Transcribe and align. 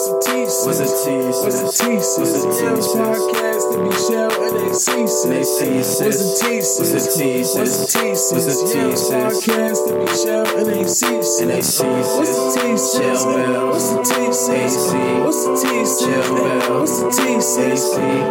What's 0.00 0.08
the 0.08 0.32
T 0.32 0.40
What's 0.64 0.78
the 0.80 0.88
T 1.04 1.12
What's 1.28 1.60
the 1.60 1.68
T 1.76 1.92
What's 2.00 2.16
the 2.16 2.40
T 2.56 2.64
Yams 2.64 2.88
podcast 2.96 3.64
to 3.68 3.76
be 3.84 3.92
shell 4.00 4.32
and 4.32 4.56
they 4.56 4.72
see 4.72 5.04
They 5.28 5.44
see 5.44 5.76
What's 5.76 6.00
the 6.00 6.40
T 6.40 6.56
What's 6.56 6.88
the 6.88 7.04
T 7.20 7.44
What's 7.44 7.76
the 7.76 7.84
T 7.84 8.08
What's 8.08 8.32
the 8.32 8.64
T 8.64 8.78
Yams 8.80 9.04
podcast 9.12 9.80
to 9.84 9.92
be 10.00 10.08
shell 10.16 10.48
and 10.56 10.66
they 10.72 10.88
see 10.88 11.20
And 11.44 11.50
they 11.52 11.60
see 11.60 11.84
What's 11.84 12.32
the 12.32 12.48
T 12.56 12.80
Chill 12.80 13.20
bell. 13.28 13.68
What's 13.68 13.92
the 13.92 14.00
T 14.00 14.24
AC. 14.24 14.88
What's 15.20 15.44
the 15.44 15.52
T 15.60 15.68
Chill 16.00 16.32
bell. 16.32 16.80
What's 16.80 16.96
the 16.96 17.08
T 17.12 17.36
AC. 17.36 17.60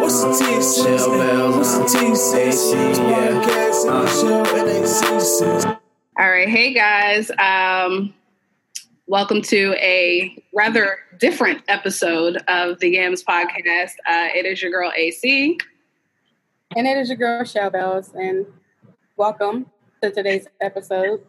What's 0.01 0.17
the 0.25 0.29
T 0.41 0.41
Chill 0.73 1.05
bell. 1.05 1.54
What's 1.54 1.77
the 1.77 1.86
T 1.86 1.93
AC. 2.09 2.33
Podcast 2.97 3.86
to 3.86 3.93
Uh. 3.93 4.01
be 4.01 4.09
shell 4.09 4.57
and 4.57 4.65
they 4.65 4.81
see 4.89 5.70
All 6.17 6.29
right, 6.31 6.49
hey 6.49 6.73
guys. 6.73 7.29
Um, 7.38 8.15
welcome 9.09 9.41
to 9.41 9.73
a 9.79 10.37
rather 10.53 10.99
different 11.19 11.63
episode 11.67 12.37
of 12.47 12.79
the 12.79 12.89
Yams 12.91 13.23
podcast. 13.23 13.93
Uh, 14.07 14.29
it 14.36 14.45
is 14.45 14.61
your 14.61 14.69
girl 14.71 14.91
AC. 14.95 15.57
And 16.75 16.86
it 16.87 16.95
is 16.95 17.09
your 17.09 17.17
girl, 17.17 17.43
Shell 17.43 17.71
Bells, 17.71 18.14
and 18.14 18.45
welcome 19.17 19.65
to 20.03 20.11
today's 20.11 20.45
episode. 20.61 21.21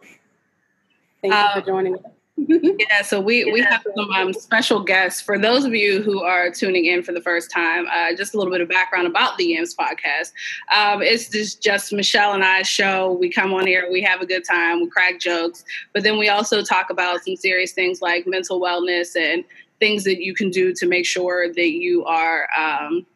Thank 1.23 1.33
you 1.33 1.41
Um, 1.41 1.53
for 1.55 1.67
joining 1.67 1.95
us. 1.97 2.03
Yeah, 2.81 3.03
so 3.03 3.21
we 3.21 3.51
we 3.53 3.61
have 3.61 3.85
some 3.97 4.11
um, 4.11 4.33
special 4.33 4.83
guests. 4.83 5.21
For 5.21 5.39
those 5.39 5.65
of 5.65 5.75
you 5.75 6.03
who 6.03 6.23
are 6.23 6.51
tuning 6.51 6.87
in 6.87 7.03
for 7.03 7.13
the 7.13 7.21
first 7.21 7.51
time, 7.51 7.87
uh, 7.93 8.17
just 8.17 8.35
a 8.35 8.39
little 8.39 8.53
bit 8.53 8.61
of 8.61 8.69
background 8.69 9.07
about 9.07 9.37
the 9.37 9.47
Yams 9.47 9.75
podcast. 9.75 10.33
Um, 10.75 11.03
it's 11.03 11.29
just 11.29 11.63
just 11.63 11.93
Michelle 11.93 12.33
and 12.33 12.43
I's 12.43 12.67
show. 12.67 13.13
We 13.13 13.31
come 13.31 13.53
on 13.53 13.67
here, 13.67 13.89
we 13.91 14.03
have 14.03 14.21
a 14.21 14.27
good 14.27 14.45
time, 14.45 14.81
we 14.81 14.89
crack 14.89 15.21
jokes, 15.21 15.65
but 15.93 16.03
then 16.03 16.19
we 16.19 16.29
also 16.29 16.63
talk 16.63 16.91
about 16.91 17.25
some 17.25 17.37
serious 17.37 17.73
things 17.73 18.01
like 18.01 18.27
mental 18.27 18.61
wellness 18.61 19.15
and 19.17 19.45
things 19.79 20.05
that 20.05 20.23
you 20.23 20.35
can 20.35 20.51
do 20.51 20.73
to 20.75 20.87
make 20.87 21.07
sure 21.07 21.53
that 21.53 21.71
you 21.71 22.05
are. 22.05 22.49
Um, 22.57 23.07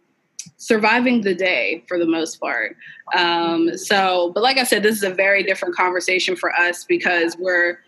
surviving 0.56 1.20
the 1.20 1.34
day 1.34 1.84
for 1.88 1.98
the 1.98 2.06
most 2.06 2.40
part. 2.40 2.76
Um, 3.14 3.76
so, 3.76 4.30
but 4.34 4.42
like 4.42 4.56
I 4.56 4.64
said, 4.64 4.82
this 4.82 4.96
is 4.96 5.02
a 5.02 5.10
very 5.10 5.42
different 5.42 5.74
conversation 5.74 6.36
for 6.36 6.52
us 6.54 6.84
because 6.84 7.36
we're 7.38 7.78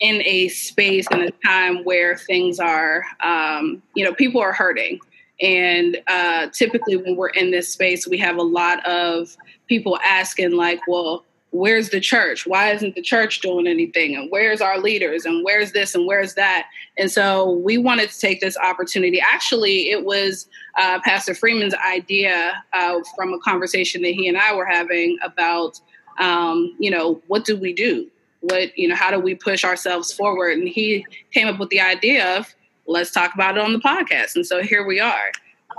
in 0.00 0.22
a 0.24 0.48
space 0.48 1.06
and 1.10 1.22
a 1.22 1.30
time 1.44 1.84
where 1.84 2.16
things 2.16 2.58
are, 2.58 3.04
um, 3.22 3.82
you 3.94 4.04
know, 4.04 4.12
people 4.14 4.40
are 4.40 4.52
hurting. 4.52 5.00
And 5.40 5.98
uh, 6.06 6.48
typically, 6.48 6.96
when 6.96 7.16
we're 7.16 7.28
in 7.28 7.50
this 7.50 7.70
space, 7.70 8.06
we 8.06 8.18
have 8.18 8.36
a 8.36 8.42
lot 8.42 8.84
of 8.86 9.36
people 9.68 9.98
asking, 10.04 10.52
like, 10.52 10.80
well, 10.88 11.24
where's 11.50 11.90
the 11.90 12.00
church? 12.00 12.46
Why 12.46 12.72
isn't 12.72 12.94
the 12.94 13.02
church 13.02 13.40
doing 13.40 13.66
anything? 13.66 14.16
And 14.16 14.30
where's 14.30 14.60
our 14.60 14.78
leaders? 14.78 15.24
And 15.24 15.44
where's 15.44 15.72
this? 15.72 15.94
And 15.94 16.06
where's 16.06 16.34
that? 16.34 16.66
And 16.98 17.10
so 17.10 17.50
we 17.50 17.78
wanted 17.78 18.10
to 18.10 18.18
take 18.18 18.40
this 18.40 18.56
opportunity. 18.56 19.20
Actually, 19.20 19.90
it 19.90 20.04
was 20.04 20.48
uh, 20.78 21.00
Pastor 21.04 21.34
Freeman's 21.34 21.74
idea 21.74 22.62
uh, 22.72 23.00
from 23.14 23.32
a 23.32 23.38
conversation 23.40 24.02
that 24.02 24.12
he 24.12 24.28
and 24.28 24.36
I 24.36 24.54
were 24.54 24.66
having 24.66 25.18
about, 25.22 25.80
um, 26.18 26.74
you 26.78 26.90
know, 26.90 27.20
what 27.26 27.44
do 27.44 27.56
we 27.56 27.72
do? 27.72 28.10
What, 28.50 28.76
you 28.78 28.88
know, 28.88 28.94
how 28.94 29.10
do 29.10 29.18
we 29.18 29.34
push 29.34 29.64
ourselves 29.64 30.12
forward? 30.12 30.58
And 30.58 30.68
he 30.68 31.04
came 31.32 31.48
up 31.48 31.58
with 31.58 31.70
the 31.70 31.80
idea 31.80 32.38
of 32.38 32.54
let's 32.86 33.10
talk 33.10 33.34
about 33.34 33.56
it 33.56 33.60
on 33.62 33.72
the 33.72 33.80
podcast. 33.80 34.36
And 34.36 34.46
so 34.46 34.62
here 34.62 34.86
we 34.86 35.00
are. 35.00 35.30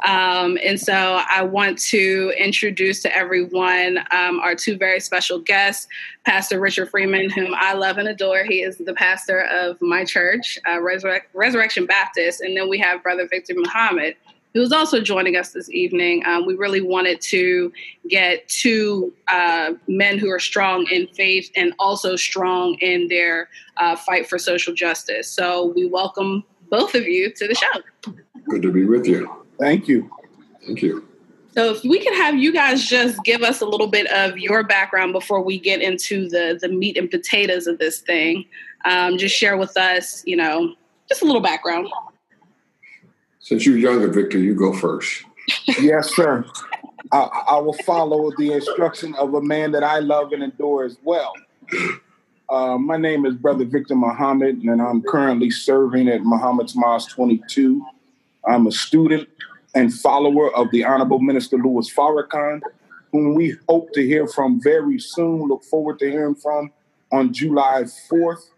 Um, 0.05 0.59
and 0.63 0.79
so 0.79 1.21
I 1.27 1.41
want 1.41 1.79
to 1.79 2.31
introduce 2.37 3.01
to 3.01 3.15
everyone 3.15 3.99
um, 4.11 4.39
our 4.39 4.53
two 4.53 4.77
very 4.77 4.99
special 4.99 5.39
guests, 5.39 5.87
Pastor 6.25 6.59
Richard 6.59 6.89
Freeman, 6.89 7.29
whom 7.29 7.55
I 7.55 7.73
love 7.73 7.97
and 7.97 8.07
adore. 8.07 8.43
He 8.43 8.61
is 8.61 8.77
the 8.77 8.93
pastor 8.93 9.41
of 9.41 9.81
my 9.81 10.05
church, 10.05 10.59
uh, 10.67 10.77
Resurrec- 10.77 11.23
Resurrection 11.33 11.85
Baptist. 11.85 12.41
And 12.41 12.55
then 12.55 12.69
we 12.69 12.77
have 12.79 13.01
Brother 13.01 13.27
Victor 13.27 13.53
Muhammad, 13.55 14.15
who 14.53 14.61
is 14.61 14.71
also 14.71 15.01
joining 15.01 15.35
us 15.35 15.51
this 15.51 15.69
evening. 15.69 16.23
Um, 16.25 16.45
we 16.45 16.55
really 16.55 16.81
wanted 16.81 17.21
to 17.21 17.71
get 18.09 18.47
two 18.47 19.13
uh, 19.27 19.73
men 19.87 20.17
who 20.17 20.29
are 20.29 20.39
strong 20.39 20.87
in 20.91 21.07
faith 21.07 21.51
and 21.55 21.73
also 21.79 22.15
strong 22.15 22.75
in 22.81 23.07
their 23.07 23.49
uh, 23.77 23.95
fight 23.95 24.27
for 24.27 24.39
social 24.39 24.73
justice. 24.73 25.29
So 25.29 25.73
we 25.75 25.85
welcome 25.85 26.43
both 26.69 26.95
of 26.95 27.03
you 27.03 27.31
to 27.33 27.47
the 27.47 27.55
show. 27.55 28.13
Good 28.49 28.61
to 28.61 28.71
be 28.71 28.85
with 28.85 29.05
you. 29.05 29.29
Thank 29.59 29.87
you. 29.87 30.09
Thank 30.65 30.81
you. 30.81 31.07
So 31.53 31.71
if 31.71 31.83
we 31.83 31.99
could 31.99 32.13
have 32.13 32.35
you 32.35 32.53
guys 32.53 32.85
just 32.85 33.23
give 33.23 33.41
us 33.41 33.61
a 33.61 33.65
little 33.65 33.87
bit 33.87 34.05
of 34.11 34.37
your 34.37 34.63
background 34.63 35.11
before 35.11 35.41
we 35.41 35.59
get 35.59 35.81
into 35.81 36.29
the 36.29 36.57
the 36.61 36.67
meat 36.67 36.97
and 36.97 37.09
potatoes 37.09 37.65
of 37.65 37.79
this 37.79 37.99
thing. 37.99 38.45
Um, 38.85 39.17
just 39.17 39.35
share 39.35 39.57
with 39.57 39.75
us, 39.75 40.23
you 40.27 40.35
know, 40.35 40.75
just 41.09 41.23
a 41.23 41.25
little 41.25 41.41
background. 41.41 41.87
Since 43.47 43.65
you're 43.65 43.77
younger, 43.77 44.09
Victor, 44.09 44.37
you 44.39 44.53
go 44.53 44.73
first. 44.73 45.23
Yes, 45.79 46.13
sir. 46.13 46.43
I, 47.13 47.19
I 47.51 47.57
will 47.59 47.77
follow 47.85 48.29
the 48.37 48.51
instruction 48.51 49.15
of 49.15 49.35
a 49.35 49.41
man 49.41 49.71
that 49.71 49.85
I 49.85 49.99
love 49.99 50.33
and 50.33 50.43
adore 50.43 50.83
as 50.83 50.97
well. 51.01 51.31
Uh, 52.49 52.77
my 52.77 52.97
name 52.97 53.25
is 53.25 53.35
Brother 53.35 53.63
Victor 53.63 53.95
Muhammad, 53.95 54.63
and 54.63 54.81
I'm 54.81 55.01
currently 55.01 55.49
serving 55.49 56.09
at 56.09 56.23
Muhammad's 56.23 56.75
Mosque 56.75 57.11
22. 57.11 57.81
I'm 58.45 58.67
a 58.67 58.71
student 58.71 59.29
and 59.73 59.93
follower 59.93 60.53
of 60.53 60.69
the 60.71 60.83
Honorable 60.83 61.19
Minister 61.19 61.55
Louis 61.55 61.89
Farrakhan, 61.89 62.59
whom 63.13 63.33
we 63.33 63.55
hope 63.69 63.93
to 63.93 64.05
hear 64.05 64.27
from 64.27 64.61
very 64.61 64.99
soon. 64.99 65.47
Look 65.47 65.63
forward 65.63 65.99
to 65.99 66.11
hearing 66.11 66.35
from 66.35 66.69
on 67.13 67.31
July 67.31 67.83
4th, 68.11 68.49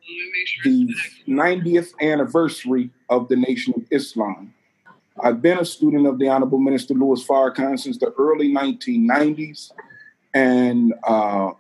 the 0.64 0.92
90th 1.28 1.92
anniversary 2.02 2.90
of 3.08 3.28
the 3.28 3.36
Nation 3.36 3.76
of 3.78 3.84
Islam. 3.92 4.52
I've 5.24 5.42
been 5.42 5.60
a 5.60 5.66
student 5.66 6.08
of 6.08 6.20
the 6.20 6.28
Honorable 6.30 6.60
Minister 6.60 6.94
Louis 6.94 7.24
Farrakhan 7.26 7.80
since 7.80 7.98
the 7.98 8.12
early 8.18 8.54
1990s, 8.54 9.72
and 10.34 10.94
uh, 11.04 11.52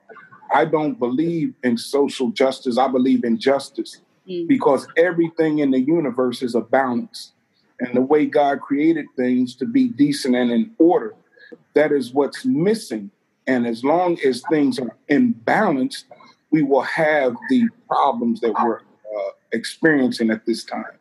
I 0.53 0.65
don't 0.65 0.97
believe 0.97 1.53
in 1.63 1.77
social 1.77 2.29
justice. 2.29 2.77
I 2.77 2.87
believe 2.87 3.23
in 3.23 3.37
justice 3.39 4.01
Mm. 4.29 4.47
because 4.47 4.85
everything 4.95 5.59
in 5.59 5.71
the 5.71 5.79
universe 5.79 6.43
is 6.43 6.53
a 6.53 6.61
balance. 6.61 7.31
And 7.79 7.95
the 7.95 8.01
way 8.01 8.25
God 8.27 8.61
created 8.61 9.05
things 9.15 9.55
to 9.55 9.65
be 9.65 9.87
decent 9.87 10.35
and 10.35 10.51
in 10.51 10.71
order, 10.77 11.15
that 11.73 11.91
is 11.91 12.13
what's 12.13 12.45
missing. 12.45 13.09
And 13.47 13.65
as 13.65 13.83
long 13.83 14.19
as 14.23 14.43
things 14.51 14.77
are 14.77 14.95
imbalanced, 15.09 16.03
we 16.51 16.61
will 16.61 16.81
have 16.83 17.35
the 17.49 17.67
problems 17.87 18.41
that 18.41 18.53
we're 18.63 18.79
uh, 18.81 19.31
experiencing 19.51 20.29
at 20.29 20.45
this 20.45 20.63
time. 20.63 20.98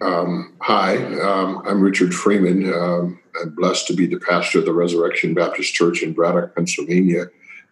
Um, 0.00 0.54
hi, 0.60 0.96
um, 1.20 1.62
I'm 1.66 1.82
Richard 1.82 2.14
Freeman. 2.14 2.72
Um, 2.72 3.20
I'm 3.40 3.50
blessed 3.50 3.86
to 3.88 3.92
be 3.92 4.06
the 4.06 4.18
pastor 4.18 4.60
of 4.60 4.64
the 4.64 4.72
Resurrection 4.72 5.34
Baptist 5.34 5.74
Church 5.74 6.02
in 6.02 6.14
Braddock, 6.14 6.54
Pennsylvania, 6.54 7.26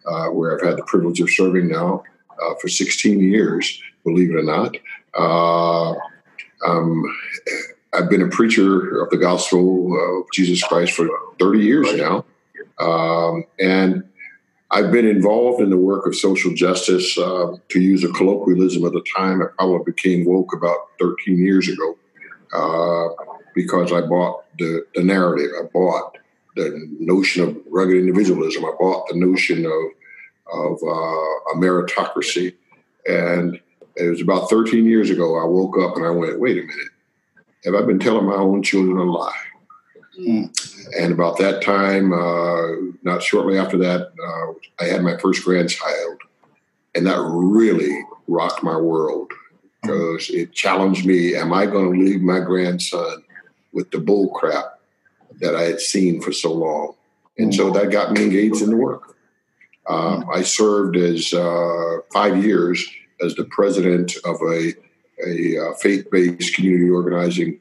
uh, 0.06 0.26
where 0.26 0.54
I've 0.54 0.66
had 0.66 0.76
the 0.76 0.84
privilege 0.84 1.20
of 1.20 1.30
serving 1.30 1.68
now 1.68 2.02
uh, 2.30 2.54
for 2.60 2.68
16 2.68 3.20
years, 3.20 3.82
believe 4.04 4.30
it 4.30 4.36
or 4.36 4.42
not. 4.42 4.76
Uh, 5.16 5.94
um, 6.66 7.02
I've 7.94 8.10
been 8.10 8.22
a 8.22 8.28
preacher 8.28 9.00
of 9.00 9.08
the 9.08 9.16
gospel 9.16 10.20
of 10.20 10.26
Jesus 10.34 10.62
Christ 10.62 10.92
for 10.92 11.08
30 11.38 11.60
years 11.60 11.94
now. 11.94 12.26
Um, 12.78 13.44
and 13.58 14.04
I've 14.70 14.92
been 14.92 15.06
involved 15.06 15.62
in 15.62 15.70
the 15.70 15.78
work 15.78 16.06
of 16.06 16.14
social 16.14 16.52
justice, 16.52 17.16
uh, 17.16 17.56
to 17.70 17.80
use 17.80 18.04
a 18.04 18.12
colloquialism 18.12 18.84
at 18.84 18.92
the 18.92 19.04
time. 19.16 19.40
I 19.40 19.46
probably 19.56 19.92
became 19.92 20.26
woke 20.26 20.52
about 20.52 20.90
13 20.98 21.38
years 21.38 21.68
ago 21.68 21.96
uh, 22.52 23.08
because 23.54 23.92
I 23.92 24.00
bought 24.02 24.44
the, 24.58 24.86
the 24.94 25.02
narrative. 25.02 25.50
I 25.58 25.64
bought 25.72 26.18
the 26.56 26.88
notion 26.98 27.48
of 27.48 27.56
rugged 27.70 27.96
individualism. 27.96 28.64
I 28.64 28.72
bought 28.78 29.08
the 29.08 29.16
notion 29.16 29.64
of, 29.64 30.52
of 30.52 30.78
uh, 30.82 31.52
a 31.52 31.56
meritocracy. 31.56 32.54
And 33.06 33.60
it 33.96 34.08
was 34.08 34.20
about 34.20 34.50
13 34.50 34.86
years 34.86 35.10
ago, 35.10 35.40
I 35.40 35.44
woke 35.44 35.78
up 35.78 35.96
and 35.96 36.06
I 36.06 36.10
went, 36.10 36.38
wait 36.38 36.58
a 36.58 36.62
minute, 36.62 36.88
have 37.64 37.74
I 37.74 37.82
been 37.82 37.98
telling 37.98 38.26
my 38.26 38.34
own 38.34 38.62
children 38.62 38.96
a 38.96 39.04
lie? 39.04 39.32
And 40.98 41.12
about 41.12 41.38
that 41.38 41.62
time, 41.62 42.12
uh, 42.12 42.92
not 43.02 43.22
shortly 43.22 43.58
after 43.58 43.76
that, 43.78 44.12
uh, 44.22 44.84
I 44.84 44.88
had 44.88 45.02
my 45.02 45.16
first 45.18 45.44
grandchild. 45.44 46.20
And 46.94 47.06
that 47.06 47.20
really 47.20 48.02
rocked 48.26 48.62
my 48.62 48.76
world 48.76 49.32
because 49.82 50.30
it 50.30 50.52
challenged 50.52 51.06
me 51.06 51.34
Am 51.34 51.52
I 51.52 51.66
going 51.66 51.92
to 51.92 52.04
leave 52.04 52.20
my 52.20 52.40
grandson 52.40 53.22
with 53.72 53.90
the 53.90 53.98
bull 53.98 54.30
crap 54.30 54.80
that 55.40 55.54
I 55.54 55.62
had 55.62 55.80
seen 55.80 56.20
for 56.20 56.32
so 56.32 56.52
long? 56.52 56.94
And 57.38 57.54
so 57.54 57.70
that 57.70 57.90
got 57.90 58.12
me 58.12 58.24
engaged 58.24 58.62
in 58.62 58.70
the 58.70 58.76
work. 58.76 59.16
Um, 59.86 60.26
I 60.32 60.42
served 60.42 60.96
as 60.96 61.32
uh, 61.32 61.98
five 62.12 62.44
years 62.44 62.84
as 63.22 63.34
the 63.36 63.44
president 63.44 64.16
of 64.24 64.36
a, 64.42 64.74
a 65.26 65.58
uh, 65.58 65.74
faith 65.74 66.10
based 66.10 66.54
community 66.54 66.90
organizing 66.90 67.58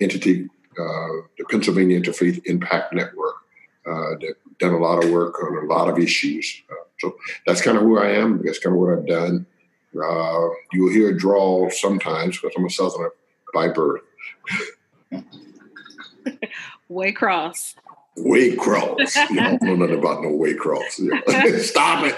entity 0.00 0.48
uh, 0.78 1.08
the 1.36 1.44
Pennsylvania 1.50 2.00
Interfaith 2.00 2.40
Impact 2.46 2.92
Network. 2.92 3.34
Uh, 3.86 4.14
that 4.20 4.34
done 4.58 4.74
a 4.74 4.78
lot 4.78 5.02
of 5.02 5.10
work 5.10 5.42
on 5.42 5.64
a 5.64 5.66
lot 5.66 5.88
of 5.88 5.98
issues. 5.98 6.62
So 7.00 7.16
that's 7.46 7.62
kind 7.62 7.76
of 7.76 7.82
who 7.82 7.98
I 7.98 8.10
am. 8.10 8.42
That's 8.44 8.58
kind 8.58 8.74
of 8.74 8.80
what 8.80 8.92
I've 8.92 9.06
done. 9.06 9.46
Uh, 9.94 10.48
you'll 10.72 10.92
hear 10.92 11.10
a 11.10 11.18
drawl 11.18 11.70
sometimes 11.70 12.38
because 12.38 12.54
I'm 12.56 12.66
a 12.66 12.70
Southerner 12.70 13.12
by 13.54 13.68
birth. 13.68 14.02
Waycross. 16.90 17.74
Way 18.16 18.56
cross. 18.56 19.16
you 19.30 19.36
don't 19.36 19.62
know 19.62 19.76
nothing 19.76 19.98
about 19.98 20.22
no 20.22 20.30
Waycross. 20.30 21.60
Stop 21.62 22.04
it. 22.04 22.16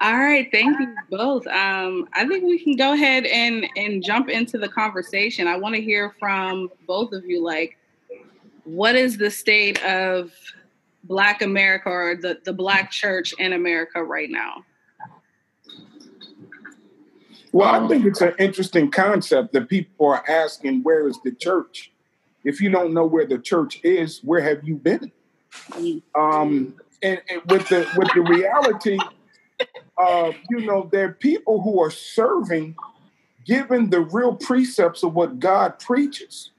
All 0.00 0.16
right, 0.16 0.48
thank 0.52 0.78
you 0.78 0.94
both. 1.10 1.46
Um, 1.46 2.08
I 2.12 2.26
think 2.26 2.44
we 2.44 2.62
can 2.62 2.76
go 2.76 2.92
ahead 2.92 3.24
and 3.26 3.66
and 3.76 4.02
jump 4.02 4.28
into 4.28 4.58
the 4.58 4.68
conversation. 4.68 5.48
I 5.48 5.56
want 5.56 5.74
to 5.74 5.80
hear 5.80 6.14
from 6.18 6.70
both 6.86 7.12
of 7.12 7.24
you. 7.24 7.42
Like, 7.42 7.76
what 8.64 8.94
is 8.94 9.16
the 9.16 9.30
state 9.30 9.82
of 9.84 10.32
Black 11.04 11.42
America 11.42 11.88
or 11.88 12.16
the 12.16 12.38
the 12.44 12.52
Black 12.52 12.90
Church 12.90 13.34
in 13.38 13.52
America 13.52 14.02
right 14.02 14.30
now? 14.30 14.64
Well, 17.52 17.68
I 17.68 17.88
think 17.88 18.04
it's 18.04 18.20
an 18.20 18.34
interesting 18.38 18.90
concept 18.90 19.52
that 19.54 19.68
people 19.68 20.06
are 20.06 20.22
asking, 20.28 20.82
where 20.82 21.08
is 21.08 21.18
the 21.24 21.32
church? 21.32 21.90
If 22.44 22.60
you 22.60 22.70
don't 22.70 22.92
know 22.92 23.06
where 23.06 23.26
the 23.26 23.38
church 23.38 23.80
is, 23.82 24.20
where 24.22 24.42
have 24.42 24.62
you 24.64 24.76
been? 24.76 25.10
Um, 26.14 26.74
and, 27.02 27.20
and 27.30 27.42
with 27.48 27.68
the 27.68 27.88
with 27.96 28.08
the 28.14 28.20
reality, 28.20 28.98
uh, 29.96 30.32
you 30.50 30.66
know, 30.66 30.88
there 30.92 31.06
are 31.06 31.12
people 31.12 31.62
who 31.62 31.80
are 31.82 31.90
serving, 31.90 32.76
given 33.44 33.90
the 33.90 34.00
real 34.00 34.34
precepts 34.34 35.02
of 35.02 35.14
what 35.14 35.40
God 35.40 35.78
preaches. 35.78 36.50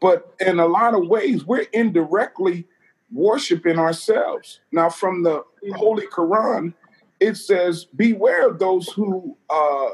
But 0.00 0.34
in 0.40 0.60
a 0.60 0.66
lot 0.66 0.94
of 0.94 1.08
ways, 1.08 1.44
we're 1.44 1.66
indirectly 1.72 2.66
worshiping 3.12 3.78
ourselves. 3.78 4.60
Now, 4.72 4.88
from 4.88 5.22
the 5.22 5.44
Holy 5.74 6.06
Quran, 6.06 6.74
it 7.20 7.36
says, 7.36 7.84
Beware 7.84 8.48
of 8.48 8.58
those 8.58 8.88
who 8.88 9.36
uh, 9.48 9.88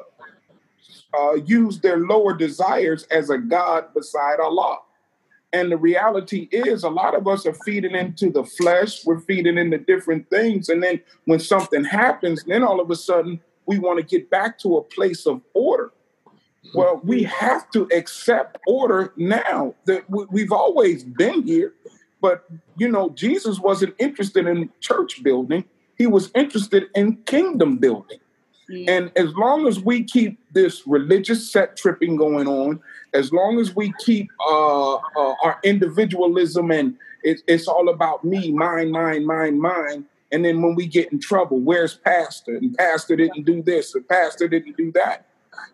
uh, 1.14 1.34
use 1.44 1.80
their 1.80 1.98
lower 1.98 2.34
desires 2.34 3.04
as 3.10 3.30
a 3.30 3.38
God 3.38 3.92
beside 3.94 4.40
Allah. 4.40 4.78
And 5.52 5.70
the 5.70 5.76
reality 5.76 6.48
is, 6.50 6.82
a 6.82 6.88
lot 6.88 7.14
of 7.14 7.28
us 7.28 7.44
are 7.44 7.54
feeding 7.66 7.94
into 7.94 8.30
the 8.30 8.44
flesh, 8.44 9.04
we're 9.04 9.20
feeding 9.20 9.58
into 9.58 9.78
different 9.78 10.28
things. 10.30 10.70
And 10.70 10.82
then 10.82 11.00
when 11.26 11.40
something 11.40 11.84
happens, 11.84 12.42
then 12.44 12.62
all 12.62 12.80
of 12.80 12.90
a 12.90 12.96
sudden 12.96 13.40
we 13.66 13.78
want 13.78 13.98
to 13.98 14.04
get 14.04 14.30
back 14.30 14.58
to 14.60 14.78
a 14.78 14.82
place 14.82 15.26
of 15.26 15.42
order. 15.52 15.92
Well, 16.74 17.00
we 17.04 17.24
have 17.24 17.70
to 17.72 17.88
accept 17.94 18.58
order 18.66 19.12
now. 19.16 19.74
That 19.84 20.04
we've 20.08 20.52
always 20.52 21.04
been 21.04 21.42
here, 21.42 21.74
but 22.22 22.44
you 22.78 22.88
know, 22.88 23.10
Jesus 23.10 23.58
wasn't 23.58 23.94
interested 23.98 24.46
in 24.46 24.70
church 24.80 25.22
building; 25.22 25.64
he 25.98 26.06
was 26.06 26.30
interested 26.34 26.84
in 26.94 27.16
kingdom 27.24 27.76
building. 27.76 28.20
Mm. 28.70 28.88
And 28.88 29.12
as 29.16 29.34
long 29.34 29.66
as 29.66 29.80
we 29.80 30.04
keep 30.04 30.38
this 30.52 30.86
religious 30.86 31.50
set 31.50 31.76
tripping 31.76 32.16
going 32.16 32.46
on, 32.46 32.80
as 33.12 33.32
long 33.32 33.58
as 33.58 33.76
we 33.76 33.92
keep 34.04 34.30
uh, 34.48 34.94
uh, 34.94 35.34
our 35.42 35.58
individualism 35.64 36.70
and 36.70 36.96
it, 37.22 37.42
it's 37.46 37.68
all 37.68 37.88
about 37.88 38.24
me, 38.24 38.52
mine, 38.52 38.90
mine, 38.90 39.26
mine, 39.26 39.60
mine. 39.60 40.06
And 40.32 40.44
then 40.44 40.62
when 40.62 40.74
we 40.74 40.86
get 40.86 41.12
in 41.12 41.20
trouble, 41.20 41.60
where's 41.60 41.94
pastor? 41.94 42.56
And 42.56 42.74
pastor 42.76 43.16
didn't 43.16 43.44
do 43.44 43.62
this, 43.62 43.94
and 43.94 44.08
pastor 44.08 44.48
didn't 44.48 44.76
do 44.78 44.90
that. 44.92 45.26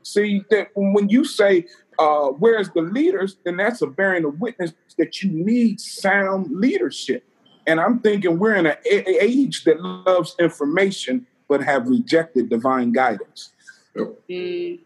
See 0.02 0.42
that 0.50 0.70
when 0.74 1.08
you 1.08 1.24
say 1.24 1.66
uh, 1.98 2.28
where's 2.28 2.70
the 2.70 2.82
leaders, 2.82 3.36
then 3.44 3.56
that's 3.56 3.82
a 3.82 3.86
bearing 3.86 4.24
of 4.24 4.40
witness 4.40 4.72
that 4.96 5.22
you 5.22 5.30
need 5.30 5.80
sound 5.80 6.48
leadership. 6.50 7.24
And 7.66 7.80
I'm 7.80 7.98
thinking 7.98 8.38
we're 8.38 8.54
in 8.54 8.66
an 8.66 8.76
age 8.86 9.64
that 9.64 9.80
loves 9.80 10.34
information 10.38 11.26
but 11.48 11.62
have 11.62 11.88
rejected 11.88 12.50
divine 12.50 12.92
guidance. 12.92 13.52
Mm. 13.96 14.80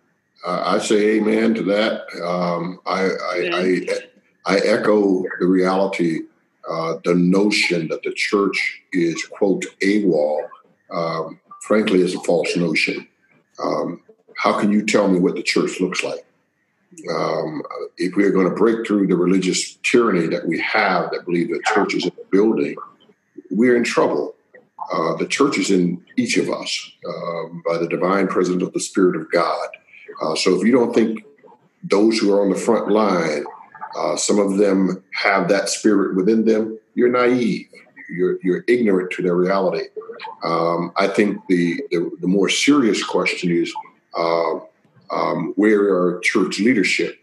Uh, 0.44 0.62
I 0.64 0.78
say 0.78 1.16
amen 1.16 1.54
to 1.54 1.62
that. 1.64 2.02
Um, 2.24 2.80
I, 2.86 3.02
I, 3.02 3.50
I, 3.52 4.54
I, 4.54 4.58
echo 4.58 5.22
the 5.38 5.46
reality, 5.46 6.22
uh, 6.68 6.96
the 7.04 7.14
notion 7.14 7.88
that 7.88 8.02
the 8.02 8.12
church 8.14 8.82
is, 8.92 9.24
quote, 9.26 9.64
AWOL, 9.82 10.48
um, 10.90 11.40
frankly, 11.60 12.00
is 12.00 12.14
a 12.14 12.20
false 12.20 12.56
notion. 12.56 13.06
Um, 13.62 14.02
how 14.36 14.58
can 14.58 14.72
you 14.72 14.84
tell 14.84 15.08
me 15.08 15.20
what 15.20 15.36
the 15.36 15.42
church 15.42 15.80
looks 15.80 16.02
like? 16.02 16.24
Um, 17.10 17.62
if 17.98 18.16
we're 18.16 18.32
going 18.32 18.48
to 18.48 18.54
break 18.54 18.86
through 18.86 19.06
the 19.06 19.16
religious 19.16 19.74
tyranny 19.82 20.26
that 20.28 20.46
we 20.46 20.58
have 20.60 21.10
that 21.10 21.24
believe 21.24 21.48
the 21.48 21.62
church 21.74 21.94
is 21.94 22.04
in 22.04 22.12
the 22.16 22.24
building, 22.30 22.76
we're 23.50 23.76
in 23.76 23.84
trouble. 23.84 24.34
Uh, 24.92 25.16
the 25.16 25.26
church 25.26 25.58
is 25.58 25.70
in 25.70 26.04
each 26.16 26.36
of 26.36 26.50
us 26.50 26.92
uh, 27.08 27.44
by 27.66 27.78
the 27.78 27.88
divine 27.88 28.26
presence 28.26 28.62
of 28.62 28.72
the 28.72 28.80
Spirit 28.80 29.16
of 29.16 29.30
God. 29.30 29.68
Uh, 30.20 30.34
so 30.34 30.54
if 30.54 30.66
you 30.66 30.72
don't 30.72 30.94
think 30.94 31.24
those 31.84 32.18
who 32.18 32.32
are 32.32 32.42
on 32.42 32.50
the 32.50 32.58
front 32.58 32.90
line, 32.90 33.44
uh, 33.96 34.16
some 34.16 34.38
of 34.38 34.58
them 34.58 35.02
have 35.14 35.48
that 35.48 35.68
spirit 35.68 36.16
within 36.16 36.44
them, 36.44 36.78
you're 36.94 37.08
naive. 37.08 37.66
You're, 38.10 38.38
you're 38.42 38.64
ignorant 38.68 39.10
to 39.12 39.22
their 39.22 39.36
reality. 39.36 39.86
Um, 40.44 40.92
I 40.96 41.08
think 41.08 41.40
the, 41.48 41.82
the, 41.90 42.10
the, 42.20 42.26
more 42.26 42.48
serious 42.48 43.02
question 43.02 43.50
is 43.50 43.72
uh, 44.14 44.60
um, 45.12 45.52
where 45.56 45.82
are 45.82 46.20
church 46.20 46.58
leadership? 46.58 47.18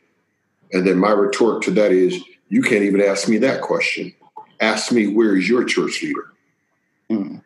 And 0.71 0.86
then 0.86 0.97
my 0.97 1.12
retort 1.12 1.63
to 1.63 1.71
that 1.71 1.91
is 1.91 2.21
you 2.50 2.62
can't 2.62 2.83
even 2.83 3.01
ask 3.01 3.27
me 3.27 3.38
that 3.39 3.62
question. 3.62 4.13
Ask 4.59 4.91
me, 4.91 5.07
where 5.07 5.36
is 5.36 5.50
your 5.50 5.63
church 5.63 6.03
leader? 6.03 6.33
Mm. 7.09 7.41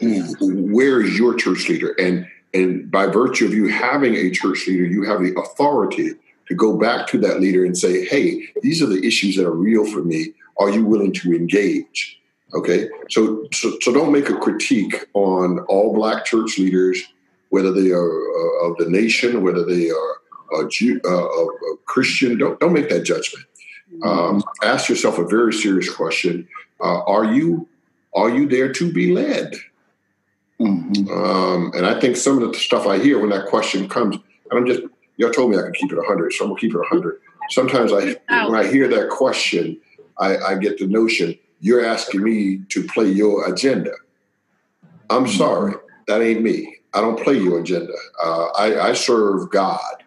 Mm. 0.00 0.72
Where 0.72 1.00
is 1.00 1.18
your 1.18 1.34
church 1.34 1.68
leader? 1.68 1.94
And 1.98 2.26
and 2.52 2.90
by 2.90 3.06
virtue 3.06 3.44
of 3.46 3.52
you 3.52 3.68
having 3.68 4.14
a 4.14 4.30
church 4.30 4.66
leader, 4.66 4.84
you 4.84 5.02
have 5.04 5.20
the 5.20 5.38
authority 5.38 6.12
to 6.48 6.54
go 6.54 6.78
back 6.78 7.06
to 7.08 7.18
that 7.18 7.40
leader 7.40 7.64
and 7.64 7.76
say, 7.76 8.04
hey, 8.06 8.48
these 8.62 8.80
are 8.82 8.86
the 8.86 9.04
issues 9.04 9.36
that 9.36 9.46
are 9.46 9.54
real 9.54 9.84
for 9.84 10.02
me. 10.02 10.32
Are 10.58 10.70
you 10.70 10.84
willing 10.84 11.12
to 11.14 11.34
engage? 11.34 12.18
Okay. 12.54 12.88
So, 13.10 13.46
so, 13.52 13.76
so 13.82 13.92
don't 13.92 14.12
make 14.12 14.30
a 14.30 14.36
critique 14.36 15.06
on 15.12 15.58
all 15.68 15.92
black 15.92 16.24
church 16.24 16.58
leaders, 16.58 17.02
whether 17.50 17.72
they 17.72 17.90
are 17.90 18.10
uh, 18.10 18.68
of 18.68 18.76
the 18.78 18.86
nation, 18.88 19.42
whether 19.42 19.64
they 19.64 19.90
are 19.90 20.60
a 20.60 20.68
Jew, 20.68 21.00
uh, 21.04 21.24
a, 21.24 21.76
Christian. 21.86 22.38
Don't, 22.38 22.58
don't 22.60 22.72
make 22.72 22.88
that 22.88 23.02
judgment. 23.02 23.46
Um, 24.02 24.42
ask 24.62 24.88
yourself 24.88 25.18
a 25.18 25.24
very 25.24 25.52
serious 25.52 25.92
question. 25.92 26.48
Uh, 26.80 27.02
are 27.04 27.24
you, 27.24 27.68
are 28.14 28.28
you 28.28 28.48
there 28.48 28.72
to 28.72 28.92
be 28.92 29.12
led? 29.12 29.54
Mm-hmm. 30.60 31.10
Um, 31.10 31.72
and 31.74 31.86
I 31.86 31.98
think 32.00 32.16
some 32.16 32.42
of 32.42 32.52
the 32.52 32.58
stuff 32.58 32.86
I 32.86 32.98
hear 32.98 33.18
when 33.18 33.30
that 33.30 33.46
question 33.46 33.88
comes, 33.88 34.16
and 34.50 34.58
I'm 34.58 34.66
just, 34.66 34.82
y'all 35.16 35.30
told 35.30 35.50
me 35.50 35.58
I 35.58 35.62
could 35.62 35.74
keep 35.74 35.92
it 35.92 35.98
100, 35.98 36.32
so 36.32 36.44
I'm 36.46 36.54
to 36.54 36.60
keep 36.60 36.74
it 36.74 36.78
100. 36.78 37.20
Sometimes 37.50 37.92
I, 37.92 38.16
when 38.48 38.58
I 38.58 38.66
hear 38.66 38.88
that 38.88 39.10
question, 39.10 39.78
I, 40.18 40.36
I, 40.38 40.54
get 40.56 40.78
the 40.78 40.86
notion 40.86 41.38
you're 41.60 41.84
asking 41.84 42.22
me 42.22 42.60
to 42.70 42.84
play 42.84 43.08
your 43.08 43.52
agenda. 43.52 43.92
I'm 45.10 45.24
mm-hmm. 45.24 45.36
sorry, 45.36 45.74
that 46.08 46.22
ain't 46.22 46.42
me. 46.42 46.76
I 46.96 47.02
don't 47.02 47.22
play 47.22 47.34
your 47.34 47.60
agenda. 47.60 47.92
Uh, 48.24 48.46
I, 48.56 48.88
I, 48.88 48.92
serve 48.94 49.50
God. 49.50 50.02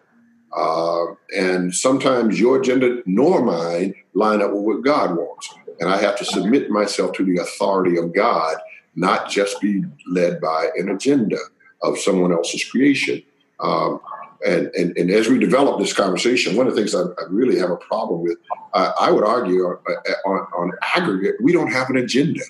Uh, 0.56 1.14
and 1.36 1.72
sometimes 1.72 2.40
your 2.40 2.60
agenda 2.60 3.00
nor 3.06 3.44
mine 3.44 3.94
line 4.14 4.42
up 4.42 4.52
with 4.52 4.62
what 4.62 4.82
God 4.82 5.16
wants. 5.16 5.54
And 5.78 5.88
I 5.88 5.98
have 5.98 6.18
to 6.18 6.24
submit 6.24 6.68
myself 6.68 7.12
to 7.12 7.24
the 7.24 7.40
authority 7.40 7.96
of 7.96 8.12
God 8.12 8.56
not 8.96 9.30
just 9.30 9.60
be 9.60 9.84
led 10.08 10.40
by 10.40 10.70
an 10.76 10.88
agenda 10.88 11.38
of 11.82 11.96
someone 11.96 12.32
else's 12.32 12.64
creation. 12.64 13.22
Um, 13.60 14.00
and, 14.44 14.66
and, 14.74 14.96
and 14.96 15.10
as 15.12 15.28
we 15.28 15.38
develop 15.38 15.78
this 15.78 15.92
conversation, 15.92 16.56
one 16.56 16.66
of 16.66 16.74
the 16.74 16.80
things 16.80 16.94
I, 16.94 17.02
I 17.02 17.26
really 17.28 17.58
have 17.58 17.70
a 17.70 17.76
problem 17.76 18.22
with, 18.22 18.38
I 18.74 19.12
would 19.12 19.24
argue 19.24 19.64
on, 19.64 19.78
on, 20.26 20.38
on, 20.56 20.72
aggregate, 20.96 21.36
we 21.40 21.52
don't 21.52 21.70
have 21.70 21.88
an 21.90 21.98
agenda. 21.98 22.40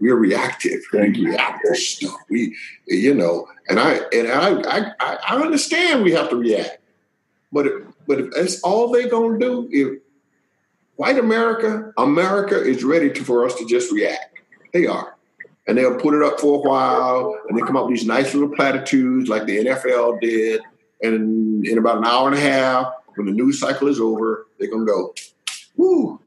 We 0.00 0.10
are 0.10 0.16
reactive. 0.16 0.80
We 0.92 1.26
react 1.26 1.64
to 1.64 1.74
stuff. 1.74 2.16
We, 2.28 2.56
you 2.86 3.14
know, 3.14 3.46
and 3.68 3.78
I 3.78 4.00
and 4.12 4.28
I 4.28 4.92
I, 4.98 5.16
I 5.28 5.36
understand 5.40 6.02
we 6.02 6.12
have 6.12 6.30
to 6.30 6.36
react, 6.36 6.78
but 7.52 7.66
if, 7.66 7.82
but 8.06 8.20
if 8.20 8.30
that's 8.32 8.60
all 8.62 8.90
they 8.90 9.08
gonna 9.08 9.38
do, 9.38 9.68
if 9.70 9.98
white 10.96 11.18
America, 11.18 11.92
America 11.98 12.60
is 12.60 12.82
ready 12.82 13.10
to, 13.10 13.24
for 13.24 13.44
us 13.44 13.54
to 13.56 13.66
just 13.66 13.92
react. 13.92 14.38
They 14.72 14.86
are 14.86 15.16
and 15.70 15.78
they'll 15.78 15.98
put 15.98 16.14
it 16.14 16.22
up 16.22 16.40
for 16.40 16.58
a 16.58 16.68
while 16.68 17.38
and 17.48 17.56
they 17.56 17.62
come 17.62 17.76
up 17.76 17.86
with 17.86 17.94
these 17.94 18.06
nice 18.06 18.34
little 18.34 18.48
platitudes 18.48 19.28
like 19.28 19.46
the 19.46 19.64
NFL 19.64 20.20
did. 20.20 20.60
And 21.00 21.64
in 21.64 21.78
about 21.78 21.98
an 21.98 22.04
hour 22.04 22.26
and 22.26 22.36
a 22.36 22.40
half, 22.40 22.92
when 23.14 23.26
the 23.26 23.32
news 23.32 23.60
cycle 23.60 23.86
is 23.86 24.00
over, 24.00 24.48
they're 24.58 24.68
gonna 24.68 24.84
go, 24.84 25.14
woo. 25.76 26.20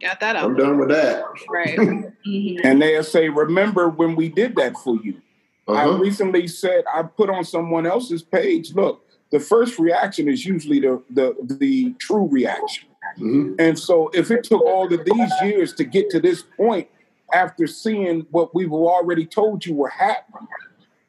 Got 0.00 0.20
that 0.20 0.36
out. 0.36 0.44
I'm 0.44 0.56
done 0.56 0.78
with 0.78 0.88
that. 0.90 1.24
Right. 1.48 1.78
mm-hmm. 1.78 2.66
And 2.66 2.82
they'll 2.82 3.02
say, 3.02 3.28
remember 3.28 3.88
when 3.88 4.16
we 4.16 4.28
did 4.28 4.56
that 4.56 4.76
for 4.78 4.96
you. 5.02 5.20
Uh-huh. 5.68 5.78
I 5.78 5.98
recently 5.98 6.46
said 6.46 6.84
I 6.92 7.02
put 7.02 7.28
on 7.28 7.44
someone 7.44 7.86
else's 7.86 8.22
page, 8.22 8.74
look, 8.74 9.04
the 9.32 9.40
first 9.40 9.78
reaction 9.78 10.28
is 10.28 10.44
usually 10.44 10.80
the 10.80 11.02
the, 11.10 11.34
the 11.58 11.94
true 11.98 12.28
reaction. 12.28 12.88
Mm-hmm. 13.18 13.54
And 13.58 13.78
so 13.78 14.10
if 14.14 14.30
it 14.30 14.44
took 14.44 14.62
all 14.62 14.92
of 14.92 15.04
these 15.04 15.32
years 15.42 15.72
to 15.74 15.84
get 15.84 16.10
to 16.10 16.20
this 16.20 16.42
point, 16.56 16.88
after 17.32 17.66
seeing 17.66 18.26
what 18.30 18.54
we've 18.54 18.72
already 18.72 19.26
told 19.26 19.66
you 19.66 19.74
were 19.74 19.88
happening, 19.88 20.46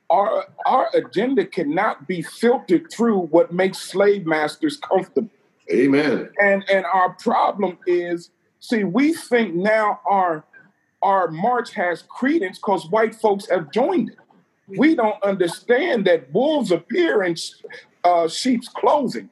our 0.09 0.45
our 0.65 0.89
agenda 0.93 1.45
cannot 1.45 2.07
be 2.07 2.21
filtered 2.21 2.91
through 2.91 3.19
what 3.27 3.51
makes 3.51 3.77
slave 3.77 4.25
masters 4.25 4.77
comfortable. 4.77 5.29
Amen. 5.71 6.29
And 6.41 6.67
and 6.69 6.85
our 6.85 7.11
problem 7.13 7.77
is, 7.85 8.31
see, 8.59 8.83
we 8.83 9.13
think 9.13 9.55
now 9.55 9.99
our 10.05 10.43
our 11.03 11.29
march 11.29 11.73
has 11.73 12.03
credence 12.03 12.57
because 12.57 12.89
white 12.89 13.13
folks 13.13 13.47
have 13.49 13.71
joined 13.71 14.09
it. 14.09 14.17
We 14.67 14.95
don't 14.95 15.21
understand 15.23 16.05
that 16.05 16.33
wolves 16.33 16.71
appear 16.71 17.23
in 17.23 17.35
uh, 18.03 18.27
sheep's 18.27 18.67
clothing, 18.67 19.29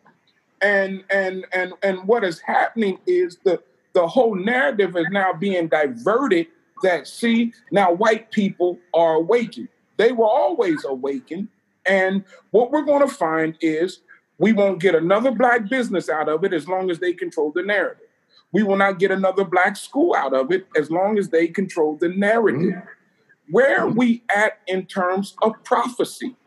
and 0.62 1.04
and 1.10 1.46
and 1.54 1.74
and 1.84 2.08
what 2.08 2.24
is 2.24 2.40
happening 2.40 3.00
is 3.06 3.38
the 3.44 3.62
the 3.94 4.08
whole 4.08 4.36
narrative 4.36 4.96
is 4.96 5.08
now 5.12 5.34
being 5.34 5.68
diverted. 5.68 6.48
That 6.84 7.08
see 7.08 7.54
now 7.72 7.94
white 7.94 8.32
people 8.32 8.78
are 8.94 9.16
awakened. 9.16 9.70
They 9.98 10.12
were 10.12 10.28
always 10.28 10.84
awakened, 10.86 11.48
and 11.86 12.24
what 12.52 12.72
we're 12.72 12.84
going 12.84 13.08
to 13.08 13.14
find 13.14 13.58
is 13.62 14.02
we 14.38 14.54
won't 14.54 14.82
get 14.82 14.96
another 14.96 15.32
black 15.32 15.70
business 15.70 16.10
out 16.10 16.28
of 16.28 16.44
it 16.44 16.54
as 16.54 16.68
long 16.68 16.92
as 16.92 17.00
they 17.00 17.14
control 17.14 17.52
the 17.52 17.64
narrative. 17.64 18.05
We 18.56 18.64
will 18.64 18.78
not 18.78 19.00
get 19.00 19.12
another 19.12 19.44
black 19.44 19.76
school 19.76 20.16
out 20.16 20.34
of 20.34 20.50
it 20.50 20.66
as 20.78 20.90
long 20.90 21.18
as 21.18 21.28
they 21.28 21.50
control 21.50 21.98
the 21.98 22.08
narrative. 22.08 22.62
Mm-hmm. 22.62 23.52
Where 23.52 23.82
are 23.82 23.90
we 23.90 24.24
at 24.34 24.60
in 24.66 24.86
terms 24.86 25.36
of 25.42 25.62
prophecy? 25.66 26.38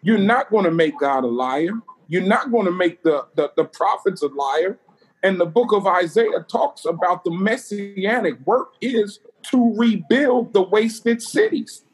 You're 0.00 0.16
not 0.16 0.50
going 0.50 0.64
to 0.64 0.70
make 0.70 0.98
God 0.98 1.24
a 1.24 1.26
liar. 1.26 1.72
You're 2.08 2.22
not 2.22 2.50
going 2.50 2.64
to 2.64 2.72
make 2.72 3.02
the, 3.02 3.26
the, 3.34 3.52
the 3.54 3.66
prophets 3.66 4.22
a 4.22 4.28
liar. 4.28 4.78
And 5.22 5.38
the 5.38 5.44
book 5.44 5.74
of 5.74 5.86
Isaiah 5.86 6.42
talks 6.50 6.86
about 6.86 7.22
the 7.24 7.32
messianic 7.32 8.40
work 8.46 8.72
is 8.80 9.20
to 9.50 9.74
rebuild 9.76 10.54
the 10.54 10.62
wasted 10.62 11.20
cities. 11.20 11.84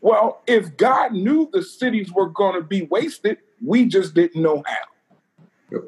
Well, 0.00 0.40
if 0.46 0.74
God 0.78 1.12
knew 1.12 1.50
the 1.52 1.62
cities 1.62 2.10
were 2.10 2.30
going 2.30 2.54
to 2.54 2.62
be 2.62 2.84
wasted, 2.84 3.36
we 3.62 3.84
just 3.84 4.14
didn't 4.14 4.40
know 4.40 4.62
how. 4.64 5.82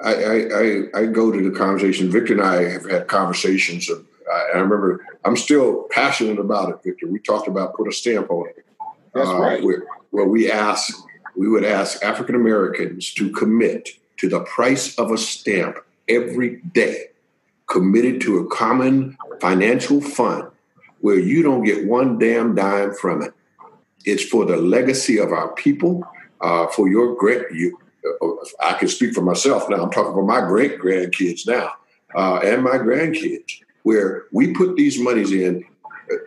I, 0.00 0.14
I, 0.14 0.82
I, 0.94 1.06
go 1.06 1.32
to 1.32 1.42
the 1.42 1.56
conversation. 1.56 2.10
Victor 2.10 2.34
and 2.34 2.42
I 2.42 2.68
have 2.68 2.88
had 2.90 3.08
conversations. 3.08 3.88
Of, 3.88 4.04
I, 4.30 4.58
remember 4.58 5.04
I'm 5.24 5.36
still 5.36 5.84
passionate 5.90 6.38
about 6.38 6.68
it, 6.68 6.82
Victor. 6.84 7.06
We 7.06 7.18
talked 7.18 7.48
about 7.48 7.74
put 7.74 7.88
a 7.88 7.92
stamp 7.92 8.30
on 8.30 8.48
it. 8.48 8.66
That's 9.14 9.28
uh, 9.28 9.38
right. 9.38 9.62
Where, 9.62 9.84
where 10.10 10.26
we 10.26 10.50
ask, 10.50 10.94
we 11.34 11.48
would 11.48 11.64
ask 11.64 12.02
African 12.04 12.34
Americans 12.34 13.12
to 13.14 13.30
commit 13.30 13.90
to 14.18 14.28
the 14.28 14.40
price 14.40 14.94
of 14.98 15.10
a 15.10 15.18
stamp 15.18 15.78
every 16.08 16.56
day, 16.56 17.06
committed 17.66 18.20
to 18.22 18.38
a 18.38 18.46
common 18.48 19.16
financial 19.40 20.00
fund 20.00 20.48
where 21.00 21.18
you 21.18 21.42
don't 21.42 21.64
get 21.64 21.86
one 21.86 22.18
damn 22.18 22.54
dime 22.54 22.94
from 22.94 23.22
it. 23.22 23.32
It's 24.04 24.24
for 24.24 24.44
the 24.44 24.56
legacy 24.56 25.18
of 25.18 25.32
our 25.32 25.52
people, 25.54 26.04
uh, 26.40 26.68
for 26.68 26.88
your 26.88 27.16
great. 27.16 27.42
You, 27.52 27.78
I 28.60 28.74
can 28.74 28.88
speak 28.88 29.14
for 29.14 29.22
myself 29.22 29.68
now. 29.68 29.82
I'm 29.82 29.90
talking 29.90 30.12
for 30.12 30.24
my 30.24 30.40
great 30.40 30.78
grandkids 30.78 31.46
now 31.46 31.72
uh, 32.14 32.40
and 32.44 32.62
my 32.62 32.78
grandkids, 32.78 33.60
where 33.82 34.24
we 34.32 34.52
put 34.52 34.76
these 34.76 34.98
monies 34.98 35.32
in. 35.32 35.64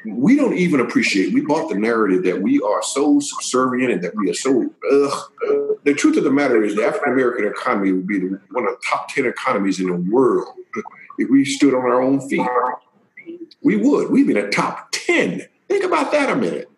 We 0.06 0.36
don't 0.36 0.58
even 0.58 0.82
appreciate. 0.82 1.34
We 1.34 1.40
bought 1.40 1.70
the 1.70 1.76
narrative 1.76 2.24
that 2.24 2.42
we 2.42 2.60
are 2.60 2.84
so 2.84 3.22
subservient 3.22 3.94
and 3.94 4.04
that 4.04 4.14
we 4.16 4.30
are 4.30 4.34
so. 4.34 4.70
Ugh. 4.92 5.78
The 5.86 5.94
truth 5.94 6.18
of 6.18 6.26
the 6.26 6.32
matter 6.32 6.62
is, 6.62 6.76
the 6.76 6.84
African 6.84 7.14
American 7.14 7.46
economy 7.46 7.94
would 7.94 8.06
be 8.06 8.20
one 8.20 8.68
of 8.68 8.72
the 8.72 8.82
top 8.90 9.08
ten 9.08 9.26
economies 9.26 9.80
in 9.80 9.88
the 9.88 10.12
world 10.12 10.54
if 11.18 11.30
we 11.30 11.46
stood 11.46 11.74
on 11.74 11.82
our 11.82 12.02
own 12.02 12.28
feet. 12.28 12.46
We 13.62 13.76
would. 13.76 14.10
We'd 14.10 14.28
be 14.28 14.38
in 14.38 14.46
the 14.46 14.52
top 14.52 14.92
10. 14.92 15.48
Think 15.68 15.84
about 15.84 16.12
that 16.12 16.30
a 16.30 16.36
minute. 16.36 16.69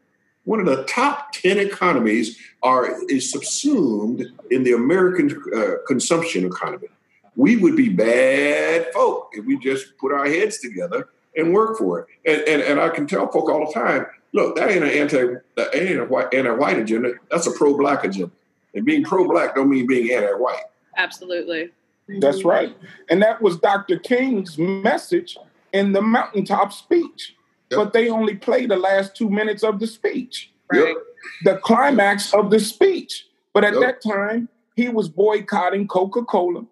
One 0.44 0.60
of 0.60 0.66
the 0.66 0.84
top 0.86 1.34
10 1.34 1.60
economies 1.60 2.38
are 2.64 3.00
is 3.10 3.32
subsumed 3.32 4.26
in 4.50 4.64
the 4.64 4.74
American 4.74 5.42
uh, 5.56 5.74
consumption 5.88 6.46
economy. 6.46 6.88
We 7.36 7.58
would 7.58 7.76
be 7.76 7.90
bad 7.90 8.92
folk 8.94 9.30
if 9.34 9.46
we 9.46 9.58
just 9.58 9.98
put 9.98 10.12
our 10.12 10.26
heads 10.26 10.60
together 10.60 11.10
and 11.36 11.54
work 11.54 11.78
for 11.78 12.00
it. 12.00 12.08
And, 12.26 12.42
and, 12.48 12.62
and 12.62 12.80
I 12.80 12.90
can 12.90 13.08
tell 13.08 13.32
folk 13.32 13.50
all 13.50 13.68
the 13.68 13.74
time, 13.74 14.06
look, 14.34 14.56
that 14.56 14.70
ain't 14.70 14.84
an 14.84 14.90
anti 14.90 15.36
that 15.56 15.76
ain't 15.76 16.00
a 16.00 16.06
white 16.06 16.34
anti-white 16.34 16.80
agenda. 16.80 17.14
That's 17.30 17.48
a 17.48 17.52
pro-black 17.52 18.04
agenda. 18.04 18.32
And 18.74 18.86
being 18.86 19.04
pro-black 19.04 19.56
don't 19.56 19.70
mean 19.70 19.88
being 19.88 20.12
anti-white. 20.12 20.64
Absolutely. 20.98 21.72
That's 22.20 22.44
right. 22.44 22.76
And 23.10 23.22
that 23.22 23.42
was 23.42 23.58
Dr. 23.58 23.98
King's 23.98 24.58
message 24.58 25.38
in 25.72 25.94
the 25.94 26.02
mountaintop 26.02 26.74
speech, 26.74 27.36
yep. 27.72 27.78
but 27.78 27.94
they 27.94 28.10
only 28.10 28.36
play 28.36 28.66
the 28.66 28.75
last 28.75 29.16
two 29.16 29.30
minutes 29.30 29.63
of 29.63 29.80
the 29.80 29.88
speech, 29.88 30.51
right. 30.72 30.96
the 31.44 31.58
climax 31.58 32.34
of 32.34 32.51
the 32.51 32.60
speech. 32.60 33.28
But 33.54 33.63
at 33.63 33.74
yep. 33.74 33.82
that 33.82 34.01
time, 34.01 34.50
he 34.75 34.90
was 34.90 35.10
boycotting 35.10 35.88
Coca 35.88 36.24
Cola, 36.24 36.66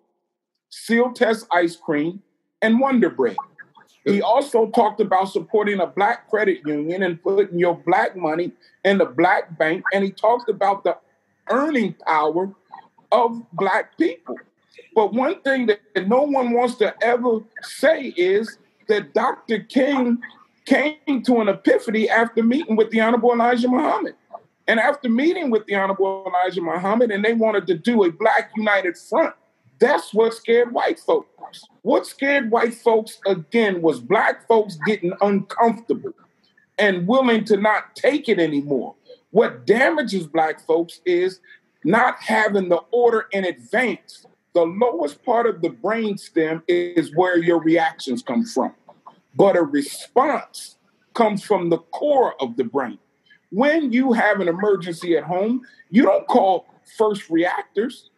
Sealtest 0.70 1.48
ice 1.52 1.76
cream, 1.76 2.22
and 2.62 2.80
Wonder 2.80 3.10
Bread. 3.10 3.38
Yep. 4.06 4.16
He 4.16 4.22
also 4.22 4.68
talked 4.68 5.02
about 5.02 5.26
supporting 5.26 5.80
a 5.80 5.88
black 5.88 6.30
credit 6.30 6.62
union 6.66 7.04
and 7.04 7.22
putting 7.22 7.60
your 7.60 7.76
black 7.86 8.16
money 8.16 8.52
in 8.86 8.98
the 8.98 9.06
black 9.06 9.58
bank. 9.58 9.84
And 9.94 10.04
he 10.04 10.12
talked 10.12 10.50
about 10.50 10.84
the 10.84 10.98
earning 11.50 11.96
power 12.06 12.54
of 13.12 13.42
black 13.54 13.98
people. 13.98 14.38
But 14.96 15.14
one 15.14 15.42
thing 15.42 15.68
that 15.68 16.08
no 16.08 16.24
one 16.24 16.52
wants 16.52 16.76
to 16.76 16.94
ever 17.04 17.40
say 17.62 18.14
is 18.16 18.58
that 18.88 19.14
Dr. 19.14 19.60
King 19.60 20.18
came 20.70 21.24
to 21.24 21.42
an 21.42 21.50
epiphany 21.50 22.08
after 22.10 22.44
meeting 22.44 22.76
with 22.76 22.92
the 22.92 23.02
Honorable 23.02 23.34
Elijah 23.34 23.68
Muhammad. 23.68 24.14
And 24.68 24.80
after 24.80 25.10
meeting 25.10 25.50
with 25.50 25.66
the 25.66 25.74
Honorable 25.74 26.24
Elijah 26.28 26.62
Muhammad, 26.62 27.10
and 27.10 27.26
they 27.26 27.34
wanted 27.34 27.66
to 27.68 27.76
do 27.76 28.04
a 28.04 28.12
Black 28.12 28.52
United 28.56 28.96
Front, 28.96 29.34
that's 29.80 30.14
what 30.14 30.36
scared 30.36 30.72
white 30.72 31.00
folks. 31.00 31.64
What 31.82 32.06
scared 32.06 32.52
white 32.52 32.76
folks 32.76 33.18
again 33.26 33.82
was 33.82 34.00
black 34.00 34.48
folks 34.48 34.78
getting 34.86 35.14
uncomfortable 35.22 36.14
and 36.78 37.08
willing 37.08 37.46
to 37.46 37.58
not 37.58 37.96
take 37.96 38.30
it 38.30 38.40
anymore. 38.40 38.94
What 39.32 39.66
damages 39.66 40.28
black 40.28 40.60
folks 40.68 41.02
is 41.06 41.40
not 41.84 42.18
having 42.20 42.70
the 42.70 42.82
order 42.92 43.26
in 43.32 43.46
advance. 43.46 44.26
The 44.54 44.66
lowest 44.66 45.24
part 45.24 45.48
of 45.48 45.62
the 45.62 45.70
brain 45.70 46.18
stem 46.18 46.62
is 46.68 47.16
where 47.16 47.40
your 47.40 47.60
reactions 47.60 48.22
come 48.22 48.46
from 48.46 48.76
but 49.40 49.56
a 49.56 49.64
response 49.64 50.76
comes 51.14 51.44
from 51.44 51.70
the 51.70 51.78
core 51.78 52.36
of 52.42 52.58
the 52.58 52.64
brain. 52.66 53.00
When 53.52 53.94
you 53.94 54.12
have 54.12 54.42
an 54.42 54.50
emergency 54.50 55.16
at 55.16 55.24
home, 55.24 55.62
you 55.90 56.04
don't 56.04 56.28
call 56.28 56.66
first 56.98 57.30
reactors, 57.30 58.10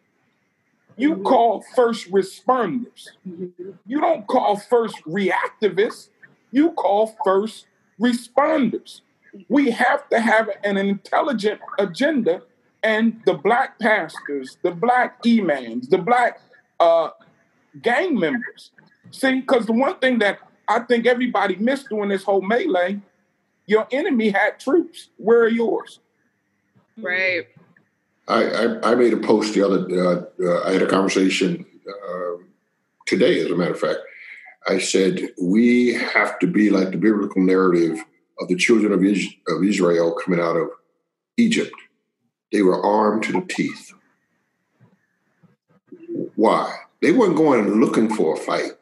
you 0.96 1.14
mm-hmm. 1.14 1.22
call 1.22 1.64
first 1.76 2.10
responders. 2.10 3.10
Mm-hmm. 3.26 3.70
You 3.86 4.00
don't 4.00 4.26
call 4.26 4.56
first 4.56 4.96
reactivists, 5.04 6.08
you 6.50 6.72
call 6.72 7.16
first 7.24 7.66
responders. 8.00 9.02
We 9.48 9.70
have 9.70 10.08
to 10.08 10.18
have 10.18 10.50
an 10.64 10.76
intelligent 10.76 11.60
agenda, 11.78 12.42
and 12.82 13.22
the 13.26 13.34
black 13.34 13.78
pastors, 13.78 14.58
the 14.62 14.72
black 14.72 15.20
imams, 15.24 15.86
the 15.86 15.98
black 15.98 16.40
uh, 16.80 17.10
gang 17.80 18.18
members. 18.18 18.72
See, 19.12 19.40
because 19.40 19.66
the 19.66 19.72
one 19.72 19.98
thing 20.00 20.18
that 20.18 20.40
I 20.72 20.80
think 20.80 21.06
everybody 21.06 21.56
missed 21.56 21.88
during 21.90 22.08
this 22.08 22.24
whole 22.24 22.40
melee. 22.40 23.00
Your 23.66 23.86
enemy 23.92 24.30
had 24.30 24.58
troops. 24.58 25.10
Where 25.18 25.42
are 25.42 25.48
yours? 25.48 26.00
Right. 26.96 27.46
I, 28.26 28.44
I, 28.44 28.92
I 28.92 28.94
made 28.94 29.12
a 29.12 29.18
post 29.18 29.54
the 29.54 29.62
other. 29.62 29.86
Uh, 29.90 30.24
uh, 30.42 30.62
I 30.64 30.72
had 30.72 30.82
a 30.82 30.86
conversation 30.86 31.66
uh, 31.86 32.42
today, 33.06 33.40
as 33.40 33.50
a 33.50 33.56
matter 33.56 33.72
of 33.72 33.80
fact. 33.80 33.98
I 34.66 34.78
said 34.78 35.20
we 35.40 35.92
have 35.94 36.38
to 36.38 36.46
be 36.46 36.70
like 36.70 36.92
the 36.92 36.96
biblical 36.96 37.42
narrative 37.42 37.98
of 38.40 38.48
the 38.48 38.56
children 38.56 38.92
of, 38.92 39.04
Is- 39.04 39.34
of 39.48 39.62
Israel 39.62 40.16
coming 40.24 40.40
out 40.40 40.56
of 40.56 40.70
Egypt. 41.36 41.74
They 42.50 42.62
were 42.62 42.82
armed 42.82 43.24
to 43.24 43.32
the 43.32 43.42
teeth. 43.42 43.92
Why? 46.36 46.74
They 47.00 47.12
weren't 47.12 47.36
going 47.36 47.80
looking 47.80 48.14
for 48.14 48.34
a 48.34 48.36
fight. 48.36 48.72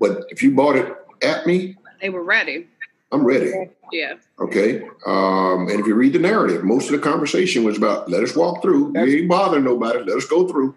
But 0.00 0.24
if 0.30 0.42
you 0.42 0.54
bought 0.54 0.76
it 0.76 0.96
at 1.22 1.46
me, 1.46 1.76
they 2.00 2.10
were 2.10 2.22
ready. 2.22 2.66
I'm 3.10 3.24
ready. 3.24 3.70
Yeah. 3.90 4.14
Okay. 4.38 4.82
Um, 5.06 5.68
and 5.68 5.80
if 5.80 5.86
you 5.86 5.94
read 5.94 6.12
the 6.12 6.18
narrative, 6.18 6.62
most 6.62 6.86
of 6.86 6.92
the 6.92 6.98
conversation 6.98 7.64
was 7.64 7.78
about 7.78 8.10
let 8.10 8.22
us 8.22 8.36
walk 8.36 8.60
through. 8.62 8.92
That's, 8.92 9.06
we 9.06 9.20
ain't 9.20 9.28
bothering 9.28 9.64
nobody. 9.64 10.00
Let 10.00 10.16
us 10.16 10.26
go 10.26 10.46
through. 10.46 10.76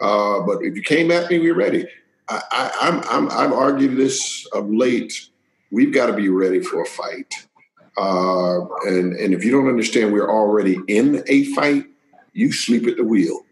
Uh, 0.00 0.40
but 0.40 0.62
if 0.62 0.76
you 0.76 0.82
came 0.82 1.10
at 1.10 1.30
me, 1.30 1.38
we're 1.38 1.54
ready. 1.54 1.86
I, 2.28 2.42
I, 2.50 2.70
I'm, 2.82 3.02
I'm, 3.08 3.30
I've 3.30 3.52
argued 3.52 3.96
this 3.96 4.46
of 4.52 4.70
late. 4.70 5.28
We've 5.70 5.92
got 5.92 6.06
to 6.06 6.12
be 6.12 6.28
ready 6.28 6.60
for 6.60 6.82
a 6.82 6.86
fight. 6.86 7.34
Uh, 7.96 8.66
and 8.86 9.14
and 9.14 9.34
if 9.34 9.44
you 9.44 9.50
don't 9.50 9.68
understand, 9.68 10.12
we're 10.12 10.30
already 10.30 10.78
in 10.86 11.22
a 11.26 11.44
fight. 11.54 11.84
You 12.32 12.52
sleep 12.52 12.86
at 12.86 12.96
the 12.96 13.04
wheel. 13.04 13.44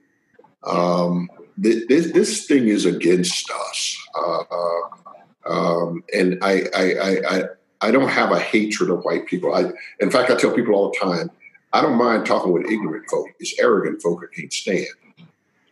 Um, 0.64 1.28
this 1.56 2.12
this 2.12 2.46
thing 2.46 2.68
is 2.68 2.84
against 2.84 3.50
us. 3.50 3.98
Uh, 4.16 4.40
uh 4.40 5.07
um, 5.48 6.04
and 6.14 6.38
I, 6.42 6.64
I, 6.74 6.94
I, 6.94 7.36
I, 7.36 7.42
I 7.80 7.90
don't 7.90 8.08
have 8.08 8.32
a 8.32 8.38
hatred 8.38 8.90
of 8.90 9.02
white 9.04 9.26
people. 9.26 9.54
I, 9.54 9.70
in 10.00 10.10
fact, 10.10 10.30
I 10.30 10.36
tell 10.36 10.52
people 10.52 10.74
all 10.74 10.90
the 10.90 10.98
time, 10.98 11.30
I 11.72 11.80
don't 11.80 11.96
mind 11.96 12.26
talking 12.26 12.52
with 12.52 12.66
ignorant 12.66 13.08
folk. 13.10 13.26
It's 13.38 13.58
arrogant 13.58 14.02
folk 14.02 14.22
I 14.22 14.34
can't 14.34 14.52
stand. 14.52 14.86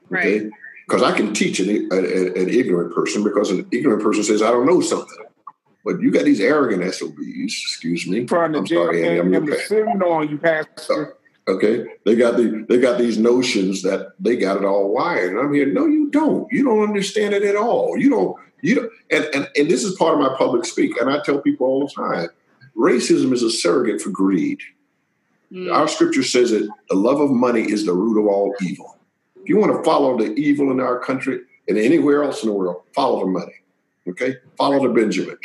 Right. 0.09 0.49
Because 0.87 1.03
I 1.03 1.17
can 1.17 1.35
teach 1.35 1.59
an, 1.59 1.69
an, 1.69 2.05
an 2.37 2.49
ignorant 2.49 2.95
person 2.95 3.25
because 3.25 3.51
an 3.51 3.67
ignorant 3.73 4.03
person 4.03 4.23
says, 4.23 4.41
I 4.41 4.51
don't 4.51 4.67
know 4.67 4.81
something. 4.81 5.19
But 5.85 6.01
you 6.01 6.11
got 6.11 6.25
these 6.25 6.41
arrogant 6.41 6.93
SOBs, 6.93 7.19
excuse 7.63 8.09
me. 8.09 8.25
Trying 8.25 8.53
to 8.53 8.59
I'm 8.59 8.67
jail 8.67 8.87
sorry, 8.87 9.07
Andy, 9.07 9.21
I'm 9.21 9.33
him 9.33 9.45
your 9.45 9.55
to 9.55 9.63
pa- 9.63 9.69
sitting 9.69 10.03
on 10.03 10.29
you, 10.29 10.39
Pastor. 10.39 11.17
Okay, 11.49 11.85
they 12.05 12.17
got 12.17 12.37
the 12.37 12.67
they 12.69 12.79
got 12.79 12.99
these 12.99 13.19
notions 13.19 13.83
that 13.83 14.15
they 14.19 14.35
got 14.35 14.57
it 14.57 14.65
all 14.65 14.93
wired, 14.93 15.31
and 15.31 15.39
I'm 15.39 15.55
here. 15.55 15.73
No, 15.73 15.87
you 15.87 16.11
don't. 16.11 16.51
You 16.51 16.65
don't 16.65 16.83
understand 16.83 17.35
it 17.35 17.45
at 17.45 17.55
all. 17.55 17.97
You 17.97 18.11
don't. 18.11 18.37
You 18.63 18.75
don't. 18.75 18.93
And 19.11 19.25
and 19.35 19.49
and 19.57 19.71
this 19.71 19.85
is 19.85 19.95
part 19.97 20.15
of 20.15 20.21
my 20.21 20.35
public 20.37 20.65
speak, 20.65 21.01
and 21.01 21.11
I 21.11 21.21
tell 21.23 21.41
people 21.41 21.67
all 21.67 21.87
the 21.87 21.93
time: 21.93 22.29
racism 22.77 23.33
is 23.33 23.43
a 23.43 23.51
surrogate 23.51 24.01
for 24.01 24.11
greed. 24.11 24.61
Mm. 25.53 25.73
Our 25.73 25.89
scripture 25.89 26.23
says 26.23 26.51
that 26.51 26.69
the 26.89 26.97
love 26.97 27.21
of 27.21 27.31
money 27.31 27.63
is 27.63 27.87
the 27.87 27.93
root 27.93 28.19
of 28.21 28.27
all 28.27 28.55
evil. 28.63 28.99
If 29.43 29.49
you 29.49 29.59
want 29.59 29.77
to 29.77 29.83
follow 29.85 30.19
the 30.19 30.35
evil 30.35 30.73
in 30.73 30.81
our 30.81 30.99
country 30.99 31.41
and 31.69 31.79
anywhere 31.79 32.25
else 32.25 32.43
in 32.43 32.49
the 32.49 32.55
world, 32.55 32.83
follow 32.95 33.21
the 33.21 33.31
money. 33.31 33.55
Okay, 34.09 34.37
follow 34.57 34.87
the 34.87 34.93
Benjamins. 34.93 35.39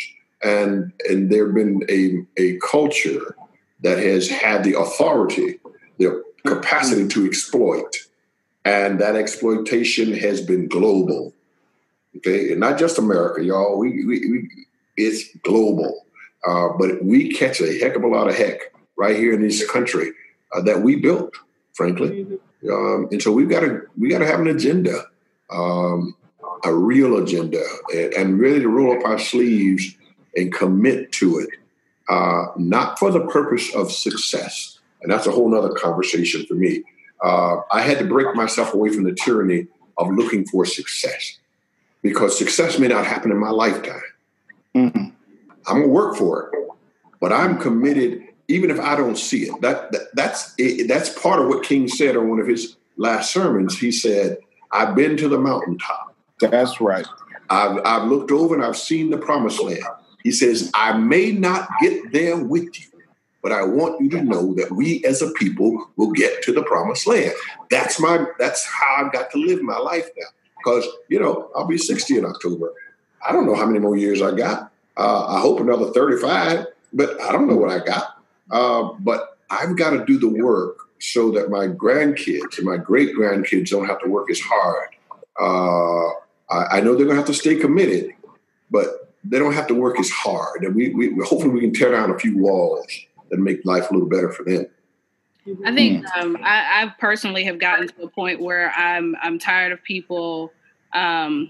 And 0.43 0.91
and 1.07 1.31
there've 1.31 1.53
been 1.53 1.83
a 1.89 2.25
a 2.41 2.57
culture 2.57 3.35
that 3.81 3.97
has 3.97 4.29
had 4.29 4.63
the 4.63 4.79
authority, 4.79 5.59
the 5.97 6.23
capacity 6.45 7.07
to 7.07 7.25
exploit, 7.25 7.97
and 8.65 8.99
that 8.99 9.15
exploitation 9.15 10.13
has 10.13 10.41
been 10.41 10.67
global. 10.67 11.33
Okay, 12.17 12.51
and 12.51 12.59
not 12.59 12.77
just 12.77 12.97
America, 12.97 13.43
y'all. 13.43 13.77
We 13.77 14.05
we, 14.05 14.19
we 14.29 14.49
it's 14.97 15.35
global, 15.43 16.05
uh, 16.47 16.69
but 16.77 17.03
we 17.03 17.31
catch 17.31 17.61
a 17.61 17.79
heck 17.79 17.95
of 17.95 18.03
a 18.03 18.07
lot 18.07 18.27
of 18.27 18.35
heck 18.35 18.73
right 18.97 19.15
here 19.15 19.33
in 19.33 19.41
this 19.41 19.69
country 19.69 20.11
uh, 20.53 20.61
that 20.61 20.81
we 20.81 20.97
built, 20.97 21.33
frankly. 21.73 22.27
Um, 22.69 23.07
and 23.11 23.21
so 23.21 23.31
we've 23.31 23.49
got 23.49 23.61
to 23.61 23.81
we 23.97 24.09
got 24.09 24.19
to 24.19 24.27
have 24.27 24.41
an 24.41 24.47
agenda, 24.47 25.05
um, 25.49 26.15
a 26.65 26.73
real 26.73 27.17
agenda, 27.17 27.63
and, 27.93 28.13
and 28.13 28.39
really 28.39 28.59
to 28.59 28.67
roll 28.67 28.97
up 28.97 29.05
our 29.05 29.17
sleeves 29.17 29.95
and 30.35 30.53
commit 30.53 31.11
to 31.13 31.39
it, 31.39 31.49
uh, 32.09 32.47
not 32.57 32.99
for 32.99 33.11
the 33.11 33.25
purpose 33.27 33.73
of 33.73 33.91
success. 33.91 34.79
And 35.01 35.11
that's 35.11 35.27
a 35.27 35.31
whole 35.31 35.49
nother 35.49 35.73
conversation 35.73 36.45
for 36.45 36.53
me. 36.53 36.83
Uh, 37.23 37.57
I 37.71 37.81
had 37.81 37.99
to 37.99 38.05
break 38.05 38.35
myself 38.35 38.73
away 38.73 38.89
from 38.89 39.03
the 39.03 39.13
tyranny 39.13 39.67
of 39.97 40.09
looking 40.09 40.45
for 40.45 40.65
success 40.65 41.37
because 42.01 42.37
success 42.37 42.79
may 42.79 42.87
not 42.87 43.05
happen 43.05 43.31
in 43.31 43.37
my 43.37 43.49
lifetime. 43.49 44.01
Mhm. 44.75 45.11
I'm 45.67 45.81
gonna 45.81 45.87
work 45.87 46.15
for 46.15 46.43
it, 46.43 46.59
but 47.19 47.31
I'm 47.31 47.57
committed, 47.57 48.23
even 48.47 48.71
if 48.71 48.79
I 48.79 48.95
don't 48.95 49.17
see 49.17 49.43
it. 49.43 49.61
That, 49.61 49.91
that 49.91 50.15
that's 50.15 50.53
it, 50.57 50.87
that's 50.87 51.09
part 51.09 51.39
of 51.39 51.47
what 51.47 51.63
King 51.63 51.87
said 51.87 52.17
on 52.17 52.29
one 52.29 52.39
of 52.39 52.47
his 52.47 52.75
last 52.97 53.31
sermons. 53.31 53.77
He 53.77 53.91
said, 53.91 54.37
"I've 54.71 54.95
been 54.95 55.17
to 55.17 55.27
the 55.27 55.37
mountaintop. 55.39 56.15
That's 56.39 56.81
right. 56.81 57.05
I've 57.49 57.79
I've 57.85 58.07
looked 58.07 58.31
over 58.31 58.55
and 58.55 58.63
I've 58.63 58.77
seen 58.77 59.09
the 59.09 59.17
promised 59.17 59.61
land." 59.61 59.83
He 60.23 60.31
says, 60.31 60.71
"I 60.73 60.93
may 60.97 61.31
not 61.31 61.67
get 61.81 62.11
there 62.11 62.37
with 62.37 62.79
you, 62.79 62.87
but 63.43 63.51
I 63.51 63.63
want 63.63 64.01
you 64.01 64.09
to 64.11 64.23
know 64.23 64.53
that 64.55 64.71
we 64.71 65.03
as 65.05 65.21
a 65.21 65.31
people 65.31 65.89
will 65.97 66.11
get 66.11 66.41
to 66.43 66.51
the 66.51 66.63
promised 66.63 67.05
land." 67.05 67.33
That's 67.69 67.99
my 67.99 68.25
that's 68.39 68.65
how 68.65 69.05
I've 69.05 69.11
got 69.11 69.29
to 69.31 69.37
live 69.37 69.61
my 69.61 69.77
life 69.77 70.09
now. 70.17 70.27
Because 70.63 70.87
you 71.09 71.19
know 71.19 71.49
I'll 71.55 71.67
be 71.67 71.77
60 71.77 72.17
in 72.17 72.25
October. 72.25 72.73
I 73.27 73.31
don't 73.31 73.45
know 73.45 73.55
how 73.55 73.65
many 73.65 73.79
more 73.79 73.97
years 73.97 74.21
I 74.21 74.31
got. 74.31 74.71
Uh, 74.97 75.25
I 75.27 75.39
hope 75.39 75.59
another 75.59 75.91
35, 75.91 76.67
but 76.93 77.21
I 77.21 77.31
don't 77.31 77.47
know 77.47 77.55
what 77.55 77.69
I 77.69 77.83
got. 77.83 78.17
Uh, 78.49 78.93
but 78.99 79.37
I've 79.49 79.77
got 79.77 79.91
to 79.91 80.05
do 80.05 80.17
the 80.17 80.27
work 80.27 80.77
so 80.99 81.31
that 81.31 81.49
my 81.49 81.67
grandkids 81.67 82.57
and 82.57 82.65
my 82.65 82.77
great 82.77 83.15
grandkids 83.15 83.69
don't 83.69 83.85
have 83.85 83.99
to 84.01 84.07
work 84.07 84.29
as 84.29 84.39
hard. 84.39 84.89
Uh, 85.39 86.09
I, 86.49 86.77
I 86.77 86.81
know 86.81 86.95
they're 86.95 87.05
going 87.05 87.09
to 87.09 87.15
have 87.15 87.25
to 87.25 87.33
stay 87.33 87.55
committed, 87.55 88.11
but 88.69 89.13
they 89.23 89.39
don't 89.39 89.53
have 89.53 89.67
to 89.67 89.73
work 89.73 89.99
as 89.99 90.09
hard. 90.09 90.63
And 90.63 90.75
we, 90.75 90.89
we 90.89 91.13
hopefully 91.25 91.49
we 91.49 91.61
can 91.61 91.73
tear 91.73 91.91
down 91.91 92.11
a 92.11 92.19
few 92.19 92.37
walls 92.37 92.87
and 93.31 93.43
make 93.43 93.65
life 93.65 93.89
a 93.89 93.93
little 93.93 94.09
better 94.09 94.31
for 94.31 94.43
them. 94.43 94.65
I 95.65 95.73
think 95.73 96.05
um, 96.15 96.37
I, 96.43 96.83
I 96.83 96.93
personally 96.99 97.43
have 97.45 97.57
gotten 97.57 97.87
to 97.87 98.03
a 98.03 98.07
point 98.07 98.39
where 98.39 98.71
I'm 98.73 99.15
I'm 99.23 99.39
tired 99.39 99.71
of 99.71 99.81
people 99.83 100.53
um, 100.93 101.49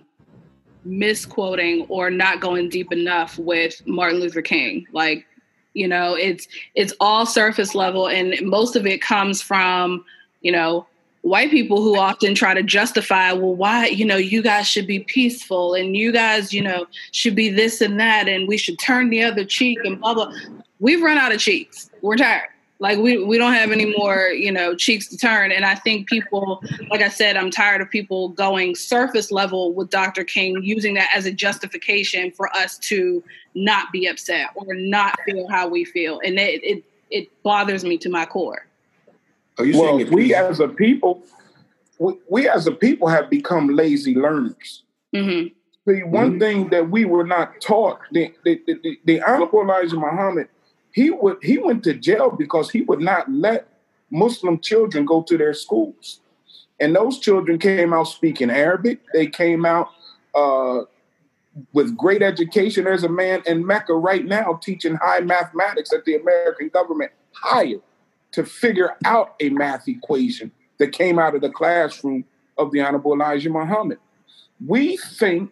misquoting 0.84 1.86
or 1.90 2.10
not 2.10 2.40
going 2.40 2.70
deep 2.70 2.92
enough 2.92 3.38
with 3.38 3.82
Martin 3.86 4.20
Luther 4.20 4.42
King. 4.42 4.86
Like, 4.92 5.26
you 5.74 5.88
know, 5.88 6.16
it's 6.16 6.48
it's 6.76 6.94
all 7.00 7.26
surface 7.26 7.76
level, 7.76 8.08
and 8.08 8.36
most 8.42 8.76
of 8.76 8.86
it 8.86 9.02
comes 9.02 9.42
from 9.42 10.04
you 10.42 10.52
know 10.52 10.86
white 11.22 11.52
people 11.52 11.82
who 11.84 11.98
often 11.98 12.34
try 12.34 12.54
to 12.54 12.64
justify, 12.64 13.32
well, 13.32 13.56
why 13.56 13.88
you 13.88 14.04
know 14.04 14.18
you 14.18 14.42
guys 14.42 14.68
should 14.68 14.88
be 14.88 15.00
peaceful 15.00 15.76
and 15.76 15.96
you 15.96 16.12
guys 16.12 16.54
you 16.54 16.62
know 16.62 16.86
should 17.12 17.36
be 17.36 17.50
this 17.50 17.80
and 17.80 18.00
that, 18.00 18.28
and 18.28 18.48
we 18.48 18.58
should 18.58 18.80
turn 18.80 19.10
the 19.10 19.24
other 19.24 19.46
cheek 19.46 19.80
and 19.84 20.00
blah 20.00 20.14
blah. 20.14 20.32
We've 20.80 21.02
run 21.02 21.18
out 21.18 21.32
of 21.32 21.40
cheeks. 21.40 21.90
We're 22.02 22.18
tired 22.18 22.50
like 22.82 22.98
we, 22.98 23.24
we 23.24 23.38
don't 23.38 23.54
have 23.54 23.72
any 23.72 23.86
more 23.86 24.30
you 24.30 24.52
know 24.52 24.76
cheeks 24.76 25.08
to 25.08 25.18
turn. 25.18 25.52
And 25.52 25.64
i 25.64 25.76
think 25.76 26.08
people 26.10 26.62
like 26.90 27.02
i 27.02 27.08
said 27.08 27.38
i'm 27.38 27.52
tired 27.52 27.80
of 27.80 27.90
people 27.90 28.30
going 28.30 28.76
surface 28.76 29.32
level 29.32 29.74
with 29.74 29.90
dr 29.90 30.24
king 30.26 30.62
using 30.62 30.96
that 30.96 31.10
as 31.16 31.26
a 31.26 31.32
justification 31.32 32.32
for 32.32 32.54
us 32.56 32.78
to 32.80 33.24
not 33.56 33.92
be 33.92 34.08
upset 34.08 34.48
or 34.56 34.74
not 34.74 35.20
feel 35.26 35.48
how 35.50 35.68
we 35.68 35.86
feel. 35.86 36.20
And 36.26 36.38
it 36.40 36.64
it, 36.64 36.84
it 37.10 37.44
bothers 37.44 37.84
me 37.84 37.98
to 38.00 38.10
my 38.10 38.26
core. 38.26 38.66
Are 39.58 39.66
you 39.66 39.78
Well, 39.78 39.98
saying 39.98 40.12
we 40.12 40.34
as 40.34 40.60
a 40.60 40.68
people, 40.68 41.24
we, 42.00 42.14
we 42.30 42.50
as 42.50 42.68
a 42.68 42.72
people 42.72 43.08
have 43.08 43.30
become 43.30 43.70
lazy 43.70 44.16
learners. 44.16 44.84
hmm 45.14 45.48
See, 45.88 46.04
one 46.04 46.40
thing 46.40 46.70
that 46.70 46.92
we 46.92 47.06
were 47.06 47.26
not 47.26 47.60
taught, 47.60 48.02
the, 48.12 48.32
the, 48.44 48.62
the, 48.68 48.76
the, 48.84 49.00
the 49.04 49.22
Honorable 49.24 49.62
Elijah 49.62 49.96
Muhammad, 49.96 50.48
he 50.94 51.10
would 51.10 51.38
he 51.42 51.58
went 51.58 51.84
to 51.84 51.94
jail 51.94 52.32
because 52.32 52.70
he 52.70 52.82
would 52.82 53.00
not 53.00 53.32
let 53.32 53.68
Muslim 54.10 54.60
children 54.60 55.06
go 55.06 55.22
to 55.24 55.38
their 55.38 55.54
schools. 55.54 56.20
And 56.80 56.96
those 56.96 57.20
children 57.20 57.60
came 57.60 57.94
out 57.94 58.06
speaking 58.06 58.50
Arabic. 58.50 59.02
They 59.14 59.28
came 59.28 59.66
out 59.66 59.90
uh, 60.34 60.82
with 61.74 61.96
great 61.96 62.22
education. 62.22 62.86
There's 62.86 63.04
a 63.04 63.10
man 63.10 63.44
in 63.46 63.66
Mecca 63.66 63.94
right 63.94 64.26
now 64.26 64.60
teaching 64.62 64.96
high 64.96 65.20
mathematics 65.22 65.92
that 65.92 66.06
the 66.06 66.16
American 66.16 66.70
government 66.70 67.12
hired 67.34 67.82
to 68.32 68.46
figure 68.46 68.96
out 69.06 69.36
a 69.40 69.50
math 69.50 69.88
equation 69.88 70.52
that 70.80 70.92
came 70.92 71.20
out 71.20 71.36
of 71.36 71.42
the 71.42 71.50
classroom 71.50 72.26
of 72.58 72.72
the 72.72 72.82
Honorable 72.82 73.14
Elijah 73.14 73.50
Muhammad. 73.50 74.00
We 74.66 74.98
think 74.98 75.52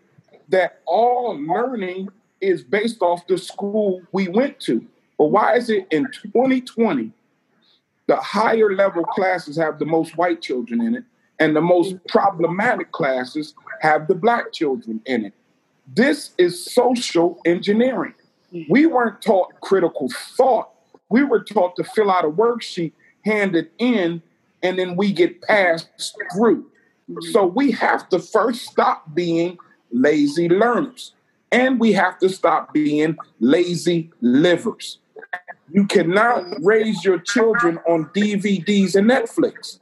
that 0.50 0.82
all 0.86 1.38
learning 1.40 2.10
is 2.42 2.64
based 2.64 3.02
off 3.02 3.28
the 3.28 3.38
school 3.38 4.02
we 4.12 4.28
went 4.28 4.60
to. 4.62 4.86
But 5.20 5.26
why 5.26 5.58
is 5.58 5.70
it 5.70 5.86
in 5.92 6.08
2020 6.12 7.12
the 8.08 8.16
higher 8.16 8.74
level 8.74 9.04
classes 9.04 9.58
have 9.58 9.78
the 9.78 9.86
most 9.86 10.18
white 10.18 10.42
children 10.42 10.82
in 10.82 10.96
it, 10.96 11.04
and 11.40 11.56
the 11.56 11.62
most 11.62 11.96
problematic 12.08 12.92
classes 12.92 13.54
have 13.82 14.08
the 14.08 14.16
black 14.16 14.52
children 14.54 15.02
in 15.06 15.26
it? 15.26 15.34
This 15.94 16.32
is 16.38 16.66
social 16.74 17.40
engineering. 17.46 18.14
We 18.70 18.86
weren't 18.86 19.22
taught 19.22 19.60
critical 19.62 20.10
thought. 20.10 20.70
We 21.10 21.24
were 21.24 21.44
taught 21.44 21.76
to 21.76 21.84
fill 21.84 22.10
out 22.10 22.26
a 22.26 22.30
worksheet, 22.30 22.94
hand 23.26 23.56
it 23.56 23.72
in, 23.78 24.22
and 24.64 24.80
then 24.80 24.96
we 24.96 25.12
get 25.12 25.42
passed 25.42 26.18
through. 26.34 26.66
So 27.32 27.46
we 27.46 27.72
have 27.72 28.08
to 28.10 28.20
first 28.20 28.66
stop 28.66 29.14
being 29.14 29.58
lazy 29.92 30.48
learners, 30.48 31.14
and 31.52 31.80
we 31.80 31.92
have 31.94 32.20
to 32.20 32.30
stop 32.30 32.74
being 32.74 33.18
lazy 33.40 34.12
livers. 34.22 35.00
You 35.72 35.86
cannot 35.86 36.46
raise 36.62 37.04
your 37.04 37.20
children 37.20 37.80
on 37.88 38.06
DVDs 38.16 38.96
and 38.96 39.10
Netflix. 39.10 39.80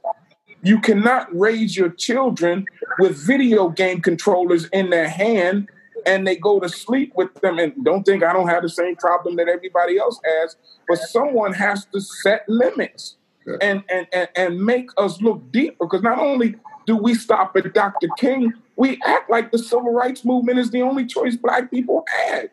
You 0.62 0.80
cannot 0.80 1.28
raise 1.36 1.76
your 1.76 1.90
children 1.90 2.66
with 2.98 3.16
video 3.26 3.68
game 3.68 4.00
controllers 4.00 4.66
in 4.66 4.90
their 4.90 5.08
hand 5.08 5.68
and 6.06 6.26
they 6.26 6.36
go 6.36 6.60
to 6.60 6.68
sleep 6.68 7.12
with 7.14 7.32
them. 7.40 7.58
And 7.58 7.72
don't 7.84 8.04
think 8.04 8.22
I 8.22 8.32
don't 8.32 8.48
have 8.48 8.62
the 8.62 8.68
same 8.68 8.96
problem 8.96 9.36
that 9.36 9.48
everybody 9.48 9.98
else 9.98 10.20
has, 10.24 10.56
but 10.88 10.98
someone 10.98 11.52
has 11.54 11.86
to 11.86 12.00
set 12.00 12.48
limits 12.48 13.16
and, 13.60 13.82
and, 13.88 14.06
and, 14.12 14.28
and 14.36 14.60
make 14.60 14.90
us 14.96 15.20
look 15.22 15.50
deeper. 15.52 15.86
Because 15.86 16.02
not 16.02 16.18
only 16.18 16.56
do 16.86 16.96
we 16.96 17.14
stop 17.14 17.56
at 17.56 17.72
Dr. 17.72 18.08
King, 18.18 18.52
we 18.76 18.98
act 19.04 19.30
like 19.30 19.52
the 19.52 19.58
civil 19.58 19.92
rights 19.92 20.24
movement 20.24 20.58
is 20.58 20.70
the 20.70 20.82
only 20.82 21.06
choice 21.06 21.36
black 21.36 21.70
people 21.70 22.04
had. 22.08 22.50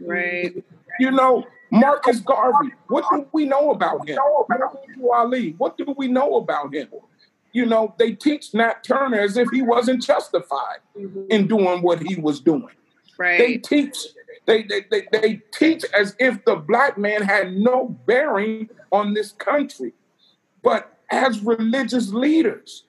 right 0.00 0.64
You 0.98 1.10
know, 1.10 1.44
Marcus 1.74 2.20
Garvey, 2.20 2.72
what 2.86 3.04
do 3.10 3.26
we 3.32 3.46
know 3.46 3.70
about 3.70 4.08
him? 4.08 4.18
Ali, 5.12 5.54
what 5.58 5.76
do 5.76 5.92
we 5.96 6.08
know 6.08 6.36
about 6.36 6.72
him? 6.72 6.88
You 7.52 7.66
know, 7.66 7.94
they 7.98 8.12
teach 8.12 8.54
Nat 8.54 8.84
Turner 8.84 9.20
as 9.20 9.36
if 9.36 9.48
he 9.50 9.62
wasn't 9.62 10.02
justified 10.02 10.78
in 11.30 11.46
doing 11.46 11.82
what 11.82 12.00
he 12.00 12.16
was 12.16 12.40
doing. 12.40 12.74
They 13.18 13.58
teach, 13.58 13.96
they, 14.46 14.62
they, 14.62 14.86
they, 14.90 15.06
they 15.12 15.42
teach 15.52 15.84
as 15.92 16.16
if 16.18 16.44
the 16.44 16.56
black 16.56 16.96
man 16.98 17.22
had 17.22 17.56
no 17.56 17.88
bearing 18.06 18.68
on 18.90 19.14
this 19.14 19.32
country. 19.32 19.92
But 20.62 20.96
as 21.10 21.42
religious 21.42 22.12
leaders, 22.12 22.84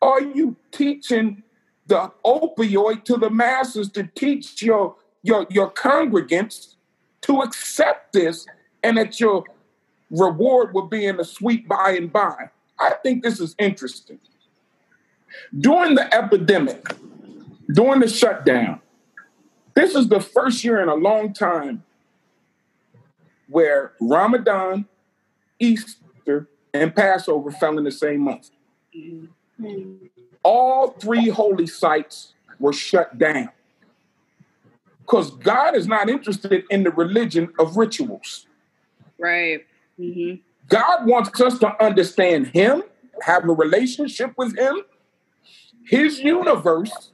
are 0.00 0.22
you 0.22 0.56
teaching 0.72 1.42
the 1.86 2.12
opioid 2.24 3.04
to 3.04 3.16
the 3.16 3.30
masses 3.30 3.90
to 3.90 4.04
teach 4.14 4.62
your 4.62 4.96
your 5.22 5.46
your 5.50 5.70
congregants 5.70 6.75
to 7.26 7.42
accept 7.42 8.12
this 8.12 8.46
and 8.82 8.96
that 8.96 9.20
your 9.20 9.44
reward 10.10 10.72
will 10.72 10.86
be 10.86 11.06
in 11.06 11.16
the 11.16 11.24
sweet 11.24 11.68
by 11.68 11.92
and 11.92 12.12
by? 12.12 12.50
I 12.78 12.94
think 13.02 13.22
this 13.22 13.40
is 13.40 13.54
interesting. 13.58 14.18
During 15.58 15.94
the 15.94 16.12
epidemic, 16.14 16.94
during 17.72 18.00
the 18.00 18.08
shutdown, 18.08 18.80
this 19.74 19.94
is 19.94 20.08
the 20.08 20.20
first 20.20 20.64
year 20.64 20.80
in 20.80 20.88
a 20.88 20.94
long 20.94 21.32
time 21.32 21.84
where 23.48 23.92
Ramadan, 24.00 24.86
Easter, 25.58 26.48
and 26.72 26.94
Passover 26.94 27.50
fell 27.50 27.78
in 27.78 27.84
the 27.84 27.90
same 27.90 28.20
month. 28.20 28.50
Mm-hmm. 28.96 30.06
All 30.42 30.90
three 30.90 31.28
holy 31.28 31.66
sites 31.66 32.34
were 32.58 32.72
shut 32.72 33.18
down 33.18 33.50
because 35.06 35.30
God 35.30 35.76
is 35.76 35.86
not 35.86 36.10
interested 36.10 36.64
in 36.68 36.82
the 36.82 36.90
religion 36.90 37.52
of 37.60 37.76
rituals. 37.76 38.46
Right. 39.18 39.64
hmm 39.96 40.34
God 40.68 41.06
wants 41.06 41.40
us 41.40 41.60
to 41.60 41.84
understand 41.84 42.48
Him, 42.48 42.82
have 43.22 43.44
a 43.44 43.52
relationship 43.52 44.32
with 44.36 44.58
Him, 44.58 44.80
His 45.84 46.18
universe, 46.18 47.12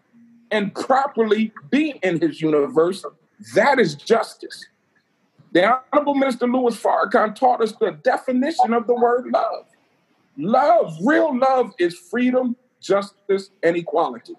and 0.51 0.75
properly 0.75 1.53
be 1.71 2.01
in 2.03 2.19
His 2.19 2.41
universe. 2.41 3.05
That 3.55 3.79
is 3.79 3.95
justice. 3.95 4.65
The 5.53 5.79
Honorable 5.93 6.15
Minister 6.15 6.47
Louis 6.47 6.75
Farrakhan 6.75 7.35
taught 7.35 7.61
us 7.61 7.75
the 7.79 7.91
definition 8.03 8.73
of 8.73 8.87
the 8.87 8.95
word 8.95 9.27
love. 9.31 9.67
Love, 10.39 10.97
real 11.05 11.39
love, 11.39 11.75
is 11.79 11.95
freedom, 11.95 12.57
justice, 12.81 13.51
and 13.63 13.77
equality. 13.77 14.33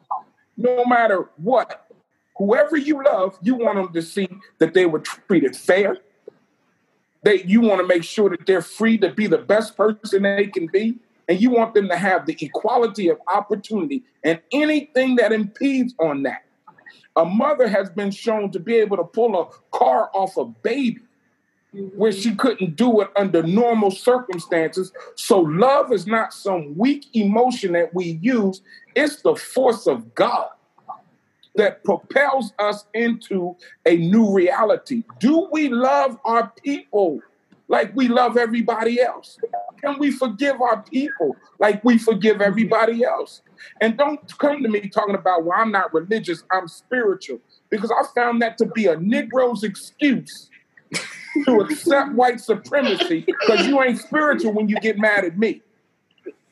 No 0.58 0.86
matter 0.86 1.30
what, 1.38 1.86
whoever 2.38 2.78
you 2.78 3.04
love, 3.04 3.38
you 3.42 3.56
want 3.56 3.76
them 3.76 3.94
to 3.94 4.02
see 4.02 4.28
that 4.60 4.74
they 4.74 4.86
were 4.86 5.00
treated 5.00 5.56
fair, 5.56 5.98
they 7.24 7.44
you 7.44 7.62
want 7.62 7.82
to 7.82 7.88
make 7.88 8.04
sure 8.04 8.30
that 8.30 8.46
they're 8.46 8.62
free 8.62 8.98
to 8.98 9.10
be 9.12 9.28
the 9.28 9.38
best 9.38 9.78
person 9.78 10.24
they 10.24 10.48
can 10.48 10.68
be 10.68 10.98
and 11.30 11.40
you 11.42 11.50
want 11.50 11.74
them 11.74 11.88
to 11.88 11.96
have 11.96 12.26
the 12.26 12.38
equality 12.40 13.10
of 13.10 13.18
opportunity 13.28 14.04
and 14.24 14.42
anything 14.52 15.16
that 15.16 15.32
impedes 15.32 15.94
on 16.00 16.24
that. 16.24 16.44
A 17.16 17.24
mother 17.24 17.68
has 17.68 17.90
been 17.90 18.12
shown 18.12 18.52
to 18.52 18.60
be 18.60 18.76
able 18.76 18.98
to 18.98 19.04
pull 19.04 19.40
a 19.40 19.48
car 19.76 20.10
off 20.14 20.36
a 20.38 20.46
baby 20.46 21.00
where 21.96 22.12
she 22.12 22.36
couldn't 22.36 22.76
do 22.76 23.02
it 23.02 23.10
under 23.16 23.42
normal 23.44 23.90
circumstances. 23.90 24.92
So 25.16 25.40
love 25.40 25.92
is 25.92 26.06
not 26.06 26.34
some 26.34 26.78
weak 26.78 27.06
emotion 27.14 27.74
that 27.74 27.94
we 27.94 28.20
use. 28.22 28.62
It's 28.96 29.22
the 29.22 29.36
force 29.36 29.88
of 29.88 30.14
god 30.14 30.50
that 31.56 31.84
propels 31.84 32.54
us 32.60 32.86
into 32.94 33.56
a 33.86 33.98
new 33.98 34.34
reality. 34.34 35.04
Do 35.20 35.48
we 35.52 35.70
love 35.70 36.18
our 36.26 36.52
people 36.64 37.20
like 37.68 37.96
we 37.96 38.08
love 38.08 38.38
everybody 38.38 39.02
else? 39.02 39.40
Can 39.82 39.98
we 40.00 40.12
forgive 40.12 40.62
our 40.62 40.84
people 40.84 41.36
like 41.60 41.84
we 41.84 41.98
forgive 41.98 42.42
everybody 42.42 43.04
else? 43.04 43.42
And 43.82 43.98
don't 43.98 44.20
come 44.38 44.62
to 44.62 44.70
me 44.70 44.90
talking 44.90 45.16
about, 45.16 45.44
well, 45.44 45.58
I'm 45.60 45.72
not 45.72 45.94
religious, 45.94 46.44
I'm 46.52 46.68
spiritual, 46.68 47.40
because 47.70 47.92
I 47.92 48.04
found 48.14 48.42
that 48.44 48.58
to 48.60 48.68
be 48.68 48.88
a 48.88 48.96
Negro's 48.96 49.64
excuse 49.64 50.50
to 51.46 51.62
accept 51.62 52.14
white 52.14 52.40
supremacy 52.40 53.26
because 53.26 53.66
you 53.66 53.82
ain't 53.82 54.00
spiritual 54.00 54.54
when 54.54 54.70
you 54.70 54.80
get 54.80 55.00
mad 55.00 55.26
at 55.26 55.38
me. 55.40 55.63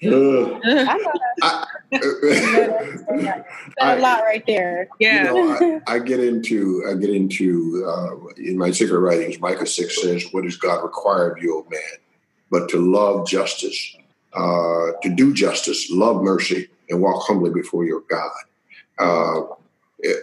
Uh, 0.04 0.10
I 0.64 0.98
know 0.98 1.12
I, 1.44 1.66
that's 1.92 3.04
that's 3.04 3.46
a 3.80 3.96
lot 4.00 4.24
right 4.24 4.44
there. 4.48 4.88
Yeah. 5.00 5.34
You 5.34 5.60
know, 5.60 5.82
I, 5.88 5.96
I 5.96 6.00
get 6.00 6.20
into 6.20 6.84
I 6.90 6.96
get 6.96 7.10
into 7.10 7.86
uh, 7.88 8.34
in 8.38 8.58
my 8.58 8.72
sacred 8.72 9.00
writings. 9.00 9.40
Micah 9.40 9.66
six 9.66 10.02
says, 10.02 10.26
"What 10.32 10.44
does 10.44 10.58
God 10.58 10.84
require 10.84 11.32
of 11.32 11.44
you, 11.44 11.58
O 11.58 11.68
man, 11.70 11.82
but 12.50 12.70
to 12.70 12.78
love 12.78 13.28
justice, 13.28 13.96
uh, 14.34 14.92
to 15.04 15.10
do 15.16 15.34
justice, 15.34 15.92
love 15.92 16.24
mercy, 16.24 16.70
and 16.90 17.02
walk 17.02 17.24
humbly 17.28 17.52
before 17.52 17.86
your 17.86 18.02
God." 18.10 18.32
Uh, 18.98 19.42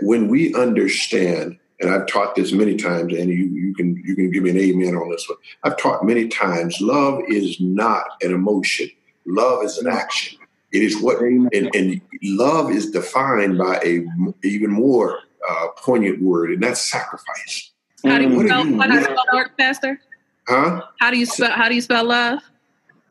when 0.02 0.28
we 0.28 0.54
understand, 0.54 1.58
and 1.80 1.90
I've 1.90 2.06
taught 2.06 2.34
this 2.34 2.52
many 2.52 2.76
times, 2.76 3.12
and 3.12 3.30
you 3.30 3.46
you 3.46 3.74
can 3.74 4.02
you 4.04 4.16
can 4.16 4.30
give 4.30 4.42
me 4.42 4.50
an 4.50 4.58
amen 4.58 4.96
on 4.96 5.10
this 5.10 5.28
one. 5.28 5.38
I've 5.62 5.76
taught 5.76 6.04
many 6.04 6.26
times. 6.26 6.80
Love 6.80 7.22
is 7.28 7.60
not 7.60 8.04
an 8.22 8.32
emotion. 8.32 8.90
Love 9.28 9.62
is 9.64 9.78
an 9.78 9.86
action. 9.88 10.38
It 10.72 10.82
is 10.82 11.00
what, 11.00 11.20
and, 11.20 11.70
and 11.74 12.00
love 12.22 12.70
is 12.70 12.90
defined 12.90 13.56
by 13.58 13.76
a 13.84 14.04
even 14.42 14.70
more 14.70 15.20
uh, 15.48 15.68
poignant 15.78 16.20
word, 16.22 16.50
and 16.50 16.62
that's 16.62 16.80
sacrifice. 16.90 17.70
How 18.04 18.18
do 18.18 18.24
you 18.24 18.36
What 18.36 18.42
do 18.42 18.48
spell, 18.48 18.66
you 18.66 18.78
how 18.80 18.86
do 18.86 18.94
you 18.94 19.02
spell 19.04 19.24
work, 19.34 19.58
Pastor? 19.58 20.00
Huh? 20.46 20.82
How 21.00 21.10
do 21.10 21.18
you 21.18 21.26
spell 21.26 21.50
how 21.50 21.68
do 21.68 21.74
you 21.74 21.80
spell 21.80 22.04
love? 22.04 22.40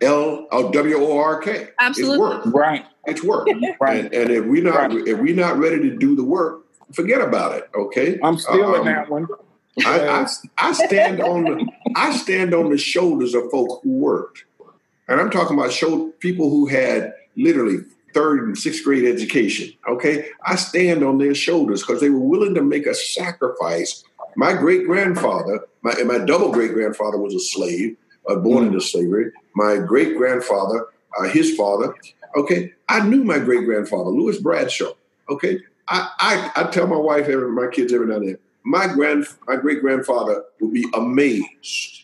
L 0.01 0.47
O 0.51 0.71
W 0.71 0.97
O 0.97 1.17
R 1.19 1.39
K. 1.41 1.69
Absolutely. 1.79 2.15
It's 2.37 2.45
work. 2.45 2.53
Right, 2.53 2.85
It's 3.05 3.23
work. 3.23 3.47
right. 3.79 4.05
And, 4.05 4.13
and 4.13 4.29
if 4.29 4.45
we're 4.45 4.63
not 4.63 4.91
Right. 4.93 5.07
if 5.07 5.17
we're 5.19 5.35
not 5.35 5.57
ready 5.57 5.79
to 5.89 5.95
do 5.97 6.15
the 6.15 6.23
work, 6.23 6.65
forget 6.93 7.21
about 7.21 7.55
it. 7.57 7.69
Okay. 7.75 8.19
I'm 8.23 8.37
still 8.37 8.75
in 8.75 8.81
Um, 8.81 8.85
that 8.85 9.09
one. 9.09 9.27
I, 9.85 9.99
I, 10.07 10.27
I 10.57 10.71
stand 10.73 11.21
on 11.21 11.43
the 11.43 11.67
I 11.95 12.15
stand 12.15 12.53
on 12.53 12.69
the 12.69 12.77
shoulders 12.77 13.33
of 13.35 13.49
folk 13.51 13.81
who 13.83 13.91
worked, 13.91 14.45
and 15.07 15.19
I'm 15.19 15.29
talking 15.29 15.57
about 15.57 15.71
show 15.71 16.09
people 16.19 16.49
who 16.49 16.67
had 16.67 17.13
literally 17.35 17.77
third 18.13 18.43
and 18.43 18.57
sixth 18.57 18.83
grade 18.83 19.05
education. 19.05 19.73
Okay, 19.87 20.29
I 20.45 20.55
stand 20.55 21.03
on 21.03 21.17
their 21.17 21.35
shoulders 21.35 21.81
because 21.81 22.01
they 22.01 22.09
were 22.09 22.19
willing 22.19 22.55
to 22.55 22.61
make 22.61 22.85
a 22.85 22.95
sacrifice. 22.95 24.03
My 24.35 24.53
great 24.53 24.85
grandfather, 24.85 25.67
my 25.81 25.91
and 25.91 26.07
my 26.07 26.19
double 26.19 26.51
great 26.51 26.73
grandfather 26.73 27.17
was 27.17 27.33
a 27.33 27.39
slave, 27.39 27.95
uh, 28.29 28.35
born 28.35 28.67
into 28.67 28.81
slavery. 28.81 29.31
My 29.55 29.77
great 29.77 30.17
grandfather, 30.17 30.87
uh, 31.19 31.23
his 31.23 31.55
father. 31.55 31.95
Okay, 32.35 32.73
I 32.89 33.07
knew 33.07 33.23
my 33.23 33.39
great 33.39 33.65
grandfather, 33.65 34.09
Louis 34.09 34.39
Bradshaw. 34.41 34.93
Okay, 35.29 35.59
I, 35.87 36.09
I 36.19 36.51
I 36.55 36.63
tell 36.65 36.87
my 36.87 36.97
wife, 36.97 37.27
every 37.27 37.51
my 37.51 37.67
kids 37.67 37.93
every 37.93 38.07
now 38.07 38.15
and 38.15 38.27
then 38.29 38.37
my 38.67 38.85
grand 38.85 39.25
my 39.47 39.55
great 39.55 39.79
grandfather 39.79 40.43
would 40.59 40.73
be 40.73 40.85
amazed 40.93 42.03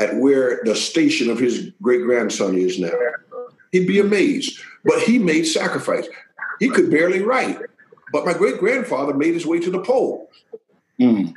at 0.00 0.16
where 0.16 0.60
the 0.64 0.74
station 0.74 1.30
of 1.30 1.38
his 1.38 1.72
great 1.82 2.02
grandson 2.02 2.56
is 2.56 2.78
now. 2.78 2.92
He'd 3.72 3.86
be 3.86 4.00
amazed. 4.00 4.60
But 4.84 5.00
he 5.00 5.18
made 5.18 5.44
sacrifice. 5.44 6.08
He 6.60 6.68
could 6.68 6.90
barely 6.90 7.22
write. 7.22 7.58
But 8.12 8.24
my 8.24 8.32
great 8.32 8.58
grandfather 8.58 9.14
made 9.14 9.34
his 9.34 9.46
way 9.46 9.60
to 9.60 9.70
the 9.70 9.80
pole. 9.80 10.30
Mm. 11.00 11.34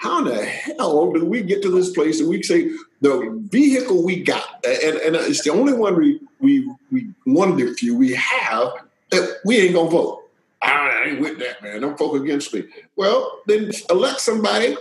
How 0.00 0.20
in 0.20 0.24
the 0.26 0.44
hell 0.44 1.12
do 1.12 1.24
we 1.24 1.42
get 1.42 1.60
to 1.62 1.70
this 1.70 1.90
place 1.90 2.20
that 2.20 2.28
we 2.28 2.42
say 2.42 2.70
the 3.00 3.36
vehicle 3.50 4.04
we 4.04 4.22
got, 4.22 4.64
and, 4.64 4.96
and 4.96 5.16
it's 5.16 5.42
the 5.42 5.50
only 5.50 5.72
one 5.72 5.96
we 5.96 6.20
we 6.40 6.70
we 6.90 7.10
one 7.24 7.50
of 7.50 7.58
the 7.58 7.74
few 7.74 7.96
we 7.96 8.14
have 8.14 8.72
that 9.10 9.40
we 9.44 9.58
ain't 9.58 9.74
gonna 9.74 9.90
vote. 9.90 10.24
I 10.62 11.04
ain't 11.06 11.20
with 11.20 11.38
that, 11.40 11.62
man. 11.62 11.80
Don't 11.80 11.98
vote 11.98 12.14
against 12.14 12.54
me. 12.54 12.64
Well, 12.96 13.40
then 13.46 13.70
elect 13.90 14.20
somebody, 14.20 14.76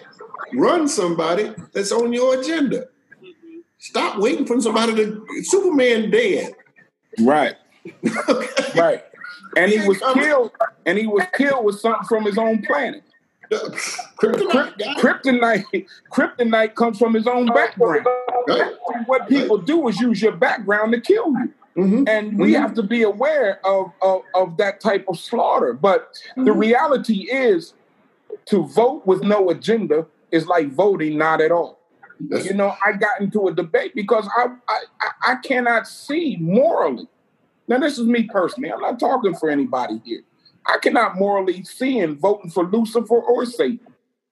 run 0.54 0.88
somebody 0.88 1.54
that's 1.74 1.92
on 1.92 2.14
your 2.14 2.40
agenda. 2.40 2.88
Stop 3.88 4.20
waiting 4.20 4.46
for 4.46 4.60
somebody 4.60 4.94
to 4.96 5.26
Superman 5.44 6.12
dead. 6.12 6.54
Right, 7.22 7.56
Okay. 8.30 8.48
right. 8.80 9.04
And 9.56 9.72
he 9.72 9.88
was 9.88 9.98
killed. 10.14 10.52
And 10.86 10.98
he 10.98 11.08
was 11.08 11.24
killed 11.36 11.64
with 11.64 11.80
something 11.80 12.06
from 12.08 12.26
his 12.26 12.38
own 12.38 12.62
planet. 12.64 13.02
Kryptonite. 13.50 14.76
Kryptonite, 14.98 15.88
kryptonite 16.12 16.76
comes 16.76 17.00
from 17.00 17.14
his 17.14 17.28
own 17.28 17.46
background. 17.48 18.06
Right. 18.48 18.74
What 19.06 19.30
people 19.30 19.58
do 19.58 19.88
is 19.88 20.00
use 20.02 20.22
your 20.22 20.34
background 20.34 20.92
to 20.94 21.00
kill 21.00 21.28
you. 21.32 21.54
Mhm. 21.78 22.10
And 22.10 22.38
we 22.38 22.52
Mhm. 22.54 22.60
have 22.60 22.74
to 22.74 22.84
be 22.84 23.04
aware 23.04 23.66
of, 23.66 23.94
of, 24.02 24.24
of 24.36 24.58
that 24.58 24.82
type 24.82 25.06
of 25.08 25.18
slaughter. 25.18 25.72
But 25.74 26.10
the 26.36 26.52
reality 26.52 27.30
is 27.32 27.74
to 28.48 28.64
vote 28.66 29.08
with 29.08 29.24
no 29.24 29.50
agenda 29.50 30.08
is 30.32 30.46
like 30.46 30.72
voting 30.72 31.18
not 31.18 31.40
at 31.40 31.52
all. 31.54 31.80
That's- 32.20 32.46
You 32.48 32.56
know, 32.56 32.76
I 32.86 32.94
got 32.94 33.22
into 33.22 33.48
a 33.48 33.54
debate 33.54 33.94
because 33.96 34.28
I, 34.36 34.48
I 34.70 34.82
I- 35.32 35.36
cannot 35.44 35.88
see 35.88 36.38
morally. 36.40 37.08
Now, 37.68 37.80
this 37.80 37.98
is 37.98 38.06
me 38.08 38.24
personally. 38.24 38.72
I'm 38.72 38.82
not 38.82 39.00
talking 39.00 39.36
for 39.36 39.50
anybody 39.50 40.02
here. 40.06 40.22
I 40.66 40.78
cannot 40.80 41.18
morally 41.18 41.64
see 41.64 42.00
in 42.00 42.18
voting 42.18 42.50
for 42.52 42.66
Lucifer 42.66 43.20
or 43.20 43.46
Satan 43.46 43.80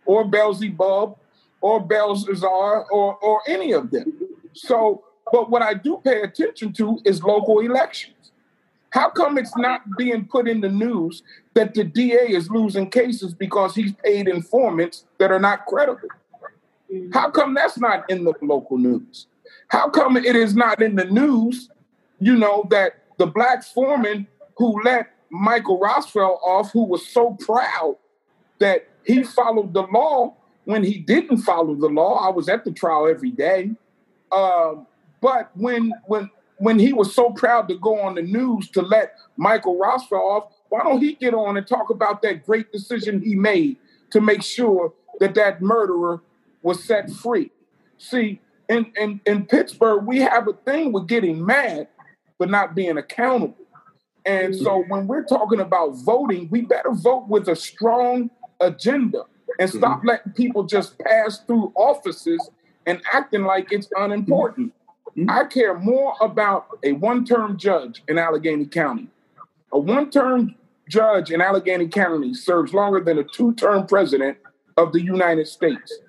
or 0.06 0.26
Beelzebub 0.26 1.18
or 1.62 1.80
Belshazzar 1.80 2.86
or 2.92 3.16
or 3.16 3.42
any 3.48 3.72
of 3.74 3.92
them. 3.92 4.14
So, 4.54 5.04
but 5.32 5.50
what 5.50 5.62
I 5.62 5.74
do 5.74 6.02
pay 6.04 6.22
attention 6.22 6.74
to 6.74 7.00
is 7.06 7.24
local 7.24 7.60
elections. 7.60 8.32
How 8.92 9.10
come 9.10 9.38
it's 9.38 9.56
not 9.58 9.82
being 9.98 10.26
put 10.26 10.48
in 10.48 10.62
the 10.62 10.70
news 10.70 11.24
that 11.54 11.74
the 11.74 11.84
DA 11.84 12.30
is 12.30 12.50
losing 12.50 12.90
cases 12.90 13.34
because 13.34 13.76
he's 13.76 13.92
paid 13.94 14.28
informants 14.28 15.06
that 15.18 15.32
are 15.32 15.40
not 15.40 15.66
credible? 15.66 16.08
How 17.14 17.30
come 17.30 17.54
that's 17.54 17.78
not 17.78 18.10
in 18.10 18.24
the 18.24 18.34
local 18.42 18.78
news? 18.78 19.28
How 19.70 19.90
come 19.90 20.18
it 20.18 20.36
is 20.36 20.56
not 20.56 20.82
in 20.82 20.96
the 20.96 21.06
news 21.06 21.70
you 22.20 22.36
know, 22.36 22.66
that 22.70 23.04
the 23.18 23.28
black 23.28 23.64
foreman 23.64 24.28
who 24.58 24.82
let 24.84 25.12
Michael 25.30 25.80
Rosfeld 25.80 26.42
off, 26.42 26.72
who 26.72 26.84
was 26.84 27.06
so 27.08 27.32
proud 27.40 27.98
that 28.60 28.88
he 29.06 29.24
followed 29.24 29.74
the 29.74 29.84
law 29.84 30.36
when 30.64 30.84
he 30.84 30.98
didn't 31.00 31.38
follow 31.38 31.76
the 31.76 31.88
law. 31.88 32.16
I 32.16 32.30
was 32.30 32.50
at 32.50 32.64
the 32.66 32.72
trial 32.72 33.08
every 33.08 33.32
day. 33.32 33.72
Um, 34.32 34.88
but 35.22 35.52
when 35.56 35.94
when 36.08 36.30
when 36.58 36.80
he 36.80 36.94
was 36.94 37.14
so 37.14 37.32
proud 37.32 37.68
to 37.68 37.78
go 37.78 38.00
on 38.00 38.16
the 38.16 38.22
news 38.22 38.70
to 38.72 38.82
let 38.82 39.16
Michael 39.36 39.78
Rosfeld 39.78 40.14
off, 40.14 40.54
why 40.70 40.84
don't 40.84 41.02
he 41.02 41.14
get 41.14 41.34
on 41.34 41.58
and 41.58 41.68
talk 41.68 41.90
about 41.90 42.22
that 42.22 42.46
great 42.46 42.72
decision 42.72 43.22
he 43.22 43.36
made 43.36 43.78
to 44.12 44.22
make 44.22 44.42
sure 44.42 44.94
that 45.20 45.36
that 45.36 45.62
murderer 45.62 46.22
was 46.66 46.84
set 46.84 47.12
free? 47.12 47.52
See, 48.00 48.42
in, 48.68 48.92
in, 49.00 49.22
in 49.26 49.46
Pittsburgh, 49.46 50.06
we 50.06 50.18
have 50.18 50.48
a 50.48 50.54
thing 50.54 50.92
with 50.92 51.08
getting 51.08 51.46
mad, 51.46 51.88
but 52.40 52.50
not 52.50 52.74
being 52.74 52.98
accountable. 52.98 53.56
And 54.26 54.56
so 54.56 54.84
when 54.88 55.06
we're 55.06 55.24
talking 55.24 55.60
about 55.60 55.92
voting, 55.98 56.48
we 56.50 56.62
better 56.62 56.92
vote 56.92 57.28
with 57.28 57.48
a 57.48 57.56
strong 57.56 58.32
agenda 58.60 59.26
and 59.60 59.70
stop 59.70 60.00
mm-hmm. 60.00 60.08
letting 60.08 60.32
people 60.32 60.64
just 60.64 60.98
pass 60.98 61.40
through 61.46 61.72
offices 61.76 62.50
and 62.88 63.00
acting 63.14 63.44
like 63.44 63.72
it's 63.72 63.88
unimportant. 63.96 64.74
Mm-hmm. 65.16 65.30
I 65.30 65.44
care 65.44 65.78
more 65.78 66.16
about 66.20 66.66
a 66.84 66.94
one 66.94 67.24
term 67.24 67.60
judge 67.60 68.02
in 68.08 68.18
Allegheny 68.18 68.66
County. 68.66 69.08
A 69.72 69.78
one 69.78 70.10
term 70.10 70.56
judge 70.90 71.30
in 71.30 71.42
Allegheny 71.42 71.88
County 71.88 72.34
serves 72.34 72.74
longer 72.74 73.02
than 73.02 73.20
a 73.20 73.24
two 73.24 73.54
term 73.54 73.86
president 73.86 74.40
of 74.78 74.92
the 74.92 75.02
United 75.02 75.48
States. 75.48 76.00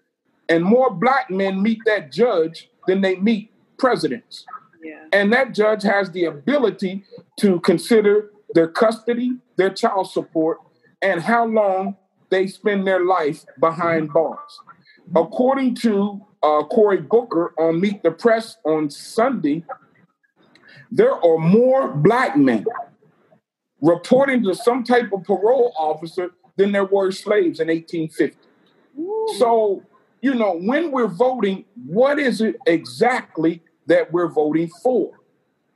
And 0.48 0.64
more 0.64 0.90
black 0.90 1.30
men 1.30 1.62
meet 1.62 1.80
that 1.86 2.12
judge 2.12 2.70
than 2.86 3.00
they 3.00 3.16
meet 3.16 3.50
presidents. 3.78 4.44
Yeah. 4.82 5.04
And 5.12 5.32
that 5.32 5.54
judge 5.54 5.82
has 5.82 6.10
the 6.10 6.24
ability 6.24 7.04
to 7.40 7.60
consider 7.60 8.30
their 8.54 8.68
custody, 8.68 9.38
their 9.56 9.70
child 9.70 10.10
support, 10.10 10.58
and 11.02 11.20
how 11.20 11.44
long 11.46 11.96
they 12.30 12.46
spend 12.46 12.86
their 12.86 13.04
life 13.04 13.44
behind 13.58 14.12
bars. 14.12 14.60
According 15.14 15.76
to 15.76 16.20
uh, 16.42 16.62
Cory 16.64 17.00
Booker 17.00 17.52
on 17.58 17.80
Meet 17.80 18.02
the 18.02 18.10
Press 18.10 18.56
on 18.64 18.90
Sunday, 18.90 19.64
there 20.90 21.12
are 21.12 21.38
more 21.38 21.88
black 21.88 22.36
men 22.36 22.64
reporting 23.80 24.42
to 24.44 24.54
some 24.54 24.84
type 24.84 25.12
of 25.12 25.24
parole 25.24 25.72
officer 25.78 26.30
than 26.56 26.72
there 26.72 26.84
were 26.84 27.12
slaves 27.12 27.60
in 27.60 27.68
1850. 27.68 28.36
Ooh. 28.98 29.34
So, 29.38 29.82
you 30.20 30.34
know, 30.34 30.58
when 30.58 30.90
we're 30.90 31.08
voting, 31.08 31.64
what 31.86 32.18
is 32.18 32.40
it 32.40 32.56
exactly 32.66 33.62
that 33.86 34.12
we're 34.12 34.28
voting 34.28 34.70
for? 34.82 35.20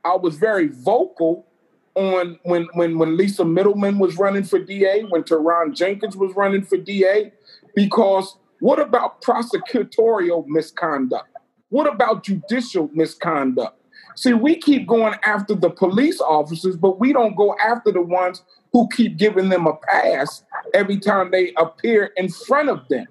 I 0.04 0.16
was 0.16 0.36
very 0.36 0.68
vocal 0.68 1.46
on 1.94 2.38
when 2.44 2.66
when 2.74 2.98
when 2.98 3.16
Lisa 3.16 3.44
Middleman 3.44 3.98
was 3.98 4.16
running 4.16 4.44
for 4.44 4.58
DA, 4.58 5.02
when 5.02 5.22
Turahn 5.22 5.74
Jenkins 5.74 6.16
was 6.16 6.34
running 6.34 6.64
for 6.64 6.78
DA, 6.78 7.32
because 7.74 8.36
what 8.60 8.78
about 8.78 9.22
prosecutorial 9.22 10.46
misconduct? 10.46 11.28
What 11.68 11.92
about 11.92 12.24
judicial 12.24 12.90
misconduct? 12.92 13.76
See, 14.16 14.32
we 14.32 14.56
keep 14.56 14.86
going 14.86 15.14
after 15.22 15.54
the 15.54 15.70
police 15.70 16.20
officers, 16.20 16.76
but 16.76 16.98
we 16.98 17.12
don't 17.12 17.36
go 17.36 17.56
after 17.58 17.92
the 17.92 18.02
ones 18.02 18.42
who 18.72 18.88
keep 18.88 19.16
giving 19.16 19.48
them 19.48 19.66
a 19.66 19.76
pass 19.76 20.42
every 20.74 20.98
time 20.98 21.30
they 21.30 21.52
appear 21.56 22.12
in 22.16 22.28
front 22.28 22.68
of 22.68 22.86
them. 22.88 23.06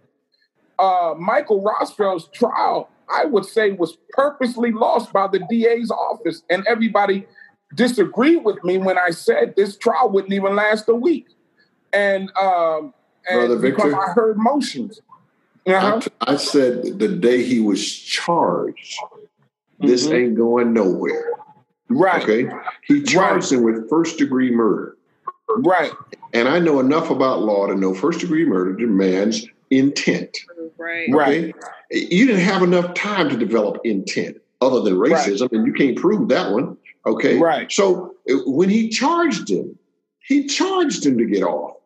Uh, 0.80 1.14
Michael 1.18 1.62
Rosfeld's 1.62 2.30
trial, 2.34 2.90
I 3.14 3.26
would 3.26 3.46
say, 3.46 3.72
was 3.72 3.98
purposely 4.12 4.72
lost 4.72 5.12
by 5.12 5.28
the 5.28 5.40
DA's 5.50 5.92
office, 5.92 6.44
and 6.50 6.66
everybody 6.68 7.28
disagreed 7.76 8.44
with 8.44 8.64
me 8.64 8.78
when 8.78 8.98
I 8.98 9.12
said 9.12 9.56
this 9.56 9.78
trial 9.78 10.10
wouldn't 10.10 10.34
even 10.34 10.56
last 10.56 10.88
a 10.90 10.96
week. 10.96 11.28
And, 11.94 12.32
um, 12.38 12.94
and 13.30 13.62
because 13.62 13.94
I 13.94 14.14
heard 14.14 14.38
motions. 14.38 15.02
Uh-huh. 15.68 16.02
I, 16.22 16.34
I, 16.34 16.36
said 16.38 16.98
the 17.00 17.08
day 17.08 17.44
he 17.44 17.60
was 17.60 17.86
charged, 17.86 18.98
this 19.80 20.08
mm-hmm. 20.08 20.16
ain't 20.16 20.36
going 20.36 20.74
nowhere. 20.74 21.34
Right. 21.90 22.24
Okay. 22.24 22.50
He 22.88 23.04
charged 23.04 23.52
right. 23.52 23.60
him 23.60 23.66
with 23.66 23.90
first 23.90 24.18
degree 24.18 24.52
murder. 24.52 24.98
Right. 25.58 25.92
And 26.34 26.48
I 26.48 26.60
know 26.60 26.80
enough 26.80 27.10
about 27.10 27.42
law 27.42 27.68
to 27.68 27.76
know 27.76 27.94
first 27.94 28.20
degree 28.20 28.46
murder 28.46 28.74
demands 28.74 29.46
intent. 29.70 30.38
Right. 30.80 31.10
Right. 31.12 31.54
You 31.92 32.26
didn't 32.26 32.42
have 32.42 32.64
enough 32.64 32.94
time 32.94 33.30
to 33.30 33.38
develop 33.38 33.82
intent 33.84 34.38
other 34.62 34.82
than 34.82 34.96
racism, 34.96 35.42
right. 35.42 35.52
and 35.52 35.68
you 35.68 35.74
can't 35.74 35.98
prove 35.98 36.30
that 36.30 36.52
one. 36.52 36.78
Okay. 37.06 37.38
Right. 37.38 37.72
So 37.72 38.16
uh, 38.30 38.36
when 38.46 38.70
he 38.70 38.90
charged 38.90 39.50
him, 39.50 39.78
he 40.20 40.48
charged 40.48 41.06
him 41.06 41.18
to 41.18 41.26
get 41.26 41.44
off. 41.44 41.78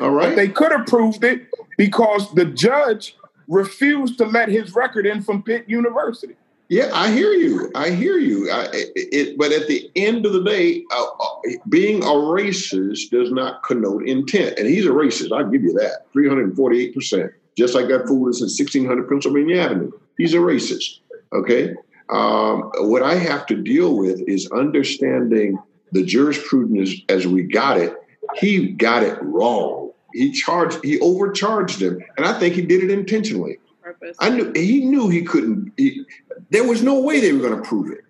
All 0.00 0.10
right. 0.10 0.30
But 0.30 0.36
they 0.36 0.48
could 0.48 0.72
have 0.72 0.86
proved 0.86 1.24
it 1.24 1.46
because 1.76 2.32
the 2.34 2.44
judge 2.44 3.16
refused 3.48 4.18
to 4.18 4.26
let 4.26 4.48
his 4.48 4.74
record 4.74 5.06
in 5.06 5.22
from 5.22 5.42
Pitt 5.42 5.68
University. 5.68 6.34
Yeah, 6.68 6.90
I 6.94 7.10
hear 7.10 7.32
you. 7.32 7.70
I 7.74 7.90
hear 7.90 8.16
you. 8.16 8.50
I, 8.50 8.66
it, 8.72 9.36
but 9.36 9.52
at 9.52 9.68
the 9.68 9.90
end 9.94 10.24
of 10.24 10.32
the 10.32 10.42
day, 10.42 10.82
uh, 10.90 11.04
uh, 11.04 11.50
being 11.68 12.02
a 12.02 12.06
racist 12.06 13.10
does 13.10 13.30
not 13.30 13.62
connote 13.62 14.08
intent. 14.08 14.58
And 14.58 14.66
he's 14.66 14.86
a 14.86 14.90
racist. 14.90 15.36
I'll 15.36 15.50
give 15.50 15.62
you 15.62 15.74
that. 15.74 16.10
348%. 16.14 17.30
Just 17.56 17.74
like 17.74 17.88
that 17.88 18.06
fool 18.06 18.28
is 18.28 18.40
in 18.40 18.46
1600 18.46 19.08
Pennsylvania 19.08 19.60
Avenue. 19.60 19.92
He's 20.16 20.34
a 20.34 20.38
racist. 20.38 21.00
Okay. 21.32 21.74
Um, 22.10 22.70
what 22.76 23.02
I 23.02 23.14
have 23.14 23.46
to 23.46 23.56
deal 23.56 23.96
with 23.96 24.20
is 24.26 24.50
understanding 24.50 25.58
the 25.92 26.04
jurisprudence 26.04 26.94
as 27.08 27.26
we 27.26 27.42
got 27.42 27.78
it. 27.78 27.94
He 28.36 28.68
got 28.68 29.02
it 29.02 29.18
wrong 29.22 29.82
he 30.12 30.32
charged 30.32 30.82
he 30.84 31.00
overcharged 31.00 31.80
him 31.80 32.00
and 32.16 32.26
i 32.26 32.38
think 32.38 32.54
he 32.54 32.62
did 32.62 32.82
it 32.82 32.90
intentionally 32.90 33.58
Purpose. 33.82 34.16
i 34.20 34.28
knew 34.28 34.52
he 34.54 34.84
knew 34.84 35.08
he 35.08 35.22
couldn't 35.22 35.72
he, 35.76 36.04
there 36.50 36.64
was 36.64 36.82
no 36.82 37.00
way 37.00 37.20
they 37.20 37.32
were 37.32 37.40
going 37.40 37.60
to 37.60 37.68
prove 37.68 37.90
it 37.90 38.04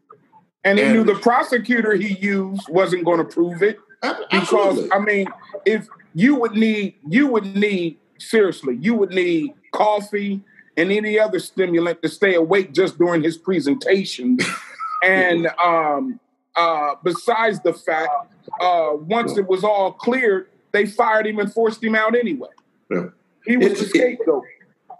and 0.64 0.78
he 0.78 0.84
and, 0.84 0.94
knew 0.94 1.04
the 1.04 1.18
prosecutor 1.20 1.94
he 1.94 2.14
used 2.18 2.68
wasn't 2.68 3.04
going 3.04 3.18
to 3.18 3.24
prove 3.24 3.62
it 3.62 3.78
because 4.30 4.88
i 4.92 4.98
mean 4.98 5.26
if 5.64 5.88
you 6.14 6.34
would 6.34 6.52
need 6.52 6.94
you 7.08 7.26
would 7.26 7.44
need 7.56 7.98
seriously 8.22 8.76
you 8.80 8.94
would 8.94 9.10
need 9.10 9.52
coffee 9.72 10.40
and 10.76 10.90
any 10.90 11.18
other 11.18 11.38
stimulant 11.38 12.00
to 12.02 12.08
stay 12.08 12.34
awake 12.34 12.72
just 12.72 12.98
during 12.98 13.22
his 13.22 13.36
presentation 13.36 14.38
and 15.04 15.46
um 15.62 16.18
uh 16.56 16.94
besides 17.02 17.60
the 17.60 17.72
fact 17.72 18.10
uh 18.60 18.90
once 18.92 19.36
it 19.36 19.46
was 19.46 19.64
all 19.64 19.92
cleared 19.92 20.48
they 20.72 20.86
fired 20.86 21.26
him 21.26 21.38
and 21.38 21.52
forced 21.52 21.84
him 21.84 21.94
out 21.94 22.16
anyway. 22.16 22.48
Yeah. 22.90 23.06
He 23.46 23.56
was 23.56 23.78
the 23.78 23.86
scapegoat. 23.86 24.44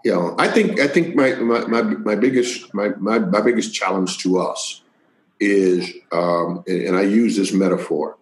Yeah, 0.05 0.35
I 0.37 0.47
think 0.47 0.79
I 0.79 0.87
think 0.87 1.15
my 1.15 1.35
my 1.35 1.65
my, 1.65 1.81
my 1.81 2.15
biggest 2.15 2.73
my, 2.73 2.89
my, 2.99 3.19
my 3.19 3.41
biggest 3.41 3.73
challenge 3.73 4.17
to 4.19 4.37
us 4.37 4.81
is, 5.39 5.93
um, 6.11 6.63
and 6.67 6.95
I 6.95 7.03
use 7.03 7.37
this 7.37 7.53
metaphor. 7.53 8.17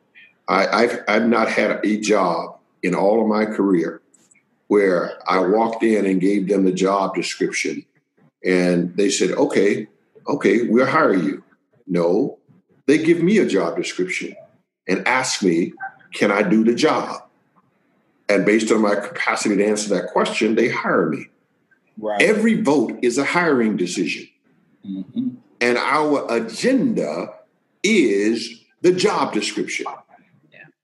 I, 0.47 0.67
I've 0.67 0.99
I've 1.07 1.27
not 1.27 1.49
had 1.49 1.83
a 1.83 1.99
job 1.99 2.59
in 2.83 2.93
all 2.93 3.21
of 3.21 3.27
my 3.27 3.45
career 3.45 4.00
where 4.71 5.19
I 5.27 5.39
walked 5.39 5.83
in 5.83 6.05
and 6.05 6.21
gave 6.21 6.47
them 6.47 6.63
the 6.63 6.71
job 6.71 7.13
description, 7.13 7.85
and 8.41 8.95
they 8.95 9.09
said, 9.09 9.31
"Okay, 9.31 9.89
okay, 10.25 10.63
we'll 10.63 10.85
hire 10.85 11.13
you." 11.13 11.43
No, 11.87 12.37
they 12.85 12.97
give 12.97 13.21
me 13.21 13.37
a 13.39 13.45
job 13.45 13.75
description 13.75 14.33
and 14.87 15.05
ask 15.05 15.43
me, 15.43 15.73
"Can 16.13 16.31
I 16.31 16.43
do 16.43 16.63
the 16.63 16.73
job?" 16.73 17.21
And 18.29 18.45
based 18.45 18.71
on 18.71 18.81
my 18.81 18.95
capacity 18.95 19.57
to 19.57 19.65
answer 19.65 19.89
that 19.89 20.07
question, 20.13 20.55
they 20.55 20.69
hire 20.69 21.09
me. 21.09 21.27
Right. 21.97 22.21
Every 22.21 22.61
vote 22.61 22.97
is 23.01 23.17
a 23.17 23.25
hiring 23.25 23.75
decision. 23.75 24.29
Mm-hmm. 24.87 25.31
And 25.59 25.77
our 25.77 26.25
agenda 26.29 27.33
is 27.83 28.63
the 28.79 28.93
job 28.93 29.33
description. 29.33 29.87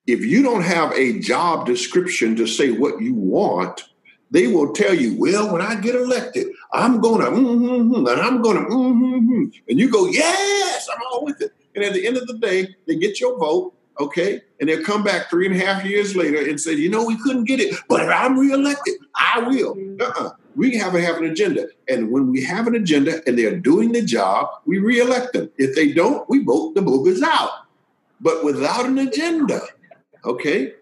If 0.08 0.26
you 0.26 0.42
don't 0.42 0.64
have 0.64 0.92
a 0.94 1.20
job 1.20 1.66
description 1.66 2.36
to 2.38 2.48
say 2.48 2.72
what 2.72 3.02
you 3.02 3.14
want, 3.14 3.84
they 4.32 4.48
will 4.48 4.74
tell 4.74 4.94
you, 4.94 5.18
well, 5.18 5.52
when 5.54 5.62
I 5.62 5.76
get 5.76 5.96
elected, 5.96 6.48
I'm 6.74 7.00
going 7.00 7.22
to, 7.22 7.32
mm-hmm, 7.32 8.08
and 8.08 8.22
I'm 8.22 8.42
going 8.42 8.58
to, 8.58 8.64
mm-hmm, 8.70 9.44
and 9.70 9.80
you 9.80 9.90
go, 9.90 10.08
yes, 10.08 10.88
I'm 10.94 11.02
all 11.12 11.24
with 11.24 11.42
it. 11.42 11.54
And 11.76 11.84
at 11.84 11.94
the 11.94 12.06
end 12.06 12.18
of 12.18 12.28
the 12.28 12.38
day, 12.38 12.76
they 12.88 12.96
get 12.96 13.20
your 13.20 13.38
vote 13.38 13.74
okay? 14.00 14.42
And 14.60 14.70
they'll 14.70 14.84
come 14.84 15.04
back 15.04 15.30
three 15.30 15.46
and 15.46 15.56
a 15.56 15.66
half 15.66 15.84
years 15.86 16.16
later 16.16 16.48
and 16.48 16.60
say, 16.60 16.74
you 16.74 16.90
know, 16.90 17.06
we 17.06 17.18
couldn't 17.22 17.46
get 17.46 17.60
it, 17.60 17.76
but 17.88 18.02
if 18.02 18.10
I'm 18.10 18.38
reelected, 18.38 18.96
I 19.16 19.40
will. 19.40 19.78
Uh-uh. 20.00 20.32
We 20.56 20.76
have 20.78 20.94
to 20.94 21.02
have 21.02 21.18
an 21.18 21.26
agenda. 21.26 21.68
And 21.88 22.12
when 22.12 22.32
we 22.32 22.44
have 22.44 22.66
an 22.68 22.76
agenda 22.76 23.22
and 23.28 23.38
they're 23.38 23.58
doing 23.58 23.92
the 23.92 24.02
job, 24.02 24.48
we 24.66 24.80
reelect 24.80 25.34
them. 25.34 25.52
If 25.58 25.76
they 25.76 25.94
don't, 25.94 26.28
we 26.30 26.44
vote 26.44 26.74
the 26.74 26.82
boogers 26.82 27.22
out. 27.22 27.52
But 28.20 28.44
without 28.44 28.86
an 28.86 28.98
agenda, 28.98 29.62
okay, 30.28 30.74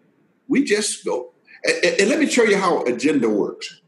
we 0.47 0.63
just 0.63 1.05
go. 1.05 1.31
And, 1.63 2.01
and 2.01 2.09
let 2.09 2.19
me 2.19 2.27
show 2.27 2.43
you 2.43 2.57
how 2.57 2.83
agenda 2.83 3.29
works. 3.29 3.81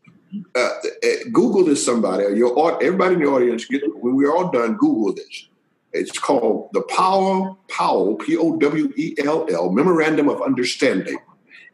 Uh, 0.55 0.59
uh 0.59 1.09
Google 1.31 1.63
this 1.63 1.83
somebody, 1.83 2.37
your 2.37 2.83
everybody 2.83 3.15
in 3.15 3.21
the 3.21 3.27
audience, 3.27 3.65
get, 3.65 3.81
when 4.01 4.15
we're 4.15 4.35
all 4.35 4.51
done, 4.51 4.75
Google 4.75 5.13
this. 5.13 5.47
It's 5.93 6.19
called 6.19 6.69
the 6.73 6.81
Powell 6.81 7.57
Powell 7.69 8.15
P 8.15 8.37
O 8.37 8.57
W 8.57 8.93
E 8.97 9.15
L 9.23 9.47
L 9.49 9.71
Memorandum 9.71 10.29
of 10.29 10.41
Understanding. 10.41 11.17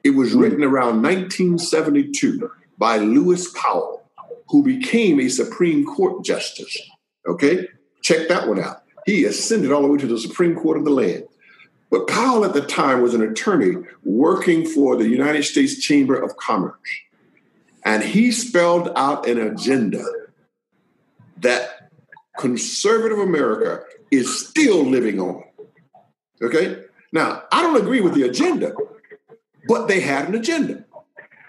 It 0.04 0.12
was 0.12 0.34
written 0.34 0.64
around 0.64 1.02
1972 1.02 2.50
by 2.78 2.98
Lewis 2.98 3.52
Powell, 3.54 4.04
who 4.50 4.64
became 4.64 5.20
a 5.20 5.30
Supreme 5.30 5.86
Court 5.86 6.24
justice. 6.24 6.78
Okay, 7.28 7.68
check 8.02 8.28
that 8.28 8.48
one 8.48 8.60
out. 8.60 8.84
He 9.06 9.26
ascended 9.26 9.72
all 9.72 9.82
the 9.82 9.88
way 9.88 9.98
to 9.98 10.08
the 10.08 10.20
Supreme 10.20 10.56
Court 10.56 10.78
of 10.78 10.86
the 10.86 10.92
land. 10.92 11.24
But 11.94 12.08
Powell 12.08 12.44
at 12.44 12.54
the 12.54 12.62
time 12.62 13.04
was 13.04 13.14
an 13.14 13.22
attorney 13.22 13.76
working 14.04 14.66
for 14.66 14.96
the 14.96 15.08
United 15.08 15.44
States 15.44 15.78
Chamber 15.78 16.16
of 16.16 16.36
Commerce. 16.38 16.74
And 17.86 18.02
he 18.02 18.32
spelled 18.32 18.90
out 18.96 19.28
an 19.28 19.40
agenda 19.40 20.04
that 21.38 21.92
conservative 22.40 23.20
America 23.20 23.84
is 24.10 24.44
still 24.44 24.84
living 24.84 25.20
on. 25.20 25.44
Okay? 26.42 26.84
Now, 27.12 27.44
I 27.52 27.62
don't 27.62 27.80
agree 27.80 28.02
with 28.02 28.16
the 28.16 28.24
agenda, 28.24 28.74
but 29.68 29.88
they 29.88 30.00
had 30.00 30.28
an 30.28 30.34
agenda 30.34 30.86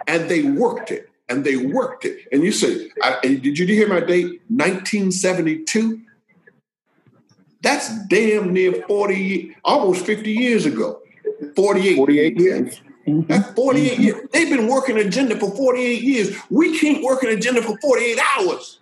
and 0.06 0.28
they 0.28 0.42
worked 0.42 0.90
it 0.90 1.08
and 1.30 1.42
they 1.42 1.56
worked 1.56 2.04
it. 2.04 2.28
And 2.32 2.42
you 2.42 2.52
say, 2.52 2.90
I, 3.02 3.18
did 3.22 3.58
you 3.58 3.66
hear 3.66 3.88
my 3.88 4.00
date? 4.00 4.42
1972? 4.48 6.02
That's 7.64 8.06
damn 8.06 8.52
near 8.52 8.84
40, 8.86 9.56
almost 9.64 10.04
50 10.06 10.30
years 10.30 10.66
ago. 10.66 11.00
48. 11.56 11.96
48 11.96 12.38
years. 12.38 12.80
That's 13.06 13.50
48 13.54 13.98
years. 13.98 14.28
They've 14.32 14.48
been 14.48 14.68
working 14.68 14.98
agenda 14.98 15.38
for 15.38 15.50
48 15.50 16.02
years. 16.02 16.36
We 16.50 16.78
can't 16.78 17.02
work 17.02 17.22
an 17.22 17.30
agenda 17.30 17.62
for 17.62 17.76
48 17.78 18.18
hours. 18.38 18.80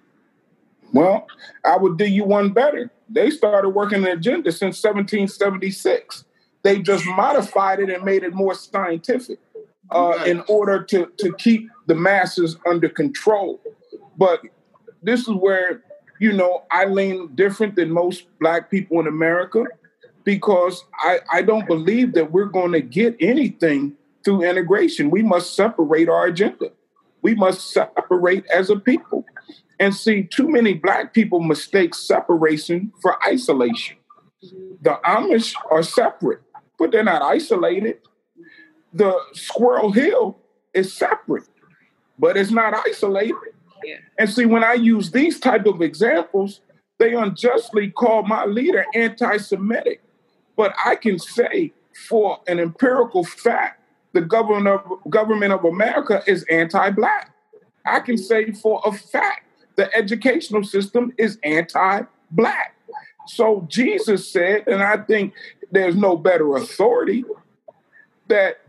Well, 0.92 1.27
I 1.64 1.77
would 1.77 1.97
do 1.97 2.05
you 2.05 2.25
one 2.25 2.51
better. 2.51 2.90
They 3.09 3.31
started 3.31 3.71
working 3.71 4.05
an 4.05 4.09
agenda 4.18 4.53
since 4.53 4.83
1776. 4.83 6.25
They 6.62 6.81
just 6.81 7.07
modified 7.07 7.81
it 7.81 7.90
and 7.90 8.05
made 8.05 8.23
it 8.25 8.35
more 8.35 8.55
scientific 8.55 9.38
uh, 9.90 10.14
Right. 10.16 10.29
in 10.29 10.42
order 10.49 10.83
to, 10.85 11.11
to 11.18 11.33
keep 11.35 11.68
the 11.87 11.95
masses 11.95 12.57
under 12.66 12.88
control. 12.88 13.61
But 14.16 14.40
this 15.03 15.21
is 15.23 15.29
where, 15.35 15.83
you 16.22 16.32
know, 16.32 16.62
I 16.70 16.85
lean 16.85 17.35
different 17.35 17.74
than 17.74 17.90
most 17.90 18.26
black 18.38 18.70
people 18.70 19.00
in 19.00 19.08
America 19.08 19.64
because 20.22 20.85
I, 20.98 21.18
I 21.32 21.42
don't 21.42 21.66
believe 21.66 22.12
that 22.12 22.30
we're 22.30 22.44
going 22.44 22.70
to 22.70 22.80
get 22.80 23.16
anything 23.18 23.94
through 24.24 24.44
integration. 24.44 25.11
We 25.11 25.24
must 25.24 25.56
separate 25.56 26.08
our 26.08 26.26
agenda. 26.26 26.70
We 27.22 27.35
must 27.35 27.72
separate 27.72 28.46
as 28.54 28.70
a 28.70 28.76
people. 28.76 29.24
And 29.80 29.92
see, 29.92 30.22
too 30.22 30.48
many 30.48 30.74
black 30.74 31.12
people 31.12 31.40
mistake 31.40 31.92
separation 31.92 32.92
for 33.02 33.16
isolation. 33.26 33.96
The 34.80 35.00
Amish 35.04 35.56
are 35.72 35.82
separate, 35.82 36.42
but 36.78 36.92
they're 36.92 37.02
not 37.02 37.22
isolated. 37.22 37.98
The 38.94 39.18
Squirrel 39.32 39.90
Hill 39.90 40.38
is 40.72 40.92
separate, 40.92 41.48
but 42.16 42.37
it's 42.37 42.52
not 42.52 42.74
isolated. 42.87 43.51
And 44.18 44.29
see, 44.29 44.47
when 44.47 44.64
I 44.64 44.75
use 44.75 45.11
these 45.11 45.40
type 45.40 45.66
of 45.66 45.83
examples, 45.83 46.61
they 46.99 47.14
unjustly 47.14 47.90
call 47.90 48.23
my 48.23 48.45
leader 48.45 48.85
anti-Semitic. 48.95 50.03
But 50.57 50.75
I 50.85 50.97
can 50.97 51.18
say 51.18 51.73
for 52.09 52.38
an 52.47 52.61
empirical 52.61 53.25
fact, 53.25 53.81
the 54.12 54.21
government 54.21 54.68
of, 54.68 55.11
government 55.11 55.53
of 55.53 55.64
America 55.64 56.23
is 56.27 56.45
anti-black. 56.51 57.35
I 57.85 58.01
can 58.01 58.16
say 58.16 58.53
for 58.53 58.81
a 58.85 58.92
fact 58.92 59.47
the 59.77 59.92
educational 59.97 60.64
system 60.64 61.12
is 61.18 61.38
anti-black. 61.42 62.77
So 63.27 63.66
Jesus 63.68 64.31
said, 64.31 64.66
and 64.66 64.83
I 64.83 64.99
think 64.99 65.33
there's 65.71 65.97
no 65.97 66.16
better 66.16 66.57
authority, 66.57 67.25
that 68.29 68.62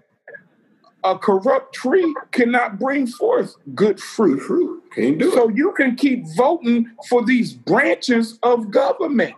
a 1.03 1.17
corrupt 1.17 1.73
tree 1.73 2.15
cannot 2.31 2.79
bring 2.79 3.07
forth 3.07 3.55
good 3.75 3.99
fruit. 3.99 4.39
Fruit. 4.41 4.83
Can't 4.93 5.17
do 5.17 5.29
it. 5.29 5.33
So 5.33 5.49
you 5.49 5.73
can 5.73 5.95
keep 5.95 6.25
voting 6.35 6.91
for 7.09 7.23
these 7.23 7.53
branches 7.53 8.39
of 8.43 8.71
government, 8.71 9.35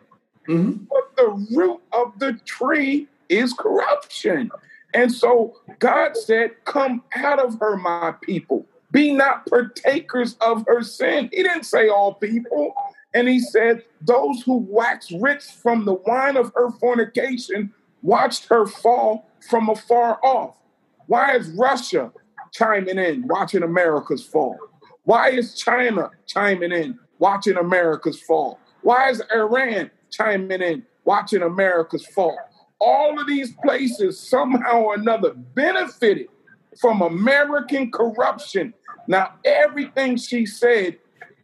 Mhm. 0.48 0.88
but 0.90 1.16
the 1.16 1.30
root 1.56 1.82
of 1.94 2.18
the 2.20 2.34
tree 2.46 3.08
is 3.30 3.54
corruption. 3.54 4.52
And 4.94 5.12
so 5.12 5.56
God 5.80 6.16
said, 6.16 6.52
Come 6.66 7.04
out 7.16 7.40
of 7.40 7.60
her, 7.60 7.76
my 7.78 8.14
people. 8.22 8.66
Be 8.92 9.14
not 9.14 9.46
partakers 9.48 10.36
of 10.40 10.64
her 10.68 10.82
sin. 10.84 11.30
He 11.34 11.44
didn't 11.44 11.66
say 11.66 11.90
all 11.90 12.14
people. 12.14 12.74
And 13.14 13.28
he 13.28 13.40
said, 13.40 13.84
Those 14.02 14.42
who 14.44 14.66
wax 14.70 15.12
rich 15.12 15.44
from 15.44 15.86
the 15.86 15.96
wine 15.96 16.38
of 16.38 16.52
her 16.56 16.70
fornication 16.72 17.74
watched 18.02 18.46
her 18.50 18.66
fall 18.68 19.28
from 19.50 19.70
afar 19.70 20.20
off. 20.24 20.56
Why 21.08 21.36
is 21.36 21.50
Russia 21.52 22.12
chiming 22.52 22.98
in, 22.98 23.28
watching 23.28 23.64
America's 23.64 24.26
fall? 24.26 24.58
Why 25.04 25.30
is 25.30 25.56
China 25.56 26.10
chiming 26.26 26.72
in, 26.72 27.00
watching 27.20 27.58
America's 27.58 28.22
fall? 28.22 28.60
Why 28.82 29.10
is 29.10 29.22
Iran 29.34 29.92
chiming 30.12 30.62
in, 30.62 30.84
watching 31.04 31.42
America's 31.42 32.06
fall? 32.08 32.38
All 32.80 33.20
of 33.20 33.28
these 33.28 33.54
places 33.64 34.20
somehow 34.20 34.82
or 34.82 34.96
another 34.96 35.34
benefited 35.34 36.28
from 36.80 37.02
American 37.02 37.92
corruption. 37.92 38.74
Now, 39.08 39.36
everything 39.46 40.18
she 40.18 40.46
said, 40.46 40.98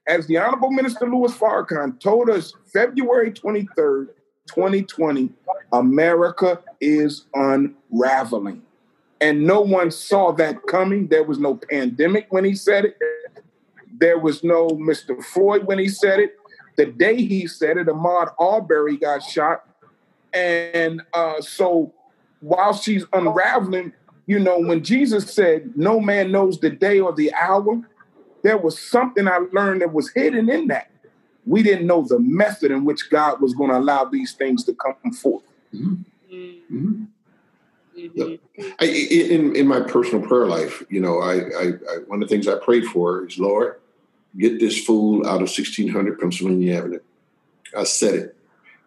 as 0.08 0.28
the 0.28 0.38
Honorable 0.38 0.72
Minister 0.72 1.06
Louis 1.10 1.34
Farrakhan 1.34 2.00
told 2.00 2.30
us 2.30 2.54
February 2.74 3.32
23rd, 3.32 4.08
2020, 4.48 5.30
America 5.72 6.60
is 6.82 7.28
unraveling. 7.34 8.64
And 9.22 9.46
no 9.46 9.62
one 9.62 9.92
saw 9.92 10.32
that 10.34 10.66
coming. 10.68 11.08
There 11.08 11.24
was 11.24 11.38
no 11.38 11.56
pandemic 11.56 12.28
when 12.32 12.44
he 12.44 12.56
said 12.56 12.86
it. 12.86 12.98
There 14.00 14.18
was 14.18 14.44
no 14.44 14.70
Mr. 14.70 15.24
Floyd 15.24 15.66
when 15.66 15.78
he 15.78 15.88
said 15.88 16.20
it. 16.20 16.36
The 16.76 16.88
day 16.88 17.18
he 17.18 17.46
said 17.46 17.78
it, 17.78 17.88
Ahmaud 17.88 18.34
Arbery 18.40 18.98
got 18.98 19.22
shot. 19.22 19.64
And 20.34 21.04
uh, 21.14 21.40
so 21.42 21.94
while 22.40 22.74
she's 22.74 23.06
unraveling, 23.14 23.94
you 24.26 24.40
know, 24.40 24.60
when 24.60 24.84
Jesus 24.84 25.32
said, 25.32 25.72
No 25.76 26.00
man 26.00 26.32
knows 26.32 26.60
the 26.60 26.70
day 26.70 27.00
or 27.00 27.14
the 27.14 27.32
hour, 27.34 27.82
there 28.44 28.58
was 28.58 28.80
something 28.80 29.28
I 29.28 29.38
learned 29.52 29.82
that 29.82 29.94
was 29.94 30.12
hidden 30.12 30.50
in 30.50 30.68
that. 30.68 30.90
We 31.46 31.62
didn't 31.62 31.86
know 31.86 32.04
the 32.08 32.20
method 32.20 32.72
in 32.72 32.86
which 32.86 33.10
God 33.12 33.42
was 33.42 33.54
going 33.54 33.70
to 33.70 33.78
allow 33.78 34.06
these 34.06 34.34
things 34.34 34.64
to 34.66 34.74
come 34.74 35.14
forth. 35.14 35.44
Mm, 35.74 36.06
Mhm. 36.72 37.08
Mhm. 38.10 38.40
I, 38.80 38.86
in 38.86 39.56
in 39.56 39.68
my 39.68 39.82
personal 39.82 40.26
prayer 40.28 40.48
life, 40.48 40.84
you 40.90 41.00
know, 41.00 41.20
I, 41.20 41.34
I, 41.34 41.64
I 41.68 41.98
one 42.08 42.22
of 42.22 42.28
the 42.28 42.34
things 42.34 42.48
I 42.48 42.56
prayed 42.56 42.86
for 42.86 43.26
is 43.26 43.38
Lord, 43.38 43.80
get 44.38 44.60
this 44.60 44.84
fool 44.84 45.26
out 45.26 45.42
of 45.42 45.50
1600 45.50 46.20
Pennsylvania 46.20 46.78
Avenue. 46.78 47.00
I 47.78 47.84
said 47.84 48.16
it, 48.16 48.36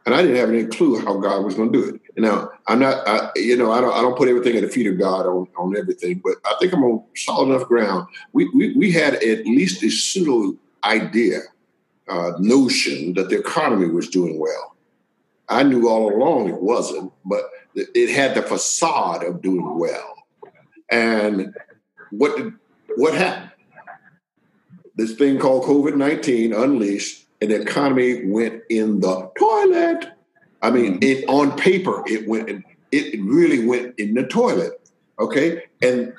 and 0.06 0.14
I 0.14 0.22
didn't 0.22 0.36
have 0.36 0.50
any 0.50 0.66
clue 0.66 0.98
how 0.98 1.16
God 1.16 1.44
was 1.44 1.54
going 1.54 1.72
to 1.72 1.78
do 1.80 1.94
it. 1.94 2.00
Now 2.16 2.50
I'm 2.66 2.78
not, 2.78 3.06
I, 3.08 3.30
you 3.36 3.56
know, 3.56 3.72
I 3.72 3.80
don't 3.80 3.94
I 3.94 4.02
don't 4.02 4.16
put 4.16 4.28
everything 4.28 4.56
at 4.56 4.62
the 4.62 4.68
feet 4.68 4.86
of 4.86 4.98
God 4.98 5.26
on 5.26 5.48
on 5.56 5.76
everything, 5.76 6.20
but 6.24 6.34
I 6.44 6.54
think 6.60 6.72
I'm 6.72 6.84
on 6.84 7.04
solid 7.16 7.50
enough 7.50 7.68
ground. 7.68 8.06
We 8.32 8.48
we, 8.54 8.76
we 8.76 8.92
had 8.92 9.14
at 9.14 9.46
least 9.46 9.82
a 9.82 9.90
pseudo 9.90 10.56
idea, 10.84 11.40
uh, 12.08 12.32
notion 12.38 13.14
that 13.14 13.30
the 13.30 13.38
economy 13.38 13.88
was 13.88 14.08
doing 14.08 14.38
well. 14.38 14.76
I 15.48 15.62
knew 15.62 15.88
all 15.88 16.14
along 16.14 16.48
it 16.48 16.60
wasn't, 16.60 17.12
but 17.24 17.44
it 17.74 18.10
had 18.14 18.34
the 18.34 18.42
facade 18.42 19.24
of 19.24 19.42
doing 19.42 19.78
well. 19.78 20.14
And 20.90 21.54
what 22.10 22.36
did, 22.36 22.52
what 22.96 23.14
happened? 23.14 23.50
This 24.96 25.14
thing 25.14 25.38
called 25.38 25.64
COVID 25.64 25.96
nineteen 25.96 26.52
unleashed, 26.52 27.26
and 27.40 27.50
the 27.50 27.60
economy 27.60 28.26
went 28.26 28.62
in 28.70 29.00
the 29.00 29.30
toilet. 29.38 30.12
I 30.62 30.70
mean, 30.70 31.00
mm-hmm. 31.00 31.02
it 31.02 31.28
on 31.28 31.56
paper 31.56 32.02
it 32.06 32.28
went. 32.28 32.48
in- 32.48 32.64
It 32.92 33.18
really 33.20 33.66
went 33.66 33.98
in 33.98 34.14
the 34.14 34.22
toilet. 34.22 34.80
Okay, 35.18 35.64
and 35.82 36.12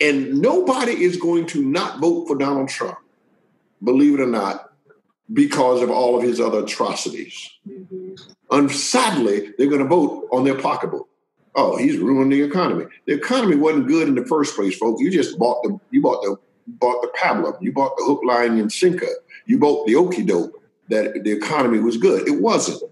and 0.00 0.40
nobody 0.40 1.02
is 1.02 1.16
going 1.16 1.46
to 1.46 1.62
not 1.62 2.00
vote 2.00 2.28
for 2.28 2.36
Donald 2.36 2.68
Trump, 2.68 2.98
believe 3.82 4.14
it 4.14 4.22
or 4.22 4.26
not, 4.26 4.71
because 5.32 5.82
of 5.82 5.90
all 5.90 6.16
of 6.16 6.22
his 6.22 6.40
other 6.40 6.60
atrocities. 6.64 7.50
And 8.50 8.70
sadly, 8.70 9.52
they're 9.56 9.68
going 9.68 9.82
to 9.82 9.88
vote 9.88 10.28
on 10.32 10.44
their 10.44 10.58
pocketbook. 10.58 11.08
Oh, 11.54 11.76
he's 11.76 11.98
ruined 11.98 12.32
the 12.32 12.42
economy. 12.42 12.86
The 13.06 13.14
economy 13.14 13.56
wasn't 13.56 13.86
good 13.86 14.08
in 14.08 14.14
the 14.14 14.24
first 14.24 14.56
place, 14.56 14.76
folks. 14.76 15.02
You 15.02 15.10
just 15.10 15.38
bought 15.38 15.62
the 15.62 15.78
you 15.90 16.00
bought 16.00 16.22
the 16.22 16.36
bought 16.66 17.02
the 17.02 17.08
pablum, 17.18 17.60
you 17.60 17.72
bought 17.72 17.96
the 17.98 18.04
hook, 18.04 18.22
line, 18.24 18.58
and 18.58 18.72
sinker. 18.72 19.08
You 19.46 19.58
bought 19.58 19.86
the 19.86 19.94
okie 19.94 20.26
doke 20.26 20.62
that 20.88 21.24
the 21.24 21.30
economy 21.30 21.80
was 21.80 21.96
good. 21.96 22.26
It 22.26 22.40
wasn't. 22.40 22.82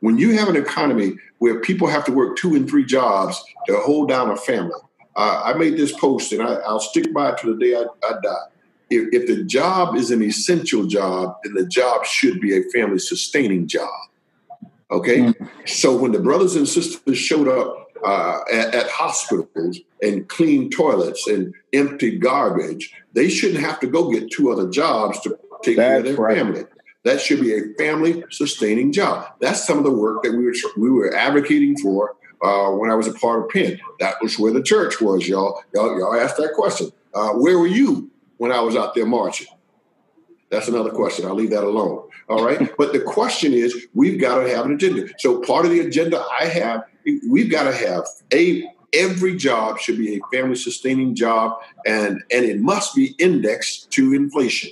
When 0.00 0.18
you 0.18 0.36
have 0.38 0.48
an 0.48 0.56
economy 0.56 1.14
where 1.38 1.60
people 1.60 1.86
have 1.86 2.04
to 2.06 2.12
work 2.12 2.36
two 2.36 2.56
and 2.56 2.68
three 2.68 2.84
jobs 2.84 3.42
to 3.66 3.76
hold 3.76 4.08
down 4.08 4.30
a 4.30 4.36
family, 4.36 4.80
uh, 5.14 5.42
I 5.44 5.52
made 5.54 5.76
this 5.76 5.92
post 5.92 6.32
and 6.32 6.42
I, 6.42 6.54
I'll 6.54 6.80
stick 6.80 7.12
by 7.12 7.30
it 7.30 7.38
to 7.38 7.54
the 7.54 7.60
day 7.60 7.74
I, 7.76 7.84
I 8.06 8.12
die. 8.22 8.46
If, 8.90 9.08
if 9.12 9.26
the 9.28 9.44
job 9.44 9.94
is 9.96 10.10
an 10.10 10.22
essential 10.22 10.84
job, 10.84 11.36
then 11.44 11.54
the 11.54 11.66
job 11.66 12.04
should 12.04 12.40
be 12.40 12.56
a 12.56 12.62
family 12.70 12.98
sustaining 12.98 13.68
job. 13.68 13.88
Okay, 14.90 15.32
so 15.66 15.96
when 15.96 16.10
the 16.10 16.18
brothers 16.18 16.56
and 16.56 16.68
sisters 16.68 17.16
showed 17.16 17.46
up 17.46 17.92
uh, 18.04 18.40
at, 18.52 18.74
at 18.74 18.88
hospitals 18.88 19.78
and 20.02 20.28
cleaned 20.28 20.72
toilets 20.72 21.28
and 21.28 21.54
emptied 21.72 22.20
garbage, 22.20 22.92
they 23.12 23.28
shouldn't 23.28 23.60
have 23.60 23.78
to 23.80 23.86
go 23.86 24.10
get 24.10 24.32
two 24.32 24.50
other 24.50 24.68
jobs 24.68 25.20
to 25.20 25.38
take 25.62 25.76
care 25.76 25.98
of 25.98 26.04
their 26.04 26.16
right. 26.16 26.36
family. 26.36 26.64
That 27.04 27.20
should 27.20 27.40
be 27.40 27.54
a 27.54 27.72
family 27.78 28.24
sustaining 28.30 28.92
job. 28.92 29.28
That's 29.40 29.64
some 29.64 29.78
of 29.78 29.84
the 29.84 29.92
work 29.92 30.22
that 30.24 30.32
we 30.32 30.44
were 30.44 30.54
we 30.76 30.90
were 30.90 31.14
advocating 31.14 31.78
for 31.78 32.16
uh, 32.42 32.70
when 32.70 32.90
I 32.90 32.94
was 32.94 33.06
a 33.06 33.12
part 33.12 33.44
of 33.44 33.48
Penn. 33.50 33.80
That 34.00 34.16
was 34.20 34.38
where 34.38 34.52
the 34.52 34.62
church 34.62 35.00
was, 35.00 35.28
y'all. 35.28 35.62
Y'all, 35.72 35.98
y'all 35.98 36.14
asked 36.14 36.36
that 36.38 36.54
question. 36.54 36.90
Uh, 37.14 37.30
where 37.30 37.58
were 37.58 37.66
you 37.66 38.09
when 38.40 38.52
I 38.52 38.60
was 38.60 38.74
out 38.74 38.94
there 38.94 39.04
marching? 39.04 39.48
That's 40.48 40.66
another 40.66 40.90
question. 40.90 41.26
I'll 41.26 41.34
leave 41.34 41.50
that 41.50 41.62
alone. 41.62 42.08
All 42.26 42.42
right. 42.42 42.70
But 42.78 42.94
the 42.94 43.00
question 43.00 43.52
is, 43.52 43.86
we've 43.92 44.18
got 44.18 44.42
to 44.42 44.48
have 44.48 44.64
an 44.64 44.72
agenda. 44.72 45.08
So 45.18 45.42
part 45.42 45.66
of 45.66 45.72
the 45.72 45.80
agenda 45.80 46.24
I 46.40 46.46
have, 46.46 46.84
we've 47.28 47.50
got 47.50 47.64
to 47.64 47.72
have 47.72 48.04
a 48.32 48.64
every 48.94 49.36
job 49.36 49.78
should 49.78 49.98
be 49.98 50.16
a 50.16 50.20
family 50.32 50.56
sustaining 50.56 51.14
job, 51.14 51.60
and 51.86 52.22
and 52.32 52.44
it 52.46 52.60
must 52.60 52.96
be 52.96 53.14
indexed 53.18 53.90
to 53.90 54.14
inflation. 54.14 54.70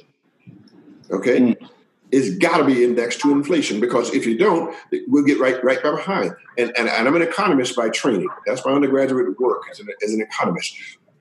Okay. 1.11 1.39
Mm. 1.39 1.69
It's 2.11 2.39
got 2.39 2.57
to 2.57 2.65
be 2.65 2.85
indexed 2.85 3.21
to 3.21 3.33
inflation 3.33 3.81
because 3.81 4.15
if 4.15 4.25
you 4.25 4.39
don't, 4.39 4.75
we'll 5.09 5.25
get 5.25 5.39
right 5.39 5.63
right 5.63 5.83
behind. 5.83 6.33
And, 6.57 6.73
and, 6.79 6.89
and 6.89 7.07
I'm 7.07 7.15
an 7.15 7.21
economist 7.21 7.77
by 7.77 7.91
training. 7.91 8.31
That's 8.47 8.65
my 8.65 8.73
undergraduate 8.73 9.39
work 9.39 9.65
as 9.71 9.79
an, 9.79 9.89
as 10.03 10.15
an 10.15 10.23
economist. 10.23 10.75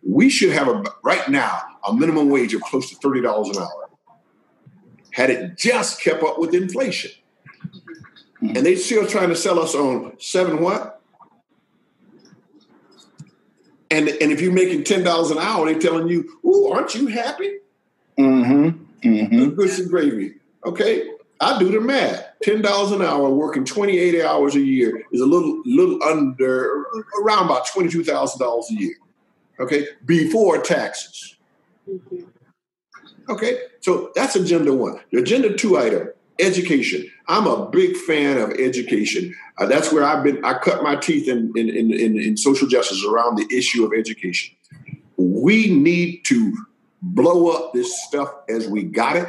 We 0.08 0.30
should 0.30 0.52
have 0.52 0.68
a 0.70 0.84
right 1.04 1.28
now 1.30 1.62
a 1.88 1.94
minimum 1.94 2.30
wage 2.30 2.54
of 2.54 2.62
close 2.62 2.90
to 2.90 2.96
thirty 2.96 3.22
dollars 3.22 3.56
an 3.56 3.64
hour. 3.64 3.90
Had 5.12 5.30
it 5.30 5.58
just 5.58 6.02
kept 6.02 6.24
up 6.24 6.40
with 6.40 6.54
inflation, 6.54 7.12
and 8.42 8.58
they 8.58 8.76
still 8.76 9.06
trying 9.06 9.30
to 9.30 9.36
sell 9.36 9.60
us 9.60 9.76
on 9.76 10.14
seven 10.20 10.62
what? 10.62 11.02
And 13.92 14.08
and 14.08 14.32
if 14.32 14.42
you're 14.42 14.54
making 14.54 14.86
ten 14.86 15.04
dollars 15.04 15.32
an 15.32 15.40
hour, 15.40 15.66
they're 15.66 15.80
telling 15.80 16.08
you, 16.08 16.40
"Ooh, 16.46 16.72
aren't 16.72 16.96
you 16.96 17.08
happy?" 17.08 17.58
Mm-hmm. 18.18 18.84
Mm-hmm. 19.08 19.50
Grits 19.56 19.80
and 19.80 19.90
gravy. 19.90 20.36
Okay, 20.66 21.10
I 21.40 21.60
do 21.60 21.70
the 21.70 21.82
math. 21.82 22.26
Ten 22.42 22.62
dollars 22.62 22.92
an 22.92 23.02
hour, 23.02 23.30
working 23.30 23.66
28 23.66 24.24
hours 24.24 24.56
a 24.56 24.60
year 24.60 25.04
is 25.12 25.22
a 25.22 25.26
little 25.26 25.62
little 25.66 26.02
under 26.04 26.86
around 27.22 27.46
about 27.46 27.68
twenty 27.68 27.90
two 27.90 28.04
thousand 28.04 28.40
dollars 28.40 28.68
a 28.72 28.74
year. 28.74 28.96
Okay, 29.60 29.88
before 30.06 30.62
taxes. 30.62 31.36
Okay, 33.30 33.60
so 33.82 34.12
that's 34.16 34.36
agenda 34.36 34.74
one. 34.74 35.00
Agenda 35.14 35.54
two 35.56 35.78
item: 35.78 36.10
education. 36.40 37.10
I'm 37.28 37.48
a 37.48 37.68
big 37.70 37.96
fan 37.96 38.38
of 38.38 38.52
education. 38.52 39.34
Uh, 39.58 39.66
that's 39.66 39.92
where 39.92 40.04
I've 40.04 40.24
been. 40.24 40.44
I 40.46 40.58
cut 40.60 40.84
my 40.84 40.96
teeth 40.96 41.28
in 41.28 41.52
in, 41.56 41.70
in 41.70 42.20
in 42.20 42.38
social 42.38 42.68
justice 42.68 43.04
around 43.04 43.38
the 43.38 43.48
issue 43.56 43.84
of 43.86 43.94
education. 43.98 44.56
We 45.18 45.74
need 45.74 46.24
to 46.26 46.56
blow 47.02 47.50
up 47.50 47.74
this 47.74 48.04
stuff 48.04 48.32
as 48.50 48.68
we 48.68 48.84
got 48.84 49.16
it. 49.16 49.28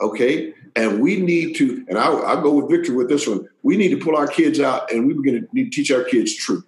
Okay, 0.00 0.52
and 0.74 1.00
we 1.00 1.20
need 1.20 1.54
to. 1.56 1.84
And 1.88 1.96
I'll, 1.98 2.24
I'll 2.26 2.42
go 2.42 2.54
with 2.54 2.70
Victor 2.70 2.94
with 2.94 3.08
this 3.08 3.26
one. 3.26 3.48
We 3.62 3.76
need 3.76 3.90
to 3.90 4.04
pull 4.04 4.16
our 4.16 4.26
kids 4.26 4.58
out, 4.58 4.90
and 4.90 5.06
we're 5.06 5.14
going 5.14 5.40
to 5.40 5.48
need 5.54 5.70
to 5.70 5.70
teach 5.70 5.90
our 5.90 6.02
kids 6.04 6.34
truth. 6.34 6.64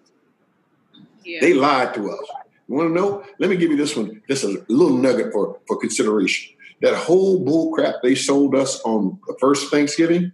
Yeah. 1.25 1.41
They 1.41 1.55
lied 1.55 1.93
to 1.95 2.11
us. 2.13 2.29
You 2.69 2.75
want 2.75 2.91
to 2.91 2.95
know? 2.95 3.25
Let 3.39 3.51
me 3.51 3.57
give 3.57 3.71
you 3.71 3.77
this 3.77 3.97
one. 3.97 4.23
This 4.29 4.43
is 4.43 4.57
a 4.57 4.65
little 4.69 4.97
nugget 4.97 5.33
for, 5.33 5.59
for 5.67 5.77
consideration. 5.79 6.55
That 6.83 6.95
whole 6.95 7.45
bull 7.45 7.73
crap 7.73 7.97
they 8.03 8.15
sold 8.15 8.55
us 8.55 8.81
on 8.83 9.19
the 9.27 9.37
first 9.41 9.71
Thanksgiving, 9.71 10.33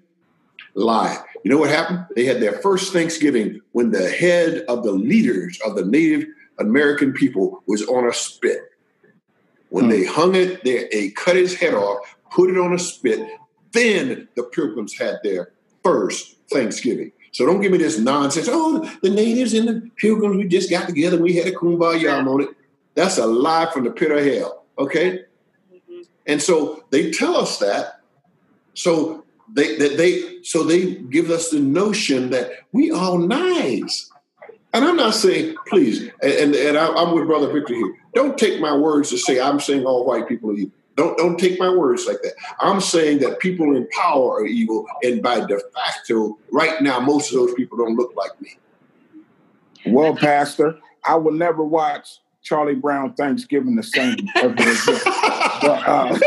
lie. 0.74 1.18
You 1.45 1.51
know 1.51 1.59
what 1.59 1.70
happened? 1.70 2.07
They 2.16 2.24
had 2.24 2.41
their 2.41 2.55
first 2.61 2.93
Thanksgiving 2.93 3.61
when 3.72 3.91
the 3.91 4.09
head 4.11 4.64
of 4.68 4.83
the 4.83 4.93
leaders 4.93 5.59
of 5.64 5.76
the 5.76 5.85
Native 5.85 6.26
American 6.59 7.12
people 7.12 7.62
was 7.66 7.83
on 7.87 8.09
a 8.09 8.12
spit. 8.12 8.61
When 9.68 9.85
Hmm. 9.85 9.91
they 9.91 10.05
hung 10.05 10.35
it, 10.35 10.64
they, 10.64 10.89
they 10.91 11.11
cut 11.11 11.37
his 11.37 11.55
head 11.55 11.74
off, 11.74 12.16
put 12.30 12.51
it 12.51 12.59
on 12.59 12.72
a 12.72 12.78
spit. 12.78 13.26
Then 13.72 14.28
the 14.37 14.43
Pilgrims 14.45 14.99
had 14.99 15.18
their 15.22 15.53
first 15.83 16.37
Thanksgiving. 16.51 17.12
So 17.33 17.47
don't 17.47 17.61
give 17.61 17.72
me 17.72 17.78
this 17.78 17.99
nonsense. 17.99 18.49
Oh, 18.51 18.89
the 19.03 19.11
natives 19.11 19.55
and 19.55 19.66
the 19.66 19.91
pilgrims, 19.97 20.37
we 20.37 20.47
just 20.47 20.70
got 20.70 20.87
together. 20.87 21.20
We 21.20 21.35
had 21.35 21.47
a 21.47 21.53
kumbaya 21.53 22.22
moment. 22.22 22.55
That's 22.95 23.18
a 23.18 23.26
lie 23.26 23.70
from 23.72 23.85
the 23.85 23.91
pit 23.91 24.11
of 24.11 24.24
hell. 24.24 24.64
Okay. 24.78 25.24
Mhm. 25.72 26.07
And 26.26 26.43
so 26.43 26.85
they 26.91 27.11
tell 27.11 27.37
us 27.37 27.59
that. 27.59 28.01
So 28.74 29.24
they 29.53 29.76
that 29.76 29.97
they 29.97 30.43
so 30.43 30.62
they 30.62 30.95
give 30.95 31.30
us 31.30 31.51
the 31.51 31.61
notion 31.61 32.30
that 32.30 32.51
we 32.72 32.91
all 32.91 33.18
nice. 33.18 34.11
And 34.74 34.85
I'm 34.85 34.97
not 34.97 35.14
saying, 35.14 35.57
please, 35.68 36.11
and, 36.22 36.33
and, 36.33 36.55
and 36.55 36.78
I, 36.78 36.87
I'm 36.87 37.14
with 37.14 37.26
Brother 37.26 37.53
Victor 37.53 37.74
here. 37.74 37.95
Don't 38.14 38.39
take 38.39 38.59
my 38.59 38.74
words 38.74 39.11
to 39.11 39.18
say 39.18 39.39
I'm 39.39 39.61
saying 39.61 39.85
all 39.85 40.07
white 40.07 40.26
people 40.28 40.51
are 40.51 40.55
evil. 40.55 40.72
Don't 40.97 41.16
don't 41.16 41.38
take 41.38 41.59
my 41.59 41.70
words 41.74 42.07
like 42.07 42.18
that. 42.22 42.34
I'm 42.61 42.80
saying 42.80 43.20
that 43.20 43.38
people 43.40 43.74
in 43.76 43.88
power 43.88 44.34
are 44.40 44.47
evil, 44.47 44.86
and 45.03 45.22
by 45.22 45.40
de 45.40 45.59
facto, 45.74 46.38
right 46.51 46.80
now, 46.82 47.01
most 47.01 47.32
of 47.32 47.38
those 47.38 47.55
people 47.55 47.78
don't 47.78 47.97
look 47.97 48.14
like 48.14 48.38
me. 48.40 48.51
Well, 49.86 50.14
Pastor, 50.14 50.78
I 51.05 51.14
will 51.16 51.32
never 51.32 51.64
watch 51.64 52.20
Charlie 52.43 52.74
Brown 52.74 53.14
Thanksgiving 53.14 53.74
the 53.74 53.82
same 53.82 54.16
ever 54.36 54.53
again. 54.53 54.76
But, 55.62 55.88
uh, 55.88 56.18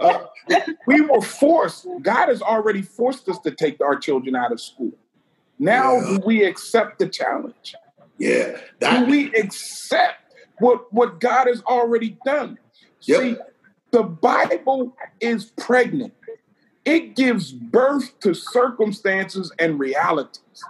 uh, 0.00 0.26
we 0.86 1.00
were 1.02 1.20
forced. 1.22 1.86
God 2.02 2.28
has 2.28 2.42
already 2.42 2.82
forced 2.82 3.28
us 3.28 3.38
to 3.40 3.50
take 3.50 3.80
our 3.80 3.96
children 3.96 4.34
out 4.34 4.50
of 4.52 4.60
school. 4.60 4.92
Now 5.58 5.94
Yeah. 5.94 6.06
do 6.08 6.20
we 6.26 6.44
accept 6.44 6.98
the 6.98 7.08
challenge? 7.08 7.74
yeah, 8.18 8.52
Do 8.52 8.60
that 8.80 9.08
we 9.08 9.32
accept 9.34 10.27
what 10.60 10.92
what 10.92 11.20
God 11.20 11.46
has 11.46 11.62
already 11.62 12.18
done? 12.24 12.58
Yep. 13.02 13.20
See, 13.20 13.36
the 13.90 14.02
Bible 14.02 14.96
is 15.20 15.46
pregnant. 15.46 16.14
It 16.84 17.16
gives 17.16 17.52
birth 17.52 18.18
to 18.20 18.34
circumstances 18.34 19.52
and 19.58 19.78
realities. 19.78 20.64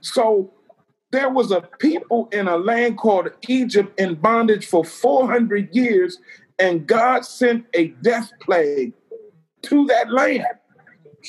So 0.00 0.52
there 1.10 1.28
was 1.28 1.50
a 1.50 1.62
people 1.78 2.28
in 2.32 2.48
a 2.48 2.56
land 2.56 2.98
called 2.98 3.28
Egypt 3.48 3.98
in 4.00 4.14
bondage 4.14 4.66
for 4.66 4.84
400 4.84 5.74
years, 5.74 6.18
and 6.58 6.86
God 6.86 7.24
sent 7.24 7.66
a 7.74 7.88
death 7.88 8.32
plague 8.40 8.92
to 9.62 9.86
that 9.86 10.10
land. 10.10 10.44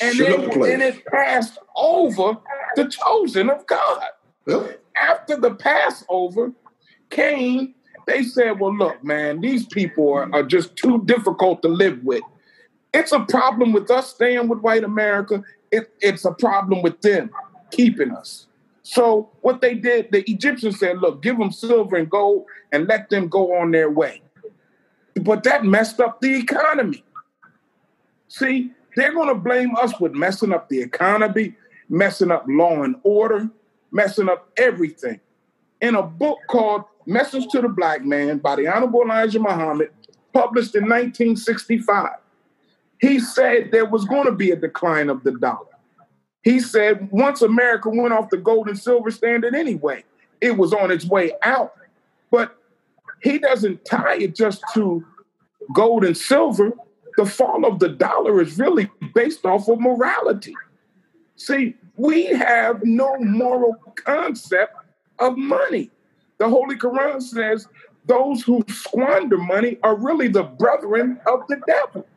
And, 0.01 0.19
it, 0.19 0.55
and 0.55 0.81
it 0.81 1.05
passed 1.05 1.57
over 1.75 2.37
the 2.75 2.87
chosen 2.87 3.49
of 3.49 3.67
God 3.67 4.03
Yep. 4.47 4.81
after 4.95 5.35
the 5.35 5.53
Passover 5.55 6.53
came, 7.09 7.75
they 8.05 8.23
said, 8.23 8.59
Well, 8.59 8.75
look, 8.75 9.03
man, 9.03 9.41
these 9.41 9.65
people 9.65 10.13
are, 10.13 10.33
are 10.33 10.43
just 10.43 10.75
too 10.75 11.03
difficult 11.05 11.61
to 11.63 11.67
live 11.67 12.03
with. 12.03 12.23
It's 12.93 13.11
a 13.11 13.21
problem 13.21 13.71
with 13.71 13.89
us 13.89 14.09
staying 14.09 14.47
with 14.47 14.59
white 14.59 14.83
America. 14.83 15.43
It, 15.71 15.93
it's 16.01 16.25
a 16.25 16.33
problem 16.33 16.81
with 16.81 17.01
them 17.01 17.31
keeping 17.71 18.11
us. 18.11 18.47
So, 18.83 19.29
what 19.41 19.61
they 19.61 19.75
did, 19.75 20.11
the 20.11 20.29
Egyptians 20.29 20.79
said, 20.79 20.99
Look, 20.99 21.21
give 21.21 21.37
them 21.37 21.51
silver 21.51 21.95
and 21.95 22.09
gold 22.09 22.45
and 22.71 22.87
let 22.87 23.09
them 23.09 23.27
go 23.27 23.55
on 23.57 23.71
their 23.71 23.89
way. 23.89 24.21
But 25.21 25.43
that 25.43 25.65
messed 25.65 25.99
up 25.99 26.21
the 26.21 26.35
economy. 26.35 27.03
See, 28.27 28.71
they're 28.95 29.13
going 29.13 29.27
to 29.27 29.35
blame 29.35 29.75
us 29.75 29.99
with 29.99 30.13
messing 30.13 30.51
up 30.51 30.69
the 30.69 30.81
economy, 30.81 31.55
messing 31.89 32.31
up 32.31 32.45
law 32.47 32.83
and 32.83 32.95
order, 33.03 33.49
messing 33.91 34.29
up 34.29 34.49
everything. 34.57 35.19
In 35.81 35.95
a 35.95 36.03
book 36.03 36.39
called 36.47 36.85
Message 37.05 37.47
to 37.51 37.61
the 37.61 37.69
Black 37.69 38.03
Man 38.05 38.37
by 38.37 38.55
the 38.55 38.67
Honorable 38.67 39.01
Elijah 39.01 39.39
Muhammad, 39.39 39.89
published 40.33 40.75
in 40.75 40.83
1965, 40.83 42.11
he 42.99 43.19
said 43.19 43.71
there 43.71 43.85
was 43.85 44.05
going 44.05 44.25
to 44.25 44.31
be 44.31 44.51
a 44.51 44.55
decline 44.55 45.09
of 45.09 45.23
the 45.23 45.31
dollar. 45.31 45.65
He 46.43 46.59
said 46.59 47.09
once 47.11 47.41
America 47.41 47.89
went 47.89 48.13
off 48.13 48.29
the 48.29 48.37
gold 48.37 48.67
and 48.67 48.77
silver 48.77 49.11
standard 49.11 49.55
anyway, 49.55 50.03
it 50.39 50.57
was 50.57 50.73
on 50.73 50.91
its 50.91 51.05
way 51.05 51.33
out. 51.43 51.73
But 52.29 52.55
he 53.21 53.37
doesn't 53.37 53.85
tie 53.85 54.17
it 54.17 54.35
just 54.35 54.63
to 54.73 55.05
gold 55.73 56.03
and 56.03 56.17
silver. 56.17 56.73
The 57.17 57.25
fall 57.25 57.65
of 57.65 57.79
the 57.79 57.89
dollar 57.89 58.41
is 58.41 58.57
really 58.57 58.89
based 59.13 59.45
off 59.45 59.67
of 59.67 59.79
morality. 59.79 60.55
See, 61.35 61.75
we 61.97 62.25
have 62.25 62.83
no 62.83 63.17
moral 63.19 63.75
concept 63.95 64.75
of 65.19 65.37
money. 65.37 65.91
The 66.41 66.49
Holy 66.49 66.75
Quran 66.75 67.21
says 67.21 67.67
those 68.05 68.41
who 68.41 68.65
squander 68.67 69.37
money 69.37 69.77
are 69.83 69.95
really 69.95 70.27
the 70.27 70.41
brethren 70.41 71.19
of 71.27 71.41
the 71.47 71.57
devil. 71.67 72.07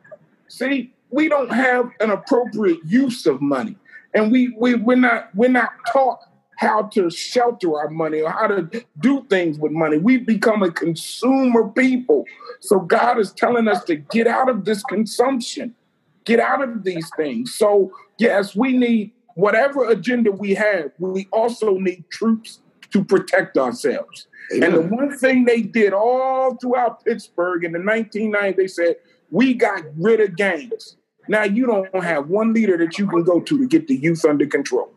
See, 0.47 0.91
we 1.11 1.29
don't 1.29 1.51
have 1.51 1.91
an 1.99 2.09
appropriate 2.09 2.79
use 2.83 3.27
of 3.27 3.39
money. 3.39 3.77
And 4.15 4.31
we, 4.31 4.55
we 4.57 4.73
we're 4.73 4.95
not 4.95 5.29
we're 5.35 5.49
not 5.51 5.73
taught 5.93 6.21
how 6.57 6.83
to 6.95 7.11
shelter 7.11 7.77
our 7.77 7.91
money 7.91 8.21
or 8.21 8.31
how 8.31 8.47
to 8.47 8.83
do 8.99 9.23
things 9.29 9.59
with 9.59 9.73
money. 9.73 9.99
We've 9.99 10.25
become 10.25 10.63
a 10.63 10.71
consumer 10.71 11.69
people. 11.69 12.25
So 12.61 12.79
God 12.79 13.19
is 13.19 13.31
telling 13.31 13.67
us 13.67 13.83
to 13.83 13.95
get 13.95 14.25
out 14.25 14.49
of 14.49 14.65
this 14.65 14.81
consumption. 14.85 15.75
get 16.23 16.39
out 16.39 16.63
of 16.63 16.83
these 16.83 17.11
things. 17.15 17.53
So, 17.53 17.91
yes, 18.17 18.55
we 18.55 18.75
need 18.75 19.11
whatever 19.35 19.87
agenda 19.87 20.31
we 20.31 20.55
have, 20.55 20.91
we 20.97 21.27
also 21.31 21.77
need 21.77 22.05
troops 22.09 22.61
to 22.95 23.03
protect 23.03 23.57
ourselves. 23.57 24.27
Amen. 24.53 24.63
And 24.63 24.75
the 24.75 24.95
one 24.95 25.17
thing 25.17 25.43
they 25.43 25.61
did 25.61 25.91
all 25.91 26.55
throughout 26.55 27.03
Pittsburgh 27.03 27.65
in 27.65 27.73
the 27.73 27.79
1990s, 27.79 28.55
they 28.55 28.67
said, 28.67 28.95
we 29.29 29.53
got 29.53 29.83
rid 29.97 30.21
of 30.21 30.37
gangs. 30.37 30.95
Now 31.27 31.43
you 31.43 31.65
don't 31.65 32.03
have 32.03 32.29
one 32.29 32.53
leader 32.53 32.77
that 32.77 32.97
you 32.97 33.05
can 33.05 33.23
go 33.23 33.41
to 33.41 33.57
to 33.57 33.67
get 33.67 33.89
the 33.89 33.95
youth 33.97 34.23
under 34.23 34.45
control. 34.45 34.93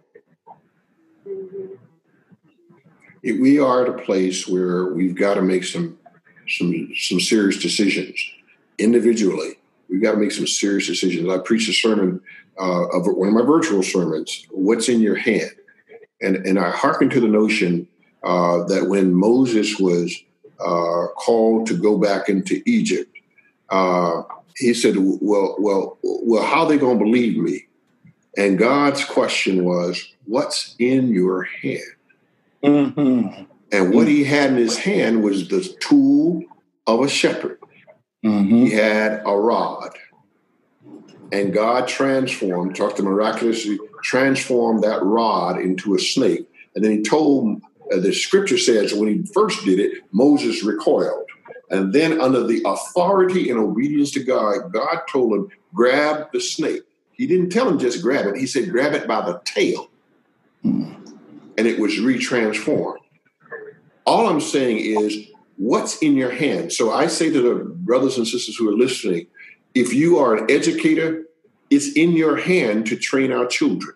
we 3.24 3.58
are 3.58 3.82
at 3.82 3.88
a 3.88 4.04
place 4.04 4.46
where 4.46 4.86
we've 4.92 5.16
got 5.16 5.34
to 5.34 5.42
make 5.42 5.64
some 5.64 5.98
some 6.46 6.92
some 6.94 7.18
serious 7.18 7.60
decisions 7.60 8.14
individually. 8.78 9.58
We've 9.90 10.02
got 10.02 10.12
to 10.12 10.18
make 10.18 10.30
some 10.30 10.46
serious 10.46 10.86
decisions. 10.86 11.28
I 11.28 11.38
preached 11.38 11.68
a 11.68 11.72
sermon 11.72 12.20
uh, 12.60 12.86
of 12.88 13.06
one 13.06 13.28
of 13.28 13.34
my 13.34 13.42
virtual 13.42 13.82
sermons. 13.82 14.46
What's 14.50 14.88
in 14.88 15.00
your 15.00 15.16
hand? 15.16 15.50
And 16.20 16.36
and 16.46 16.58
I 16.58 16.70
hearken 16.70 17.10
to 17.10 17.20
the 17.20 17.28
notion 17.28 17.86
uh, 18.22 18.64
that 18.64 18.88
when 18.88 19.14
Moses 19.14 19.78
was 19.78 20.16
uh, 20.60 21.06
called 21.16 21.66
to 21.68 21.74
go 21.74 21.98
back 21.98 22.28
into 22.28 22.62
Egypt, 22.66 23.14
uh, 23.70 24.22
he 24.56 24.74
said, 24.74 24.96
"Well, 24.98 25.56
well, 25.58 25.98
well, 26.02 26.42
how 26.42 26.64
are 26.64 26.68
they 26.68 26.78
going 26.78 26.98
to 26.98 27.04
believe 27.04 27.36
me?" 27.36 27.66
And 28.36 28.58
God's 28.58 29.04
question 29.04 29.64
was, 29.64 30.12
"What's 30.24 30.74
in 30.78 31.08
your 31.08 31.42
hand?" 31.44 31.82
Mm-hmm. 32.64 33.44
And 33.70 33.94
what 33.94 34.08
he 34.08 34.24
had 34.24 34.50
in 34.50 34.56
his 34.56 34.78
hand 34.78 35.22
was 35.22 35.48
the 35.48 35.62
tool 35.80 36.42
of 36.86 37.02
a 37.02 37.08
shepherd. 37.08 37.60
Mm-hmm. 38.24 38.64
He 38.64 38.70
had 38.70 39.22
a 39.24 39.36
rod. 39.36 39.90
And 41.30 41.52
God 41.52 41.86
transformed, 41.86 42.74
talked 42.74 42.96
to 42.96 43.02
miraculously, 43.02 43.78
transformed 44.02 44.82
that 44.84 45.02
rod 45.02 45.60
into 45.60 45.94
a 45.94 45.98
snake. 45.98 46.48
And 46.74 46.84
then 46.84 46.92
he 46.92 47.02
told, 47.02 47.60
uh, 47.92 47.98
the 47.98 48.12
scripture 48.12 48.58
says, 48.58 48.94
when 48.94 49.08
he 49.08 49.22
first 49.32 49.64
did 49.64 49.78
it, 49.78 50.04
Moses 50.12 50.62
recoiled. 50.62 51.24
And 51.70 51.92
then, 51.92 52.20
under 52.20 52.46
the 52.46 52.62
authority 52.64 53.50
and 53.50 53.58
obedience 53.58 54.10
to 54.12 54.24
God, 54.24 54.72
God 54.72 55.00
told 55.10 55.34
him, 55.34 55.50
grab 55.74 56.32
the 56.32 56.40
snake. 56.40 56.82
He 57.12 57.26
didn't 57.26 57.50
tell 57.50 57.68
him 57.68 57.78
just 57.78 58.00
grab 58.02 58.26
it, 58.26 58.36
he 58.36 58.46
said, 58.46 58.70
grab 58.70 58.94
it 58.94 59.06
by 59.06 59.20
the 59.26 59.40
tail. 59.44 59.90
And 60.62 61.66
it 61.66 61.78
was 61.78 61.94
retransformed. 61.94 62.98
All 64.06 64.28
I'm 64.28 64.40
saying 64.40 64.78
is, 64.78 65.28
what's 65.56 65.98
in 65.98 66.16
your 66.16 66.30
hand? 66.30 66.72
So 66.72 66.92
I 66.92 67.08
say 67.08 67.30
to 67.30 67.42
the 67.42 67.64
brothers 67.64 68.16
and 68.16 68.26
sisters 68.26 68.56
who 68.56 68.70
are 68.70 68.76
listening, 68.76 69.26
if 69.74 69.92
you 69.92 70.18
are 70.18 70.36
an 70.36 70.50
educator, 70.50 71.24
it's 71.70 71.92
in 71.92 72.12
your 72.12 72.36
hand 72.36 72.86
to 72.86 72.96
train 72.96 73.32
our 73.32 73.46
children. 73.46 73.94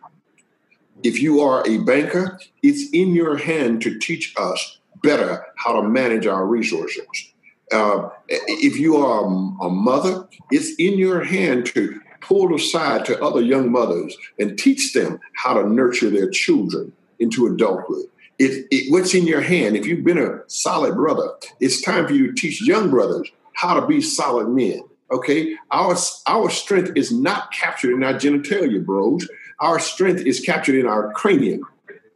If 1.02 1.20
you 1.20 1.40
are 1.40 1.66
a 1.66 1.78
banker, 1.78 2.40
it's 2.62 2.90
in 2.92 3.14
your 3.14 3.36
hand 3.36 3.82
to 3.82 3.98
teach 3.98 4.34
us 4.38 4.78
better 5.02 5.44
how 5.56 5.80
to 5.80 5.88
manage 5.88 6.26
our 6.26 6.46
resources. 6.46 7.32
Uh, 7.72 8.08
if 8.28 8.78
you 8.78 8.96
are 8.96 9.24
a 9.24 9.70
mother, 9.70 10.28
it's 10.50 10.74
in 10.78 10.98
your 10.98 11.24
hand 11.24 11.66
to 11.66 12.00
pull 12.20 12.54
aside 12.54 13.04
to 13.06 13.20
other 13.20 13.40
young 13.40 13.72
mothers 13.72 14.16
and 14.38 14.58
teach 14.58 14.92
them 14.92 15.18
how 15.34 15.54
to 15.54 15.68
nurture 15.68 16.10
their 16.10 16.30
children 16.30 16.92
into 17.18 17.46
adulthood. 17.46 18.06
It, 18.38 18.66
it, 18.70 18.92
what's 18.92 19.14
in 19.14 19.26
your 19.26 19.40
hand? 19.40 19.76
If 19.76 19.86
you've 19.86 20.04
been 20.04 20.18
a 20.18 20.40
solid 20.48 20.94
brother, 20.94 21.30
it's 21.60 21.80
time 21.80 22.06
for 22.06 22.12
you 22.12 22.28
to 22.28 22.32
teach 22.32 22.62
young 22.62 22.90
brothers 22.90 23.30
how 23.54 23.78
to 23.78 23.86
be 23.86 24.00
solid 24.00 24.48
men. 24.48 24.82
Okay, 25.12 25.56
our 25.70 25.94
our 26.26 26.48
strength 26.48 26.92
is 26.96 27.12
not 27.12 27.52
captured 27.52 27.92
in 27.92 28.02
our 28.02 28.14
genitalia, 28.14 28.84
bros. 28.84 29.28
Our 29.60 29.78
strength 29.78 30.22
is 30.22 30.40
captured 30.40 30.74
in 30.76 30.86
our 30.86 31.12
cranium. 31.12 31.60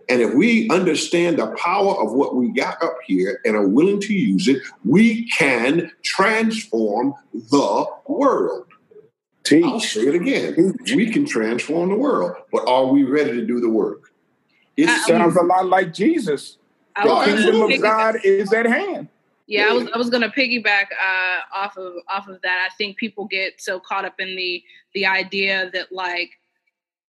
And 0.09 0.23
if 0.23 0.35
we 0.35 0.69
understand 0.71 1.39
the 1.39 1.49
power 1.57 2.01
of 2.01 2.13
what 2.13 2.37
we 2.37 2.53
got 2.53 2.83
up 2.83 2.97
here 3.07 3.41
and 3.45 3.55
are 3.57 3.67
willing 3.69 4.01
to 4.01 4.15
use 4.15 4.49
it, 4.49 4.63
we 4.85 5.29
can 5.31 5.91
transform 6.03 7.13
the 7.35 7.87
world. 8.07 8.67
I'll 9.63 9.81
Teach. 9.81 9.93
say 9.93 10.07
it 10.07 10.15
again. 10.15 10.77
We 10.95 11.11
can 11.11 11.27
transform 11.27 11.91
the 11.91 11.97
world, 11.97 12.37
but 12.51 12.67
are 12.69 12.87
we 12.87 13.05
ready 13.05 13.33
to 13.33 13.47
do 13.47 13.61
the 13.61 13.69
work? 13.69 14.11
It 14.77 14.89
I- 14.89 14.99
Sounds 15.01 15.37
a 15.37 15.43
lot 15.43 15.67
like 15.67 15.93
Jesus. 15.93 16.57
The 17.03 17.09
was 17.09 17.27
gonna 17.27 17.43
kingdom 17.43 17.73
of 17.73 17.83
God 17.83 18.17
is 18.25 18.53
at 18.53 18.65
hand. 18.65 19.09
Yeah, 19.47 19.69
I 19.71 19.73
was 19.73 19.89
I 19.95 19.99
was 19.99 20.11
gonna 20.11 20.31
piggyback 20.31 20.87
uh, 20.93 21.41
off 21.55 21.77
of 21.77 21.95
off 22.09 22.27
of 22.27 22.41
that. 22.43 22.69
I 22.71 22.75
think 22.75 22.97
people 22.97 23.27
get 23.27 23.61
so 23.61 23.79
caught 23.79 24.05
up 24.05 24.19
in 24.19 24.35
the 24.35 24.63
the 24.95 25.07
idea 25.07 25.71
that 25.73 25.93
like 25.93 26.31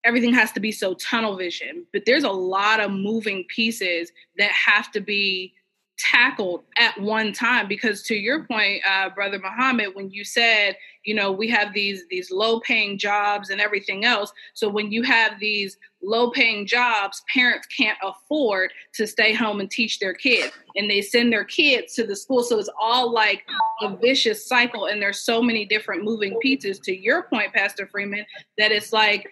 everything 0.05 0.34
has 0.34 0.53
to 0.53 0.61
be 0.61 0.70
so 0.70 0.95
tunnel 0.95 1.37
vision, 1.37 1.87
but 1.93 2.05
there's 2.05 2.24
a 2.24 2.30
lot 2.30 2.80
of 2.80 2.91
moving 2.91 3.45
pieces 3.49 4.12
that 4.37 4.51
have 4.51 4.93
to 4.93 5.01
be 5.01 5.55
tackled 5.99 6.62
at 6.78 6.99
one 7.01 7.32
time 7.32 7.66
because 7.68 8.03
to 8.03 8.14
your 8.14 8.44
point 8.44 8.82
uh, 8.86 9.09
brother 9.11 9.38
muhammad 9.38 9.94
when 9.94 10.11
you 10.11 10.24
said 10.24 10.76
you 11.05 11.14
know 11.14 11.32
we 11.32 11.49
have 11.49 11.72
these 11.72 12.05
these 12.11 12.30
low 12.30 12.61
paying 12.61 12.99
jobs 12.99 13.51
and 13.51 13.61
everything 13.61 14.05
else 14.05 14.32
so 14.53 14.68
when 14.68 14.92
you 14.92 15.03
have 15.03 15.38
these 15.40 15.78
low 16.03 16.30
paying 16.30 16.66
jobs 16.66 17.22
parents 17.32 17.66
can't 17.68 17.99
afford 18.03 18.70
to 18.92 19.07
stay 19.07 19.32
home 19.32 19.61
and 19.61 19.70
teach 19.70 19.99
their 19.99 20.12
kids 20.12 20.53
and 20.76 20.90
they 20.90 21.01
send 21.01 21.32
their 21.32 21.44
kids 21.44 21.94
to 21.94 22.07
the 22.07 22.14
school 22.14 22.42
so 22.42 22.59
it's 22.59 22.68
all 22.78 23.11
like 23.11 23.44
a 23.80 23.97
vicious 23.97 24.47
cycle 24.47 24.86
and 24.86 25.01
there's 25.01 25.20
so 25.20 25.42
many 25.42 25.64
different 25.64 26.03
moving 26.03 26.38
pieces. 26.40 26.78
To 26.80 26.97
your 26.97 27.24
point 27.24 27.53
pastor 27.53 27.86
freeman 27.86 28.24
that 28.59 28.72
it's 28.72 28.92
like 28.92 29.28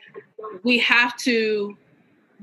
we 0.62 0.79
have 0.81 1.17
to 1.19 1.77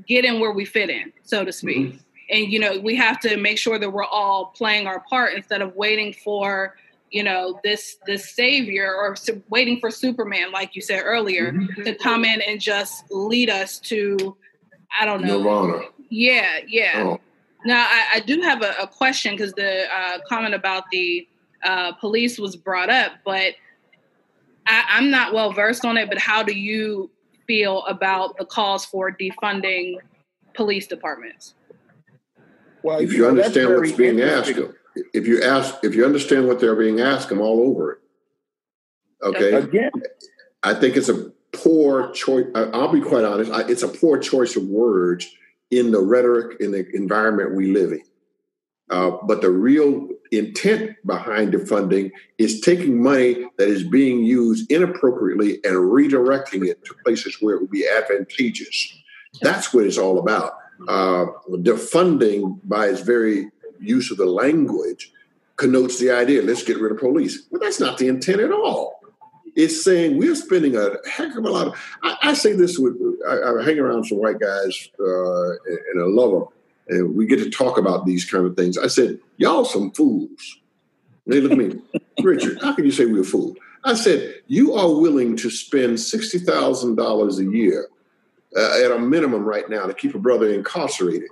get 0.08 0.26
in 0.26 0.40
where 0.40 0.52
we 0.52 0.66
fit 0.66 0.90
in 0.90 1.12
so 1.24 1.46
to 1.46 1.52
speak 1.52 2.00
and 2.32 2.52
you 2.52 2.60
know 2.60 2.80
we 2.80 2.96
have 2.96 3.20
to 3.20 3.38
make 3.38 3.58
sure 3.58 3.78
that 3.78 3.90
we're 3.92 4.06
all 4.06 4.48
playing 4.56 4.88
our 4.88 5.02
part 5.02 5.34
instead 5.34 5.62
of 5.62 5.76
waiting 5.76 6.14
for 6.14 6.76
you 7.12 7.24
know 7.24 7.60
this 7.64 7.98
this 8.06 8.32
savior 8.34 8.94
or 8.96 9.16
su- 9.16 9.44
waiting 9.50 9.80
for 9.80 9.92
superman 9.92 10.52
like 10.52 10.76
you 10.76 10.82
said 10.82 11.02
earlier 11.04 11.54
to 11.84 11.94
come 11.96 12.24
in 12.26 12.42
and 12.42 12.60
just 12.62 13.04
lead 13.12 13.50
us 13.50 13.80
to 13.80 14.36
i 15.00 15.06
don't 15.06 15.22
know 15.24 15.38
Nirvana. 15.40 15.84
yeah 16.10 16.60
yeah 16.68 17.04
Oh, 17.04 17.20
now, 17.64 17.86
I, 17.88 18.16
I 18.16 18.20
do 18.22 18.42
have 18.42 18.64
a, 18.64 18.74
a 18.82 18.88
question 18.88 19.36
because 19.36 19.54
the 19.54 19.84
uh, 19.94 20.20
comment 20.28 20.56
about 20.56 20.86
the 20.92 21.28
uh, 21.64 21.92
police 21.94 22.40
was 22.40 22.56
brought 22.56 22.90
up, 22.90 23.12
but 23.24 23.54
I, 24.66 24.84
I'm 24.90 25.12
not 25.12 25.34
well 25.34 25.52
versed 25.54 25.86
on 25.86 25.98
it. 25.98 26.10
But 26.10 26.18
how 26.18 26.42
do 26.42 26.58
you 26.58 27.12
feel 27.46 27.86
about 27.86 28.38
the 28.38 28.46
calls 28.46 28.86
for 28.86 29.12
defunding 29.12 29.98
police 30.56 30.88
departments? 30.88 31.54
Well, 32.84 33.00
if 33.00 33.14
you 33.14 33.20
know, 33.20 33.30
understand 33.30 33.70
what's 33.76 33.92
being 33.92 34.22
asked, 34.22 34.54
if 35.14 35.28
you 35.28 35.42
ask, 35.42 35.76
if 35.84 35.96
you 35.96 36.06
understand 36.06 36.48
what 36.48 36.60
they're 36.60 36.76
being 36.76 37.00
asked, 37.00 37.32
I'm 37.32 37.42
all 37.42 37.62
over 37.62 37.92
it. 37.94 37.98
Okay, 39.24 39.54
Again, 39.54 39.92
I 40.64 40.74
think 40.74 40.98
it's 40.98 41.10
a 41.10 41.32
poor 41.54 42.12
choice. 42.12 42.48
I'll 42.56 42.92
be 42.92 43.02
quite 43.02 43.24
honest. 43.24 43.52
I, 43.52 43.62
it's 43.68 43.84
a 43.84 43.88
poor 43.88 44.18
choice 44.18 44.56
of 44.56 44.64
words 44.64 45.30
in 45.70 45.92
the 45.92 46.02
rhetoric 46.02 46.60
in 46.60 46.72
the 46.72 46.86
environment 46.96 47.56
we 47.56 47.72
live 47.72 47.92
in. 47.92 48.02
Uh, 48.90 49.12
but 49.24 49.42
the 49.42 49.50
real 49.50 50.10
intent 50.32 50.96
behind 51.06 51.54
the 51.54 51.66
funding 51.66 52.12
is 52.38 52.60
taking 52.60 53.02
money 53.02 53.46
that 53.58 53.68
is 53.68 53.84
being 53.84 54.24
used 54.24 54.70
inappropriately 54.72 55.56
and 55.64 55.76
redirecting 55.76 56.68
it 56.68 56.84
to 56.84 56.94
places 57.06 57.38
where 57.40 57.56
it 57.56 57.62
would 57.62 57.72
be 57.72 57.88
advantageous. 57.88 58.94
That's 59.42 59.74
what 59.74 59.86
it's 59.86 59.98
all 59.98 60.20
about. 60.20 60.54
Uh, 60.88 61.26
the 61.50 61.78
funding, 61.78 62.60
by 62.64 62.88
its 62.88 63.02
very 63.02 63.50
use 63.80 64.12
of 64.12 64.18
the 64.18 64.26
language, 64.26 65.12
connotes 65.58 66.00
the 66.00 66.10
idea 66.10 66.42
let's 66.42 66.64
get 66.64 66.80
rid 66.80 66.92
of 66.92 66.98
police. 66.98 67.44
Well, 67.50 67.62
that's 67.62 67.80
not 67.80 67.98
the 67.98 68.08
intent 68.08 68.42
at 68.42 68.52
all. 68.52 69.00
It's 69.56 69.84
saying 69.84 70.18
we're 70.18 70.36
spending 70.36 70.76
a 70.78 70.96
heck 71.10 71.36
of 71.36 71.46
a 71.46 71.50
lot 71.50 71.68
of. 71.68 71.76
I, 72.02 72.18
I 72.24 72.34
say 72.34 72.54
this 72.54 72.80
with 72.80 72.96
I, 73.28 73.60
I 73.60 73.64
hang 73.64 73.80
around 73.80 74.06
some 74.06 74.18
white 74.18 74.40
guys 74.40 74.90
uh, 75.00 75.50
and 75.50 76.02
I 76.02 76.06
love 76.06 76.32
them, 76.32 76.46
and 76.88 77.16
we 77.16 77.26
get 77.26 77.38
to 77.40 77.50
talk 77.50 77.78
about 77.78 78.06
these 78.06 78.26
kind 78.26 78.46
of 78.46 78.56
things. 78.56 78.78
I 78.78 78.88
said, 78.88 79.20
"Y'all 79.38 79.66
some 79.66 79.92
fools." 79.92 80.58
They 81.28 81.42
look 81.42 81.52
at 81.52 81.58
me, 81.58 81.80
Richard. 82.24 82.60
How 82.62 82.74
can 82.74 82.86
you 82.86 82.92
say 82.92 83.06
we're 83.06 83.24
fools? 83.24 83.58
I 83.84 83.94
said, 83.94 84.36
"You 84.48 84.74
are 84.74 84.90
willing 84.90 85.36
to 85.38 85.50
spend 85.50 86.00
sixty 86.00 86.40
thousand 86.40 86.96
dollars 86.96 87.40
a 87.40 87.46
year 87.46 87.90
uh, 88.56 88.84
at 88.84 88.92
a 88.92 89.00
minimum 89.00 89.44
right 89.44 89.70
now 89.70 89.86
to 89.86 89.94
keep 89.94 90.16
a 90.16 90.20
brother 90.20 90.50
incarcerated. 90.54 91.30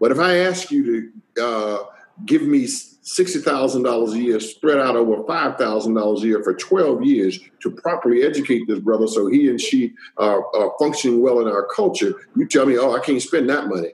But 0.00 0.10
if 0.10 0.18
I 0.18 0.38
ask 0.38 0.70
you 0.70 1.12
to 1.36 1.42
uh, 1.42 1.84
give 2.24 2.42
me 2.42 2.66
sixty 2.66 3.38
thousand 3.38 3.84
dollars 3.84 4.14
a 4.14 4.18
year 4.18 4.40
spread 4.40 4.78
out 4.78 4.96
over 4.96 5.24
five 5.26 5.56
thousand 5.56 5.94
dollars 5.94 6.22
a 6.22 6.26
year 6.26 6.42
for 6.42 6.54
twelve 6.54 7.04
years 7.04 7.38
to 7.62 7.70
properly 7.70 8.22
educate 8.22 8.66
this 8.66 8.80
brother 8.80 9.06
so 9.06 9.28
he 9.28 9.48
and 9.48 9.60
she 9.60 9.92
are, 10.16 10.44
are 10.56 10.72
functioning 10.78 11.22
well 11.22 11.40
in 11.40 11.46
our 11.46 11.66
culture, 11.66 12.14
you 12.34 12.46
tell 12.46 12.66
me, 12.66 12.76
oh, 12.76 12.94
I 12.94 13.00
can't 13.00 13.22
spend 13.22 13.48
that 13.48 13.68
money. 13.68 13.92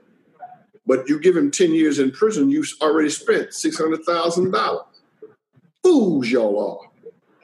But 0.85 1.07
you 1.07 1.19
give 1.19 1.37
him 1.37 1.51
ten 1.51 1.73
years 1.73 1.99
in 1.99 2.11
prison, 2.11 2.49
you've 2.49 2.71
already 2.81 3.09
spent 3.09 3.53
six 3.53 3.77
hundred 3.77 4.03
thousand 4.03 4.51
dollars. 4.51 4.83
Fools 5.83 6.29
y'all 6.29 6.81
are. 6.81 6.91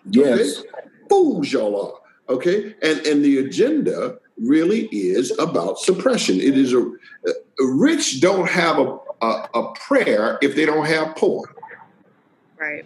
yes. 0.09 0.63
Fools 1.09 1.51
y'all 1.51 1.93
are. 1.93 2.34
Okay, 2.34 2.76
and 2.82 2.99
and 3.05 3.24
the 3.24 3.39
agenda 3.39 4.17
really 4.42 4.86
is 4.92 5.38
about 5.40 5.80
suppression. 5.80 6.40
It 6.40 6.58
is 6.58 6.74
a, 6.74 6.80
a 6.82 7.66
rich 7.66 8.22
don't 8.22 8.48
have 8.50 8.78
a, 8.80 8.98
a, 9.22 9.50
a 9.54 9.74
prayer 9.76 10.38
if 10.42 10.56
they 10.56 10.66
don't 10.66 10.86
have 10.86 11.16
poor. 11.16 11.44
Right. 12.58 12.86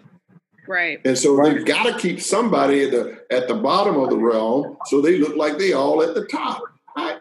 Right. 0.67 1.01
And 1.05 1.17
so 1.17 1.35
Right. 1.35 1.55
they've 1.55 1.65
got 1.65 1.83
to 1.83 1.97
keep 1.99 2.21
somebody 2.21 2.83
at 2.85 2.91
the 2.91 3.21
at 3.29 3.47
the 3.47 3.55
bottom 3.55 3.97
of 3.97 4.09
the 4.09 4.17
realm 4.17 4.77
so 4.85 5.01
they 5.01 5.17
look 5.17 5.35
like 5.35 5.57
they 5.57 5.73
all 5.73 6.01
at 6.01 6.15
the 6.15 6.25
top. 6.25 6.61
I, 6.95 7.17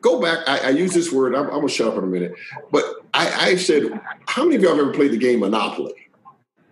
go 0.00 0.20
back. 0.20 0.38
I, 0.48 0.58
I 0.58 0.68
use 0.70 0.92
this 0.94 1.12
word. 1.12 1.34
I'm, 1.34 1.44
I'm 1.46 1.56
gonna 1.56 1.68
shut 1.68 1.86
up 1.88 1.96
in 1.98 2.04
a 2.04 2.08
minute. 2.08 2.32
But 2.72 2.84
I, 3.14 3.50
I 3.50 3.56
said, 3.56 4.00
how 4.26 4.44
many 4.44 4.56
of 4.56 4.62
y'all 4.62 4.72
have 4.76 4.80
ever 4.80 4.92
played 4.94 5.12
the 5.12 5.16
game 5.16 5.40
Monopoly? 5.40 5.94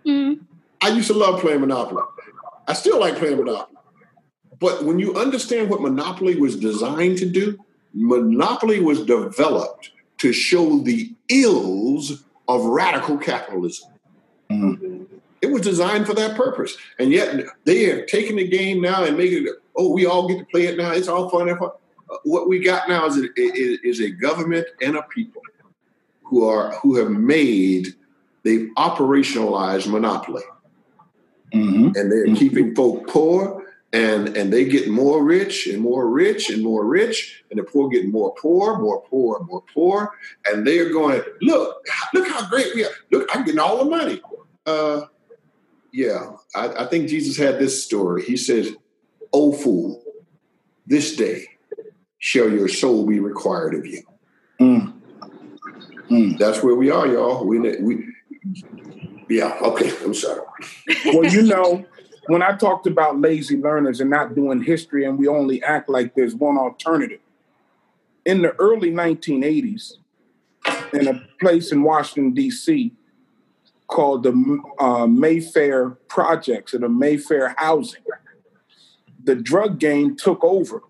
Mhm. 0.05 0.39
I 0.81 0.89
used 0.89 1.07
to 1.07 1.13
love 1.13 1.39
playing 1.39 1.61
Monopoly. 1.61 2.03
I 2.67 2.73
still 2.73 2.99
like 2.99 3.15
playing 3.15 3.37
Monopoly. 3.37 3.76
But 4.59 4.83
when 4.83 4.99
you 4.99 5.15
understand 5.15 5.69
what 5.69 5.81
Monopoly 5.81 6.35
was 6.35 6.55
designed 6.55 7.17
to 7.19 7.25
do, 7.29 7.57
Monopoly 7.93 8.79
was 8.79 9.05
developed 9.05 9.91
to 10.19 10.33
show 10.33 10.79
the 10.79 11.11
ills 11.29 12.23
of 12.47 12.65
radical 12.65 13.17
capitalism. 13.17 13.89
It 15.41 15.51
was 15.51 15.61
designed 15.61 16.07
for 16.07 16.13
that 16.15 16.35
purpose. 16.35 16.75
And 16.97 17.11
yet 17.11 17.45
they 17.65 17.83
have 17.85 18.07
taken 18.07 18.37
the 18.37 18.47
game 18.47 18.81
now 18.81 19.03
and 19.03 19.17
made 19.17 19.33
it, 19.33 19.49
oh, 19.75 19.93
we 19.93 20.05
all 20.05 20.27
get 20.27 20.39
to 20.39 20.45
play 20.45 20.65
it 20.65 20.77
now. 20.77 20.91
It's 20.91 21.07
all 21.07 21.29
fun. 21.29 21.49
and 21.49 21.59
fun. 21.59 21.69
Uh, 22.11 22.17
What 22.23 22.47
we 22.47 22.59
got 22.59 22.89
now 22.89 23.05
is 23.05 23.17
a, 23.17 23.27
is, 23.37 23.99
a 24.01 24.09
government 24.09 24.65
and 24.81 24.95
a 24.95 25.03
people 25.03 25.41
who 26.23 26.47
are 26.47 26.71
who 26.81 26.95
have 26.95 27.11
made, 27.11 27.87
they've 28.43 28.69
operationalized 28.77 29.87
monopoly 29.87 30.43
Mhm. 31.53 31.95
and 31.95 32.11
they're 32.11 32.27
Mhm. 32.27 32.37
keeping 32.37 32.75
folk 32.75 33.07
poor 33.07 33.56
and 33.93 34.35
and 34.35 34.51
they 34.51 34.65
get 34.65 34.89
more 34.89 35.23
rich 35.23 35.67
and 35.67 35.81
more 35.81 36.09
rich 36.09 36.49
and 36.49 36.61
more 36.61 36.85
rich 36.85 37.43
and 37.49 37.59
the 37.59 37.63
poor 37.63 37.89
get 37.89 38.07
more 38.07 38.33
poor 38.35 38.77
more 38.79 39.01
poor 39.03 39.43
more 39.45 39.63
poor. 39.73 40.11
And 40.45 40.67
they're 40.67 40.91
going 40.91 41.21
look 41.41 41.85
look 42.13 42.27
how 42.27 42.47
great 42.49 42.75
we 42.75 42.85
are. 42.85 42.91
Look 43.11 43.29
i'm 43.33 43.45
getting 43.45 43.59
all 43.59 43.83
the 43.83 43.89
money. 43.89 44.21
Uh 44.65 45.05
yeah 45.93 46.31
i, 46.53 46.67
I 46.83 46.85
think 46.87 47.07
jesus 47.07 47.37
had 47.37 47.59
this 47.59 47.83
story. 47.83 48.23
He 48.23 48.35
says 48.35 48.73
oh 49.31 49.53
fool 49.53 50.03
this 50.85 51.15
day 51.15 51.45
shall 52.19 52.49
your 52.49 52.67
soul 52.67 53.05
be 53.05 53.19
required 53.19 53.73
of 53.73 53.85
you. 53.85 54.03
Mm. 54.59 54.93
Mm. 56.11 56.37
that's 56.37 56.61
where 56.61 56.75
we 56.75 56.89
are 56.89 57.07
y'all. 57.07 57.45
We 57.45 57.59
we 57.77 58.05
yeah 59.29 59.57
okay 59.61 59.91
i'm 60.03 60.13
sorry. 60.13 60.41
Well, 61.05 61.25
you 61.25 61.43
know, 61.43 61.85
when 62.27 62.41
I 62.41 62.55
talked 62.55 62.87
about 62.87 63.19
lazy 63.19 63.57
learners 63.57 64.01
and 64.01 64.09
not 64.09 64.35
doing 64.35 64.61
history, 64.61 65.05
and 65.05 65.17
we 65.17 65.27
only 65.27 65.63
act 65.63 65.89
like 65.89 66.13
there's 66.15 66.35
one 66.35 66.57
alternative. 66.57 67.19
In 68.25 68.41
the 68.41 68.51
early 68.59 68.91
1980s, 68.91 69.93
in 70.93 71.07
a 71.07 71.21
place 71.39 71.71
in 71.71 71.83
Washington, 71.83 72.33
D.C., 72.33 72.93
called 73.87 74.23
the 74.23 74.61
uh, 74.79 75.07
Mayfair 75.07 75.91
Projects 76.09 76.73
or 76.73 76.79
the 76.79 76.89
Mayfair 76.89 77.55
Housing, 77.57 78.03
the 79.23 79.35
drug 79.35 79.79
game 79.79 80.17
took 80.17 80.43
over. 80.43 80.81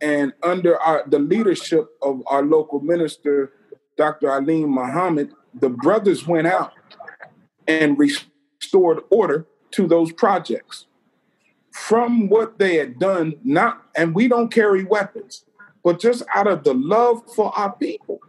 And 0.00 0.32
under 0.42 0.78
our, 0.80 1.04
the 1.06 1.18
leadership 1.18 1.88
of 2.00 2.22
our 2.26 2.42
local 2.42 2.80
minister, 2.80 3.52
Dr. 3.98 4.30
Alim 4.30 4.70
Muhammad, 4.70 5.34
the 5.52 5.68
brothers 5.68 6.26
went 6.26 6.46
out 6.46 6.72
and 7.66 7.98
restored 7.98 9.00
order 9.10 9.46
to 9.72 9.86
those 9.86 10.12
projects. 10.12 10.86
From 11.70 12.28
what 12.28 12.58
they 12.58 12.76
had 12.76 12.98
done, 12.98 13.34
not 13.44 13.86
and 13.96 14.14
we 14.14 14.26
don't 14.26 14.52
carry 14.52 14.84
weapons, 14.84 15.44
but 15.84 16.00
just 16.00 16.24
out 16.34 16.46
of 16.46 16.64
the 16.64 16.74
love 16.74 17.22
for 17.34 17.56
our 17.56 17.72
people. 17.72 18.20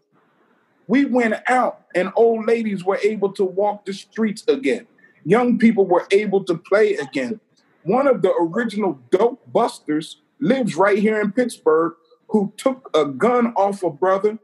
We 0.87 1.05
went 1.05 1.35
out 1.47 1.81
and 1.95 2.11
old 2.15 2.47
ladies 2.47 2.83
were 2.83 2.99
able 3.03 3.31
to 3.33 3.43
walk 3.43 3.85
the 3.85 3.93
streets 3.93 4.43
again. 4.47 4.87
Young 5.25 5.57
people 5.57 5.85
were 5.85 6.07
able 6.11 6.43
to 6.45 6.55
play 6.55 6.95
again. 6.95 7.39
One 7.83 8.07
of 8.07 8.21
the 8.21 8.33
original 8.39 8.99
dope 9.11 9.41
busters 9.51 10.21
lives 10.39 10.75
right 10.75 10.97
here 10.97 11.19
in 11.21 11.31
Pittsburgh 11.31 11.93
who 12.27 12.53
took 12.57 12.89
a 12.93 13.05
gun 13.05 13.47
off 13.55 13.83
a 13.83 13.89
brother 13.89 14.39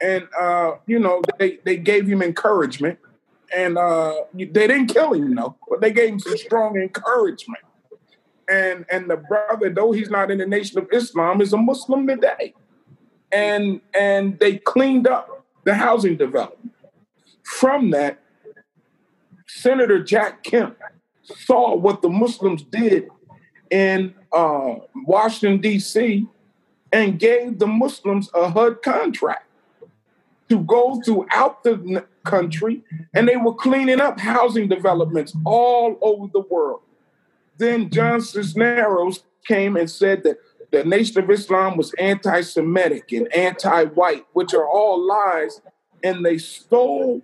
and 0.00 0.26
uh, 0.38 0.72
you 0.86 0.98
know 0.98 1.22
they, 1.38 1.58
they 1.64 1.76
gave 1.76 2.06
him 2.06 2.22
encouragement 2.22 2.98
and 3.54 3.78
uh, 3.78 4.14
they 4.34 4.46
didn't 4.46 4.88
kill 4.88 5.12
him 5.12 5.34
though, 5.34 5.56
but 5.68 5.80
they 5.80 5.92
gave 5.92 6.10
him 6.10 6.18
some 6.18 6.36
strong 6.36 6.76
encouragement. 6.76 7.62
And 8.48 8.84
and 8.90 9.08
the 9.08 9.16
brother, 9.16 9.70
though 9.70 9.92
he's 9.92 10.10
not 10.10 10.30
in 10.30 10.38
the 10.38 10.46
Nation 10.46 10.78
of 10.78 10.88
Islam, 10.92 11.40
is 11.40 11.52
a 11.52 11.56
Muslim 11.56 12.06
today. 12.06 12.54
And 13.32 13.80
and 13.94 14.38
they 14.38 14.58
cleaned 14.58 15.06
up 15.06 15.44
the 15.64 15.74
housing 15.74 16.16
development. 16.16 16.72
From 17.42 17.90
that, 17.90 18.18
Senator 19.46 20.02
Jack 20.02 20.42
Kemp 20.42 20.78
saw 21.22 21.74
what 21.74 22.02
the 22.02 22.08
Muslims 22.08 22.62
did 22.64 23.08
in 23.70 24.14
uh, 24.32 24.74
Washington 25.06 25.60
D.C. 25.60 26.26
and 26.92 27.18
gave 27.18 27.58
the 27.58 27.66
Muslims 27.66 28.28
a 28.34 28.50
HUD 28.50 28.82
contract 28.82 29.46
to 30.48 30.60
go 30.60 31.00
throughout 31.00 31.62
the 31.64 32.04
country, 32.24 32.82
and 33.14 33.28
they 33.28 33.36
were 33.36 33.54
cleaning 33.54 34.00
up 34.00 34.18
housing 34.18 34.68
developments 34.68 35.34
all 35.44 35.98
over 36.02 36.28
the 36.32 36.40
world. 36.40 36.80
Then 37.58 37.90
John 37.90 38.20
Cisneros 38.20 39.24
came 39.46 39.76
and 39.76 39.90
said 39.90 40.22
that 40.24 40.38
the 40.70 40.84
Nation 40.84 41.22
of 41.22 41.30
Islam 41.30 41.76
was 41.76 41.94
anti 41.94 42.40
Semitic 42.40 43.12
and 43.12 43.32
anti 43.32 43.84
white, 43.84 44.26
which 44.32 44.54
are 44.54 44.66
all 44.68 45.06
lies, 45.06 45.60
and 46.02 46.24
they 46.24 46.38
stole 46.38 47.22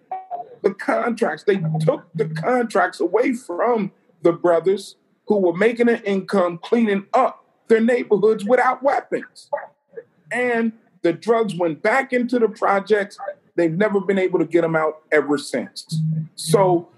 the 0.62 0.72
contracts. 0.72 1.44
They 1.44 1.60
took 1.80 2.06
the 2.14 2.28
contracts 2.28 3.00
away 3.00 3.32
from 3.34 3.92
the 4.22 4.32
brothers 4.32 4.96
who 5.26 5.38
were 5.38 5.56
making 5.56 5.88
an 5.88 6.02
income 6.04 6.58
cleaning 6.58 7.06
up 7.12 7.44
their 7.68 7.80
neighborhoods 7.80 8.44
without 8.44 8.82
weapons. 8.82 9.50
And 10.30 10.72
the 11.02 11.12
drugs 11.12 11.54
went 11.54 11.82
back 11.82 12.12
into 12.12 12.38
the 12.38 12.48
projects. 12.48 13.18
They've 13.60 13.76
never 13.76 14.00
been 14.00 14.18
able 14.18 14.38
to 14.38 14.46
get 14.46 14.62
them 14.62 14.74
out 14.74 15.02
ever 15.12 15.36
since. 15.36 16.00
So, 16.34 16.88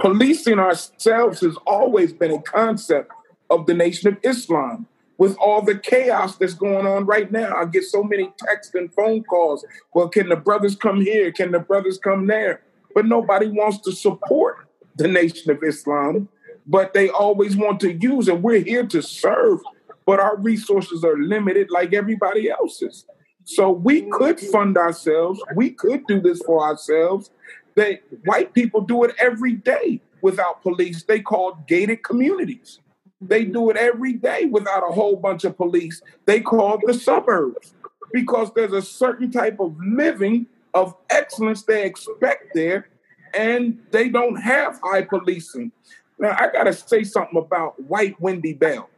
policing 0.00 0.60
ourselves 0.60 1.40
has 1.40 1.56
always 1.66 2.12
been 2.12 2.30
a 2.30 2.42
concept 2.42 3.10
of 3.50 3.66
the 3.66 3.74
Nation 3.74 4.08
of 4.08 4.18
Islam. 4.22 4.86
With 5.18 5.36
all 5.38 5.62
the 5.62 5.76
chaos 5.76 6.36
that's 6.36 6.54
going 6.54 6.86
on 6.86 7.04
right 7.06 7.30
now, 7.30 7.54
I 7.56 7.64
get 7.66 7.84
so 7.84 8.02
many 8.02 8.32
texts 8.38 8.74
and 8.74 8.92
phone 8.94 9.24
calls. 9.24 9.64
Well, 9.92 10.08
can 10.08 10.28
the 10.28 10.36
brothers 10.36 10.76
come 10.76 11.00
here? 11.00 11.32
Can 11.32 11.50
the 11.50 11.60
brothers 11.60 11.98
come 11.98 12.26
there? 12.26 12.62
But 12.94 13.06
nobody 13.06 13.48
wants 13.48 13.78
to 13.78 13.92
support 13.92 14.68
the 14.96 15.08
Nation 15.08 15.50
of 15.50 15.62
Islam, 15.64 16.28
but 16.66 16.94
they 16.94 17.08
always 17.08 17.56
want 17.56 17.80
to 17.80 17.92
use, 17.92 18.28
and 18.28 18.42
we're 18.42 18.62
here 18.62 18.86
to 18.86 19.02
serve, 19.02 19.60
but 20.06 20.20
our 20.20 20.36
resources 20.36 21.02
are 21.02 21.16
limited 21.16 21.70
like 21.70 21.92
everybody 21.92 22.50
else's. 22.50 23.04
So 23.44 23.70
we 23.70 24.02
could 24.02 24.40
fund 24.40 24.76
ourselves. 24.76 25.40
We 25.54 25.70
could 25.70 26.06
do 26.06 26.20
this 26.20 26.40
for 26.42 26.62
ourselves. 26.62 27.30
They 27.74 28.00
white 28.24 28.54
people 28.54 28.80
do 28.80 29.04
it 29.04 29.14
every 29.18 29.52
day 29.52 30.00
without 30.22 30.62
police. 30.62 31.02
They 31.02 31.20
call 31.20 31.58
gated 31.66 32.02
communities. 32.02 32.80
They 33.20 33.44
do 33.44 33.70
it 33.70 33.76
every 33.76 34.14
day 34.14 34.46
without 34.46 34.82
a 34.88 34.92
whole 34.92 35.16
bunch 35.16 35.44
of 35.44 35.56
police. 35.56 36.02
They 36.26 36.40
call 36.40 36.78
the 36.84 36.94
suburbs 36.94 37.74
because 38.12 38.52
there's 38.54 38.72
a 38.72 38.82
certain 38.82 39.30
type 39.30 39.60
of 39.60 39.76
living 39.84 40.46
of 40.72 40.94
excellence 41.10 41.62
they 41.62 41.84
expect 41.84 42.54
there, 42.54 42.88
and 43.32 43.78
they 43.92 44.08
don't 44.08 44.36
have 44.36 44.80
high 44.82 45.02
policing. 45.02 45.72
Now 46.18 46.36
I 46.38 46.48
gotta 46.52 46.72
say 46.72 47.04
something 47.04 47.38
about 47.38 47.80
White 47.82 48.20
Wendy 48.20 48.52
Bell. 48.52 48.88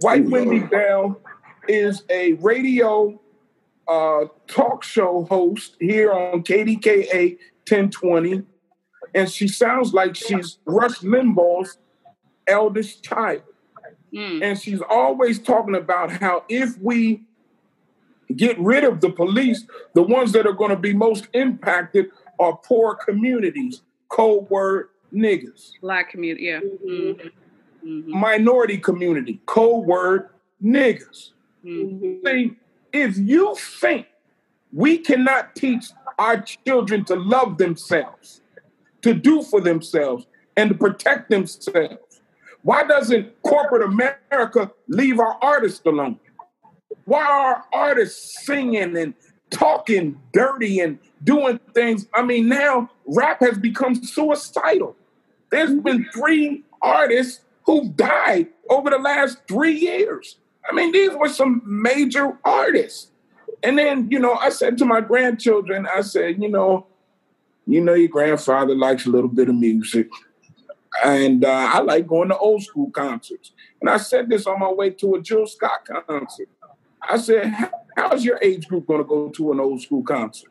White 0.00 0.26
Ooh, 0.26 0.30
Wendy 0.30 0.62
uh, 0.62 0.66
Bell 0.66 1.20
is 1.68 2.02
a 2.10 2.34
radio 2.34 3.18
uh, 3.88 4.26
talk 4.46 4.82
show 4.82 5.24
host 5.28 5.76
here 5.80 6.12
on 6.12 6.42
KDKA 6.42 7.38
1020, 7.68 8.42
and 9.14 9.30
she 9.30 9.48
sounds 9.48 9.92
like 9.92 10.16
she's 10.16 10.58
Rush 10.64 10.98
Limbaugh's 10.98 11.78
eldest 12.46 13.02
child. 13.02 13.42
Mm. 14.12 14.42
And 14.42 14.58
she's 14.60 14.80
always 14.88 15.38
talking 15.38 15.74
about 15.74 16.10
how 16.10 16.44
if 16.48 16.78
we 16.78 17.22
get 18.34 18.58
rid 18.58 18.84
of 18.84 19.00
the 19.00 19.10
police, 19.10 19.66
the 19.94 20.02
ones 20.02 20.32
that 20.32 20.46
are 20.46 20.52
going 20.52 20.70
to 20.70 20.76
be 20.76 20.92
most 20.92 21.28
impacted 21.32 22.06
are 22.38 22.56
poor 22.56 22.94
communities. 22.94 23.82
Code 24.08 24.48
word 24.50 24.88
niggas. 25.12 25.72
Black 25.80 26.10
community. 26.10 26.44
Yeah. 26.44 26.60
Mhm. 26.60 27.30
Mhm. 27.84 28.06
Minority 28.06 28.78
community. 28.78 29.40
Code 29.46 29.86
word 29.86 30.28
niggas. 30.62 31.32
Mhm. 31.64 32.24
See, 32.24 32.56
if 32.92 33.16
you 33.18 33.54
think 33.56 34.06
we 34.72 34.98
cannot 34.98 35.54
teach 35.54 35.86
our 36.18 36.40
children 36.40 37.04
to 37.06 37.16
love 37.16 37.58
themselves, 37.58 38.40
to 39.02 39.14
do 39.14 39.42
for 39.42 39.60
themselves, 39.60 40.26
and 40.56 40.70
to 40.70 40.74
protect 40.76 41.30
themselves, 41.30 42.20
Why 42.62 42.82
doesn't 42.82 43.40
corporate 43.42 43.84
America 43.84 44.72
leave 44.88 45.20
our 45.20 45.38
artists 45.40 45.80
alone? 45.86 46.18
Why 47.04 47.24
are 47.24 47.64
artists 47.72 48.44
singing 48.44 48.96
and 48.96 49.14
talking 49.50 50.20
dirty 50.32 50.80
and 50.80 50.98
doing 51.22 51.60
things? 51.74 52.08
I 52.12 52.22
mean, 52.22 52.48
now 52.48 52.90
rap 53.06 53.38
has 53.40 53.56
become 53.56 53.94
suicidal. 53.94 54.96
There's 55.52 55.74
been 55.74 56.06
three 56.12 56.64
artists 56.82 57.42
who've 57.64 57.94
died 57.96 58.48
over 58.68 58.90
the 58.90 58.98
last 58.98 59.38
three 59.46 59.78
years. 59.78 60.36
I 60.68 60.74
mean, 60.74 60.92
these 60.92 61.12
were 61.12 61.28
some 61.28 61.62
major 61.64 62.38
artists. 62.44 63.10
And 63.62 63.78
then, 63.78 64.08
you 64.10 64.18
know, 64.18 64.34
I 64.34 64.50
said 64.50 64.78
to 64.78 64.84
my 64.84 65.00
grandchildren, 65.00 65.86
I 65.86 66.02
said, 66.02 66.42
you 66.42 66.48
know, 66.48 66.86
you 67.66 67.80
know, 67.80 67.94
your 67.94 68.08
grandfather 68.08 68.74
likes 68.74 69.06
a 69.06 69.10
little 69.10 69.28
bit 69.28 69.48
of 69.48 69.54
music. 69.54 70.08
And 71.04 71.44
uh, 71.44 71.70
I 71.72 71.80
like 71.80 72.06
going 72.06 72.28
to 72.28 72.38
old 72.38 72.62
school 72.62 72.90
concerts. 72.90 73.52
And 73.80 73.90
I 73.90 73.96
said 73.96 74.28
this 74.28 74.46
on 74.46 74.60
my 74.60 74.70
way 74.70 74.90
to 74.90 75.16
a 75.16 75.20
Jill 75.20 75.46
Scott 75.46 75.86
concert. 76.06 76.48
I 77.02 77.18
said, 77.18 77.52
how's 77.96 78.24
your 78.24 78.38
age 78.42 78.66
group 78.66 78.86
going 78.86 79.00
to 79.00 79.04
go 79.04 79.28
to 79.30 79.52
an 79.52 79.60
old 79.60 79.82
school 79.82 80.02
concert? 80.02 80.50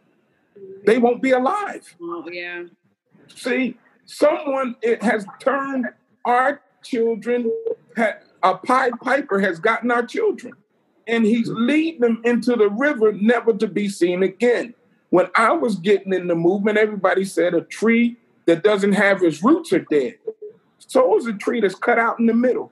They 0.85 0.97
won't 0.97 1.21
be 1.21 1.31
alive. 1.31 1.95
Oh, 2.01 2.27
yeah. 2.29 2.63
See, 3.33 3.77
someone 4.05 4.75
it 4.81 5.01
has 5.03 5.25
turned 5.39 5.87
our 6.23 6.61
children, 6.83 7.51
a 8.43 8.55
Pied 8.57 8.93
Piper 9.01 9.39
has 9.39 9.59
gotten 9.59 9.91
our 9.91 10.05
children, 10.05 10.53
and 11.07 11.25
he's 11.25 11.49
leading 11.49 12.01
them 12.01 12.21
into 12.23 12.55
the 12.55 12.69
river, 12.69 13.11
never 13.13 13.53
to 13.53 13.67
be 13.67 13.89
seen 13.89 14.23
again. 14.23 14.73
When 15.09 15.27
I 15.35 15.51
was 15.51 15.75
getting 15.75 16.13
in 16.13 16.27
the 16.27 16.35
movement, 16.35 16.77
everybody 16.77 17.25
said 17.25 17.53
a 17.53 17.61
tree 17.61 18.17
that 18.45 18.63
doesn't 18.63 18.93
have 18.93 19.23
its 19.23 19.43
roots 19.43 19.71
are 19.73 19.85
dead. 19.89 20.15
So 20.79 21.17
is 21.17 21.25
a 21.25 21.33
tree 21.33 21.61
that's 21.61 21.75
cut 21.75 21.97
out 21.97 22.19
in 22.19 22.25
the 22.25 22.33
middle. 22.33 22.71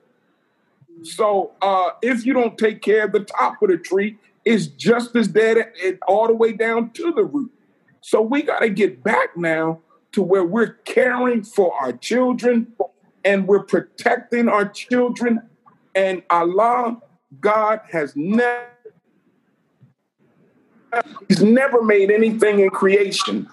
So 1.02 1.52
uh, 1.60 1.90
if 2.02 2.24
you 2.24 2.32
don't 2.32 2.56
take 2.56 2.80
care 2.80 3.04
of 3.04 3.12
the 3.12 3.20
top 3.20 3.62
of 3.62 3.70
the 3.70 3.76
tree, 3.76 4.18
it's 4.44 4.66
just 4.66 5.16
as 5.16 5.28
dead 5.28 5.72
all 6.06 6.26
the 6.26 6.34
way 6.34 6.52
down 6.52 6.90
to 6.92 7.12
the 7.12 7.24
root. 7.24 7.50
So 8.00 8.20
we 8.20 8.42
got 8.42 8.60
to 8.60 8.68
get 8.68 9.02
back 9.02 9.36
now 9.36 9.80
to 10.12 10.22
where 10.22 10.44
we're 10.44 10.74
caring 10.84 11.42
for 11.42 11.74
our 11.74 11.92
children 11.92 12.72
and 13.24 13.48
we're 13.48 13.64
protecting 13.64 14.48
our 14.48 14.68
children. 14.68 15.42
And 15.94 16.22
Allah, 16.30 17.00
God 17.40 17.80
has 17.90 18.14
never 18.16 18.68
He's 21.28 21.42
never 21.42 21.82
made 21.82 22.10
anything 22.10 22.60
in 22.60 22.70
creation 22.70 23.48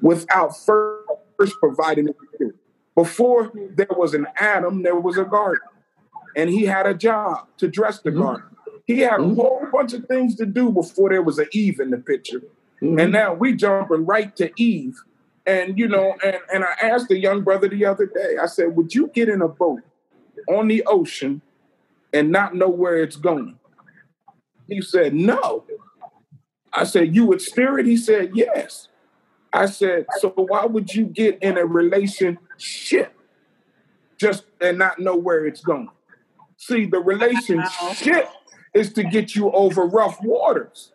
without 0.00 0.56
first 0.56 1.54
providing 1.60 2.08
it. 2.08 2.54
Before 2.94 3.52
there 3.54 3.86
was 3.90 4.14
an 4.14 4.26
Adam, 4.36 4.82
there 4.82 4.96
was 4.96 5.18
a 5.18 5.24
garden. 5.24 5.66
And 6.36 6.50
he 6.50 6.64
had 6.64 6.86
a 6.86 6.94
job 6.94 7.46
to 7.58 7.68
dress 7.68 8.00
the 8.00 8.10
mm-hmm. 8.10 8.20
garden. 8.20 8.44
He 8.86 9.00
had 9.00 9.20
mm-hmm. 9.20 9.32
a 9.32 9.42
whole 9.42 9.66
bunch 9.72 9.92
of 9.92 10.06
things 10.06 10.34
to 10.36 10.46
do 10.46 10.70
before 10.70 11.10
there 11.10 11.22
was 11.22 11.38
an 11.38 11.48
Eve 11.52 11.80
in 11.80 11.90
the 11.90 11.98
picture. 11.98 12.40
Mm-hmm. 12.82 12.98
And 12.98 13.12
now 13.12 13.34
we 13.34 13.54
jumping 13.54 14.06
right 14.06 14.34
to 14.36 14.50
Eve. 14.56 14.96
And 15.46 15.78
you 15.78 15.88
know, 15.88 16.14
and, 16.24 16.38
and 16.52 16.64
I 16.64 16.74
asked 16.82 17.10
a 17.10 17.18
young 17.18 17.42
brother 17.42 17.68
the 17.68 17.84
other 17.86 18.06
day, 18.06 18.36
I 18.40 18.46
said, 18.46 18.76
Would 18.76 18.94
you 18.94 19.08
get 19.08 19.28
in 19.28 19.40
a 19.40 19.48
boat 19.48 19.80
on 20.48 20.68
the 20.68 20.82
ocean 20.86 21.40
and 22.12 22.30
not 22.30 22.54
know 22.54 22.68
where 22.68 23.02
it's 23.02 23.16
going? 23.16 23.58
He 24.68 24.80
said, 24.82 25.14
No. 25.14 25.64
I 26.72 26.84
said, 26.84 27.14
You 27.14 27.26
would 27.26 27.40
steer 27.40 27.78
it? 27.78 27.86
He 27.86 27.96
said, 27.96 28.32
Yes. 28.34 28.88
I 29.52 29.66
said, 29.66 30.06
So 30.20 30.30
why 30.36 30.66
would 30.66 30.94
you 30.94 31.04
get 31.04 31.42
in 31.42 31.56
a 31.56 31.64
relationship 31.64 33.14
just 34.18 34.44
and 34.60 34.78
not 34.78 34.98
know 34.98 35.16
where 35.16 35.46
it's 35.46 35.60
going? 35.60 35.88
See, 36.58 36.86
the 36.86 36.98
relationship 36.98 38.28
is 38.74 38.92
to 38.94 39.04
get 39.04 39.34
you 39.34 39.50
over 39.52 39.86
rough 39.86 40.18
waters. 40.22 40.92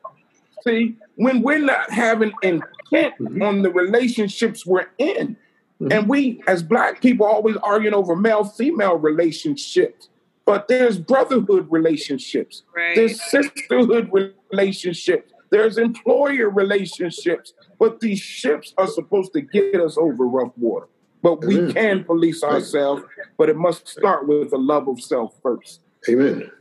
See, 0.63 0.97
when 1.15 1.41
we're 1.41 1.59
not 1.59 1.91
having 1.91 2.31
intent 2.41 3.15
on 3.41 3.63
the 3.63 3.71
relationships 3.71 4.65
we're 4.65 4.87
in, 4.97 5.35
mm-hmm. 5.81 5.91
and 5.91 6.07
we 6.07 6.41
as 6.47 6.63
black 6.63 7.01
people 7.01 7.25
always 7.25 7.57
arguing 7.57 7.93
over 7.93 8.15
male 8.15 8.43
female 8.43 8.95
relationships, 8.95 10.09
but 10.45 10.67
there's 10.67 10.97
brotherhood 10.97 11.67
relationships, 11.69 12.63
right. 12.75 12.95
there's 12.95 13.21
sisterhood 13.29 14.11
relationships, 14.51 15.31
there's 15.49 15.77
employer 15.77 16.49
relationships, 16.49 17.53
but 17.79 17.99
these 17.99 18.19
ships 18.19 18.73
are 18.77 18.87
supposed 18.87 19.33
to 19.33 19.41
get 19.41 19.75
us 19.75 19.97
over 19.97 20.27
rough 20.27 20.51
water. 20.57 20.87
But 21.21 21.45
we 21.45 21.71
can 21.71 22.03
police 22.03 22.43
ourselves, 22.43 23.03
but 23.37 23.49
it 23.49 23.55
must 23.55 23.87
start 23.87 24.27
with 24.27 24.49
the 24.49 24.57
love 24.57 24.89
of 24.89 25.01
self 25.01 25.35
first. 25.41 25.79
Amen. 26.09 26.51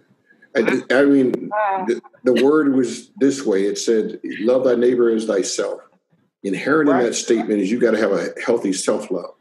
I, 0.55 0.83
I 0.91 1.05
mean, 1.05 1.33
the, 1.33 2.01
the, 2.25 2.45
word 2.45 2.75
was 2.75 3.11
this 3.17 3.45
way 3.45 3.65
it 3.65 3.79
said, 3.79 4.21
Love 4.41 4.65
thy 4.65 4.75
neighbor 4.75 5.11
as 5.11 5.25
thyself. 5.25 5.81
Inherent 6.43 6.91
right. 6.91 7.01
in 7.01 7.07
that 7.07 7.15
statement 7.15 7.61
is 7.61 7.71
you 7.71 7.81
got 7.81 7.93
to 7.93 7.99
have 7.99 8.13
a 8.13 8.29
healthy 8.45 8.73
self 8.73 9.11
love. 9.11 9.35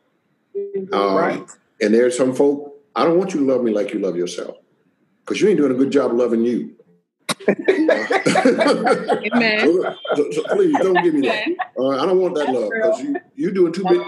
Um, 0.94 1.16
right. 1.16 1.44
And 1.82 1.94
there's 1.94 2.16
some 2.16 2.34
folk, 2.34 2.71
I 2.96 3.06
don't 3.06 3.18
want 3.18 3.34
you 3.34 3.40
to 3.42 3.46
love 3.46 3.64
me 3.64 3.72
like 3.72 3.94
you 3.94 4.00
love 4.00 4.16
yourself 4.16 4.58
because 5.24 5.42
you 5.42 5.50
ain't 5.50 5.58
doing 5.58 5.72
a 5.72 5.76
good 5.76 5.92
job 5.92 6.14
loving 6.14 6.44
you. 6.44 6.76
Amen. 9.34 9.60
So, 10.16 10.32
so, 10.32 10.44
please 10.50 10.76
don't 10.80 11.02
give 11.04 11.14
me 11.14 11.28
that. 11.28 11.48
Uh, 11.78 11.90
I 11.90 12.06
don't 12.06 12.20
want 12.20 12.36
that 12.36 12.50
love 12.50 12.70
because 12.70 13.02
you 13.02 13.16
you 13.36 13.52
doing 13.52 13.74
too 13.74 13.84
big. 13.84 14.02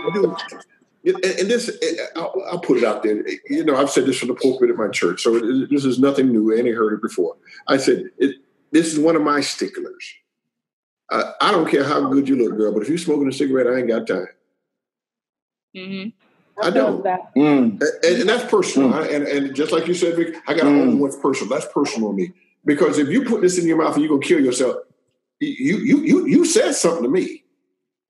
You 1.04 1.16
and, 1.16 1.26
and 1.26 1.50
this, 1.50 1.70
I'll, 2.16 2.34
I'll, 2.50 2.60
put 2.60 2.78
it 2.78 2.84
out 2.84 3.04
there. 3.04 3.26
You 3.50 3.66
know, 3.66 3.76
I've 3.76 3.90
said 3.90 4.06
this 4.06 4.18
from 4.20 4.30
the 4.30 4.36
pulpit 4.36 4.70
at 4.70 4.78
my 4.78 4.88
church, 4.88 5.22
so 5.22 5.36
it, 5.36 5.70
this 5.70 5.84
is 5.84 6.00
nothing 6.00 6.32
new. 6.32 6.52
Any 6.52 6.72
heard 6.72 6.94
it 6.94 7.02
before. 7.02 7.36
I 7.68 7.78
said 7.78 8.10
it, 8.18 8.38
this 8.72 8.94
is 8.94 9.00
one 9.00 9.16
of 9.16 9.22
my 9.22 9.42
sticklers. 9.42 10.14
Uh, 11.12 11.32
I 11.42 11.52
don't 11.52 11.70
care 11.70 11.84
how 11.84 12.10
good 12.10 12.30
you 12.30 12.38
look, 12.38 12.58
girl, 12.58 12.72
but 12.72 12.84
if 12.84 12.90
you're 12.90 12.98
smoking 12.98 13.28
a 13.28 13.34
cigarette, 13.34 13.68
I 13.68 13.80
ain't 13.80 13.88
got 13.88 14.08
time. 14.08 14.28
Mm-hmm. 15.76 16.23
I 16.62 16.70
don't. 16.70 17.04
That. 17.04 17.34
Mm. 17.36 17.82
And, 17.82 18.20
and, 18.20 18.30
that's 18.30 18.50
personal. 18.50 18.92
Mm. 18.92 19.14
And, 19.14 19.28
and 19.28 19.56
just 19.56 19.72
like 19.72 19.88
you 19.88 19.94
said, 19.94 20.16
Vic, 20.16 20.36
I 20.48 20.54
got 20.54 20.64
to 20.64 20.70
mm. 20.70 20.82
own 20.82 21.00
what's 21.00 21.18
personal. 21.18 21.54
That's 21.54 21.72
personal 21.74 22.12
to 22.12 22.16
me. 22.16 22.32
Because 22.66 23.00
if 23.00 23.10
you 23.10 23.26
put 23.26 23.42
this 23.42 23.58
in 23.58 23.68
your 23.68 23.78
mouth 23.78 23.94
and 23.94 24.04
you're 24.04 24.10
gonna 24.10 24.26
kill 24.26 24.40
yourself, 24.40 24.78
you 25.40 25.78
you 25.78 25.98
you 26.00 26.28
you 26.28 26.46
said 26.46 26.74
something 26.74 27.04
to 27.04 27.10
me. 27.10 27.44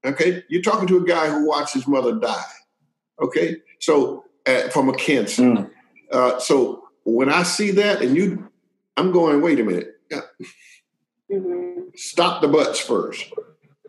Okay, 0.06 0.44
you're 0.50 0.62
talking 0.62 0.88
to 0.88 0.98
a 0.98 1.06
guy 1.06 1.30
who 1.30 1.48
watched 1.48 1.74
his 1.74 1.88
mother 1.88 2.16
die. 2.16 2.44
Okay, 3.22 3.58
so 3.80 4.26
uh, 4.46 4.70
from 4.70 4.90
a 4.90 4.94
cancer. 4.94 5.42
Mm. 5.42 5.70
Uh, 6.12 6.40
so 6.40 6.84
when 7.06 7.30
I 7.30 7.44
see 7.44 7.72
that, 7.72 8.02
and 8.02 8.16
you, 8.16 8.50
I'm 8.98 9.12
going. 9.12 9.42
Wait 9.42 9.60
a 9.60 9.64
minute. 9.64 9.96
Mm-hmm. 11.32 11.82
Stop 11.96 12.42
the 12.42 12.48
butts 12.48 12.80
first, 12.80 13.32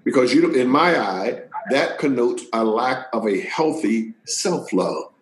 because 0.05 0.33
you, 0.35 0.51
in 0.53 0.69
my 0.69 0.99
eye, 0.99 1.43
that 1.71 1.99
connotes 1.99 2.45
a 2.53 2.65
lack 2.65 3.07
of 3.13 3.27
a 3.27 3.41
healthy 3.41 4.15
self 4.25 4.73
love. 4.73 5.13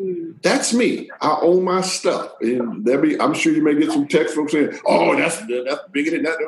Mm. 0.00 0.34
That's 0.42 0.74
me. 0.74 1.10
I 1.20 1.38
own 1.40 1.64
my 1.64 1.80
stuff, 1.80 2.32
and 2.40 2.84
there 2.84 2.98
be. 2.98 3.18
I'm 3.18 3.32
sure 3.32 3.52
you 3.52 3.62
may 3.62 3.74
get 3.74 3.92
some 3.92 4.06
text 4.06 4.34
from 4.34 4.48
saying, 4.48 4.78
"Oh, 4.84 5.16
that's 5.16 5.38
that's 5.38 5.88
bigger 5.92 6.10
than 6.10 6.24
that." 6.24 6.38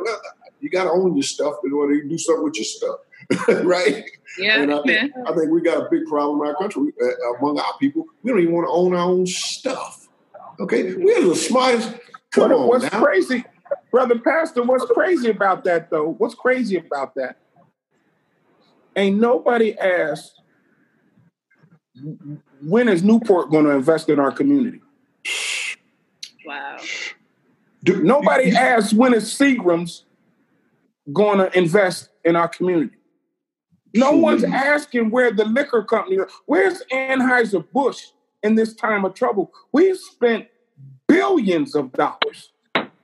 You 0.60 0.68
got 0.68 0.84
to 0.84 0.90
own 0.90 1.14
your 1.14 1.22
stuff 1.22 1.54
in 1.64 1.72
order 1.72 2.00
to 2.00 2.08
do 2.08 2.18
something 2.18 2.44
with 2.44 2.56
your 2.56 2.64
stuff. 2.64 2.98
right? 3.64 4.04
Yeah, 4.38 4.62
and 4.62 4.72
I 4.72 4.82
think, 4.82 5.12
I 5.26 5.34
think 5.34 5.50
we 5.50 5.60
got 5.60 5.86
a 5.86 5.88
big 5.90 6.06
problem 6.06 6.40
in 6.42 6.48
our 6.48 6.56
country 6.56 6.92
uh, 7.02 7.34
among 7.38 7.58
our 7.58 7.78
people. 7.78 8.06
We 8.22 8.30
don't 8.30 8.40
even 8.40 8.54
want 8.54 8.66
to 8.66 8.72
own 8.72 8.94
our 8.94 9.08
own 9.08 9.26
stuff. 9.26 10.08
Okay, 10.60 10.94
we're 10.94 11.28
the 11.28 11.36
smartest. 11.36 11.94
Come 12.30 12.50
what, 12.50 12.52
on 12.52 12.68
what's 12.68 12.92
now. 12.92 13.02
crazy, 13.02 13.44
brother 13.90 14.18
Pastor? 14.18 14.62
What's 14.62 14.84
crazy 14.86 15.30
about 15.30 15.64
that 15.64 15.90
though? 15.90 16.14
What's 16.18 16.34
crazy 16.34 16.76
about 16.76 17.14
that? 17.14 17.38
Ain't 18.98 19.20
nobody 19.20 19.78
asked 19.78 20.42
when 22.60 22.88
is 22.88 23.04
Newport 23.04 23.48
going 23.48 23.64
to 23.64 23.70
invest 23.70 24.08
in 24.08 24.18
our 24.18 24.32
community? 24.32 24.80
Wow. 26.44 26.78
Do, 27.84 28.02
nobody 28.02 28.50
asked 28.56 28.94
when 28.94 29.14
is 29.14 29.32
Seagram's 29.32 30.04
going 31.12 31.38
to 31.38 31.56
invest 31.56 32.08
in 32.24 32.34
our 32.34 32.48
community. 32.48 32.96
No 33.94 34.16
one's 34.16 34.42
asking 34.42 35.10
where 35.10 35.30
the 35.30 35.44
liquor 35.44 35.84
company, 35.84 36.18
where's 36.46 36.82
Anheuser-Busch 36.92 38.02
in 38.42 38.56
this 38.56 38.74
time 38.74 39.04
of 39.04 39.14
trouble? 39.14 39.52
We've 39.70 39.96
spent 39.96 40.48
billions 41.06 41.76
of 41.76 41.92
dollars 41.92 42.52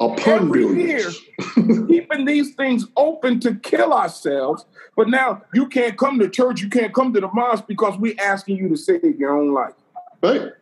upon 0.00 0.18
every 0.28 0.64
billions. 0.64 1.20
year 1.56 1.86
keeping 1.86 2.24
these 2.24 2.54
things 2.54 2.86
open 2.96 3.40
to 3.40 3.54
kill 3.56 3.92
ourselves. 3.92 4.64
But 4.96 5.08
now 5.08 5.42
you 5.52 5.66
can't 5.68 5.98
come 5.98 6.18
to 6.18 6.28
church, 6.28 6.60
you 6.60 6.68
can't 6.68 6.94
come 6.94 7.12
to 7.14 7.20
the 7.20 7.28
mosque 7.32 7.66
because 7.66 7.98
we're 7.98 8.14
asking 8.20 8.56
you 8.58 8.68
to 8.68 8.76
save 8.76 9.04
your 9.18 9.36
own 9.36 9.52
life. 9.52 9.74
Right. 10.22 10.52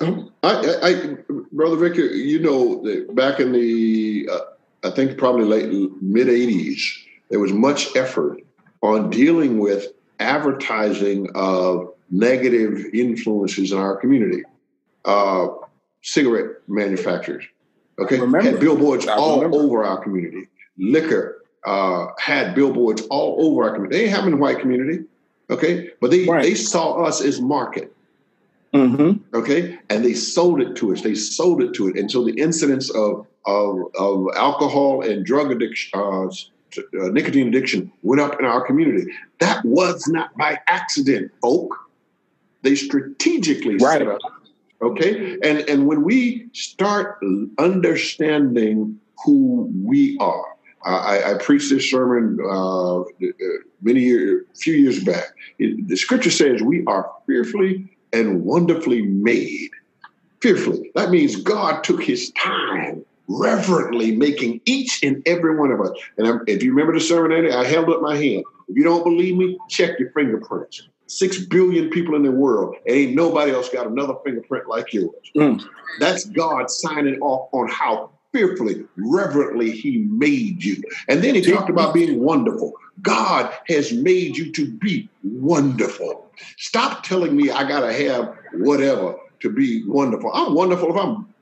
Um, 0.00 0.32
I, 0.42 0.48
I, 0.82 0.88
I, 0.88 1.16
brother 1.52 1.76
Victor, 1.76 2.06
you 2.06 2.40
know, 2.40 3.14
back 3.14 3.40
in 3.40 3.52
the, 3.52 4.28
uh, 4.30 4.38
I 4.84 4.90
think 4.90 5.18
probably 5.18 5.44
late 5.44 5.70
mid 6.00 6.28
'80s, 6.28 6.80
there 7.30 7.40
was 7.40 7.52
much 7.52 7.96
effort 7.96 8.40
on 8.82 9.10
dealing 9.10 9.58
with 9.58 9.88
advertising 10.20 11.28
of 11.34 11.92
negative 12.10 12.86
influences 12.94 13.72
in 13.72 13.78
our 13.78 13.96
community. 13.96 14.42
uh, 15.04 15.48
cigarette 16.02 16.56
manufacturers. 16.68 17.44
Okay, 17.98 18.16
had 18.18 18.60
billboards 18.60 19.06
I 19.08 19.14
all 19.16 19.36
remember. 19.42 19.58
over 19.58 19.84
our 19.84 20.02
community. 20.02 20.46
Liquor 20.78 21.42
uh, 21.66 22.06
had 22.18 22.54
billboards 22.54 23.02
all 23.10 23.44
over 23.44 23.64
our 23.64 23.70
community. 23.74 23.96
They 23.96 24.02
didn't 24.04 24.14
have 24.14 24.24
them 24.24 24.32
in 24.34 24.38
the 24.38 24.42
white 24.42 24.60
community. 24.60 25.04
Okay, 25.50 25.90
but 26.00 26.10
they 26.10 26.24
Right. 26.24 26.42
they 26.42 26.54
saw 26.54 27.02
us 27.04 27.20
as 27.22 27.40
market. 27.40 27.92
Mm-hmm. 28.74 29.24
okay 29.34 29.78
and 29.88 30.04
they 30.04 30.12
sold 30.12 30.60
it 30.60 30.76
to 30.76 30.92
us 30.92 31.00
they 31.00 31.14
sold 31.14 31.62
it 31.62 31.72
to 31.72 31.88
it 31.88 31.96
and 31.96 32.10
so 32.10 32.22
the 32.22 32.34
incidence 32.34 32.90
of 32.90 33.26
of, 33.46 33.78
of 33.98 34.26
alcohol 34.36 35.00
and 35.00 35.24
drug 35.24 35.50
addiction 35.50 35.98
uh, 35.98 36.26
uh, 36.26 37.08
nicotine 37.10 37.48
addiction 37.48 37.90
went 38.02 38.20
up 38.20 38.38
in 38.38 38.44
our 38.44 38.60
community 38.60 39.10
that 39.38 39.64
was 39.64 40.06
not 40.08 40.36
by 40.36 40.58
accident 40.66 41.32
folk 41.40 41.74
they 42.60 42.74
strategically 42.74 43.76
Right. 43.76 44.00
set 44.00 44.08
up 44.08 44.18
okay 44.82 45.38
and 45.42 45.58
and 45.68 45.86
when 45.86 46.02
we 46.02 46.48
start 46.52 47.18
understanding 47.58 48.98
who 49.24 49.70
we 49.84 50.16
are 50.20 50.58
I, 50.84 51.32
I 51.32 51.38
preached 51.38 51.70
this 51.70 51.90
sermon 51.90 52.38
uh, 52.48 53.02
many 53.82 54.00
years, 54.00 54.46
few 54.56 54.74
years 54.74 55.02
back. 55.02 55.34
It, 55.58 55.88
the 55.88 55.96
scripture 55.96 56.30
says 56.30 56.62
we 56.62 56.84
are 56.86 57.10
fearfully 57.26 57.98
and 58.12 58.44
wonderfully 58.44 59.02
made. 59.02 59.70
Fearfully. 60.40 60.90
That 60.94 61.10
means 61.10 61.36
God 61.36 61.82
took 61.82 62.02
his 62.02 62.30
time 62.32 63.04
reverently 63.28 64.16
making 64.16 64.60
each 64.64 65.02
and 65.02 65.22
every 65.26 65.56
one 65.56 65.70
of 65.70 65.80
us. 65.80 65.90
And 66.16 66.26
I'm, 66.26 66.40
if 66.46 66.62
you 66.62 66.70
remember 66.70 66.94
the 66.94 67.04
sermon, 67.04 67.50
I 67.50 67.64
held 67.64 67.90
up 67.90 68.00
my 68.00 68.16
hand. 68.16 68.44
If 68.68 68.76
you 68.76 68.84
don't 68.84 69.04
believe 69.04 69.36
me, 69.36 69.58
check 69.68 69.98
your 69.98 70.10
fingerprints. 70.12 70.88
Six 71.08 71.38
billion 71.38 71.90
people 71.90 72.14
in 72.14 72.22
the 72.22 72.30
world, 72.30 72.76
and 72.86 72.94
ain't 72.94 73.14
nobody 73.14 73.52
else 73.52 73.68
got 73.68 73.86
another 73.86 74.14
fingerprint 74.24 74.68
like 74.68 74.92
yours. 74.92 75.10
Mm. 75.36 75.62
That's 76.00 76.26
God 76.26 76.70
signing 76.70 77.18
off 77.20 77.48
on 77.52 77.68
how 77.68 78.10
fearfully, 78.32 78.84
reverently 78.96 79.70
He 79.70 79.98
made 80.10 80.62
you. 80.62 80.82
And 81.08 81.22
then 81.22 81.34
He 81.34 81.40
talked 81.40 81.70
about 81.70 81.94
being 81.94 82.20
wonderful. 82.20 82.74
God 83.02 83.52
has 83.68 83.92
made 83.92 84.36
you 84.36 84.52
to 84.52 84.70
be 84.70 85.08
wonderful. 85.24 86.30
Stop 86.56 87.02
telling 87.02 87.36
me 87.36 87.50
I 87.50 87.66
gotta 87.66 87.92
have 87.92 88.34
whatever 88.54 89.16
to 89.40 89.50
be 89.50 89.84
wonderful. 89.86 90.30
I'm 90.32 90.54
wonderful 90.54 90.90
if 90.90 90.96
I'm 90.96 91.32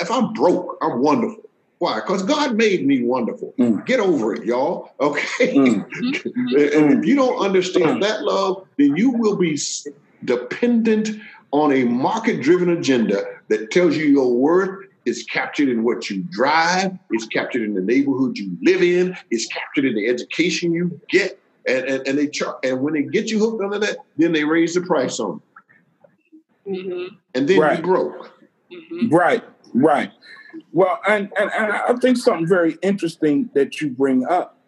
if 0.00 0.10
I'm 0.10 0.32
broke. 0.32 0.78
I'm 0.82 1.00
wonderful. 1.00 1.47
Why? 1.78 1.96
Because 2.00 2.22
God 2.24 2.56
made 2.56 2.84
me 2.86 3.02
wonderful. 3.04 3.54
Mm. 3.58 3.86
Get 3.86 4.00
over 4.00 4.34
it, 4.34 4.44
y'all. 4.44 4.90
Okay. 5.00 5.54
Mm. 5.54 5.84
and 6.24 6.98
if 6.98 7.04
you 7.06 7.14
don't 7.14 7.38
understand 7.38 8.02
that 8.02 8.22
love, 8.22 8.66
then 8.78 8.96
you 8.96 9.10
will 9.10 9.36
be 9.36 9.56
dependent 10.24 11.10
on 11.52 11.72
a 11.72 11.84
market-driven 11.84 12.68
agenda 12.70 13.24
that 13.48 13.70
tells 13.70 13.96
you 13.96 14.06
your 14.06 14.32
worth 14.34 14.86
is 15.06 15.22
captured 15.24 15.68
in 15.68 15.84
what 15.84 16.10
you 16.10 16.22
drive, 16.30 16.92
is 17.12 17.24
captured 17.26 17.62
in 17.62 17.74
the 17.74 17.80
neighborhood 17.80 18.36
you 18.36 18.58
live 18.60 18.82
in, 18.82 19.16
is 19.30 19.46
captured 19.46 19.84
in 19.86 19.94
the 19.94 20.08
education 20.08 20.72
you 20.72 21.00
get, 21.08 21.38
and 21.66 21.84
and, 21.86 22.06
and 22.08 22.18
they 22.18 22.26
char- 22.26 22.58
and 22.62 22.80
when 22.82 22.92
they 22.92 23.02
get 23.04 23.30
you 23.30 23.38
hooked 23.38 23.62
under 23.62 23.78
that, 23.78 23.96
then 24.18 24.32
they 24.32 24.44
raise 24.44 24.74
the 24.74 24.80
price 24.82 25.18
on 25.20 25.40
you, 26.66 26.74
Mm-hmm. 26.74 27.14
and 27.34 27.48
then 27.48 27.58
Right. 27.60 27.78
you 27.78 27.84
broke. 27.84 28.30
Mm-hmm. 28.70 29.08
Right, 29.14 29.42
right. 29.72 30.12
Well, 30.72 31.00
and, 31.06 31.30
and, 31.38 31.50
and 31.52 31.72
I 31.72 31.94
think 31.94 32.16
something 32.16 32.46
very 32.46 32.76
interesting 32.82 33.50
that 33.54 33.80
you 33.80 33.90
bring 33.90 34.26
up 34.26 34.58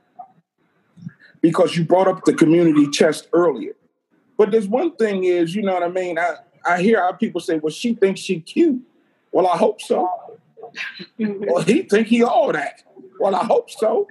because 1.40 1.76
you 1.76 1.84
brought 1.84 2.08
up 2.08 2.24
the 2.24 2.34
community 2.34 2.88
chest 2.90 3.28
earlier. 3.32 3.72
But 4.36 4.50
there's 4.50 4.68
one 4.68 4.96
thing 4.96 5.24
is, 5.24 5.54
you 5.54 5.62
know 5.62 5.74
what 5.74 5.82
I 5.82 5.88
mean? 5.88 6.18
I, 6.18 6.36
I 6.66 6.82
hear 6.82 7.00
how 7.00 7.12
people 7.12 7.40
say, 7.40 7.58
well, 7.58 7.70
she 7.70 7.94
thinks 7.94 8.20
she 8.20 8.40
cute. 8.40 8.80
Well, 9.32 9.46
I 9.46 9.56
hope 9.56 9.80
so. 9.80 10.08
Well, 11.18 11.62
he 11.62 11.82
think 11.82 12.06
he 12.06 12.22
all 12.22 12.52
that. 12.52 12.84
Well, 13.18 13.34
I 13.34 13.44
hope 13.44 13.70
so. 13.70 14.06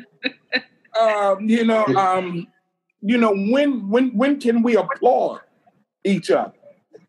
um, 0.99 1.47
you 1.47 1.63
know, 1.63 1.85
um, 1.85 2.47
you 3.01 3.17
know, 3.17 3.33
when 3.33 3.87
when 3.89 4.09
when 4.09 4.41
can 4.41 4.61
we 4.61 4.75
applaud 4.75 5.39
each 6.03 6.29
other? 6.29 6.51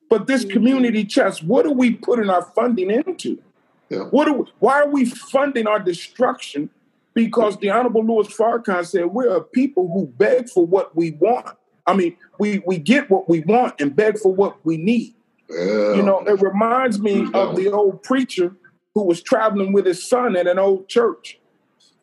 But 0.09 0.29
this 0.29 0.45
community 0.45 1.05
chest, 1.05 1.43
what 1.43 1.67
are 1.67 1.73
we 1.73 1.93
putting 1.95 2.31
our 2.31 2.43
funding 2.43 2.91
into? 2.91 3.43
Yeah. 3.91 4.05
What 4.05 4.29
are 4.29 4.35
we, 4.35 4.45
why 4.61 4.81
are 4.81 4.89
we 4.89 5.05
funding 5.05 5.67
our 5.67 5.81
destruction? 5.81 6.71
Because 7.13 7.59
the 7.59 7.71
Honorable 7.71 8.05
Louis 8.05 8.29
Farrakhan 8.29 8.87
said 8.87 9.07
we're 9.07 9.37
a 9.37 9.43
people 9.43 9.91
who 9.93 10.07
beg 10.07 10.49
for 10.49 10.65
what 10.65 10.97
we 10.97 11.11
want. 11.13 11.57
I 11.87 11.95
mean, 11.95 12.17
we 12.39 12.63
we 12.65 12.79
get 12.79 13.11
what 13.11 13.29
we 13.29 13.41
want 13.41 13.81
and 13.81 13.95
beg 13.95 14.19
for 14.19 14.33
what 14.33 14.65
we 14.65 14.77
need. 14.77 15.15
Yeah. 15.49 15.95
You 15.95 16.03
know, 16.03 16.21
it 16.21 16.41
reminds 16.41 17.01
me 17.01 17.29
of 17.35 17.57
the 17.57 17.73
old 17.73 18.05
preacher 18.05 18.55
who 18.95 19.03
was 19.03 19.23
traveling 19.23 19.73
with 19.73 19.87
his 19.87 20.09
son 20.09 20.37
at 20.37 20.47
an 20.47 20.59
old 20.59 20.89
church. 20.89 21.41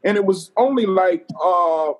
And 0.04 0.18
it 0.18 0.26
was 0.26 0.52
only 0.58 0.86
like 0.86 1.26
uh, 1.42 1.94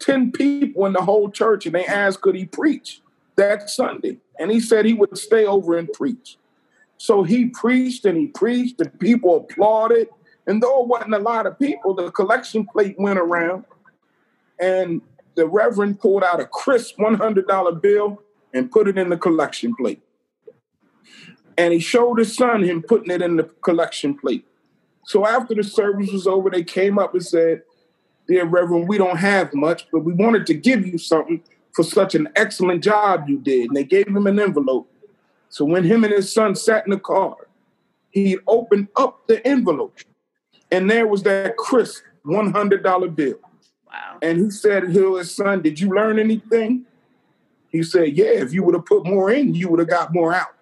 10 0.00 0.32
people 0.32 0.86
in 0.86 0.92
the 0.92 1.02
whole 1.02 1.30
church, 1.30 1.66
and 1.66 1.74
they 1.74 1.84
asked, 1.84 2.20
could 2.20 2.34
he 2.34 2.46
preach 2.46 3.00
that 3.36 3.70
Sunday? 3.70 4.18
And 4.38 4.50
he 4.50 4.60
said 4.60 4.84
he 4.84 4.94
would 4.94 5.16
stay 5.18 5.44
over 5.46 5.76
and 5.76 5.92
preach. 5.92 6.36
So 6.96 7.22
he 7.22 7.46
preached 7.46 8.04
and 8.04 8.16
he 8.16 8.28
preached, 8.28 8.80
and 8.80 8.98
people 9.00 9.36
applauded. 9.36 10.08
And 10.46 10.62
though 10.62 10.82
it 10.82 10.88
wasn't 10.88 11.14
a 11.14 11.18
lot 11.18 11.46
of 11.46 11.58
people, 11.58 11.94
the 11.94 12.10
collection 12.10 12.66
plate 12.66 12.96
went 12.98 13.18
around, 13.18 13.64
and 14.60 15.00
the 15.34 15.46
Reverend 15.46 16.00
pulled 16.00 16.22
out 16.22 16.40
a 16.40 16.46
crisp 16.46 16.96
$100 16.98 17.82
bill 17.82 18.22
and 18.52 18.70
put 18.70 18.86
it 18.86 18.96
in 18.96 19.08
the 19.08 19.16
collection 19.16 19.74
plate 19.74 20.02
and 21.56 21.72
he 21.72 21.80
showed 21.80 22.18
his 22.18 22.34
son 22.34 22.62
him 22.62 22.82
putting 22.82 23.10
it 23.10 23.22
in 23.22 23.36
the 23.36 23.44
collection 23.62 24.16
plate. 24.16 24.46
So 25.04 25.26
after 25.26 25.54
the 25.54 25.62
service 25.62 26.10
was 26.10 26.26
over, 26.26 26.50
they 26.50 26.64
came 26.64 26.98
up 26.98 27.14
and 27.14 27.24
said, 27.24 27.62
Dear 28.26 28.46
Reverend, 28.46 28.88
we 28.88 28.96
don't 28.96 29.18
have 29.18 29.52
much, 29.52 29.86
but 29.92 30.00
we 30.00 30.14
wanted 30.14 30.46
to 30.46 30.54
give 30.54 30.86
you 30.86 30.96
something 30.96 31.42
for 31.72 31.82
such 31.82 32.14
an 32.14 32.28
excellent 32.36 32.82
job 32.82 33.28
you 33.28 33.38
did. 33.38 33.68
And 33.68 33.76
they 33.76 33.84
gave 33.84 34.08
him 34.08 34.26
an 34.26 34.40
envelope. 34.40 34.90
So 35.54 35.64
when 35.64 35.84
him 35.84 36.02
and 36.02 36.12
his 36.12 36.32
son 36.32 36.56
sat 36.56 36.84
in 36.84 36.90
the 36.90 36.98
car, 36.98 37.36
he 38.10 38.36
opened 38.48 38.88
up 38.96 39.24
the 39.28 39.46
envelope, 39.46 39.96
and 40.72 40.90
there 40.90 41.06
was 41.06 41.22
that 41.22 41.56
crisp 41.56 42.02
$100 42.26 43.14
bill. 43.14 43.38
Wow. 43.86 44.18
And 44.20 44.38
he 44.40 44.50
said 44.50 44.92
to 44.92 45.14
his 45.14 45.32
son, 45.32 45.62
Did 45.62 45.78
you 45.78 45.90
learn 45.90 46.18
anything? 46.18 46.86
He 47.68 47.84
said, 47.84 48.16
Yeah, 48.16 48.42
if 48.42 48.52
you 48.52 48.64
would 48.64 48.74
have 48.74 48.84
put 48.84 49.06
more 49.06 49.30
in, 49.30 49.54
you 49.54 49.68
would 49.68 49.78
have 49.78 49.88
got 49.88 50.12
more 50.12 50.34
out. 50.34 50.56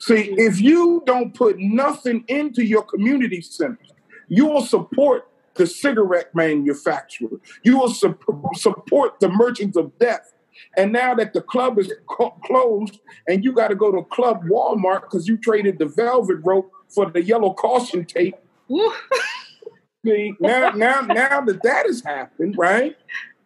See, 0.00 0.34
if 0.36 0.60
you 0.60 1.02
don't 1.06 1.32
put 1.32 1.58
nothing 1.58 2.22
into 2.28 2.62
your 2.62 2.82
community 2.82 3.40
centers, 3.40 3.88
you 4.28 4.44
will 4.44 4.66
support 4.66 5.28
the 5.54 5.66
cigarette 5.66 6.34
manufacturer. 6.34 7.40
You 7.62 7.78
will 7.78 7.88
sup- 7.88 8.22
support 8.52 9.18
the 9.18 9.30
merchants 9.30 9.78
of 9.78 9.98
death. 9.98 10.34
And 10.76 10.92
now 10.92 11.14
that 11.14 11.32
the 11.32 11.40
club 11.40 11.78
is 11.78 11.92
co- 12.08 12.36
closed 12.44 13.00
and 13.28 13.44
you 13.44 13.52
got 13.52 13.68
to 13.68 13.74
go 13.74 13.90
to 13.92 14.02
Club 14.04 14.44
Walmart 14.44 15.02
because 15.02 15.26
you 15.28 15.36
traded 15.36 15.78
the 15.78 15.86
velvet 15.86 16.38
rope 16.44 16.70
for 16.88 17.10
the 17.10 17.22
yellow 17.22 17.52
caution 17.54 18.04
tape. 18.04 18.34
See, 20.04 20.32
now, 20.40 20.70
now, 20.70 21.00
now 21.02 21.40
that 21.42 21.62
that 21.62 21.86
has 21.86 22.02
happened, 22.02 22.56
right? 22.56 22.96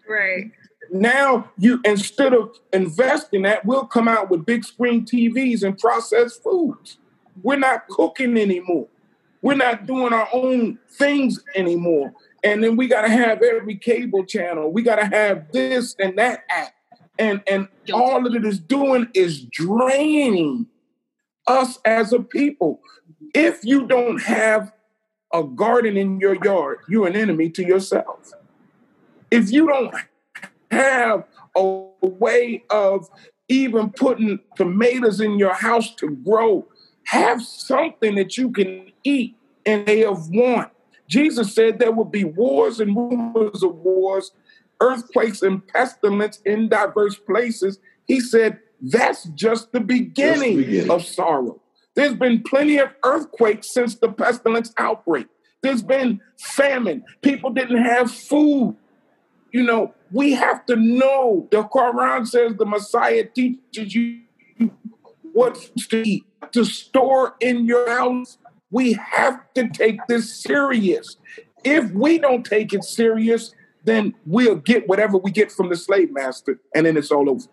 Right. 0.09 0.51
now 0.91 1.51
you 1.57 1.81
instead 1.85 2.35
of 2.35 2.55
investing 2.73 3.43
that 3.43 3.65
we'll 3.65 3.87
come 3.87 4.07
out 4.07 4.31
with 4.31 4.45
big 4.45 4.65
screen 4.65 5.05
tvs 5.07 5.63
and 5.63 5.79
processed 5.79 6.43
foods 6.43 6.99
we're 7.43 7.57
not 7.59 7.89
cooking 7.89 8.37
anymore 8.37 8.87
we're 9.41 9.57
not 9.57 9.87
doing 9.87 10.13
our 10.13 10.29
own 10.35 10.79
things 10.91 11.43
anymore 11.55 12.13
and 12.45 12.63
then 12.63 12.77
we 12.77 12.87
got 12.87 13.03
to 13.03 13.09
have 13.09 13.43
every 13.43 13.77
cable 13.77 14.25
channel 14.25 14.71
we 14.71 14.83
got 14.83 14.97
to 14.97 15.07
have 15.07 15.51
this 15.53 15.97
and 15.99 16.19
that 16.19 16.45
app 16.51 16.75
and 17.19 17.43
and 17.47 17.69
all 17.93 18.27
of 18.27 18.35
it 18.35 18.45
is 18.45 18.59
doing 18.59 19.09
is 19.15 19.43
draining 19.45 20.67
us 21.47 21.79
as 21.85 22.13
a 22.13 22.21
people 22.21 22.81
if 23.35 23.65
you 23.65 23.87
don't 23.87 24.23
have 24.23 24.73
a 25.33 25.43
garden 25.43 25.97
in 25.97 26.19
your 26.21 26.37
yard 26.45 26.79
you're 26.89 27.07
an 27.07 27.17
enemy 27.17 27.49
to 27.51 27.65
yourself 27.65 28.33
if 29.31 29.51
you 29.53 29.67
don't 29.67 29.95
have 30.71 31.25
a 31.57 31.87
way 32.03 32.65
of 32.71 33.09
even 33.49 33.91
putting 33.91 34.39
tomatoes 34.57 35.21
in 35.21 35.39
your 35.39 35.55
house 35.55 35.95
to 35.97 36.11
grow. 36.11 36.67
Have 37.05 37.43
something 37.43 38.15
that 38.15 38.37
you 38.39 38.51
can 38.51 38.91
eat 39.05 39.37
and 39.67 39.87
they 39.87 40.05
of 40.05 40.31
want. 40.31 40.71
Jesus 41.07 41.55
said 41.55 41.79
there 41.79 41.93
will 41.93 42.07
be 42.07 42.25
wars 42.25 42.81
and 42.81 42.97
rumors 42.97 43.63
of 43.63 43.75
wars, 43.77 44.33
earthquakes 44.85 45.43
and 45.43 45.67
pestilence 45.67 46.41
in 46.45 46.69
diverse 46.69 47.17
places. 47.17 47.79
He 48.07 48.21
said 48.21 48.61
that's 48.81 49.25
just 49.35 49.73
the 49.73 49.81
beginning, 49.81 50.59
beginning. 50.59 50.91
of 50.91 51.05
sorrow. 51.05 51.61
There's 51.95 52.15
been 52.15 52.43
plenty 52.43 52.79
of 52.79 52.91
earthquakes 53.05 53.73
since 53.73 53.95
the 53.95 54.11
pestilence 54.11 54.73
outbreak. 54.77 55.27
There's 55.63 55.83
been 55.83 56.21
famine. 56.39 57.05
People 57.23 57.51
didn't 57.51 57.83
have 57.83 58.11
food 58.11 58.77
you 59.55 59.63
know, 59.63 59.95
we 60.11 60.33
have 60.33 60.67
to 60.67 60.75
know 60.75 61.47
the 61.53 61.63
Quran 61.63 62.27
says 62.27 62.57
the 62.57 62.67
Messiah 62.67 63.25
teaches 63.25 63.95
you 63.95 64.23
what 65.33 65.71
to 65.91 66.03
eat, 66.03 66.25
to 66.51 66.65
store 66.65 67.37
in 67.39 67.65
your 67.65 67.89
house. 67.89 68.37
We 68.73 68.95
have 68.95 69.41
to 69.55 69.69
take 69.69 70.01
this 70.09 70.35
serious. 70.43 71.19
If 71.63 71.89
we 71.93 72.19
don't 72.19 72.45
take 72.45 72.75
it 72.75 72.83
serious, 72.83 73.55
then 73.85 74.15
we'll 74.27 74.57
get 74.57 74.89
whatever 74.89 75.19
we 75.19 75.31
get 75.31 75.53
from 75.53 75.69
the 75.69 75.77
slave 75.77 76.13
master, 76.13 76.59
and 76.75 76.87
then 76.87 76.97
it's 76.97 77.11
all 77.11 77.29
over. 77.31 77.47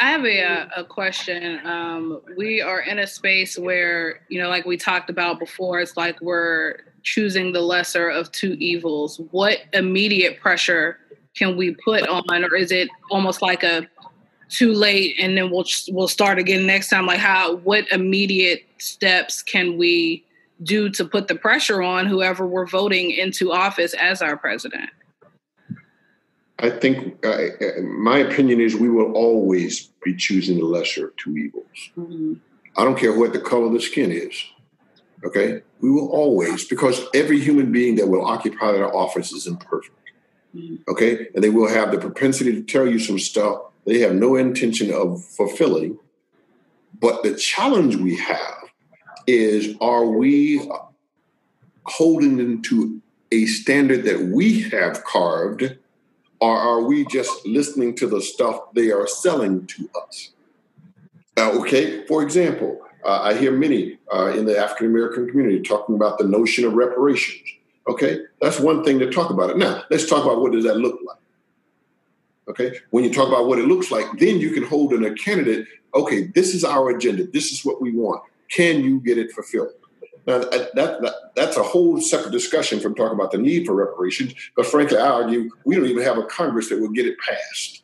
I 0.00 0.10
have 0.10 0.24
a, 0.24 0.42
uh, 0.42 0.68
a 0.78 0.84
question. 0.84 1.64
Um, 1.64 2.20
we 2.36 2.60
are 2.60 2.80
in 2.80 2.98
a 2.98 3.06
space 3.06 3.56
where, 3.56 4.20
you 4.28 4.42
know, 4.42 4.48
like 4.48 4.64
we 4.66 4.76
talked 4.76 5.08
about 5.08 5.38
before, 5.38 5.80
it's 5.80 5.96
like 5.96 6.20
we're 6.20 6.78
choosing 7.02 7.52
the 7.52 7.60
lesser 7.60 8.08
of 8.08 8.32
two 8.32 8.54
evils. 8.54 9.20
What 9.30 9.58
immediate 9.72 10.40
pressure 10.40 10.98
can 11.36 11.56
we 11.56 11.76
put 11.84 12.08
on, 12.08 12.44
or 12.44 12.56
is 12.56 12.72
it 12.72 12.88
almost 13.10 13.42
like 13.42 13.62
a 13.62 13.86
too 14.48 14.72
late 14.72 15.16
and 15.18 15.36
then 15.36 15.50
we'll 15.50 15.64
we'll 15.88 16.08
start 16.08 16.38
again 16.38 16.66
next 16.66 16.88
time? 16.88 17.06
Like 17.06 17.18
how? 17.18 17.56
What 17.56 17.90
immediate 17.92 18.64
steps 18.78 19.42
can 19.42 19.76
we 19.76 20.24
do 20.62 20.88
to 20.90 21.04
put 21.04 21.28
the 21.28 21.34
pressure 21.34 21.82
on 21.82 22.06
whoever 22.06 22.46
we're 22.46 22.66
voting 22.66 23.10
into 23.10 23.52
office 23.52 23.94
as 23.94 24.22
our 24.22 24.36
president? 24.36 24.90
I 26.60 26.70
think 26.70 27.24
uh, 27.26 27.48
my 27.82 28.18
opinion 28.18 28.60
is 28.60 28.76
we 28.76 28.88
will 28.88 29.12
always 29.12 29.90
be 30.04 30.14
choosing 30.14 30.58
the 30.58 30.64
lesser 30.64 31.08
of 31.08 31.16
two 31.16 31.36
evils. 31.36 31.90
Mm-hmm. 31.98 32.34
I 32.76 32.84
don't 32.84 32.98
care 32.98 33.16
what 33.16 33.32
the 33.32 33.40
color 33.40 33.66
of 33.66 33.72
the 33.72 33.80
skin 33.80 34.10
is. 34.10 34.44
Okay, 35.24 35.62
we 35.80 35.90
will 35.90 36.08
always 36.10 36.66
because 36.68 37.02
every 37.14 37.40
human 37.40 37.72
being 37.72 37.96
that 37.96 38.08
will 38.08 38.24
occupy 38.24 38.72
that 38.72 38.84
office 38.84 39.32
is 39.32 39.46
imperfect. 39.46 39.96
Mm-hmm. 40.54 40.76
Okay, 40.88 41.28
and 41.34 41.42
they 41.42 41.50
will 41.50 41.68
have 41.68 41.90
the 41.90 41.98
propensity 41.98 42.52
to 42.52 42.62
tell 42.62 42.86
you 42.86 42.98
some 42.98 43.18
stuff 43.18 43.62
they 43.86 44.00
have 44.00 44.14
no 44.14 44.36
intention 44.36 44.92
of 44.92 45.24
fulfilling. 45.24 45.98
But 47.00 47.22
the 47.22 47.34
challenge 47.34 47.96
we 47.96 48.16
have 48.16 48.63
is: 49.26 49.76
Are 49.80 50.06
we 50.06 50.68
holding 51.84 52.36
them 52.36 52.62
to 52.62 53.00
a 53.32 53.46
standard 53.46 54.04
that 54.04 54.20
we 54.20 54.62
have 54.70 55.04
carved? 55.04 55.76
or 56.44 56.58
are 56.58 56.82
we 56.82 57.06
just 57.06 57.46
listening 57.46 57.94
to 57.94 58.06
the 58.06 58.20
stuff 58.20 58.72
they 58.74 58.90
are 58.90 59.06
selling 59.06 59.66
to 59.66 59.88
us? 60.06 60.30
Uh, 61.38 61.50
okay, 61.52 62.06
for 62.06 62.22
example, 62.22 62.80
uh, 63.02 63.20
I 63.22 63.34
hear 63.34 63.50
many 63.50 63.98
uh, 64.12 64.26
in 64.36 64.44
the 64.44 64.58
African 64.58 64.86
American 64.86 65.26
community 65.28 65.62
talking 65.62 65.94
about 65.94 66.18
the 66.18 66.28
notion 66.28 66.66
of 66.66 66.74
reparations. 66.74 67.48
Okay, 67.88 68.20
that's 68.42 68.60
one 68.60 68.84
thing 68.84 68.98
to 68.98 69.10
talk 69.10 69.30
about 69.30 69.50
it. 69.50 69.56
Now, 69.56 69.84
let's 69.90 70.06
talk 70.06 70.24
about 70.24 70.42
what 70.42 70.52
does 70.52 70.64
that 70.64 70.76
look 70.76 71.00
like. 71.06 71.16
Okay, 72.48 72.78
when 72.90 73.04
you 73.04 73.12
talk 73.12 73.28
about 73.28 73.46
what 73.46 73.58
it 73.58 73.66
looks 73.66 73.90
like, 73.90 74.06
then 74.18 74.38
you 74.38 74.50
can 74.50 74.64
hold 74.64 74.92
in 74.92 75.02
a 75.04 75.14
candidate. 75.14 75.66
Okay, 75.94 76.24
this 76.34 76.54
is 76.54 76.62
our 76.62 76.90
agenda. 76.90 77.26
This 77.26 77.52
is 77.52 77.64
what 77.64 77.80
we 77.80 77.92
want. 77.92 78.22
Can 78.54 78.84
you 78.84 79.00
get 79.00 79.18
it 79.18 79.32
fulfilled? 79.32 79.72
Now, 80.26 80.38
that, 80.38 80.74
that, 80.74 81.14
that's 81.34 81.56
a 81.56 81.62
whole 81.62 82.00
separate 82.00 82.32
discussion 82.32 82.80
from 82.80 82.94
talking 82.94 83.14
about 83.14 83.30
the 83.30 83.38
need 83.38 83.66
for 83.66 83.74
reparations. 83.74 84.34
But 84.56 84.66
frankly, 84.66 84.96
I 84.96 85.06
argue 85.06 85.50
we 85.64 85.74
don't 85.74 85.86
even 85.86 86.02
have 86.02 86.16
a 86.16 86.24
Congress 86.24 86.70
that 86.70 86.80
will 86.80 86.90
get 86.90 87.06
it 87.06 87.18
passed. 87.18 87.82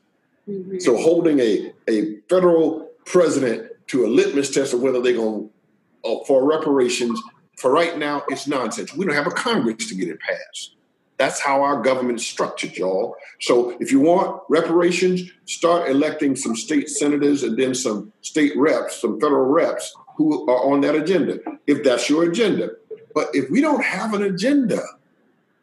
Mm-hmm. 0.48 0.78
So 0.78 0.96
holding 0.96 1.38
a, 1.40 1.72
a 1.88 2.16
federal 2.30 2.88
president 3.04 3.70
to 3.88 4.06
a 4.06 4.08
litmus 4.08 4.52
test 4.54 4.72
of 4.72 4.80
whether 4.80 5.02
they're 5.02 5.14
going 5.14 5.50
uh, 6.04 6.16
for 6.26 6.46
reparations, 6.46 7.20
for 7.58 7.70
right 7.70 7.98
now, 7.98 8.22
it's 8.28 8.46
nonsense. 8.46 8.94
We 8.94 9.04
don't 9.04 9.14
have 9.14 9.26
a 9.26 9.32
Congress 9.32 9.88
to 9.88 9.94
get 9.94 10.08
it 10.08 10.18
passed. 10.20 10.76
That's 11.18 11.38
how 11.38 11.62
our 11.62 11.82
government 11.82 12.20
is 12.20 12.26
structured, 12.26 12.78
y'all. 12.78 13.14
So 13.40 13.76
if 13.78 13.92
you 13.92 14.00
want 14.00 14.42
reparations, 14.48 15.30
start 15.44 15.90
electing 15.90 16.34
some 16.34 16.56
state 16.56 16.88
senators 16.88 17.42
and 17.42 17.58
then 17.58 17.74
some 17.74 18.14
state 18.22 18.52
reps, 18.56 19.02
some 19.02 19.20
federal 19.20 19.44
reps 19.44 19.94
who 20.20 20.46
are 20.50 20.70
on 20.70 20.82
that 20.82 20.94
agenda, 20.94 21.38
if 21.66 21.82
that's 21.82 22.10
your 22.10 22.24
agenda. 22.24 22.72
But 23.14 23.30
if 23.32 23.48
we 23.48 23.62
don't 23.62 23.82
have 23.82 24.12
an 24.12 24.22
agenda, 24.22 24.82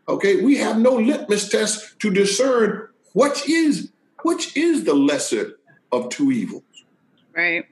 okay, 0.10 0.42
we 0.44 0.58
have 0.58 0.80
no 0.80 0.96
litmus 0.96 1.48
test 1.50 2.00
to 2.00 2.10
discern 2.10 2.90
which 3.14 3.48
is 3.48 3.92
which 4.24 4.58
is 4.58 4.84
the 4.84 4.96
lesser 4.96 5.60
of 5.92 6.10
two 6.10 6.32
evils. 6.32 6.64
Right. 7.36 7.66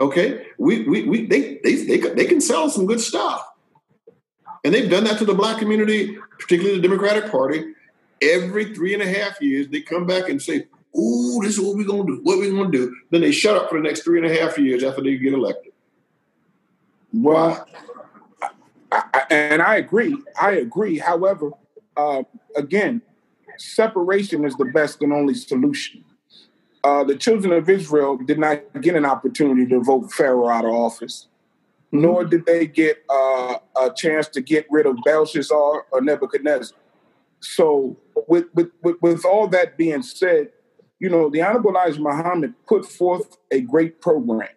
Okay. 0.00 0.46
We 0.58 0.82
we, 0.88 1.04
we 1.04 1.26
they, 1.26 1.60
they 1.62 1.74
they 1.86 1.98
they 1.98 2.24
can 2.24 2.40
sell 2.40 2.68
some 2.70 2.86
good 2.86 3.00
stuff. 3.00 3.48
And 4.64 4.74
they've 4.74 4.90
done 4.90 5.04
that 5.04 5.18
to 5.18 5.24
the 5.24 5.34
black 5.34 5.58
community, 5.58 6.18
particularly 6.38 6.80
the 6.80 6.88
Democratic 6.88 7.30
Party. 7.30 7.72
Every 8.20 8.74
three 8.74 8.94
and 8.94 9.02
a 9.02 9.08
half 9.08 9.40
years, 9.40 9.68
they 9.68 9.80
come 9.80 10.06
back 10.06 10.28
and 10.28 10.40
say, 10.40 10.66
"Ooh, 10.96 11.40
this 11.42 11.54
is 11.54 11.60
what 11.60 11.76
we're 11.76 11.86
gonna 11.86 12.06
do. 12.06 12.20
What 12.22 12.38
we're 12.38 12.50
gonna 12.50 12.70
do." 12.70 12.94
Then 13.10 13.20
they 13.20 13.32
shut 13.32 13.56
up 13.56 13.68
for 13.68 13.78
the 13.78 13.88
next 13.88 14.02
three 14.02 14.18
and 14.18 14.26
a 14.26 14.40
half 14.40 14.58
years 14.58 14.82
after 14.84 15.02
they 15.02 15.16
get 15.16 15.34
elected. 15.34 15.71
Well, 17.12 17.66
I, 18.90 19.02
I, 19.14 19.22
and 19.30 19.62
I 19.62 19.76
agree. 19.76 20.16
I 20.40 20.52
agree. 20.52 20.98
However, 20.98 21.50
uh, 21.96 22.22
again, 22.56 23.02
separation 23.58 24.44
is 24.44 24.56
the 24.56 24.66
best 24.66 25.02
and 25.02 25.12
only 25.12 25.34
solution. 25.34 26.04
Uh, 26.84 27.04
the 27.04 27.16
children 27.16 27.52
of 27.52 27.68
Israel 27.68 28.16
did 28.16 28.38
not 28.38 28.60
get 28.80 28.96
an 28.96 29.04
opportunity 29.04 29.66
to 29.66 29.80
vote 29.80 30.12
Pharaoh 30.12 30.48
out 30.48 30.64
of 30.64 30.72
office, 30.72 31.28
mm-hmm. 31.92 32.02
nor 32.02 32.24
did 32.24 32.44
they 32.44 32.66
get 32.66 33.04
uh, 33.08 33.56
a 33.80 33.90
chance 33.94 34.26
to 34.28 34.40
get 34.40 34.66
rid 34.70 34.86
of 34.86 34.96
Belshazzar 35.04 35.86
or 35.90 36.00
Nebuchadnezzar. 36.00 36.76
So, 37.40 37.96
with, 38.26 38.46
with, 38.54 38.70
with, 38.82 38.96
with 39.00 39.24
all 39.24 39.48
that 39.48 39.76
being 39.76 40.02
said, 40.02 40.50
you 40.98 41.08
know, 41.08 41.28
the 41.28 41.42
Honorable 41.42 41.70
Elijah 41.70 42.00
Muhammad 42.00 42.54
put 42.66 42.86
forth 42.86 43.36
a 43.50 43.60
great 43.60 44.00
program. 44.00 44.48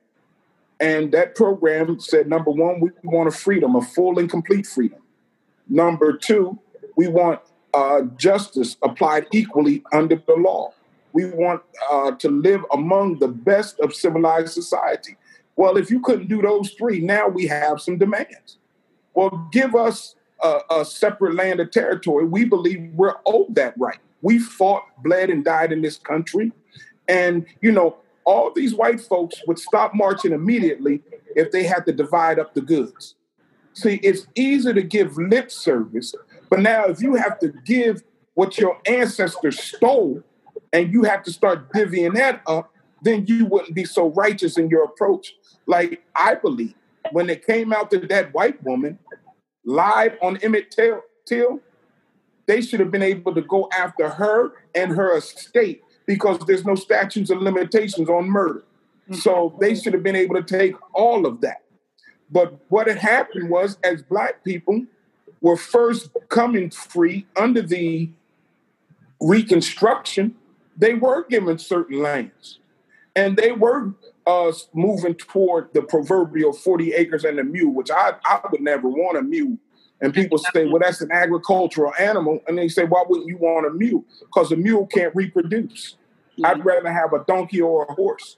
And 0.80 1.12
that 1.14 1.36
program 1.36 2.00
said 2.00 2.28
number 2.28 2.52
one, 2.52 2.80
we 2.80 2.90
want 3.04 3.28
a 3.28 3.32
freedom, 3.32 3.76
a 3.76 3.82
full 3.82 4.20
and 4.20 4.30
complete 4.30 4.68
freedom. 4.68 5.00
Number 5.70 6.18
two, 6.18 6.60
we 6.96 7.08
want 7.08 7.40
uh, 7.74 8.02
justice 8.18 8.78
applied 8.82 9.28
equally 9.32 9.84
under 9.94 10.16
the 10.16 10.36
law. 10.36 10.74
We 11.14 11.26
want 11.26 11.62
uh, 11.90 12.12
to 12.12 12.30
live 12.30 12.62
among 12.74 13.20
the 13.20 13.30
best 13.30 13.80
of 13.80 13.94
civilized 13.94 14.54
society. 14.54 15.16
Well, 15.56 15.78
if 15.78 15.90
you 15.90 16.02
couldn't 16.02 16.28
do 16.28 16.42
those 16.42 16.72
three, 16.72 17.00
now 17.00 17.30
we 17.30 17.48
have 17.48 17.80
some 17.80 17.98
demands. 17.98 18.58
Well, 19.14 19.48
give 19.52 19.76
us 19.76 20.16
a, 20.44 20.60
a 20.70 20.86
separate 20.86 21.36
land 21.36 21.62
or 21.62 21.66
territory. 21.66 22.26
We 22.26 22.44
believe 22.44 22.92
we're 22.96 23.16
owed 23.26 23.56
that 23.56 23.74
right. 23.78 24.00
We 24.22 24.40
fought, 24.40 24.84
bled, 25.04 25.30
and 25.30 25.46
died 25.46 25.72
in 25.72 25.82
this 25.82 25.98
country. 25.98 26.52
And, 27.08 27.46
you 27.62 27.72
know, 27.72 27.98
all 28.26 28.52
these 28.52 28.74
white 28.74 29.00
folks 29.00 29.42
would 29.48 29.60
stop 29.60 29.94
marching 29.94 30.34
immediately 30.34 31.02
if 31.36 31.52
they 31.52 31.64
had 31.64 31.86
to 31.86 31.94
divide 31.94 32.40
up 32.40 32.54
the 32.54 32.62
goods. 32.62 33.16
See, 33.74 33.96
it's 34.04 34.28
easy 34.36 34.74
to 34.74 34.82
give 34.82 35.18
lip 35.18 35.52
service, 35.52 36.16
but 36.50 36.60
now 36.60 36.86
if 36.86 37.02
you 37.02 37.16
have 37.16 37.40
to 37.40 37.54
give 37.66 38.04
what 38.34 38.58
your 38.58 38.80
ancestors 38.86 39.62
stole 39.62 40.24
and 40.74 40.92
you 40.92 41.04
have 41.04 41.24
to 41.24 41.32
start 41.32 41.72
divvying 41.72 42.16
that 42.16 42.42
up, 42.48 42.72
then 43.02 43.26
you 43.28 43.46
wouldn't 43.46 43.76
be 43.76 43.86
so 43.86 44.08
righteous 44.12 44.58
in 44.58 44.70
your 44.70 44.84
approach. 44.86 45.36
Like 45.68 46.04
I 46.16 46.36
believe 46.36 46.74
when 47.12 47.30
it 47.30 47.46
came 47.46 47.72
out 47.72 47.92
that 47.92 48.10
that 48.10 48.34
white 48.34 48.64
woman 48.64 48.98
lied 49.64 50.18
on 50.22 50.38
Emmett 50.38 50.72
Till, 50.72 51.02
Till, 51.26 51.60
they 52.48 52.62
should 52.62 52.80
have 52.80 52.92
been 52.92 53.04
able 53.04 53.34
to 53.34 53.42
go 53.42 53.70
after 53.76 54.10
her 54.10 54.54
and 54.74 54.92
her 54.92 55.18
estate 55.18 55.84
because 56.06 56.40
there's 56.46 56.66
no 56.66 56.76
statutes 56.76 57.30
of 57.30 57.42
limitations 57.42 58.10
on 58.10 58.30
murder. 58.30 58.64
Mm-hmm. 59.10 59.16
So 59.16 59.56
they 59.60 59.76
should 59.76 59.94
have 59.94 60.04
been 60.04 60.16
able 60.16 60.36
to 60.36 60.44
take 60.44 60.76
all 60.94 61.26
of 61.26 61.42
that. 61.42 61.64
But 62.32 62.60
what 62.70 62.88
had 62.88 62.98
happened 62.98 63.50
was, 63.50 63.78
as 63.84 64.02
black 64.02 64.44
people 64.44 64.86
were 65.42 65.58
first 65.58 66.10
coming 66.30 66.70
free 66.70 67.28
under 67.36 67.62
the 67.62 68.10
Reconstruction, 69.22 70.36
they 70.76 70.94
were 70.94 71.26
given 71.26 71.58
certain 71.58 72.02
lands. 72.02 72.60
And 73.16 73.38
they 73.38 73.52
were 73.54 73.94
uh, 74.28 74.52
moving 74.74 75.16
toward 75.16 75.74
the 75.74 75.82
proverbial 75.82 76.52
40 76.52 76.94
acres 76.94 77.24
and 77.24 77.40
a 77.40 77.44
mule, 77.44 77.74
which 77.74 77.90
I, 77.92 78.14
I 78.26 78.42
would 78.52 78.62
never 78.62 78.90
want 78.90 79.18
a 79.18 79.22
mule 79.22 79.58
and 80.02 80.14
people 80.14 80.38
say, 80.38 80.66
well, 80.66 80.80
that's 80.80 81.02
an 81.02 81.12
agricultural 81.12 81.94
animal. 81.98 82.40
And 82.48 82.58
they 82.58 82.68
say, 82.68 82.84
why 82.84 83.04
wouldn't 83.08 83.28
you 83.28 83.38
want 83.38 83.66
a 83.66 83.72
mule? 83.72 84.04
Because 84.20 84.52
a 84.52 84.56
mule 84.56 84.88
can't 84.88 85.16
reproduce. 85.16 85.96
Mm-hmm. 86.34 86.46
I'd 86.46 86.66
rather 86.66 86.92
have 86.92 87.14
a 87.14 87.24
donkey 87.26 87.62
or 87.62 87.86
a 87.86 87.94
horse. 87.94 88.38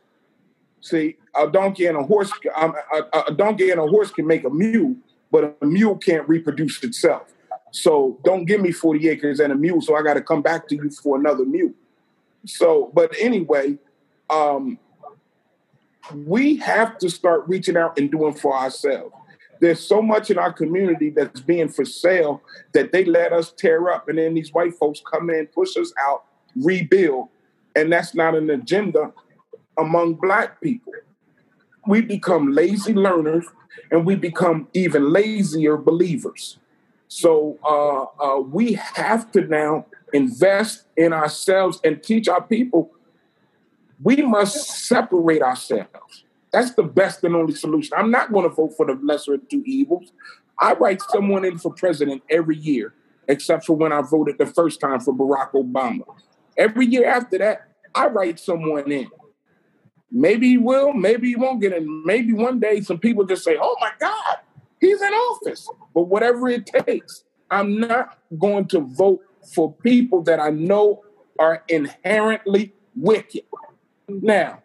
See, 0.81 1.17
a 1.35 1.47
donkey 1.49 1.87
and 1.87 1.97
a 1.97 2.03
horse, 2.03 2.31
um, 2.55 2.75
a, 2.93 3.23
a, 3.27 3.33
donkey 3.33 3.71
and 3.71 3.79
a 3.79 3.87
horse 3.87 4.11
can 4.11 4.27
make 4.27 4.43
a 4.43 4.49
mule, 4.49 4.95
but 5.31 5.57
a 5.61 5.65
mule 5.65 5.97
can't 5.97 6.27
reproduce 6.29 6.83
itself. 6.83 7.33
So 7.71 8.19
don't 8.23 8.45
give 8.45 8.61
me 8.61 8.71
40 8.71 9.09
acres 9.09 9.39
and 9.39 9.51
a 9.51 9.55
mule. 9.55 9.81
So 9.81 9.95
I 9.95 10.03
got 10.03 10.13
to 10.13 10.21
come 10.21 10.43
back 10.43 10.67
to 10.69 10.75
you 10.75 10.89
for 10.91 11.17
another 11.17 11.43
mule. 11.43 11.73
So, 12.45 12.91
but 12.93 13.13
anyway, 13.19 13.77
um, 14.29 14.77
we 16.13 16.57
have 16.57 16.99
to 16.99 17.09
start 17.09 17.43
reaching 17.47 17.75
out 17.75 17.97
and 17.97 18.09
doing 18.09 18.33
for 18.33 18.55
ourselves 18.55 19.16
there's 19.59 19.79
so 19.79 20.01
much 20.01 20.29
in 20.29 20.37
our 20.37 20.53
community 20.53 21.09
that's 21.09 21.41
being 21.41 21.69
for 21.69 21.85
sale 21.85 22.41
that 22.73 22.91
they 22.91 23.05
let 23.05 23.33
us 23.33 23.51
tear 23.51 23.89
up. 23.89 24.09
And 24.09 24.17
then 24.17 24.33
these 24.33 24.53
white 24.53 24.73
folks 24.75 25.01
come 25.11 25.29
in, 25.29 25.47
push 25.47 25.77
us 25.77 25.93
out, 26.01 26.25
rebuild. 26.55 27.29
And 27.75 27.91
that's 27.91 28.15
not 28.15 28.35
an 28.35 28.49
agenda 28.49 29.13
among 29.77 30.15
black 30.15 30.61
people. 30.61 30.93
we 31.87 32.01
become 32.01 32.51
lazy 32.51 32.93
learners 32.93 33.45
and 33.91 34.05
we 34.05 34.15
become 34.15 34.67
even 34.73 35.11
lazier 35.11 35.77
believers. 35.77 36.57
So 37.07 37.57
uh, 37.63 38.03
uh, 38.23 38.41
we 38.41 38.73
have 38.73 39.31
to 39.31 39.41
now 39.41 39.85
invest 40.13 40.85
in 40.97 41.13
ourselves 41.13 41.79
and 41.83 42.03
teach 42.03 42.27
our 42.27 42.41
people. 42.41 42.91
We 44.03 44.17
must 44.17 44.67
separate 44.87 45.41
ourselves. 45.41 46.25
That's 46.51 46.73
the 46.73 46.83
best 46.83 47.23
and 47.23 47.35
only 47.35 47.53
solution. 47.53 47.93
I'm 47.97 48.11
not 48.11 48.31
going 48.31 48.49
to 48.49 48.55
vote 48.55 48.73
for 48.77 48.85
the 48.85 48.99
lesser 49.03 49.35
of 49.35 49.47
two 49.49 49.63
evils. 49.65 50.11
I 50.59 50.73
write 50.73 51.01
someone 51.09 51.45
in 51.45 51.57
for 51.57 51.73
president 51.73 52.23
every 52.29 52.57
year, 52.57 52.93
except 53.27 53.65
for 53.65 53.75
when 53.75 53.91
I 53.91 54.01
voted 54.01 54.37
the 54.37 54.45
first 54.45 54.79
time 54.79 54.99
for 54.99 55.13
Barack 55.13 55.51
Obama. 55.51 56.05
Every 56.57 56.85
year 56.85 57.05
after 57.07 57.37
that, 57.39 57.67
I 57.93 58.07
write 58.07 58.39
someone 58.39 58.91
in. 58.91 59.09
Maybe 60.09 60.49
he 60.49 60.57
will, 60.57 60.93
maybe 60.93 61.27
he 61.29 61.35
won't 61.35 61.61
get 61.61 61.73
in. 61.73 62.03
Maybe 62.05 62.33
one 62.33 62.59
day 62.59 62.81
some 62.81 62.97
people 62.97 63.25
just 63.25 63.43
say, 63.43 63.57
oh 63.59 63.75
my 63.79 63.91
God, 63.99 64.37
he's 64.79 65.01
in 65.01 65.13
office. 65.13 65.69
But 65.93 66.03
whatever 66.03 66.47
it 66.47 66.65
takes, 66.65 67.23
I'm 67.51 67.79
not 67.79 68.17
going 68.39 68.67
to 68.69 68.79
vote 68.79 69.21
for 69.53 69.73
people 69.73 70.23
that 70.23 70.39
I 70.39 70.49
know 70.49 71.03
are 71.39 71.63
inherently 71.67 72.73
wicked. 72.95 73.43
Now, 74.07 74.63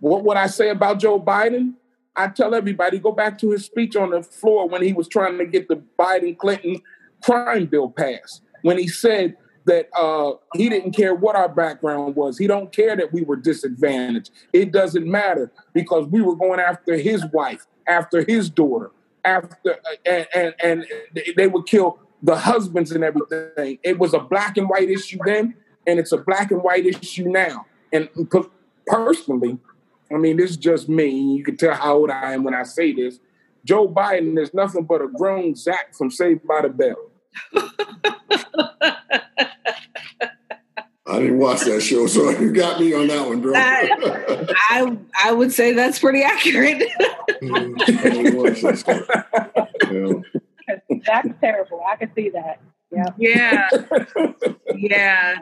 what 0.00 0.24
would 0.24 0.36
I 0.36 0.46
say 0.46 0.70
about 0.70 0.98
Joe 0.98 1.20
Biden? 1.20 1.74
I 2.16 2.28
tell 2.28 2.54
everybody 2.54 2.98
go 2.98 3.12
back 3.12 3.38
to 3.38 3.50
his 3.50 3.64
speech 3.64 3.96
on 3.96 4.10
the 4.10 4.22
floor 4.22 4.68
when 4.68 4.82
he 4.82 4.92
was 4.92 5.08
trying 5.08 5.38
to 5.38 5.46
get 5.46 5.68
the 5.68 5.82
Biden 5.98 6.36
Clinton 6.36 6.80
crime 7.22 7.66
bill 7.66 7.90
passed. 7.90 8.42
When 8.62 8.78
he 8.78 8.86
said 8.86 9.36
that 9.64 9.88
uh, 9.98 10.32
he 10.54 10.68
didn't 10.68 10.92
care 10.92 11.14
what 11.14 11.36
our 11.36 11.48
background 11.48 12.16
was. 12.16 12.38
He 12.38 12.46
don't 12.46 12.72
care 12.72 12.96
that 12.96 13.12
we 13.12 13.22
were 13.22 13.36
disadvantaged. 13.36 14.30
It 14.52 14.72
doesn't 14.72 15.06
matter 15.06 15.52
because 15.72 16.06
we 16.06 16.20
were 16.20 16.36
going 16.36 16.60
after 16.60 16.96
his 16.96 17.24
wife, 17.32 17.66
after 17.86 18.24
his 18.24 18.50
daughter, 18.50 18.90
after 19.24 19.78
and 20.04 20.26
and, 20.34 20.54
and 20.62 20.86
they 21.36 21.46
would 21.46 21.66
kill 21.66 21.98
the 22.22 22.36
husbands 22.36 22.92
and 22.92 23.04
everything. 23.04 23.78
It 23.82 23.98
was 23.98 24.14
a 24.14 24.20
black 24.20 24.56
and 24.56 24.68
white 24.68 24.90
issue 24.90 25.18
then, 25.24 25.54
and 25.86 25.98
it's 25.98 26.12
a 26.12 26.18
black 26.18 26.50
and 26.50 26.62
white 26.62 26.86
issue 26.86 27.28
now. 27.28 27.66
And 27.92 28.08
personally, 28.86 29.58
I 30.14 30.18
mean, 30.18 30.36
this 30.36 30.50
is 30.50 30.56
just 30.56 30.88
me. 30.88 31.08
You 31.34 31.42
can 31.42 31.56
tell 31.56 31.74
how 31.74 31.96
old 31.96 32.10
I 32.10 32.34
am 32.34 32.44
when 32.44 32.54
I 32.54 32.62
say 32.62 32.92
this. 32.92 33.18
Joe 33.64 33.88
Biden 33.88 34.38
is 34.38 34.54
nothing 34.54 34.84
but 34.84 35.02
a 35.02 35.08
grown 35.08 35.54
Zach 35.56 35.94
from 35.94 36.10
Saved 36.10 36.46
by 36.46 36.62
the 36.62 36.68
Bell. 36.68 37.10
I 41.06 41.18
didn't 41.18 41.38
watch 41.38 41.62
that 41.62 41.80
show, 41.80 42.06
so 42.06 42.30
you 42.30 42.52
got 42.52 42.80
me 42.80 42.94
on 42.94 43.08
that 43.08 43.26
one, 43.26 43.40
bro. 43.40 43.54
I, 43.54 44.46
I, 44.70 44.96
I 45.24 45.32
would 45.32 45.52
say 45.52 45.72
that's 45.72 45.98
pretty 45.98 46.22
accurate. 46.22 46.82
That's 51.06 51.28
terrible. 51.40 51.82
I 51.86 51.96
can 51.96 52.10
see 52.14 52.30
that. 52.30 52.58
Yeah. 52.90 53.10
Yeah. 53.18 53.68
Yeah. 54.74 55.34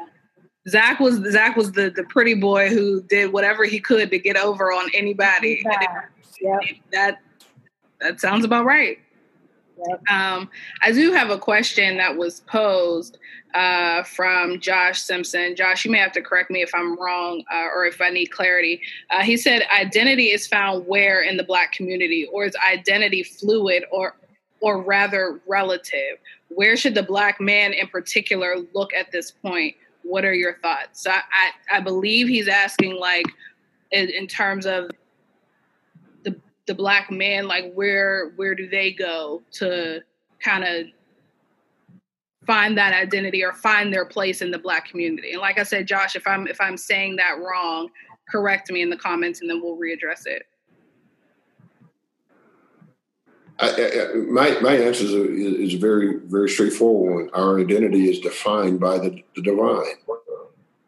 Zach 0.69 1.01
was 1.01 1.17
Zach 1.33 1.57
was 1.57 1.73
the 1.73 1.91
the 1.91 2.05
pretty 2.05 2.35
boy 2.35 2.69
who 2.69 3.03
did 3.03 3.33
whatever 3.33 3.65
he 3.65 3.81
could 3.81 4.11
to 4.11 4.19
get 4.19 4.37
over 4.37 4.73
on 4.73 4.89
anybody. 4.95 5.65
Yeah. 6.41 6.59
That 6.93 7.21
that 8.01 8.21
sounds 8.21 8.45
about 8.45 8.65
right. 8.65 8.99
Yep. 9.89 10.03
Um, 10.11 10.51
I 10.81 10.93
do 10.93 11.13
have 11.13 11.31
a 11.31 11.39
question 11.39 11.97
that 11.97 12.17
was 12.17 12.41
posed 12.41 13.19
uh, 13.55 14.03
from 14.05 14.61
Josh 14.61 15.03
Simpson. 15.03 15.57
Josh, 15.57 15.85
you 15.85 15.91
may 15.91 15.99
have 15.99 16.13
to 16.13 16.23
correct 16.23 16.51
me 16.51 16.63
if 16.63 16.71
I'm 16.75 16.97
wrong 16.99 17.43
uh, 17.53 17.69
or 17.75 17.85
if 17.85 18.01
I 18.01 18.11
need 18.11 18.27
clarity. 18.27 18.81
Uh, 19.11 19.23
he 19.23 19.37
said, 19.37 19.63
"Identity 19.73 20.31
is 20.31 20.47
found 20.47 20.87
where 20.87 21.23
in 21.23 21.37
the 21.37 21.45
Black 21.45 21.73
community, 21.73 22.29
or 22.33 22.45
is 22.45 22.55
identity 22.71 23.23
fluid, 23.23 23.85
or 23.91 24.17
or 24.61 24.81
rather 24.83 25.41
relative? 25.47 26.19
Where 26.49 26.77
should 26.77 26.95
the 26.95 27.03
Black 27.03 27.41
man 27.41 27.73
in 27.73 27.89
particular 27.89 28.57
look 28.75 28.95
at 28.95 29.11
this 29.11 29.31
point? 29.31 29.75
What 30.03 30.25
are 30.25 30.35
your 30.35 30.59
thoughts?" 30.63 31.03
So 31.03 31.11
I, 31.11 31.21
I, 31.71 31.77
I 31.77 31.81
believe 31.81 32.29
he's 32.29 32.49
asking 32.49 32.97
like 32.97 33.27
in, 33.93 34.09
in 34.11 34.27
terms 34.27 34.67
of 34.67 34.91
the 36.25 36.35
the 36.67 36.75
black 36.75 37.11
man 37.11 37.47
like 37.47 37.73
where 37.75 38.33
where 38.37 38.55
do 38.55 38.69
they 38.69 38.93
go 38.93 39.43
to 39.53 40.01
kind 40.41 40.65
of 40.65 40.87
find 42.47 42.77
that 42.77 42.93
identity 42.93 43.45
or 43.45 43.53
find 43.53 43.93
their 43.93 44.05
place 44.05 44.43
in 44.43 44.51
the 44.51 44.59
black 44.59 44.89
community 44.89 45.33
and 45.33 45.41
like 45.41 45.59
i 45.59 45.63
said 45.63 45.87
josh 45.87 46.17
if 46.17 46.27
i'm 46.27 46.47
if 46.49 46.61
i'm 46.61 46.77
saying 46.77 47.15
that 47.15 47.39
wrong 47.39 47.89
correct 48.29 48.71
me 48.71 48.83
in 48.83 48.91
the 48.91 48.97
comments 48.97 49.41
and 49.41 49.49
then 49.49 49.61
we'll 49.63 49.77
readdress 49.77 50.27
it 50.27 50.47
I, 53.59 53.69
I, 53.69 54.15
my 54.15 54.59
my 54.61 54.75
answer 54.77 55.05
is, 55.05 55.13
is 55.13 55.75
very 55.75 56.19
very 56.25 56.49
straightforward. 56.49 57.31
Our 57.35 57.61
identity 57.61 58.11
is 58.11 58.19
defined 58.21 58.81
by 58.81 58.99
the, 58.99 59.23
the 59.37 59.43
divine. 59.43 59.95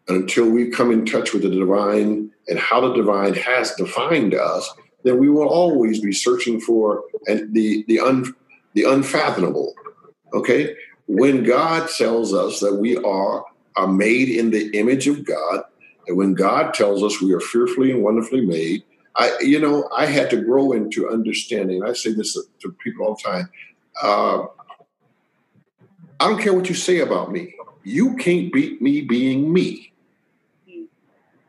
And 0.09 0.23
until 0.23 0.51
we 0.51 0.71
come 0.71 0.91
in 0.91 1.07
touch 1.07 1.33
with 1.33 1.43
the 1.43 1.51
divine 1.51 2.31
and 2.49 2.59
how 2.59 2.81
the 2.81 2.95
divine 2.95 3.35
has 3.35 3.75
defined 3.75 4.35
us, 4.35 4.71
then 5.03 5.19
we 5.19 5.31
will 5.31 5.49
always 5.49 6.01
be 6.01 6.13
searching 6.13 6.61
for 6.61 7.05
and 7.27 7.55
the 7.55 7.85
the 7.89 8.01
un, 8.01 8.35
the 8.75 8.85
unfathomable. 8.85 9.75
Okay, 10.33 10.75
when 11.07 11.45
God 11.45 11.89
tells 11.97 12.35
us 12.35 12.61
that 12.61 12.75
we 12.75 12.97
are 12.97 13.45
are 13.77 13.89
made 13.89 14.29
in 14.29 14.51
the 14.51 14.71
image 14.79 15.07
of 15.07 15.25
God, 15.25 15.63
and 16.07 16.17
when 16.17 16.35
God 16.35 16.75
tells 16.75 17.03
us 17.03 17.21
we 17.21 17.33
are 17.33 17.41
fearfully 17.41 17.91
and 17.91 18.03
wonderfully 18.03 18.45
made, 18.45 18.85
I 19.17 19.39
you 19.41 19.61
know 19.61 19.89
I 19.95 20.07
had 20.07 20.31
to 20.31 20.41
grow 20.43 20.73
into 20.73 21.09
understanding. 21.09 21.85
I 21.85 21.93
say 21.93 22.13
this 22.13 22.35
to 22.61 22.73
people 22.83 23.07
all 23.07 23.15
the 23.15 23.23
time. 23.23 23.51
Uh, 24.01 24.47
I 26.21 26.29
don't 26.29 26.41
care 26.41 26.55
what 26.55 26.69
you 26.69 26.75
say 26.75 27.01
about 27.01 27.33
me. 27.33 27.55
You 27.83 28.17
can't 28.17 28.53
beat 28.53 28.81
me 28.81 29.03
being 29.03 29.53
me. 29.53 29.93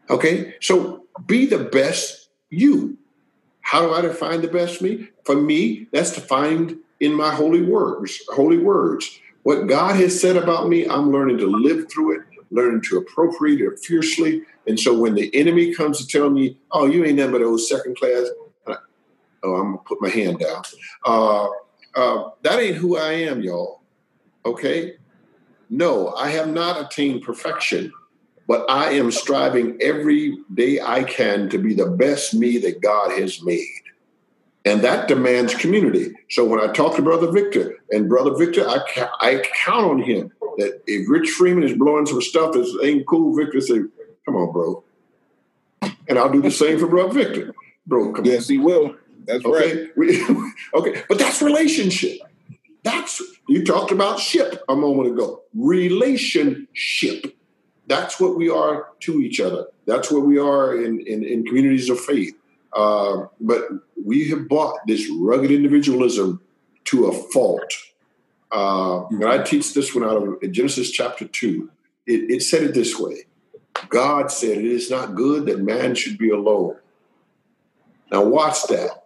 Okay, 0.09 0.55
so 0.61 1.05
be 1.25 1.45
the 1.45 1.59
best 1.59 2.29
you. 2.49 2.97
How 3.61 3.81
do 3.81 3.93
I 3.93 4.01
define 4.01 4.41
the 4.41 4.47
best 4.47 4.81
me? 4.81 5.09
For 5.23 5.35
me, 5.35 5.87
that's 5.91 6.13
defined 6.13 6.77
in 6.99 7.13
my 7.13 7.33
holy 7.33 7.63
words. 7.63 8.21
Holy 8.29 8.59
words. 8.59 9.19
What 9.43 9.67
God 9.67 9.95
has 9.95 10.19
said 10.19 10.37
about 10.37 10.69
me, 10.69 10.87
I'm 10.87 11.11
learning 11.11 11.39
to 11.39 11.47
live 11.47 11.91
through 11.91 12.17
it, 12.17 12.21
learning 12.51 12.81
to 12.89 12.97
appropriate 12.97 13.61
it 13.61 13.79
fiercely. 13.79 14.43
And 14.67 14.79
so 14.79 14.97
when 14.97 15.15
the 15.15 15.33
enemy 15.35 15.73
comes 15.73 15.99
to 15.99 16.07
tell 16.07 16.29
me, 16.29 16.57
"Oh, 16.71 16.85
you 16.85 17.03
ain't 17.05 17.17
never 17.17 17.39
those 17.39 17.69
second 17.69 17.97
class," 17.97 18.27
I, 18.67 18.75
oh, 19.43 19.55
I'm 19.55 19.65
gonna 19.65 19.77
put 19.85 20.01
my 20.01 20.09
hand 20.09 20.39
down. 20.39 20.63
Uh, 21.05 21.47
uh, 21.95 22.29
that 22.41 22.59
ain't 22.59 22.77
who 22.77 22.97
I 22.97 23.13
am, 23.13 23.41
y'all. 23.41 23.81
Okay. 24.45 24.95
No, 25.69 26.13
I 26.13 26.29
have 26.29 26.47
not 26.47 26.79
attained 26.79 27.23
perfection 27.23 27.91
but 28.47 28.65
I 28.69 28.91
am 28.91 29.11
striving 29.11 29.77
every 29.81 30.37
day 30.53 30.79
I 30.79 31.03
can 31.03 31.49
to 31.49 31.57
be 31.57 31.73
the 31.73 31.87
best 31.87 32.33
me 32.33 32.57
that 32.59 32.81
God 32.81 33.11
has 33.19 33.41
made. 33.43 33.65
And 34.65 34.83
that 34.83 35.07
demands 35.07 35.53
community. 35.53 36.13
So 36.29 36.43
when 36.45 36.59
I 36.59 36.71
talk 36.71 36.95
to 36.95 37.01
Brother 37.01 37.31
Victor, 37.31 37.75
and 37.91 38.09
Brother 38.09 38.35
Victor, 38.35 38.67
I, 38.67 38.79
ca- 38.93 39.11
I 39.21 39.43
count 39.53 39.85
on 39.85 40.01
him 40.01 40.31
that 40.57 40.81
if 40.87 41.07
Rich 41.09 41.29
Freeman 41.31 41.63
is 41.63 41.77
blowing 41.77 42.05
some 42.07 42.21
stuff 42.21 42.53
that 42.53 42.79
ain't 42.83 43.05
cool, 43.07 43.35
Victor 43.35 43.61
say, 43.61 43.81
come 44.25 44.35
on, 44.35 44.51
bro. 44.51 44.83
And 46.07 46.19
I'll 46.19 46.31
do 46.31 46.41
the 46.41 46.51
same 46.51 46.79
for 46.79 46.87
Brother 46.87 47.13
Victor. 47.13 47.53
Bro, 47.87 48.13
come 48.13 48.25
Yes, 48.25 48.47
he 48.47 48.57
will. 48.57 48.95
That's 49.25 49.43
Okay. 49.45 49.83
right. 49.85 49.89
We, 49.97 50.23
okay. 50.73 51.03
But 51.07 51.17
that's 51.19 51.41
relationship. 51.41 52.19
That's 52.83 53.21
you 53.47 53.63
talked 53.63 53.91
about 53.91 54.19
ship 54.19 54.63
a 54.69 54.75
moment 54.75 55.09
ago. 55.13 55.41
Relationship. 55.55 57.35
That's 57.87 58.19
what 58.19 58.35
we 58.37 58.49
are 58.49 58.89
to 59.01 59.21
each 59.21 59.39
other. 59.39 59.65
That's 59.85 60.11
what 60.11 60.25
we 60.25 60.37
are 60.39 60.75
in, 60.75 60.99
in, 61.01 61.23
in 61.23 61.45
communities 61.45 61.89
of 61.89 61.99
faith. 61.99 62.35
Uh, 62.73 63.25
but 63.39 63.67
we 64.03 64.29
have 64.29 64.47
bought 64.47 64.79
this 64.87 65.09
rugged 65.19 65.51
individualism 65.51 66.41
to 66.85 67.05
a 67.05 67.13
fault. 67.31 67.71
Uh, 68.51 69.05
and 69.07 69.25
I 69.25 69.43
teach 69.43 69.73
this 69.73 69.93
one 69.95 70.03
out 70.03 70.17
of 70.17 70.51
Genesis 70.51 70.91
chapter 70.91 71.27
2. 71.27 71.69
It, 72.07 72.31
it 72.31 72.41
said 72.43 72.63
it 72.63 72.73
this 72.73 72.99
way 72.99 73.25
God 73.89 74.31
said, 74.31 74.57
It 74.57 74.65
is 74.65 74.89
not 74.89 75.15
good 75.15 75.45
that 75.47 75.59
man 75.59 75.95
should 75.95 76.17
be 76.17 76.29
alone. 76.29 76.77
Now, 78.11 78.23
watch 78.23 78.63
that. 78.67 79.03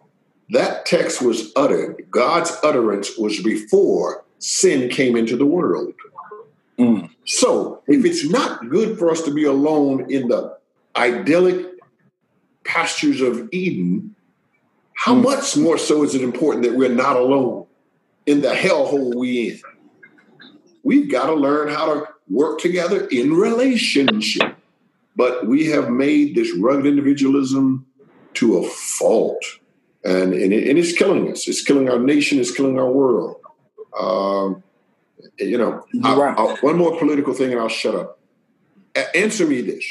That 0.50 0.84
text 0.84 1.22
was 1.22 1.52
uttered, 1.54 2.06
God's 2.10 2.56
utterance 2.62 3.16
was 3.16 3.40
before 3.40 4.24
sin 4.38 4.88
came 4.88 5.16
into 5.16 5.36
the 5.36 5.46
world. 5.46 5.94
Mm. 6.78 7.10
So, 7.24 7.82
if 7.86 8.04
it's 8.04 8.28
not 8.28 8.68
good 8.68 8.98
for 8.98 9.10
us 9.10 9.22
to 9.22 9.34
be 9.34 9.44
alone 9.44 10.10
in 10.10 10.28
the 10.28 10.56
idyllic 10.96 11.66
pastures 12.64 13.20
of 13.20 13.48
Eden, 13.52 14.14
how 14.94 15.14
Mm. 15.14 15.22
much 15.22 15.56
more 15.56 15.78
so 15.78 16.02
is 16.02 16.14
it 16.14 16.22
important 16.22 16.64
that 16.64 16.74
we're 16.74 16.88
not 16.88 17.16
alone 17.16 17.66
in 18.26 18.40
the 18.40 18.50
hellhole 18.50 19.14
we 19.14 19.50
in? 19.50 19.60
We've 20.82 21.10
got 21.10 21.26
to 21.26 21.34
learn 21.34 21.68
how 21.68 21.94
to 21.94 22.08
work 22.28 22.58
together 22.58 23.06
in 23.06 23.34
relationship. 23.34 24.56
But 25.20 25.46
we 25.46 25.66
have 25.66 25.90
made 25.90 26.34
this 26.34 26.50
rugged 26.56 26.86
individualism 26.86 27.84
to 28.38 28.46
a 28.58 28.62
fault. 28.66 29.44
and 30.02 30.32
and, 30.32 30.50
it, 30.56 30.62
and 30.68 30.78
it's 30.78 30.92
killing 31.00 31.30
us. 31.30 31.46
It's 31.46 31.62
killing 31.62 31.90
our 31.90 31.98
nation. 31.98 32.40
It's 32.40 32.50
killing 32.58 32.78
our 32.78 32.90
world. 33.00 33.36
Um, 34.06 34.62
you 35.38 35.58
know, 35.58 35.84
I, 36.02 36.16
right. 36.16 36.38
I- 36.38 36.54
one 36.68 36.78
more 36.78 36.98
political 36.98 37.34
thing, 37.34 37.50
and 37.52 37.60
I'll 37.60 37.68
shut 37.68 37.94
up. 37.94 38.18
A- 38.96 39.14
answer 39.14 39.46
me 39.46 39.60
this: 39.60 39.84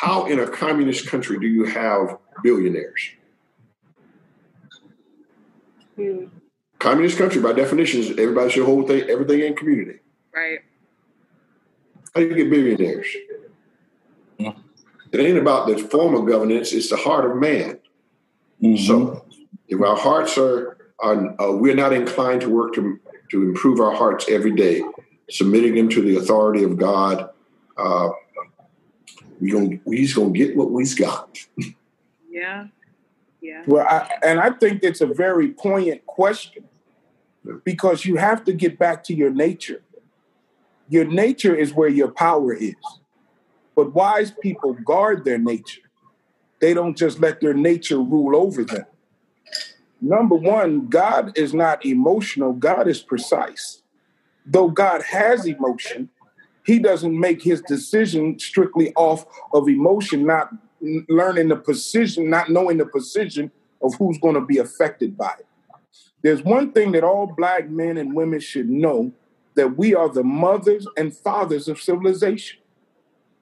How 0.00 0.24
in 0.32 0.38
a 0.40 0.46
communist 0.48 1.06
country 1.12 1.38
do 1.38 1.46
you 1.46 1.64
have 1.64 2.16
billionaires? 2.42 3.02
Hmm. 5.96 6.24
Communist 6.78 7.18
country, 7.18 7.42
by 7.42 7.52
definition, 7.52 8.00
is 8.00 8.10
everybody 8.12 8.48
should 8.50 8.64
hold 8.64 8.88
thing, 8.88 9.02
everything 9.10 9.40
in 9.40 9.54
community. 9.54 9.98
Right. 10.34 10.60
How 12.14 12.20
do 12.22 12.28
you 12.28 12.34
get 12.34 12.48
billionaires? 12.50 13.08
Yeah. 15.12 15.20
It 15.20 15.24
ain't 15.24 15.38
about 15.38 15.66
the 15.66 15.78
form 15.78 16.14
of 16.14 16.26
governance; 16.26 16.72
it's 16.72 16.90
the 16.90 16.96
heart 16.96 17.30
of 17.30 17.36
man. 17.36 17.78
Mm-hmm. 18.62 18.84
So, 18.84 19.24
if 19.68 19.80
our 19.80 19.96
hearts 19.96 20.36
are, 20.38 20.76
are 20.98 21.40
uh, 21.40 21.52
we're 21.52 21.74
not 21.74 21.92
inclined 21.92 22.42
to 22.42 22.48
work 22.48 22.74
to 22.74 22.98
to 23.30 23.42
improve 23.42 23.80
our 23.80 23.94
hearts 23.94 24.26
every 24.28 24.52
day, 24.52 24.82
submitting 25.30 25.74
them 25.74 25.88
to 25.88 26.02
the 26.02 26.16
authority 26.16 26.64
of 26.64 26.76
God, 26.76 27.30
uh, 27.76 28.10
we 29.40 29.50
gonna, 29.50 29.78
we's 29.84 30.14
gonna 30.14 30.30
get 30.30 30.56
what 30.56 30.70
we's 30.70 30.94
got. 30.94 31.38
Yeah. 32.32 32.68
Yeah. 33.42 33.64
Well, 33.66 33.86
I, 33.86 34.08
and 34.22 34.38
I 34.38 34.50
think 34.50 34.82
it's 34.82 35.00
a 35.00 35.06
very 35.06 35.48
poignant 35.48 36.06
question 36.06 36.64
because 37.64 38.04
you 38.04 38.16
have 38.16 38.44
to 38.44 38.52
get 38.52 38.78
back 38.78 39.02
to 39.04 39.14
your 39.14 39.30
nature. 39.30 39.82
Your 40.88 41.04
nature 41.04 41.54
is 41.54 41.74
where 41.74 41.88
your 41.88 42.10
power 42.10 42.52
is. 42.54 42.74
But 43.80 43.94
wise 43.94 44.30
people 44.30 44.74
guard 44.74 45.24
their 45.24 45.38
nature. 45.38 45.80
They 46.60 46.74
don't 46.74 46.94
just 46.94 47.18
let 47.18 47.40
their 47.40 47.54
nature 47.54 47.98
rule 47.98 48.36
over 48.36 48.62
them. 48.62 48.84
Number 50.02 50.34
one, 50.34 50.88
God 50.88 51.32
is 51.34 51.54
not 51.54 51.86
emotional, 51.86 52.52
God 52.52 52.88
is 52.88 53.00
precise. 53.00 53.80
Though 54.44 54.68
God 54.68 55.00
has 55.00 55.46
emotion, 55.46 56.10
he 56.66 56.78
doesn't 56.78 57.18
make 57.18 57.42
his 57.42 57.62
decision 57.62 58.38
strictly 58.38 58.92
off 58.96 59.24
of 59.54 59.66
emotion, 59.66 60.26
not 60.26 60.50
learning 61.08 61.48
the 61.48 61.56
precision, 61.56 62.28
not 62.28 62.50
knowing 62.50 62.76
the 62.76 62.84
precision 62.84 63.50
of 63.80 63.94
who's 63.94 64.18
going 64.18 64.34
to 64.34 64.42
be 64.42 64.58
affected 64.58 65.16
by 65.16 65.32
it. 65.38 65.46
There's 66.20 66.42
one 66.42 66.72
thing 66.72 66.92
that 66.92 67.02
all 67.02 67.26
black 67.26 67.70
men 67.70 67.96
and 67.96 68.14
women 68.14 68.40
should 68.40 68.68
know 68.68 69.10
that 69.54 69.78
we 69.78 69.94
are 69.94 70.10
the 70.10 70.22
mothers 70.22 70.86
and 70.98 71.16
fathers 71.16 71.66
of 71.66 71.80
civilization. 71.80 72.60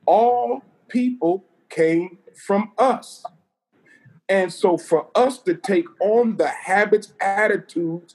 All 0.08 0.62
people 0.88 1.44
came 1.68 2.16
from 2.46 2.72
us. 2.78 3.22
And 4.26 4.50
so 4.50 4.78
for 4.78 5.08
us 5.14 5.36
to 5.42 5.54
take 5.54 5.84
on 6.00 6.38
the 6.38 6.48
habits, 6.48 7.12
attitudes 7.20 8.14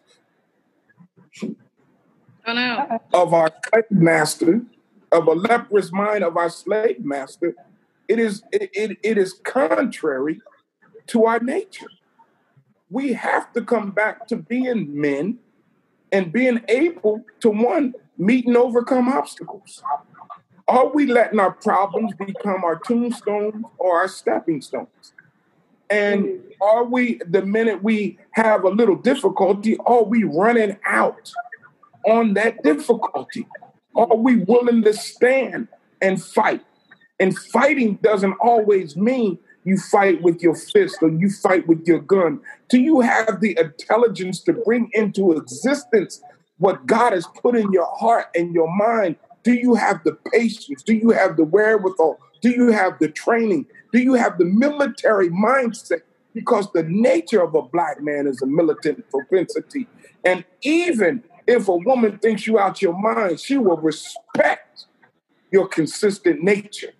Oh 2.45 2.53
no. 2.53 2.99
of 3.13 3.31
our 3.33 3.51
slave 3.69 3.91
master, 3.91 4.61
of 5.11 5.27
a 5.27 5.33
leprous 5.33 5.93
mind 5.93 6.23
of 6.23 6.35
our 6.35 6.49
slave 6.49 7.05
master, 7.05 7.55
it 8.07 8.17
is 8.17 8.41
it, 8.51 8.71
it, 8.73 8.97
it 9.03 9.17
is 9.19 9.33
contrary 9.43 10.41
to 11.07 11.25
our 11.25 11.39
nature. 11.39 11.91
We 12.89 13.13
have 13.13 13.53
to 13.53 13.61
come 13.61 13.91
back 13.91 14.27
to 14.29 14.35
being 14.35 14.99
men 14.99 15.37
and 16.11 16.33
being 16.33 16.61
able 16.67 17.23
to 17.41 17.49
one 17.51 17.93
meet 18.17 18.47
and 18.47 18.57
overcome 18.57 19.09
obstacles. 19.09 19.83
Are 20.67 20.87
we 20.87 21.07
letting 21.07 21.39
our 21.39 21.51
problems 21.51 22.13
become 22.15 22.63
our 22.63 22.79
tombstones 22.79 23.63
or 23.77 23.97
our 23.97 24.07
stepping 24.07 24.61
stones? 24.61 25.13
And 25.89 26.25
mm. 26.25 26.41
are 26.61 26.85
we, 26.85 27.19
the 27.27 27.45
minute 27.45 27.83
we 27.83 28.17
have 28.31 28.63
a 28.63 28.69
little 28.69 28.95
difficulty, 28.95 29.77
are 29.85 30.03
we 30.03 30.23
running 30.23 30.77
out 30.85 31.31
on 32.07 32.33
that 32.35 32.63
difficulty? 32.63 33.45
Are 33.95 34.15
we 34.15 34.37
willing 34.37 34.83
to 34.83 34.93
stand 34.93 35.67
and 36.01 36.23
fight? 36.23 36.63
And 37.19 37.37
fighting 37.37 37.99
doesn't 38.01 38.33
always 38.41 38.95
mean 38.95 39.37
you 39.65 39.77
fight 39.77 40.21
with 40.21 40.41
your 40.41 40.55
fist 40.55 40.97
or 41.01 41.09
you 41.09 41.29
fight 41.29 41.67
with 41.67 41.85
your 41.87 41.99
gun. 41.99 42.39
Do 42.69 42.79
you 42.79 43.01
have 43.01 43.39
the 43.39 43.57
intelligence 43.59 44.41
to 44.43 44.53
bring 44.53 44.89
into 44.93 45.33
existence 45.33 46.21
what 46.57 46.85
God 46.85 47.13
has 47.13 47.27
put 47.41 47.55
in 47.55 47.71
your 47.71 47.87
heart 47.95 48.27
and 48.35 48.53
your 48.53 48.73
mind? 48.75 49.15
Do 49.43 49.53
you 49.53 49.75
have 49.75 50.03
the 50.03 50.13
patience? 50.31 50.83
Do 50.83 50.93
you 50.93 51.11
have 51.11 51.37
the 51.37 51.43
wherewithal? 51.43 52.19
Do 52.41 52.49
you 52.49 52.71
have 52.71 52.99
the 52.99 53.09
training? 53.09 53.67
Do 53.91 53.99
you 53.99 54.13
have 54.13 54.37
the 54.37 54.45
military 54.45 55.29
mindset? 55.29 56.01
Because 56.33 56.71
the 56.71 56.83
nature 56.83 57.41
of 57.43 57.53
a 57.53 57.61
black 57.61 58.01
man 58.01 58.25
is 58.25 58.41
a 58.41 58.47
militant 58.47 59.07
propensity. 59.11 59.87
And 60.23 60.43
even 60.61 61.23
if 61.45 61.67
a 61.67 61.75
woman 61.75 62.17
thinks 62.17 62.47
you 62.47 62.57
out 62.57 62.81
your 62.81 62.97
mind, 62.97 63.39
she 63.39 63.57
will 63.57 63.77
respect 63.77 64.85
your 65.51 65.67
consistent 65.67 66.41
nature. 66.41 66.93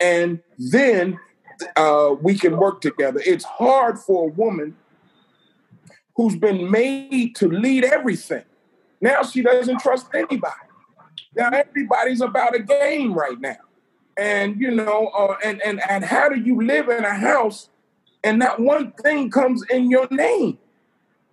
And 0.00 0.40
then 0.56 1.18
uh, 1.76 2.14
we 2.22 2.38
can 2.38 2.56
work 2.56 2.80
together. 2.80 3.20
It's 3.24 3.44
hard 3.44 3.98
for 3.98 4.28
a 4.28 4.32
woman 4.32 4.76
who's 6.16 6.36
been 6.36 6.70
made 6.70 7.34
to 7.36 7.48
lead 7.48 7.84
everything. 7.84 8.44
Now 9.00 9.22
she 9.22 9.42
doesn't 9.42 9.80
trust 9.80 10.06
anybody. 10.14 10.67
Now 11.38 11.50
everybody's 11.50 12.20
about 12.20 12.56
a 12.56 12.58
game 12.58 13.14
right 13.14 13.40
now. 13.40 13.56
And 14.18 14.60
you 14.60 14.72
know, 14.72 15.06
uh, 15.16 15.36
and 15.44 15.62
and 15.62 15.80
and 15.88 16.04
how 16.04 16.28
do 16.28 16.40
you 16.40 16.60
live 16.60 16.88
in 16.88 17.04
a 17.04 17.14
house 17.14 17.70
and 18.24 18.38
not 18.38 18.58
one 18.58 18.90
thing 18.92 19.30
comes 19.30 19.62
in 19.70 19.88
your 19.88 20.08
name? 20.10 20.58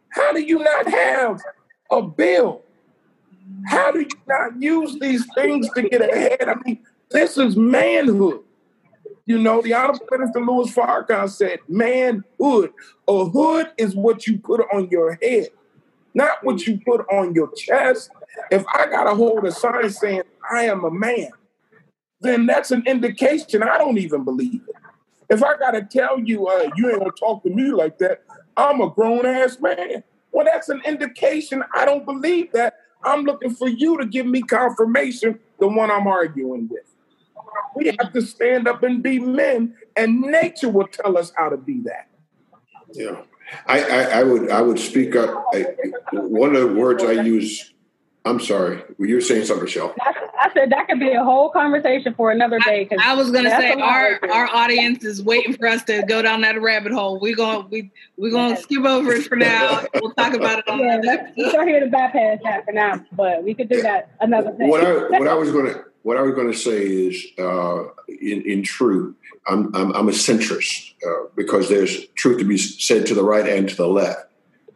How 0.10 0.32
do 0.32 0.41
you 0.41 0.60
not 0.60 0.88
have 0.88 1.41
a 1.91 2.03
bill? 2.03 2.61
How 3.65 3.91
do 3.91 4.02
you 4.02 4.07
not 4.27 4.61
use 4.61 4.98
these 4.99 5.26
things 5.34 5.69
to 5.72 5.82
get 5.82 6.02
ahead? 6.02 6.48
I 6.48 6.56
mean, 6.64 6.80
this 7.10 7.38
is 7.38 7.57
manhood. 7.57 8.41
You 9.26 9.40
know, 9.40 9.61
the 9.61 9.73
Honorable 9.73 10.06
Minister 10.11 10.40
Louis 10.40 10.72
Farrakhan 10.72 11.30
said, 11.30 11.60
manhood. 11.68 12.73
A 13.07 13.26
hood 13.26 13.72
is 13.77 13.95
what 13.95 14.27
you 14.27 14.38
put 14.38 14.61
on 14.72 14.88
your 14.90 15.18
head, 15.22 15.49
not 16.14 16.44
what 16.44 16.68
you 16.68 16.80
put 16.86 17.06
on 17.11 17.34
your 17.34 17.52
chest. 17.53 18.11
If 18.52 18.66
I 18.74 18.86
got 18.88 19.06
to 19.06 19.16
hold 19.16 19.45
a 19.45 19.52
sign 19.52 19.90
saying, 19.90 20.24
I 20.52 20.66
am 20.66 20.84
a 20.84 20.91
man, 20.91 21.30
then 22.22 22.45
that's 22.45 22.72
an 22.72 22.84
indication 22.86 23.64
I 23.64 23.78
don't 23.78 23.98
even 23.98 24.24
believe 24.24 24.62
it. 24.68 24.76
If 25.30 25.44
I 25.44 25.57
got 25.57 25.72
to 25.72 25.82
tell 25.82 26.20
you, 26.20 26.48
uh, 26.48 26.70
you 26.76 26.91
ain't 26.91 27.03
to 27.03 27.12
talk 27.20 27.44
to 27.44 27.49
me 27.49 27.72
like 27.72 27.98
that, 27.99 28.24
I'm 28.56 28.82
a 28.82 28.90
grown 28.90 29.26
ass 29.26 29.60
man. 29.60 30.03
Well, 30.32 30.45
that's 30.45 30.70
an 30.70 30.82
indication 30.86 31.64
I 31.74 31.86
don't 31.86 32.06
believe 32.06 32.52
that. 32.52 32.78
I'm 33.03 33.24
looking 33.24 33.53
for 33.53 33.68
you 33.68 33.98
to 33.98 34.06
give 34.06 34.26
me 34.26 34.41
confirmation, 34.41 35.40
the 35.60 35.68
one 35.68 35.91
I'm 35.91 36.07
arguing 36.07 36.68
with. 36.70 36.84
We 37.76 37.95
have 37.99 38.14
to 38.14 38.22
stand 38.22 38.68
up 38.68 38.84
and 38.84 39.03
be 39.03 39.20
men, 39.20 39.76
and 39.95 40.22
nature 40.22 40.70
will 40.70 40.88
tell 40.88 41.18
us 41.18 41.32
how 41.36 41.49
to 41.49 41.57
be 41.57 41.82
that. 41.82 42.07
Yeah, 42.94 43.22
I, 43.68 43.84
I, 43.84 44.02
I 44.20 44.24
would 44.24 44.49
I 44.49 44.62
would 44.62 44.80
speak 44.80 45.16
up. 45.16 45.45
I, 45.53 45.66
one 46.14 46.56
of 46.56 46.62
the 46.62 46.76
words 46.76 47.03
I 47.03 47.12
use. 47.12 47.74
I'm 48.26 48.40
sorry, 48.40 48.82
you 48.98 49.16
were 49.16 49.22
saying 49.22 49.46
something, 49.46 49.66
Michelle. 49.66 49.94
I 50.02 50.52
said 50.54 50.72
that 50.72 50.88
could 50.88 51.00
be 51.00 51.12
a 51.12 51.24
whole 51.24 51.50
conversation 51.50 52.14
for 52.16 52.32
another 52.32 52.58
day. 52.60 52.86
'cause 52.86 53.00
I 53.02 53.14
was 53.14 53.30
gonna 53.32 53.52
say 53.52 53.74
our 53.74 54.20
our 54.32 54.48
audience 54.48 55.06
is 55.06 55.22
waiting 55.22 55.54
for 55.54 55.68
us 55.68 55.84
to 55.86 56.04
go 56.08 56.22
down 56.24 56.42
that 56.42 56.60
rabbit 56.60 56.92
hole. 56.92 57.20
We're 57.20 57.36
gonna 57.36 57.68
we 57.70 57.92
we're 58.18 58.32
gonna 58.32 58.58
skip 58.58 58.84
over 58.84 59.12
it 59.14 59.26
for 59.28 59.36
now. 59.36 59.84
We'll 60.02 60.12
talk 60.14 60.34
about 60.34 60.60
it 60.60 60.68
on 60.68 60.80
yeah, 60.80 60.94
another 60.96 61.08
let's, 61.08 61.24
let's 61.38 61.40
episode. 61.50 61.58
go 61.58 61.66
here 61.68 61.80
to 61.82 61.86
bypass 61.88 62.40
that 62.44 62.66
for 62.66 62.72
now, 62.72 63.06
but 63.12 63.44
we 63.44 63.54
could 63.54 63.70
do 63.70 63.82
that 63.84 64.10
another 64.20 64.52
day. 64.54 64.66
What 64.68 64.84
I 64.84 65.20
what 65.20 65.28
I 65.28 65.36
was 65.36 65.52
going 65.52 65.68
to 65.68 65.86
what 66.02 66.18
I 66.18 66.22
was 66.22 66.34
going 66.36 66.52
to 66.52 66.58
say 66.58 66.82
is, 66.84 67.26
uh, 67.38 67.84
in 68.08 68.42
in 68.42 68.64
truth, 68.64 69.16
I'm 69.48 69.74
I'm, 69.76 69.92
I'm 69.94 70.08
a 70.10 70.14
centrist 70.14 70.94
uh, 71.08 71.28
because 71.36 71.70
there's 71.70 72.08
truth 72.16 72.40
to 72.40 72.44
be 72.46 72.58
said 72.58 73.06
to 73.08 73.14
the 73.14 73.24
right 73.24 73.48
and 73.48 73.70
to 73.70 73.76
the 73.76 73.88
left, 73.88 74.28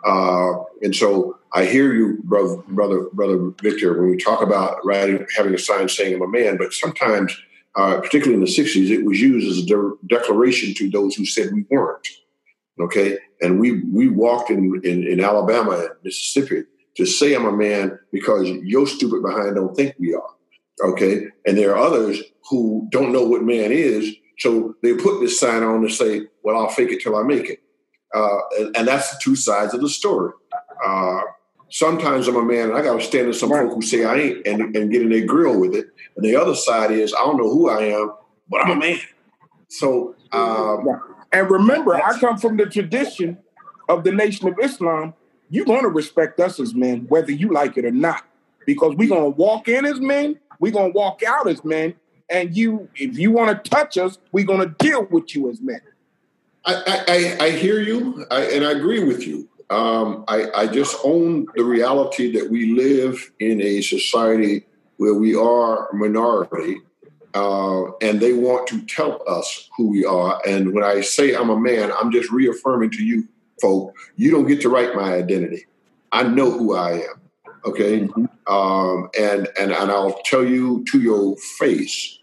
uh, 0.06 0.54
and 0.84 0.96
so 0.96 1.39
I 1.54 1.66
hear 1.66 1.94
you, 1.94 2.20
brother, 2.24 2.58
brother, 2.68 3.08
brother 3.14 3.52
Victor, 3.62 4.00
when 4.00 4.10
we 4.10 4.18
talk 4.18 4.42
about 4.42 4.86
writing, 4.86 5.26
having 5.36 5.54
a 5.54 5.58
sign 5.58 5.90
saying 5.90 6.16
I'm 6.16 6.22
a 6.22 6.28
man, 6.28 6.58
but 6.58 6.74
sometimes, 6.74 7.36
uh, 7.76 8.00
particularly 8.02 8.36
in 8.36 8.42
the 8.42 8.46
'60s, 8.46 8.90
it 8.90 9.04
was 9.04 9.20
used 9.20 9.48
as 9.50 9.64
a 9.64 9.66
de- 9.66 9.94
declaration 10.08 10.74
to 10.76 10.90
those 10.90 11.16
who 11.16 11.26
said 11.26 11.54
we 11.54 11.66
weren't. 11.70 12.08
Okay, 12.80 13.18
and 13.42 13.60
we 13.60 13.82
we 13.84 14.08
walked 14.08 14.50
in, 14.50 14.80
in 14.84 15.08
in 15.08 15.20
Alabama 15.20 15.72
and 15.72 15.90
Mississippi 16.04 16.64
to 16.96 17.06
say 17.06 17.34
I'm 17.34 17.46
a 17.46 17.52
man 17.56 17.98
because 18.12 18.48
your 18.64 18.86
stupid 18.86 19.24
behind 19.24 19.56
don't 19.56 19.76
think 19.76 19.96
we 20.00 20.14
are. 20.14 20.30
Okay, 20.84 21.28
and 21.46 21.58
there 21.58 21.76
are 21.76 21.80
others 21.86 22.22
who 22.50 22.88
don't 22.92 23.12
know 23.12 23.24
what 23.24 23.44
man 23.44 23.72
is, 23.72 24.16
so 24.38 24.76
they 24.82 24.94
put 24.94 25.20
this 25.20 25.40
sign 25.40 25.64
on 25.64 25.82
to 25.82 25.90
say, 25.90 26.28
"Well, 26.44 26.58
I'll 26.58 26.70
fake 26.70 26.92
it 26.92 27.02
till 27.02 27.16
I 27.16 27.24
make 27.24 27.50
it," 27.50 27.60
uh, 28.14 28.38
and, 28.60 28.78
and 28.78 28.88
that's 28.88 29.12
the 29.12 29.20
two 29.22 29.36
sides 29.36 29.74
of 29.74 29.82
the 29.82 29.90
story. 29.90 30.32
Uh, 30.86 31.22
sometimes 31.70 32.28
I'm 32.28 32.36
a 32.36 32.44
man, 32.44 32.70
and 32.70 32.78
I 32.78 32.82
got 32.82 33.00
to 33.00 33.02
stand 33.06 33.32
to 33.32 33.34
some 33.34 33.52
Right. 33.52 33.64
folk 33.66 33.76
who 33.76 33.82
say 33.82 34.06
I 34.06 34.16
ain't, 34.16 34.48
and, 34.48 34.76
and 34.76 34.91
get 34.91 35.02
in 35.02 35.10
their 35.10 35.26
grill 35.26 35.60
with 35.60 35.76
it. 35.76 35.88
And 36.16 36.26
the 36.26 36.36
other 36.36 36.56
side 36.56 36.91
is, 36.91 37.14
I 37.14 37.20
don't 37.20 37.38
know 37.38 37.50
who 37.50 37.70
I 37.70 37.84
am, 37.84 38.12
but 38.50 38.66
I'm 38.66 38.72
a 38.72 38.76
man. 38.76 39.00
So, 39.68 40.16
um, 40.32 40.88
And 41.32 41.50
remember, 41.50 41.96
I 41.96 42.20
come 42.20 42.38
from 42.38 42.58
the 42.58 42.66
tradition 42.66 43.38
of 43.88 44.04
the 44.04 44.12
Nation 44.12 44.48
of 44.48 44.56
Islam, 44.62 45.14
you're 45.50 45.66
going 45.66 45.84
to 45.84 45.90
respect 45.90 46.40
us 46.40 46.60
as 46.60 46.74
men, 46.74 47.06
whether 47.10 47.32
you 47.32 47.50
like 47.52 47.78
it 47.78 47.86
or 47.86 47.91
not, 47.91 48.24
because 48.66 48.96
we're 48.96 49.10
going 49.10 49.24
to 49.24 49.38
walk 49.38 49.68
in 49.68 49.86
as 49.86 50.00
men, 50.00 50.40
we're 50.60 50.72
going 50.72 50.91
to 50.91 50.98
walk 50.98 51.24
out 51.24 51.48
as 51.48 51.64
men, 51.64 51.96
and 52.30 52.56
you, 52.56 52.90
if 52.96 53.18
you 53.18 53.32
want 53.32 53.64
to 53.64 53.70
touch 53.70 53.98
us, 53.98 54.20
we're 54.32 54.46
going 54.46 54.60
to 54.60 54.76
deal 54.78 55.06
with 55.06 55.36
you 55.36 55.50
as 55.50 55.60
men. 55.62 55.82
I, 56.66 57.36
I, 57.40 57.46
I 57.46 57.50
hear 57.52 57.80
you, 57.80 58.26
I, 58.30 58.41
and 58.41 58.66
I 58.66 58.72
agree 58.72 59.04
with 59.04 59.26
you. 59.26 59.48
Um, 59.70 60.26
I, 60.28 60.50
I 60.56 60.68
just 60.68 60.98
own 61.04 61.46
the 61.56 61.64
reality 61.64 62.32
that 62.34 62.50
we 62.50 62.74
live 62.74 63.32
in 63.40 63.62
a 63.62 63.82
society 63.82 64.66
where 64.98 65.14
we 65.14 65.36
are 65.36 65.90
a 65.90 65.96
minority, 65.96 66.78
uh, 67.36 67.91
and 68.02 68.20
they 68.20 68.34
want 68.34 68.68
to 68.68 68.82
tell 68.88 69.22
us 69.28 69.70
who 69.78 69.90
we 69.90 70.06
are. 70.06 70.41
And 70.48 70.74
when 70.74 70.84
I 70.84 71.02
say 71.02 71.36
I'm 71.36 71.50
a 71.50 71.60
man, 71.60 71.91
I'm 71.91 72.12
just 72.12 72.32
reaffirming 72.32 72.91
to 72.91 73.04
you, 73.04 73.28
folk, 73.62 73.96
you 74.16 74.32
don't 74.32 74.48
get 74.48 74.62
to 74.62 74.70
write 74.70 74.96
my 74.96 75.14
identity. 75.14 75.68
I 76.12 76.24
know 76.24 76.50
who 76.52 76.76
I 76.76 76.91
am. 76.94 77.22
Okay, 77.66 78.10
um, 78.48 79.10
and 79.20 79.48
and 79.60 79.72
and 79.72 79.91
I'll 79.91 80.20
tell 80.26 80.46
you 80.46 80.84
to 80.91 81.00
your 81.00 81.36
face. 81.60 82.18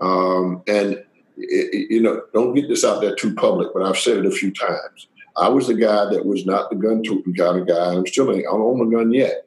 Um, 0.00 0.62
and 0.68 0.92
it, 0.94 1.04
it- 1.36 1.90
you 1.90 2.00
know, 2.00 2.22
don't 2.32 2.54
get 2.54 2.68
this 2.68 2.84
out 2.84 3.00
there 3.00 3.14
too 3.14 3.34
public, 3.34 3.68
but 3.74 3.82
I've 3.82 3.98
said 3.98 4.18
it 4.18 4.26
a 4.26 4.30
few 4.30 4.52
times. 4.52 5.08
I 5.38 5.48
was 5.48 5.66
the 5.68 5.74
guy 5.74 6.10
that 6.10 6.24
was 6.26 6.44
not 6.46 6.68
the 6.70 6.76
gun 6.76 7.02
toting 7.02 7.34
kind 7.34 7.58
of 7.60 7.66
guy. 7.68 7.94
I'm 7.94 8.06
still 8.06 8.30
ain't. 8.32 8.46
I 8.46 8.50
don't 8.50 8.60
own 8.62 8.86
a 8.92 8.96
gun 8.96 9.12
yet, 9.12 9.46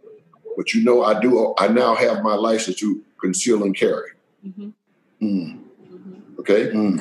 but 0.55 0.73
you 0.73 0.83
know, 0.83 1.03
I 1.03 1.19
do. 1.19 1.53
I 1.57 1.67
now 1.67 1.95
have 1.95 2.23
my 2.23 2.35
license 2.35 2.77
to 2.77 3.01
conceal 3.19 3.63
and 3.63 3.75
carry. 3.75 4.09
Mhm. 4.45 4.73
Mm, 5.21 5.59
Mhm. 5.91 6.39
Okay, 6.39 6.71
mm. 6.71 6.99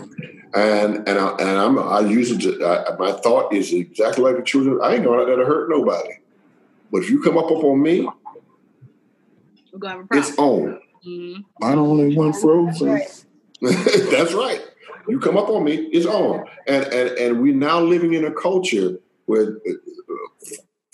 and 0.54 1.08
and 1.08 1.18
I, 1.18 1.28
and 1.38 1.48
I'm 1.58 1.78
I 1.78 2.00
use 2.00 2.30
it. 2.32 2.40
To, 2.42 2.64
I, 2.66 2.96
my 2.96 3.12
thought 3.12 3.52
is 3.54 3.72
exactly 3.72 4.24
like 4.24 4.36
the 4.36 4.42
children. 4.42 4.80
I 4.82 4.94
ain't 4.94 5.04
going 5.04 5.20
out 5.20 5.26
there 5.26 5.36
to 5.36 5.44
hurt 5.44 5.70
nobody. 5.70 6.14
But 6.92 7.04
if 7.04 7.10
you 7.10 7.22
come 7.22 7.38
up 7.38 7.46
up 7.46 7.62
on 7.64 7.80
me, 7.80 8.08
We're 9.72 9.78
gonna 9.78 9.94
have 9.94 10.00
a 10.10 10.16
it's 10.18 10.34
problem. 10.34 10.72
on. 10.74 10.80
Mhm. 11.06 11.44
I 11.62 11.72
only 11.74 12.16
one 12.16 12.32
frozen. 12.32 12.88
Right. 12.88 13.24
That's 13.62 14.32
right. 14.34 14.62
You 15.10 15.18
come 15.18 15.36
up 15.36 15.48
on 15.48 15.64
me, 15.64 15.74
it's 15.92 16.06
on. 16.06 16.44
And 16.66 16.84
and 16.86 17.10
and 17.18 17.42
we're 17.42 17.54
now 17.54 17.80
living 17.80 18.14
in 18.14 18.24
a 18.24 18.32
culture 18.32 18.98
where 19.26 19.56
uh, 19.68 19.72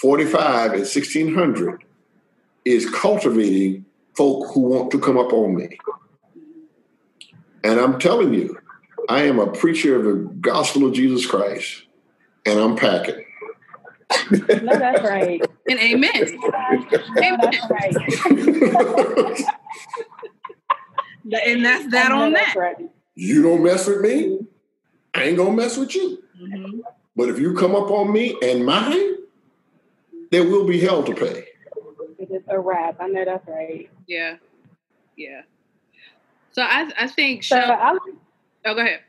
45 0.01 0.73
and 0.73 0.81
1600 0.81 1.85
is 2.65 2.89
cultivating 2.91 3.85
folk 4.17 4.53
who 4.53 4.61
want 4.61 4.91
to 4.93 4.99
come 4.99 5.19
up 5.19 5.33
on 5.33 5.55
me. 5.57 5.79
And 7.63 7.81
I'm 7.81 7.99
telling 7.99 8.33
you, 8.35 8.59
I 9.09 9.23
am 9.23 9.39
a 9.39 9.51
preacher 9.51 9.97
of 9.97 10.05
the 10.05 10.15
gospel 10.41 10.87
of 10.87 10.95
Jesus 10.95 11.27
Christ, 11.27 11.85
and 12.45 12.59
I'm 12.59 12.77
packing. 12.77 13.25
No, 14.63 14.79
that's 14.79 15.03
right. 15.03 15.43
And 15.69 15.81
amen. 15.81 16.13
No, 16.13 17.37
that's 17.43 17.71
right. 17.71 17.97
And 21.45 21.65
that's 21.65 21.91
that 21.91 22.11
No, 22.11 22.23
on 22.23 22.33
that's 22.33 22.55
that. 22.55 22.61
right. 22.61 22.91
You 23.17 23.43
don't 23.43 23.63
mess 23.63 23.87
with 23.89 24.01
me, 24.03 24.39
I 25.15 25.25
ain't 25.25 25.37
gonna 25.39 25.53
mess 25.53 25.77
with 25.77 25.95
you. 25.95 26.23
Mhm. 26.41 26.83
But 27.17 27.31
if 27.31 27.39
you 27.39 27.55
come 27.55 27.75
up 27.75 27.91
on 27.91 28.13
me 28.13 28.37
and 28.43 28.65
mine, 28.65 29.17
there 30.31 30.45
will 30.45 30.67
be 30.67 30.79
hell 30.79 31.03
to 31.03 31.15
pay. 31.15 31.45
It's 32.19 32.45
a 32.49 32.61
wrap. 32.61 32.97
I 33.01 33.09
know 33.09 33.25
that's 33.25 33.47
right. 33.49 33.91
Yeah. 34.07 34.37
Yeah. 35.17 35.43
So 36.53 36.63
I 36.63 36.91
I 36.99 37.07
think 37.09 37.43
So 37.43 37.57
Shel- 37.57 37.73
I 37.73 37.99
oh 38.67 38.75
go 38.75 38.81
ahead. 38.81 39.01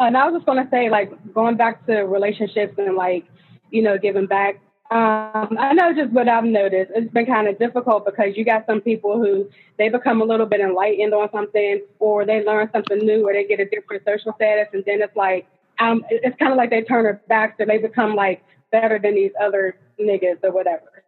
And 0.00 0.16
I 0.16 0.26
was 0.26 0.34
just 0.34 0.46
gonna 0.46 0.66
say, 0.70 0.90
like, 0.90 1.12
going 1.32 1.56
back 1.56 1.86
to 1.86 2.00
relationships 2.02 2.74
and 2.78 2.96
like, 2.96 3.24
you 3.70 3.82
know, 3.82 3.96
giving 3.96 4.26
back. 4.26 4.58
Um, 4.94 5.56
I 5.58 5.72
know 5.72 5.92
just 5.92 6.12
what 6.12 6.28
I've 6.28 6.44
noticed. 6.44 6.92
It's 6.94 7.12
been 7.12 7.26
kind 7.26 7.48
of 7.48 7.58
difficult 7.58 8.06
because 8.06 8.36
you 8.36 8.44
got 8.44 8.64
some 8.64 8.80
people 8.80 9.18
who 9.18 9.50
they 9.76 9.88
become 9.88 10.22
a 10.22 10.24
little 10.24 10.46
bit 10.46 10.60
enlightened 10.60 11.12
on 11.12 11.28
something, 11.32 11.82
or 11.98 12.24
they 12.24 12.44
learn 12.44 12.70
something 12.72 12.98
new, 12.98 13.28
or 13.28 13.32
they 13.32 13.44
get 13.44 13.58
a 13.58 13.64
different 13.64 14.04
social 14.06 14.32
status, 14.36 14.68
and 14.72 14.84
then 14.86 15.02
it's 15.02 15.16
like, 15.16 15.48
um, 15.80 16.04
it's 16.10 16.38
kind 16.38 16.52
of 16.52 16.56
like 16.56 16.70
they 16.70 16.82
turn 16.82 17.02
their 17.02 17.20
backs, 17.26 17.56
so 17.58 17.64
they 17.64 17.78
become 17.78 18.14
like 18.14 18.44
better 18.70 19.00
than 19.00 19.16
these 19.16 19.32
other 19.42 19.76
niggas 20.00 20.38
or 20.44 20.52
whatever. 20.52 21.02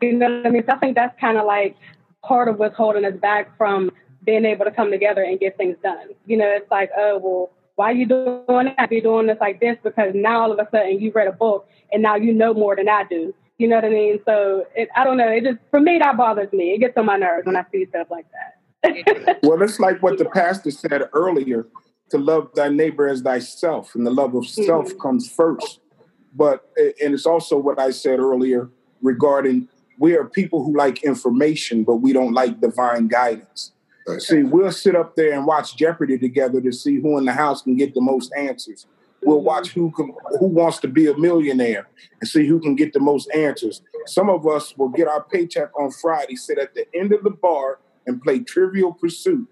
You 0.00 0.14
know 0.14 0.38
what 0.38 0.46
I 0.46 0.50
mean? 0.50 0.64
So 0.66 0.72
I 0.72 0.78
think 0.78 0.94
that's 0.94 1.20
kind 1.20 1.36
of 1.36 1.44
like 1.44 1.76
part 2.22 2.48
of 2.48 2.58
what's 2.58 2.74
holding 2.74 3.04
us 3.04 3.16
back 3.20 3.54
from 3.58 3.90
being 4.24 4.46
able 4.46 4.64
to 4.64 4.70
come 4.70 4.90
together 4.90 5.22
and 5.22 5.38
get 5.38 5.58
things 5.58 5.76
done. 5.82 6.08
You 6.24 6.38
know, 6.38 6.48
it's 6.48 6.70
like, 6.70 6.90
oh 6.96 7.18
well, 7.22 7.50
why 7.76 7.90
you 7.92 8.06
doing 8.06 8.74
that? 8.76 8.90
You're 8.90 9.02
doing 9.02 9.26
this 9.26 9.38
like 9.40 9.60
this 9.60 9.76
because 9.82 10.12
now 10.14 10.42
all 10.42 10.52
of 10.52 10.58
a 10.58 10.68
sudden 10.70 10.98
you 10.98 11.12
read 11.14 11.28
a 11.28 11.32
book 11.32 11.68
and 11.92 12.02
now 12.02 12.16
you 12.16 12.32
know 12.32 12.52
more 12.52 12.74
than 12.74 12.88
I 12.88 13.04
do. 13.04 13.34
You 13.58 13.68
know 13.68 13.76
what 13.76 13.84
I 13.84 13.90
mean? 13.90 14.18
So 14.26 14.64
it, 14.74 14.88
I 14.96 15.04
don't 15.04 15.16
know. 15.16 15.28
It 15.28 15.44
just 15.44 15.58
for 15.70 15.80
me 15.80 15.98
that 15.98 16.16
bothers 16.16 16.52
me. 16.52 16.72
It 16.72 16.78
gets 16.78 16.96
on 16.96 17.06
my 17.06 17.16
nerves 17.16 17.46
when 17.46 17.56
I 17.56 17.64
see 17.70 17.86
stuff 17.86 18.08
like 18.10 18.26
that. 18.32 18.52
Well, 19.42 19.60
it's 19.62 19.80
like 19.80 20.02
what 20.02 20.18
the 20.18 20.26
pastor 20.26 20.70
said 20.70 21.02
earlier 21.12 21.66
to 22.10 22.18
love 22.18 22.50
thy 22.54 22.68
neighbor 22.68 23.08
as 23.08 23.20
thyself, 23.20 23.94
and 23.94 24.06
the 24.06 24.10
love 24.10 24.34
of 24.34 24.46
self 24.46 24.92
Mhm. 24.92 25.00
comes 25.00 25.30
first. 25.30 25.80
But, 26.34 26.68
and 26.76 27.14
it's 27.14 27.26
also 27.26 27.56
what 27.58 27.78
I 27.80 27.90
said 27.90 28.20
earlier 28.20 28.68
regarding 29.02 29.68
we 29.98 30.14
are 30.14 30.24
people 30.24 30.62
who 30.62 30.76
like 30.76 31.02
information, 31.02 31.82
but 31.82 31.96
we 31.96 32.12
don't 32.12 32.32
like 32.34 32.60
divine 32.60 33.08
guidance. 33.08 33.72
Right. 34.06 34.22
See, 34.22 34.42
we'll 34.44 34.72
sit 34.72 34.94
up 34.94 35.16
there 35.16 35.32
and 35.32 35.46
watch 35.46 35.76
Jeopardy 35.76 36.18
together 36.18 36.60
to 36.60 36.72
see 36.72 37.00
who 37.00 37.18
in 37.18 37.24
the 37.24 37.32
house 37.32 37.62
can 37.62 37.76
get 37.76 37.94
the 37.94 38.00
most 38.00 38.32
answers. 38.36 38.86
We'll 39.22 39.38
mm-hmm. 39.38 39.46
watch 39.46 39.70
who 39.70 39.90
can, 39.90 40.14
who 40.38 40.46
wants 40.46 40.78
to 40.80 40.88
be 40.88 41.08
a 41.08 41.16
millionaire 41.16 41.88
and 42.20 42.28
see 42.28 42.46
who 42.46 42.60
can 42.60 42.76
get 42.76 42.92
the 42.92 43.00
most 43.00 43.28
answers. 43.34 43.82
Some 44.06 44.30
of 44.30 44.46
us 44.46 44.76
will 44.76 44.90
get 44.90 45.08
our 45.08 45.24
paycheck 45.24 45.70
on 45.78 45.90
Friday, 45.90 46.36
sit 46.36 46.58
at 46.58 46.74
the 46.74 46.86
end 46.94 47.12
of 47.12 47.24
the 47.24 47.30
bar, 47.30 47.80
and 48.06 48.22
play 48.22 48.38
Trivial 48.38 48.92
Pursuit, 48.92 49.48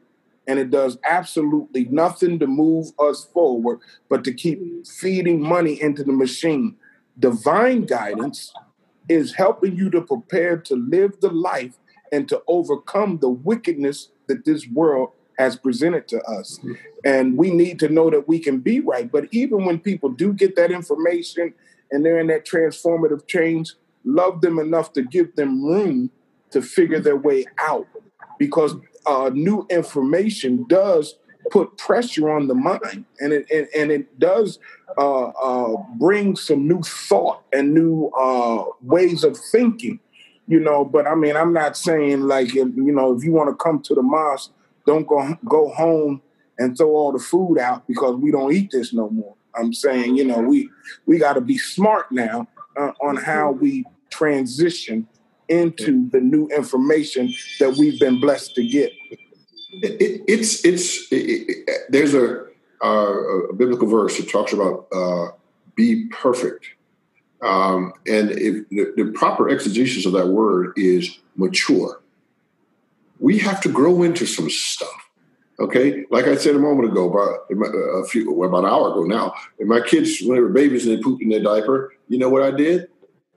and 0.47 0.61
it 0.61 0.71
does 0.71 0.99
absolutely 1.09 1.87
nothing 1.87 2.39
to 2.39 2.47
move 2.47 2.93
us 3.01 3.25
forward, 3.25 3.81
but 4.09 4.23
to 4.25 4.33
keep 4.33 4.87
feeding 4.87 5.43
money 5.43 5.81
into 5.83 6.05
the 6.05 6.13
machine. 6.13 6.77
Divine 7.19 7.87
guidance 7.87 8.53
is 9.09 9.35
helping 9.35 9.77
you 9.77 9.91
to 9.91 10.01
prepare 10.01 10.57
to 10.59 10.77
live 10.77 11.21
the 11.21 11.31
life 11.31 11.77
and 12.13 12.29
to 12.29 12.41
overcome 12.47 13.19
the 13.19 13.29
wickedness 13.29 14.11
that 14.29 14.45
this 14.45 14.67
world 14.69 15.11
has 15.39 15.57
presented 15.57 16.07
to 16.09 16.23
us. 16.23 16.61
And 17.05 17.37
we 17.37 17.51
need 17.51 17.79
to 17.81 17.89
know 17.89 18.11
that 18.11 18.29
we 18.29 18.39
can 18.39 18.61
be 18.61 18.81
right. 18.81 19.11
But 19.11 19.29
even 19.33 19.65
when 19.65 19.79
people 19.81 20.11
do 20.11 20.33
get 20.33 20.57
that 20.57 20.71
information 20.71 21.55
and 21.91 22.05
they're 22.05 22.21
in 22.21 22.29
that 22.29 22.47
transformative 22.47 23.27
change, 23.27 23.75
love 24.05 24.41
them 24.41 24.59
enough 24.59 24.93
to 24.95 25.03
give 25.03 25.35
them 25.37 25.65
room 25.65 26.11
to 26.51 26.63
figure 26.63 27.01
their 27.01 27.17
way 27.17 27.47
out. 27.59 27.87
Because 28.39 28.77
uh, 29.07 29.31
new 29.33 29.67
information 29.71 30.65
does 30.69 31.17
put 31.51 31.77
pressure 31.77 32.31
on 32.31 32.49
the 32.49 32.55
mind 32.55 33.05
and 33.21 33.33
it, 33.33 33.47
and, 33.51 33.69
and 33.77 33.91
it 33.91 34.19
does 34.19 34.59
uh, 34.97 35.27
uh, 35.29 35.77
bring 35.99 36.37
some 36.37 36.67
new 36.67 36.81
thought 36.83 37.43
and 37.53 37.75
new 37.75 38.07
uh, 38.19 38.65
ways 38.83 39.25
of 39.25 39.37
thinking 39.37 40.01
you 40.47 40.61
know 40.61 40.85
but 40.85 41.07
i 41.07 41.15
mean 41.15 41.37
i'm 41.37 41.53
not 41.53 41.77
saying 41.77 42.23
like 42.23 42.55
you 42.55 42.67
know 42.75 43.17
if 43.17 43.25
you 43.25 43.33
want 43.33 43.49
to 43.49 43.57
come 43.57 43.81
to 43.81 43.95
the 43.95 44.03
mosque 44.03 44.53
don't 44.87 45.07
go 45.07 45.37
go 45.47 45.69
home 45.71 46.21
and 46.59 46.77
throw 46.77 46.91
all 46.91 47.13
the 47.13 47.19
food 47.19 47.59
out 47.59 47.87
because 47.87 48.17
we 48.17 48.31
don't 48.31 48.53
eat 48.53 48.71
this 48.71 48.93
no 48.93 49.11
more. 49.11 49.35
I'm 49.55 49.73
saying 49.73 50.17
you 50.17 50.25
know 50.25 50.41
we 50.41 50.69
we 51.07 51.19
got 51.19 51.35
to 51.35 51.41
be 51.41 51.59
smart 51.59 52.11
now 52.11 52.49
uh, 52.77 52.93
on 53.01 53.17
how 53.17 53.53
we 53.53 53.85
transition 54.11 55.07
into 55.49 56.09
the 56.11 56.21
new 56.21 56.49
information 56.49 57.33
that 57.61 57.77
we've 57.77 58.01
been 58.01 58.21
blessed 58.21 58.55
to 58.55 58.67
get. 58.67 58.93
It, 59.83 60.01
it, 60.01 60.23
it's 60.27 60.65
it's 60.65 61.13
it, 61.13 61.49
it, 61.49 61.81
there's 61.89 62.15
a, 62.15 62.45
uh, 62.83 63.49
a 63.51 63.53
biblical 63.55 63.87
verse 63.87 64.17
that 64.17 64.29
talks 64.29 64.53
about 64.53 64.87
uh, 64.93 65.29
be 65.77 66.07
perfect, 66.07 66.67
um, 67.45 67.93
and 68.07 68.31
if 68.31 68.69
the, 68.71 68.93
the 68.97 69.13
proper 69.13 69.49
exegesis 69.49 70.07
of 70.07 70.13
that 70.13 70.29
word 70.29 70.73
is 70.77 71.19
mature. 71.37 72.01
We 73.21 73.39
have 73.39 73.61
to 73.63 73.69
grow 73.69 74.03
into 74.03 74.27
some 74.27 74.51
stuff. 74.51 74.89
Okay, 75.61 76.05
like 76.11 76.25
I 76.25 76.35
said 76.35 76.57
a 76.57 76.59
moment 76.59 76.91
ago, 76.91 77.09
about 77.09 77.47
a 77.49 78.05
few 78.07 78.33
well, 78.33 78.49
about 78.49 78.65
an 78.65 78.71
hour 78.71 78.91
ago 78.91 79.05
now, 79.05 79.35
and 79.61 79.69
my 79.69 79.81
kids 79.81 80.21
when 80.23 80.37
they 80.37 80.43
were 80.43 80.49
babies 80.49 80.85
and 80.85 80.99
they 80.99 81.03
pooped 81.03 81.23
in 81.23 81.29
their 81.29 81.43
diaper, 81.43 81.93
you 82.09 82.19
know 82.19 82.29
what 82.29 82.43
I 82.43 82.51
did? 82.51 82.89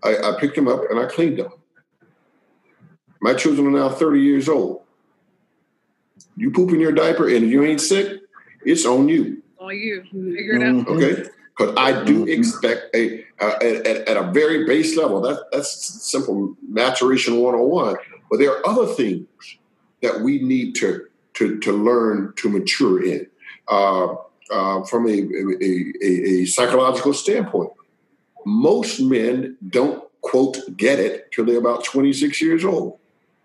I, 0.03 0.17
I 0.17 0.37
picked 0.39 0.55
them 0.55 0.67
up 0.67 0.81
and 0.89 0.99
I 0.99 1.05
cleaned 1.05 1.37
them. 1.37 1.51
My 3.21 3.35
children 3.35 3.67
are 3.67 3.71
now 3.71 3.89
30 3.89 4.19
years 4.19 4.49
old. 4.49 4.81
You 6.35 6.49
poop 6.51 6.71
in 6.71 6.79
your 6.79 6.91
diaper 6.91 7.29
and 7.29 7.49
you 7.49 7.63
ain't 7.63 7.81
sick, 7.81 8.21
it's 8.65 8.85
on 8.85 9.09
you. 9.09 9.43
On 9.59 9.75
you. 9.75 10.03
Figure 10.03 10.55
it 10.55 10.63
out. 10.63 10.87
Okay, 10.87 11.29
because 11.57 11.73
I 11.77 12.03
do 12.03 12.25
expect 12.27 12.95
a 12.95 13.23
uh, 13.39 13.55
at, 13.61 14.07
at- 14.07 14.17
a 14.17 14.31
very 14.31 14.65
base 14.65 14.95
level. 14.97 15.21
That 15.21 15.45
that's 15.51 15.71
simple 16.03 16.55
maturation 16.69 17.37
one 17.37 17.55
on 17.55 17.69
one. 17.69 17.95
But 18.29 18.37
there 18.39 18.51
are 18.51 18.67
other 18.67 18.85
things 18.93 19.27
that 20.01 20.21
we 20.21 20.39
need 20.41 20.75
to 20.75 21.05
to 21.35 21.59
to 21.59 21.71
learn 21.71 22.33
to 22.37 22.49
mature 22.49 23.03
in 23.03 23.27
uh, 23.69 24.15
uh, 24.51 24.83
from 24.85 25.07
a, 25.07 25.11
a, 25.11 25.93
a, 26.03 26.41
a 26.41 26.45
psychological 26.45 27.13
standpoint. 27.13 27.71
most 28.45 28.99
men 29.01 29.57
don't 29.69 30.03
quote 30.21 30.57
get 30.77 30.99
it 30.99 31.31
till 31.31 31.45
they're 31.45 31.57
about 31.59 31.83
26 31.83 32.41
years 32.41 32.63
old. 32.65 32.97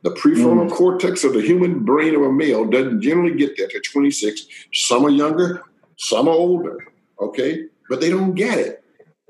The 0.02 0.10
prefrontal 0.10 0.68
Mm. 0.68 0.72
cortex 0.72 1.22
of 1.24 1.32
the 1.32 1.40
human 1.42 1.84
brain 1.84 2.14
of 2.16 2.22
a 2.22 2.32
male 2.32 2.64
doesn't 2.64 3.02
generally 3.02 3.34
get 3.36 3.56
there 3.56 3.68
to 3.68 3.80
26. 3.80 4.46
Some 4.72 5.04
are 5.06 5.10
younger, 5.10 5.62
some 5.96 6.26
are 6.28 6.34
older, 6.34 6.76
okay? 7.20 7.66
But 7.92 8.00
they 8.00 8.08
don't 8.08 8.32
get 8.32 8.58
it. 8.58 8.82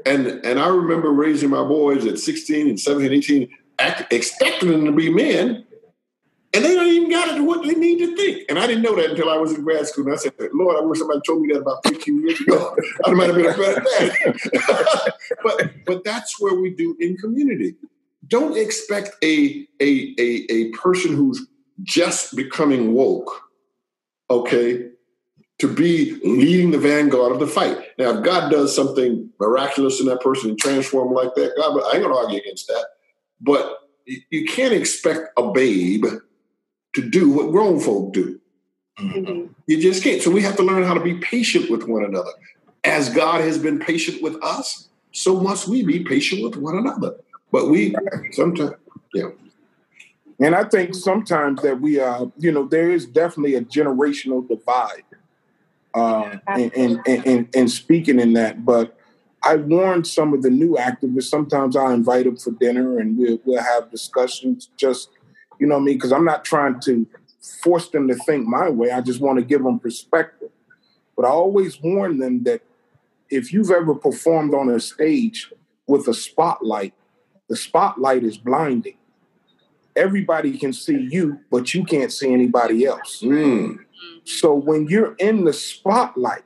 And 0.07 0.25
and 0.45 0.61
I 0.61 0.69
remember 0.69 1.11
raising 1.11 1.51
my 1.51 1.65
boys 1.65 2.07
at 2.07 2.21
16 2.21 2.69
and 2.69 2.79
17, 2.79 3.13
18, 3.13 3.49
act, 3.81 4.13
expecting 4.13 4.71
them 4.71 4.85
to 4.85 4.93
be 4.93 5.13
men, 5.13 5.67
and 6.55 6.65
they 6.65 6.73
don't 6.73 6.87
even 6.87 7.11
got 7.11 7.37
it 7.37 7.41
what 7.41 7.67
they 7.67 7.75
need 7.75 7.99
to 7.99 8.15
think. 8.15 8.45
And 8.49 8.61
I 8.61 8.69
didn't 8.69 8.83
know 8.83 8.95
that 8.95 9.11
until 9.11 9.31
I 9.31 9.37
was 9.37 9.53
in 9.53 9.65
grad 9.65 9.85
school. 9.89 10.05
And 10.05 10.15
I 10.15 10.17
said, 10.17 10.35
Lord, 10.55 10.77
I 10.77 10.81
wish 10.83 11.01
somebody 11.01 11.19
told 11.27 11.43
me 11.43 11.53
that 11.53 11.63
about 11.63 11.85
15 11.85 12.21
years 12.21 12.41
ago. 12.41 12.77
I 13.05 13.11
might 13.15 13.27
have 13.27 13.35
been 13.35 13.47
a 13.47 13.57
better 13.57 13.85
man. 13.99 14.39
but 15.43 15.73
but 15.85 16.05
that's 16.05 16.41
where 16.41 16.55
we 16.55 16.71
do 16.71 16.97
in 17.01 17.17
community. 17.17 17.75
Don't 18.29 18.57
expect 18.57 19.17
a 19.25 19.67
a 19.81 20.15
a, 20.21 20.47
a 20.53 20.71
person 20.71 21.17
who's 21.17 21.45
just 21.83 22.37
becoming 22.37 22.95
woke, 22.95 23.43
okay, 24.31 24.92
to 25.63 25.73
be 25.73 26.19
leading 26.25 26.73
the 26.73 26.79
vanguard 26.79 27.31
of 27.31 27.39
the 27.39 27.47
fight. 27.47 27.79
Now, 27.97 28.19
if 28.19 28.25
God 28.25 28.51
does 28.51 28.75
something 28.75 29.31
miraculous 29.39 30.01
in 30.01 30.07
that 30.07 30.21
person 30.21 30.51
and 30.51 30.59
transform 30.59 31.07
them 31.07 31.15
like 31.15 31.37
that, 31.37 31.53
God, 31.57 31.81
I 31.85 31.95
ain't 31.95 32.03
gonna 32.03 32.17
argue 32.17 32.41
against 32.41 32.67
that. 32.67 32.85
But 33.41 33.79
you 34.05 34.21
you 34.31 34.45
can't 34.45 34.75
expect 34.75 35.29
a 35.37 35.53
babe 35.53 36.05
to 36.97 37.11
do 37.11 37.31
what 37.31 37.53
grown 37.53 37.79
folk 37.79 38.13
do. 38.13 38.41
Mhm. 38.99 39.51
You 39.69 39.81
just 39.81 40.03
can't. 40.03 40.21
So 40.21 40.33
we 40.33 40.43
have 40.43 40.57
to 40.57 40.65
learn 40.65 40.83
how 40.83 40.95
to 40.95 41.01
be 41.01 41.15
patient 41.19 41.71
with 41.71 41.85
one 41.85 42.05
another. 42.05 42.33
As 42.83 43.09
God 43.09 43.41
has 43.41 43.57
been 43.57 43.79
patient 43.79 44.21
with 44.21 44.43
us, 44.43 44.89
so 45.13 45.39
must 45.39 45.69
we 45.69 45.85
be 45.85 46.03
patient 46.03 46.43
with 46.43 46.57
one 46.57 46.77
another. 46.77 47.15
But 47.53 47.71
we 47.71 47.95
sometimes, 48.33 48.73
yeah, 49.15 49.29
And 50.41 50.57
I 50.57 50.65
think 50.65 50.97
sometimes 50.97 51.63
that 51.63 51.81
we 51.81 52.01
uh, 52.01 52.27
you 52.37 52.51
know, 52.51 52.67
there 52.67 52.91
is 52.91 53.07
definitely 53.07 53.55
a 53.55 53.61
generational 53.63 54.43
divide 54.49 55.05
uh 55.95 56.39
in, 56.57 56.71
in, 56.71 57.03
in, 57.07 57.23
in, 57.25 57.49
in 57.55 57.69
speaking 57.69 58.19
in 58.19 58.33
that. 58.35 58.65
But 58.65 58.97
I 59.43 59.57
warned 59.57 60.07
some 60.07 60.33
of 60.33 60.43
the 60.43 60.51
new 60.51 60.77
activists. 60.77 61.25
Sometimes 61.25 61.77
I 61.77 61.93
invite 61.93 62.25
them 62.25 62.37
for 62.37 62.53
dinner 62.53 62.99
and 62.99 63.19
we'll 63.19 63.39
we'll 63.45 63.63
have 63.63 63.91
discussions 63.91 64.71
just 64.77 65.11
you 65.59 65.67
know 65.67 65.77
what 65.77 65.83
I 65.83 65.85
mean, 65.85 65.97
because 65.97 66.13
I'm 66.13 66.25
not 66.25 66.45
trying 66.45 66.81
to 66.81 67.07
force 67.63 67.89
them 67.89 68.09
to 68.09 68.15
think 68.15 68.47
my 68.47 68.69
way. 68.69 68.91
I 68.91 69.01
just 69.01 69.21
want 69.21 69.39
to 69.39 69.45
give 69.45 69.63
them 69.63 69.79
perspective. 69.79 70.51
But 71.17 71.25
I 71.25 71.29
always 71.29 71.81
warn 71.81 72.19
them 72.19 72.43
that 72.45 72.63
if 73.31 73.53
you've 73.53 73.71
ever 73.71 73.95
performed 73.95 74.55
on 74.55 74.69
a 74.71 74.81
stage 74.81 75.53
with 75.87 76.09
a 76.09 76.15
spotlight, 76.15 76.95
the 77.49 77.57
spotlight 77.57 78.25
is 78.25 78.39
blinding. 78.39 78.97
Everybody 79.95 80.57
can 80.57 80.73
see 80.73 81.09
you, 81.11 81.41
but 81.51 81.75
you 81.75 81.85
can't 81.85 82.11
see 82.11 82.33
anybody 82.33 82.87
else. 82.87 83.21
Mm, 83.23 83.79
So 84.25 84.55
when 84.55 84.87
you're 84.89 85.15
in 85.17 85.45
the 85.45 85.53
spotlight, 85.53 86.45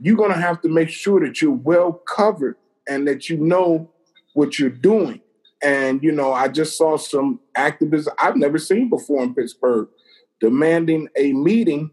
you're 0.00 0.16
going 0.16 0.32
to 0.32 0.38
have 0.40 0.60
to 0.62 0.68
make 0.68 0.88
sure 0.88 1.20
that 1.20 1.40
you're 1.42 1.52
well 1.52 1.92
covered 1.92 2.56
and 2.88 3.06
that 3.06 3.28
you 3.28 3.36
know 3.36 3.90
what 4.34 4.58
you're 4.58 4.70
doing. 4.70 5.20
And, 5.62 6.02
you 6.02 6.10
know, 6.10 6.32
I 6.32 6.48
just 6.48 6.76
saw 6.76 6.96
some 6.96 7.40
activists 7.56 8.08
I've 8.18 8.36
never 8.36 8.58
seen 8.58 8.88
before 8.88 9.22
in 9.22 9.34
Pittsburgh 9.34 9.88
demanding 10.40 11.08
a 11.16 11.32
meeting 11.32 11.90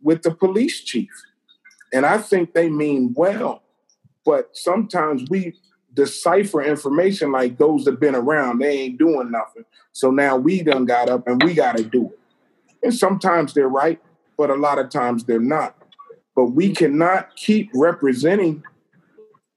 with 0.00 0.22
the 0.22 0.32
police 0.32 0.80
chief. 0.82 1.10
And 1.92 2.06
I 2.06 2.18
think 2.18 2.54
they 2.54 2.70
mean 2.70 3.12
well, 3.16 3.64
but 4.24 4.50
sometimes 4.56 5.28
we 5.28 5.58
decipher 5.94 6.62
information 6.62 7.32
like 7.32 7.58
those 7.58 7.84
that 7.84 7.98
been 7.98 8.14
around, 8.14 8.60
they 8.60 8.78
ain't 8.78 8.98
doing 8.98 9.30
nothing. 9.30 9.64
So 9.92 10.12
now 10.12 10.36
we 10.36 10.62
done 10.62 10.84
got 10.84 11.08
up 11.08 11.26
and 11.26 11.42
we 11.42 11.52
got 11.52 11.76
to 11.78 11.82
do 11.82 12.06
it. 12.06 12.18
And 12.82 12.94
sometimes 12.94 13.52
they're 13.54 13.68
right, 13.68 14.00
but 14.40 14.48
a 14.48 14.54
lot 14.54 14.78
of 14.78 14.88
times 14.88 15.24
they're 15.24 15.38
not. 15.38 15.76
But 16.34 16.46
we 16.46 16.74
cannot 16.74 17.36
keep 17.36 17.68
representing 17.74 18.62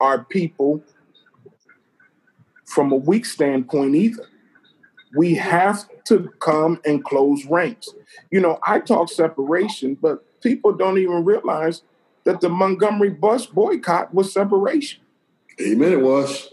our 0.01 0.26
people 0.26 0.84
from 2.65 2.91
a 2.91 2.97
weak 2.97 3.26
standpoint 3.26 3.95
either. 3.95 4.27
We 5.15 5.35
have 5.35 5.88
to 6.07 6.30
come 6.39 6.81
and 6.84 7.01
close 7.01 7.45
ranks. 7.45 7.88
You 8.30 8.41
know, 8.41 8.60
I 8.68 8.81
talk 8.81 9.10
separation, 9.10 9.95
but 9.95 10.26
people 10.41 10.73
don't 10.73 10.97
even 10.97 11.23
realize 11.23 11.84
that 12.26 12.41
the 12.41 12.49
Montgomery 12.49 13.11
bus 13.11 13.45
boycott 13.45 14.14
was 14.14 14.34
separation. 14.34 14.99
amen. 15.61 15.93
It 15.93 16.01
was. 16.01 16.49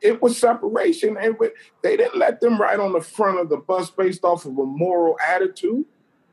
It 0.00 0.22
was 0.22 0.38
separation, 0.38 1.16
and 1.16 1.34
they 1.82 1.96
didn't 1.96 2.16
let 2.16 2.40
them 2.40 2.60
ride 2.60 2.78
on 2.78 2.92
the 2.92 3.00
front 3.00 3.40
of 3.40 3.48
the 3.48 3.56
bus 3.56 3.90
based 3.90 4.22
off 4.22 4.44
of 4.44 4.56
a 4.56 4.66
moral 4.66 5.16
attitude. 5.26 5.84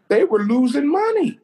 They 0.09 0.23
were 0.25 0.43
losing 0.43 0.87
money. 0.91 1.39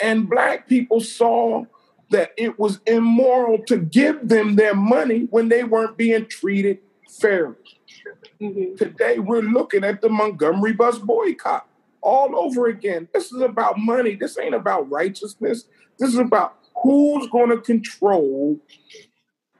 And 0.00 0.28
black 0.28 0.68
people 0.68 1.00
saw 1.00 1.64
that 2.10 2.32
it 2.36 2.58
was 2.58 2.80
immoral 2.86 3.58
to 3.66 3.76
give 3.76 4.28
them 4.28 4.56
their 4.56 4.74
money 4.74 5.26
when 5.30 5.48
they 5.48 5.64
weren't 5.64 5.96
being 5.98 6.26
treated 6.26 6.78
fairly. 7.20 7.56
Mhm. 8.40 8.76
Today, 8.76 9.18
we're 9.18 9.42
looking 9.42 9.84
at 9.84 10.00
the 10.00 10.08
Montgomery 10.08 10.72
bus 10.72 10.98
boycott 10.98 11.68
all 12.00 12.36
over 12.36 12.68
again. 12.68 13.08
This 13.12 13.32
is 13.32 13.40
about 13.40 13.78
money. 13.78 14.14
This 14.14 14.38
ain't 14.38 14.54
about 14.54 14.90
righteousness. 14.90 15.68
This 15.98 16.10
is 16.10 16.18
about 16.18 16.54
who's 16.82 17.28
going 17.28 17.50
to 17.50 17.58
control 17.58 18.58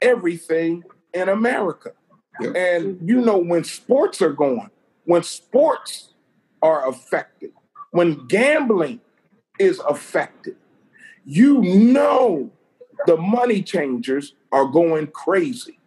everything 0.01 0.83
in 1.13 1.29
America. 1.29 1.91
Yep. 2.39 2.55
And 2.55 3.09
you 3.09 3.21
know, 3.21 3.37
when 3.37 3.63
sports 3.65 4.21
are 4.21 4.31
going, 4.31 4.69
when 5.03 5.23
sports 5.23 6.13
are 6.61 6.87
affected, 6.87 7.51
when 7.91 8.27
gambling 8.27 9.01
is 9.59 9.79
affected, 9.79 10.55
you 11.25 11.61
know 11.61 12.51
the 13.05 13.17
money 13.17 13.61
changers 13.61 14.33
are 14.51 14.65
going 14.65 15.07
crazy. 15.07 15.79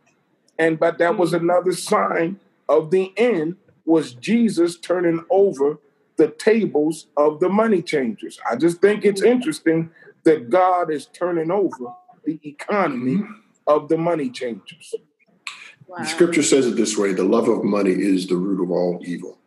And 0.59 0.79
but 0.79 0.99
that 0.99 1.19
was 1.19 1.31
hmm. 1.31 1.37
another 1.37 1.73
sign 1.73 2.39
of 2.69 2.91
the 2.91 3.13
end 3.17 3.57
was 3.85 4.15
Jesus 4.15 4.79
turning 4.79 5.25
over 5.31 5.79
the 6.17 6.29
tables 6.29 7.07
of 7.17 7.41
the 7.41 7.49
money 7.49 7.83
changers. 7.83 8.39
I 8.49 8.57
just 8.57 8.81
think 8.81 9.05
it's 9.05 9.23
hmm. 9.23 9.29
interesting 9.29 9.91
that 10.25 10.51
God 10.51 10.91
is 10.91 11.07
turning 11.07 11.51
over 11.51 11.93
the 12.25 12.39
economy 12.45 13.17
hmm. 13.17 13.33
of 13.67 13.89
the 13.89 13.97
money 13.97 14.31
changers. 14.31 14.95
Wow. 15.87 15.99
The 15.99 16.07
scripture 16.07 16.43
says 16.43 16.67
it 16.67 16.77
this 16.77 16.97
way: 16.97 17.13
the 17.13 17.25
love 17.25 17.49
of 17.49 17.65
money 17.65 17.93
is 17.93 18.27
the 18.29 18.37
root 18.37 18.63
of 18.63 18.71
all 18.71 19.01
evil. 19.05 19.39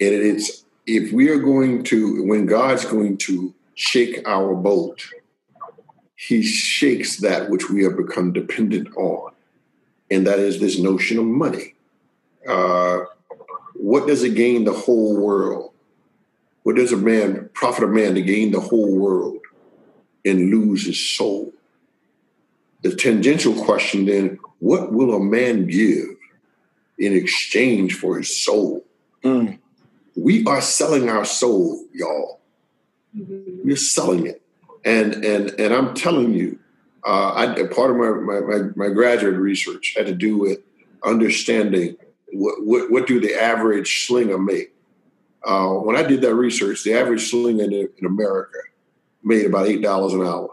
And 0.00 0.12
it's 0.12 0.63
if 0.86 1.12
we 1.12 1.28
are 1.28 1.38
going 1.38 1.82
to, 1.84 2.24
when 2.24 2.46
God's 2.46 2.84
going 2.84 3.16
to 3.18 3.54
shake 3.74 4.26
our 4.26 4.54
boat, 4.54 5.06
He 6.16 6.42
shakes 6.42 7.18
that 7.18 7.50
which 7.50 7.70
we 7.70 7.82
have 7.84 7.96
become 7.96 8.32
dependent 8.32 8.94
on, 8.96 9.32
and 10.10 10.26
that 10.26 10.38
is 10.38 10.60
this 10.60 10.78
notion 10.78 11.18
of 11.18 11.24
money. 11.24 11.74
Uh, 12.48 13.00
what 13.74 14.06
does 14.06 14.22
it 14.22 14.34
gain 14.34 14.64
the 14.64 14.72
whole 14.72 15.16
world? 15.16 15.72
What 16.62 16.76
does 16.76 16.92
a 16.92 16.96
man 16.96 17.50
profit 17.52 17.84
a 17.84 17.88
man 17.88 18.14
to 18.14 18.22
gain 18.22 18.52
the 18.52 18.60
whole 18.60 18.94
world 18.94 19.38
and 20.24 20.50
lose 20.50 20.86
his 20.86 20.98
soul? 20.98 21.52
The 22.82 22.94
tangential 22.94 23.54
question 23.64 24.06
then: 24.06 24.38
What 24.60 24.92
will 24.92 25.14
a 25.14 25.20
man 25.20 25.66
give 25.66 26.16
in 26.98 27.14
exchange 27.14 27.94
for 27.94 28.18
his 28.18 28.44
soul? 28.44 28.84
Mm. 29.22 29.58
We 30.16 30.44
are 30.46 30.60
selling 30.60 31.08
our 31.08 31.24
soul, 31.24 31.84
y'all. 31.92 32.40
Mhm. 33.16 33.64
We're 33.64 33.76
selling 33.76 34.26
it, 34.26 34.42
and 34.84 35.24
and 35.24 35.50
and 35.58 35.74
I'm 35.74 35.94
telling 35.94 36.34
you, 36.34 36.58
uh, 37.04 37.32
I, 37.34 37.66
part 37.66 37.90
of 37.90 37.96
my, 37.96 38.10
my 38.10 38.40
my 38.40 38.58
my 38.76 38.88
graduate 38.88 39.36
research 39.36 39.94
had 39.96 40.06
to 40.06 40.14
do 40.14 40.36
with 40.36 40.58
understanding 41.04 41.96
what 42.32 42.64
what, 42.64 42.90
what 42.90 43.06
do 43.06 43.20
the 43.20 43.34
average 43.40 44.06
slinger 44.06 44.38
make. 44.38 44.72
Uh, 45.44 45.68
when 45.74 45.94
I 45.96 46.02
did 46.02 46.22
that 46.22 46.34
research, 46.34 46.84
the 46.84 46.94
average 46.94 47.28
slinger 47.30 47.64
in, 47.64 47.72
in 47.72 48.06
America 48.06 48.58
made 49.22 49.46
about 49.46 49.66
eight 49.66 49.82
dollars 49.82 50.12
an 50.14 50.22
hour. 50.22 50.50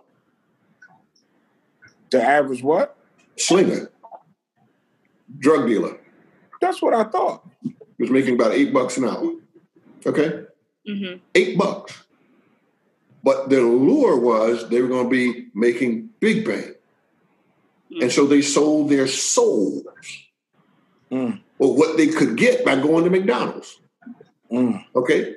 The 2.10 2.22
average 2.22 2.62
what? 2.62 2.98
Slinger, 3.38 3.90
drug 5.40 5.68
dealer, 5.68 5.98
That's 6.60 6.82
what 6.82 6.94
I 6.94 7.06
thought. 7.06 7.48
was 7.98 8.10
making 8.12 8.36
about 8.36 8.52
eight 8.52 8.74
bucks 8.74 8.98
an 8.98 9.06
hour. 9.06 9.32
Okay, 10.06 10.44
hmm 10.88 11.16
eight 11.36 11.58
bucks. 11.58 12.04
But 13.24 13.50
their 13.50 13.62
lure 13.62 14.18
was 14.20 14.68
they 14.70 14.82
were 14.82 14.88
going 14.88 15.06
to 15.06 15.10
be 15.10 15.48
making 15.54 16.10
big 16.20 16.44
bang. 16.44 16.74
And 18.02 18.12
so 18.12 18.26
they 18.26 18.42
sold 18.42 18.90
their 18.90 19.08
souls 19.08 19.84
Mm. 21.12 21.42
or 21.60 21.76
what 21.76 21.98
they 21.98 22.08
could 22.08 22.38
get 22.38 22.64
by 22.64 22.78
going 22.78 23.04
to 23.04 23.10
McDonald's. 23.10 23.82
Mm. 24.50 24.82
Okay? 24.96 25.36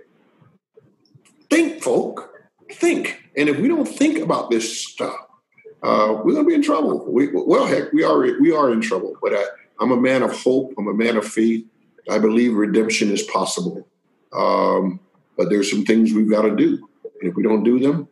Think, 1.50 1.82
folk. 1.82 2.30
Think. 2.70 3.24
And 3.36 3.48
if 3.48 3.58
we 3.58 3.66
don't 3.66 3.86
think 3.86 4.18
about 4.18 4.50
this 4.50 4.78
stuff, 4.86 5.16
uh, 5.82 6.20
we're 6.22 6.32
going 6.32 6.44
to 6.44 6.48
be 6.48 6.54
in 6.54 6.62
trouble. 6.62 7.04
We, 7.12 7.28
well, 7.32 7.66
heck, 7.66 7.92
we 7.92 8.04
are 8.04 8.18
we 8.40 8.52
are 8.52 8.72
in 8.72 8.80
trouble. 8.80 9.16
But 9.20 9.34
I, 9.34 9.44
I'm 9.80 9.90
a 9.90 10.00
man 10.00 10.22
of 10.22 10.32
hope. 10.40 10.72
I'm 10.78 10.86
a 10.86 10.94
man 10.94 11.16
of 11.16 11.26
faith. 11.26 11.66
I 12.08 12.18
believe 12.18 12.54
redemption 12.54 13.10
is 13.10 13.22
possible. 13.22 13.88
Um, 14.34 15.00
but 15.36 15.48
there's 15.50 15.70
some 15.70 15.84
things 15.84 16.12
we've 16.12 16.30
got 16.30 16.42
to 16.42 16.54
do, 16.54 16.88
and 17.20 17.30
if 17.30 17.34
we 17.34 17.42
don't 17.42 17.64
do 17.64 17.78
them, 17.78 18.08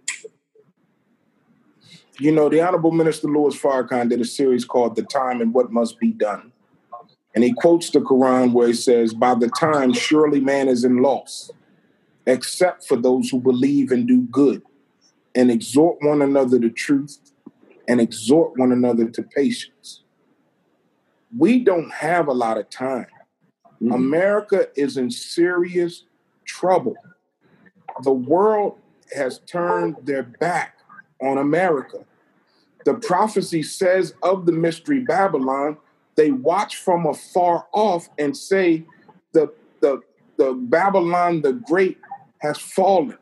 You 2.19 2.31
know, 2.31 2.49
the 2.49 2.61
Honorable 2.61 2.93
Minister 2.93 3.27
Louis 3.27 3.59
Farrakhan 3.59 4.11
did 4.11 4.20
a 4.20 4.24
series 4.24 4.65
called 4.65 4.94
The 4.94 5.03
Time 5.03 5.40
and 5.40 5.53
What 5.53 5.73
Must 5.73 5.99
Be 5.99 6.12
Done. 6.12 6.53
And 7.35 7.43
he 7.43 7.53
quotes 7.53 7.90
the 7.90 8.01
Quran 8.01 8.53
where 8.53 8.69
he 8.69 8.74
says, 8.74 9.15
By 9.15 9.35
the 9.35 9.49
time 9.49 9.93
surely 9.93 10.39
man 10.39 10.69
is 10.69 10.85
in 10.85 10.99
loss, 10.99 11.51
except 12.27 12.86
for 12.86 12.97
those 12.97 13.31
who 13.31 13.40
believe 13.40 13.90
and 13.90 14.07
do 14.07 14.23
good, 14.23 14.62
and 15.35 15.51
exhort 15.51 15.97
one 16.03 16.23
another 16.23 16.61
to 16.61 16.70
truth, 16.70 17.19
and 17.89 18.01
exhort 18.01 18.57
one 18.57 18.70
another 18.70 19.09
to 19.09 19.23
patience. 19.23 20.03
We 21.36 21.65
don't 21.65 21.90
have 21.93 22.28
a 22.28 22.32
lot 22.32 22.59
of 22.59 22.69
time. 22.70 23.07
America 23.90 24.69
is 24.77 24.97
in 24.97 25.11
serious 25.11 26.05
trouble. 26.53 26.97
The 28.03 28.12
world 28.12 28.79
has 29.15 29.41
turned 29.41 29.97
their 30.03 30.23
back 30.23 30.79
on 31.20 31.39
America. 31.39 32.05
The 32.85 32.95
prophecy 32.95 33.62
says 33.62 34.15
of 34.23 34.45
the 34.45 34.53
mystery 34.53 35.01
Babylon, 35.01 35.79
they 36.16 36.31
watch 36.31 36.77
from 36.77 37.07
afar 37.07 37.66
off 37.73 38.09
and 38.19 38.37
say, 38.37 38.85
the, 39.33 39.53
the, 39.81 40.01
the 40.37 40.53
Babylon 40.53 41.43
the 41.43 41.55
Great 41.55 41.99
has 42.39 42.59
fallen. 42.59 43.16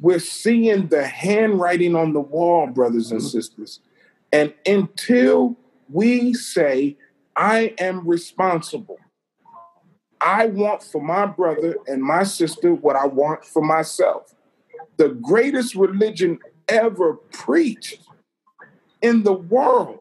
We're 0.00 0.18
seeing 0.18 0.88
the 0.88 1.06
handwriting 1.06 1.94
on 1.94 2.12
the 2.12 2.20
wall, 2.20 2.66
brothers 2.66 3.10
and 3.12 3.20
mm-hmm. 3.20 3.28
sisters. 3.28 3.80
And 4.32 4.54
until 4.66 5.56
we 5.88 6.34
say, 6.34 6.96
I 7.36 7.74
am 7.78 8.06
responsible, 8.06 8.98
I 10.20 10.46
want 10.46 10.82
for 10.82 11.02
my 11.02 11.26
brother 11.26 11.76
and 11.86 12.02
my 12.02 12.24
sister 12.24 12.74
what 12.74 12.96
I 12.96 13.06
want 13.06 13.44
for 13.44 13.62
myself. 13.62 14.34
The 14.96 15.10
greatest 15.10 15.74
religion 15.74 16.38
ever 16.68 17.14
preached 17.14 18.00
in 19.02 19.22
the 19.22 19.32
world 19.32 20.00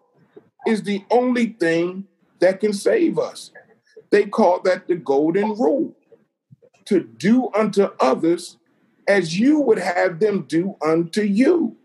is 0.67 0.83
the 0.83 1.03
only 1.09 1.55
thing 1.59 2.05
that 2.39 2.59
can 2.59 2.73
save 2.73 3.17
us. 3.17 3.51
They 4.09 4.25
call 4.25 4.61
that 4.61 4.87
the 4.87 4.95
golden 4.95 5.53
rule 5.53 5.95
to 6.85 7.01
do 7.01 7.49
unto 7.53 7.89
others 7.99 8.57
as 9.07 9.39
you 9.39 9.59
would 9.59 9.79
have 9.79 10.19
them 10.19 10.45
do 10.47 10.75
unto 10.81 11.21
you. 11.21 11.75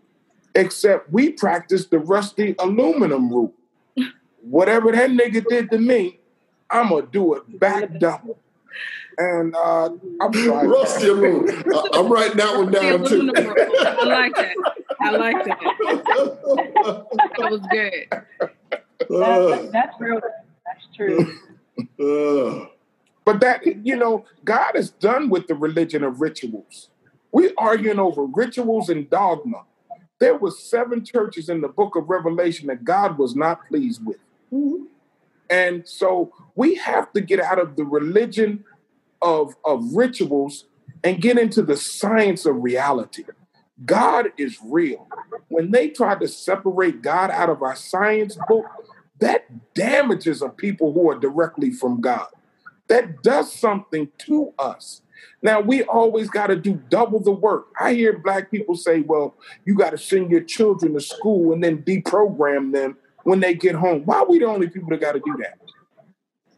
Except 0.53 1.11
we 1.11 1.31
practice 1.31 1.85
the 1.87 1.99
rusty 1.99 2.55
aluminum 2.59 3.29
rule. 3.29 3.53
Whatever 4.41 4.91
that 4.91 5.09
nigga 5.09 5.43
did 5.47 5.69
to 5.71 5.77
me, 5.77 6.19
I'm 6.75 6.89
gonna 6.89 7.07
do 7.07 7.35
it 7.35 7.59
back 7.59 7.97
double. 7.99 8.37
And 9.17 9.55
uh, 9.55 9.89
I'm 10.21 10.33
sorry. 10.45 10.67
Rusty 10.67 11.13
Moon. 11.13 11.63
I- 11.73 11.89
I'm 11.93 12.11
writing 12.11 12.37
that 12.37 12.57
one 12.57 12.71
down 12.71 13.05
too. 13.05 13.31
I 13.35 14.03
like 14.05 14.35
that. 14.35 14.55
I 15.01 15.11
like 15.11 15.45
that. 15.45 15.59
That 17.37 17.49
was 17.49 17.61
good. 17.69 18.07
That's, 19.09 19.71
that's 19.71 19.99
real. 19.99 20.21
That's 20.65 20.85
true. 20.95 21.33
Uh, 21.99 22.67
But 23.25 23.41
that, 23.41 23.65
you 23.85 23.97
know, 23.97 24.23
God 24.45 24.75
is 24.77 24.91
done 24.91 25.29
with 25.29 25.47
the 25.47 25.55
religion 25.55 26.03
of 26.05 26.21
rituals. 26.21 26.89
We 27.33 27.53
arguing 27.57 27.99
over 27.99 28.23
rituals 28.25 28.87
and 28.89 29.09
dogma. 29.09 29.63
There 30.19 30.37
were 30.37 30.51
seven 30.51 31.03
churches 31.03 31.49
in 31.49 31.59
the 31.59 31.67
book 31.67 31.97
of 31.97 32.09
Revelation 32.09 32.67
that 32.67 32.85
God 32.85 33.17
was 33.17 33.35
not 33.35 33.67
pleased 33.67 34.01
with. 34.05 34.19
And 35.49 35.85
so 35.87 36.31
we 36.55 36.75
have 36.75 37.11
to 37.13 37.21
get 37.21 37.39
out 37.39 37.59
of 37.59 37.75
the 37.75 37.83
religion 37.83 38.63
of, 39.21 39.55
of 39.65 39.93
rituals 39.93 40.65
and 41.03 41.21
get 41.21 41.37
into 41.37 41.61
the 41.61 41.77
science 41.77 42.45
of 42.45 42.55
reality. 42.63 43.23
God 43.85 44.27
is 44.37 44.57
real. 44.63 45.07
When 45.49 45.71
they 45.71 45.89
try 45.89 46.15
to 46.15 46.27
separate 46.27 47.01
God 47.01 47.29
out 47.29 47.49
of 47.49 47.61
our 47.61 47.75
science 47.75 48.37
book, 48.47 48.65
that 49.19 49.73
damages 49.73 50.41
a 50.41 50.49
people 50.49 50.93
who 50.93 51.09
are 51.09 51.19
directly 51.19 51.71
from 51.71 52.01
God. 52.01 52.27
That 52.87 53.23
does 53.23 53.53
something 53.53 54.09
to 54.19 54.53
us. 54.59 55.01
Now, 55.41 55.59
we 55.59 55.83
always 55.83 56.29
got 56.29 56.47
to 56.47 56.55
do 56.55 56.81
double 56.89 57.19
the 57.19 57.31
work. 57.31 57.67
I 57.79 57.93
hear 57.93 58.17
black 58.17 58.51
people 58.51 58.75
say, 58.75 59.01
well, 59.01 59.35
you 59.65 59.75
got 59.75 59.91
to 59.91 59.97
send 59.97 60.31
your 60.31 60.41
children 60.41 60.93
to 60.93 60.99
school 60.99 61.53
and 61.53 61.63
then 61.63 61.83
deprogram 61.83 62.73
them 62.73 62.97
when 63.23 63.39
they 63.39 63.53
get 63.53 63.75
home. 63.75 64.03
Why 64.05 64.17
are 64.17 64.27
we 64.27 64.39
the 64.39 64.45
only 64.45 64.69
people 64.69 64.89
that 64.89 65.01
got 65.01 65.13
to 65.13 65.21
do 65.25 65.35
that? 65.41 65.57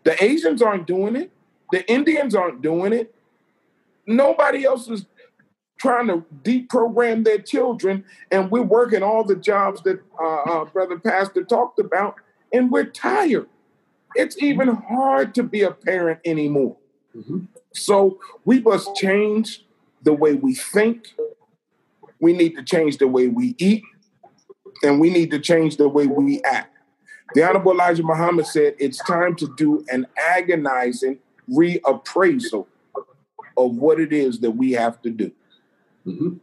The 0.07 0.23
Asians 0.23 0.61
aren't 0.61 0.87
doing 0.87 1.17
it. 1.17 1.31
The 1.73 1.85
Indians 1.91 2.33
aren't 2.33 2.61
doing 2.61 2.93
it. 2.93 3.13
Nobody 4.05 4.63
else 4.63 4.87
is 4.87 5.05
trying 5.77 6.07
to 6.07 6.23
deprogram 6.43 7.25
their 7.25 7.39
children, 7.39 8.05
and 8.31 8.49
we're 8.49 8.61
working 8.61 9.03
all 9.03 9.25
the 9.25 9.35
jobs 9.35 9.81
that 9.83 9.99
uh, 10.17 10.43
uh, 10.43 10.63
Brother 10.63 10.97
Pastor 10.97 11.43
talked 11.43 11.77
about, 11.79 12.15
and 12.53 12.71
we're 12.71 12.85
tired. 12.85 13.49
It's 14.15 14.41
even 14.41 14.69
hard 14.69 15.35
to 15.35 15.43
be 15.43 15.63
a 15.63 15.71
parent 15.71 16.21
anymore. 16.23 16.77
Mhm. 17.13 17.47
So 17.73 18.17
we 18.45 18.61
must 18.61 18.95
change 18.95 19.65
the 20.03 20.13
way 20.13 20.35
we 20.35 20.55
think. 20.55 21.15
We 22.21 22.31
need 22.31 22.55
to 22.55 22.63
change 22.63 22.97
the 22.97 23.09
way 23.09 23.27
we 23.27 23.55
eat, 23.57 23.83
and 24.83 25.01
we 25.01 25.09
need 25.09 25.31
to 25.31 25.39
change 25.39 25.75
the 25.75 25.89
way 25.89 26.07
we 26.07 26.41
act. 26.43 26.76
The 27.33 27.43
Honorable 27.43 27.73
Elijah 27.73 28.03
Muhammad 28.03 28.47
said 28.47 28.75
it's 28.79 28.97
time 28.99 29.35
to 29.35 29.53
do 29.57 29.85
an 29.89 30.07
agonizing 30.17 31.19
reappraisal 31.49 32.65
of 33.55 33.75
what 33.75 33.99
it 33.99 34.13
is 34.13 34.39
that 34.39 34.51
we 34.51 34.71
have 34.73 35.01
to 35.01 35.09
do. 35.09 35.31
mhm. 36.05 36.39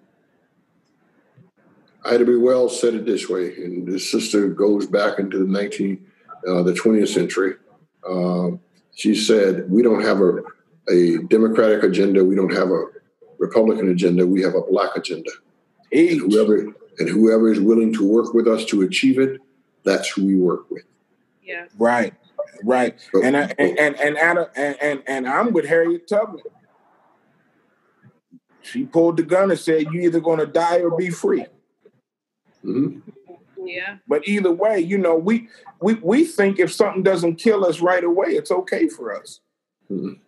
Ida 2.07 2.25
B. 2.27 2.35
Wells 2.35 2.79
said 2.79 2.95
it 2.95 3.07
this 3.07 3.31
way, 3.31 3.57
and 3.57 3.87
this 3.89 4.11
sister 4.11 4.49
goes 4.49 4.87
back 4.87 5.19
into 5.19 5.39
the 5.39 5.47
19, 5.47 6.05
uh, 6.47 6.63
the 6.63 6.75
20th 6.75 7.09
century. 7.09 7.55
Um, 8.07 8.61
she 8.95 9.15
said, 9.15 9.71
"We 9.71 9.83
don't 9.83 10.03
have 10.03 10.21
a, 10.21 10.43
a 10.91 11.19
Democratic 11.29 11.83
agenda. 11.83 12.23
We 12.23 12.35
don't 12.35 12.53
have 12.53 12.71
a 12.71 12.85
Republican 13.39 13.89
agenda. 13.89 14.27
We 14.27 14.43
have 14.43 14.55
a 14.55 14.61
Black 14.61 14.91
agenda. 14.97 15.31
And 15.93 16.21
whoever 16.21 16.75
and 16.99 17.09
whoever 17.09 17.51
is 17.51 17.59
willing 17.59 17.93
to 17.95 18.07
work 18.07 18.35
with 18.35 18.47
us 18.47 18.67
to 18.67 18.83
achieve 18.83 19.19
it, 19.19 19.41
that's 19.85 20.09
who 20.11 20.27
we 20.27 20.37
work 20.37 20.71
with." 20.71 20.85
Yeah. 21.43 21.67
Right, 21.79 22.15
right. 22.65 22.99
So- 23.13 23.23
And 23.23 23.37
I, 23.37 23.55
and 23.59 23.79
and 23.79 23.97
and, 24.01 24.17
Anna, 24.19 24.51
and 24.57 24.77
and 24.81 25.03
and 25.07 25.29
I'm 25.29 25.53
with 25.53 25.67
Harriet 25.67 26.09
Tubman. 26.09 26.43
She 28.63 28.85
pulled 28.85 29.19
the 29.19 29.23
gun 29.23 29.51
and 29.51 29.61
said, 29.61 29.83
"You 29.93 30.01
either 30.01 30.21
going 30.21 30.39
to 30.39 30.47
die 30.47 30.79
or 30.81 30.97
be 30.97 31.11
free." 31.11 31.47
Mhm. 32.65 33.03
Yeah. 33.63 33.99
But 34.09 34.27
either 34.27 34.53
way, 34.53 34.81
you 34.81 34.97
know, 34.99 35.17
we 35.17 35.49
we 35.81 35.95
we 35.95 36.25
think 36.25 36.59
if 36.59 36.73
something 36.73 37.03
doesn't 37.03 37.37
kill 37.37 37.65
us 37.65 37.81
right 37.81 38.03
away, 38.05 38.29
it's 38.29 38.51
okay 38.51 38.89
for 38.89 39.15
us. 39.15 39.41
Mhm. 39.91 40.19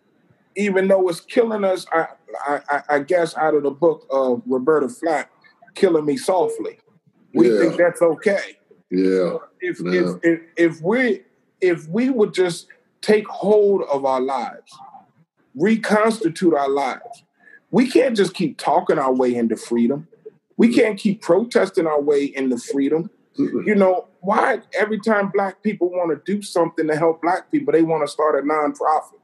Even 0.55 0.87
though 0.87 1.07
it's 1.09 1.19
killing 1.21 1.63
us, 1.63 1.85
I, 1.91 2.07
I 2.47 2.61
I- 2.69 2.83
I 2.89 2.99
guess 2.99 3.35
out 3.37 3.55
of 3.55 3.63
the 3.63 3.71
book 3.71 4.05
of 4.11 4.43
Roberta 4.45 4.87
Flack, 4.89 5.31
"Killing 5.73 6.05
Me 6.05 6.15
Softly," 6.17 6.77
we 7.33 7.51
Yeah. 7.51 7.59
think 7.59 7.77
that's 7.77 8.01
okay. 8.03 8.56
Yeah. 8.89 9.37
if, 9.61 9.79
No. 9.81 9.91
if 9.91 10.19
if 10.23 10.41
if 10.57 10.81
we 10.81 11.23
if 11.61 11.87
we 11.89 12.09
would 12.09 12.33
just 12.33 12.67
take 13.01 13.27
hold 13.27 13.81
of 13.91 14.05
our 14.05 14.21
lives, 14.21 14.71
reconstitute 15.55 16.53
our 16.53 16.69
lives, 16.69 17.23
we 17.71 17.89
can't 17.89 18.15
just 18.15 18.33
keep 18.33 18.57
talking 18.57 18.97
our 18.99 19.13
way 19.13 19.35
into 19.35 19.55
freedom. 19.57 20.07
We 20.57 20.73
can't 20.73 20.97
keep 20.97 21.21
protesting 21.21 21.87
our 21.87 22.01
way 22.01 22.25
into 22.25 22.57
freedom. 22.57 23.09
Mhm. 23.37 23.67
You 23.67 23.75
know, 23.75 24.07
why 24.21 24.61
every 24.73 24.99
time 24.99 25.29
black 25.29 25.61
people 25.61 25.89
want 25.89 26.09
to 26.11 26.31
do 26.35 26.41
something 26.41 26.87
to 26.87 26.95
help 26.95 27.21
black 27.21 27.51
people, 27.51 27.71
they 27.71 27.83
want 27.83 28.03
to 28.03 28.07
start 28.07 28.35
a 28.35 28.41
nonprofit. 28.47 29.19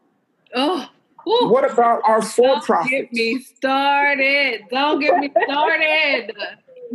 Oh. 0.55 0.87
Woo. 1.25 1.49
What 1.49 1.69
about 1.71 2.01
our 2.03 2.21
for 2.21 2.41
Don't 2.47 2.63
profit? 2.63 2.89
get 2.89 3.13
me 3.13 3.39
started. 3.39 4.61
Don't 4.69 4.99
get 4.99 5.17
me 5.19 5.31
started. 5.45 6.33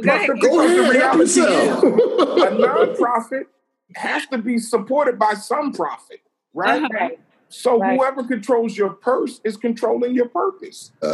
Go 0.02 0.10
ahead. 0.14 0.26
But 0.28 0.40
the- 0.40 0.48
Go 0.48 0.50
because 0.50 0.70
the 0.76 0.80
ahead, 0.82 0.96
help 0.96 1.14
reality 1.14 1.40
is, 1.40 2.42
a 2.42 2.56
nonprofit 2.96 3.44
has 3.96 4.26
to 4.26 4.38
be 4.38 4.58
supported 4.58 5.18
by 5.18 5.34
some 5.34 5.72
profit, 5.72 6.20
right? 6.54 6.82
Uh-huh. 6.82 7.08
So 7.50 7.78
Right. 7.80 7.96
whoever 7.96 8.22
controls 8.24 8.76
your 8.76 8.90
purse 8.90 9.40
is 9.44 9.56
controlling 9.56 10.14
your 10.14 10.28
purpose. 10.28 10.92
and 11.00 11.10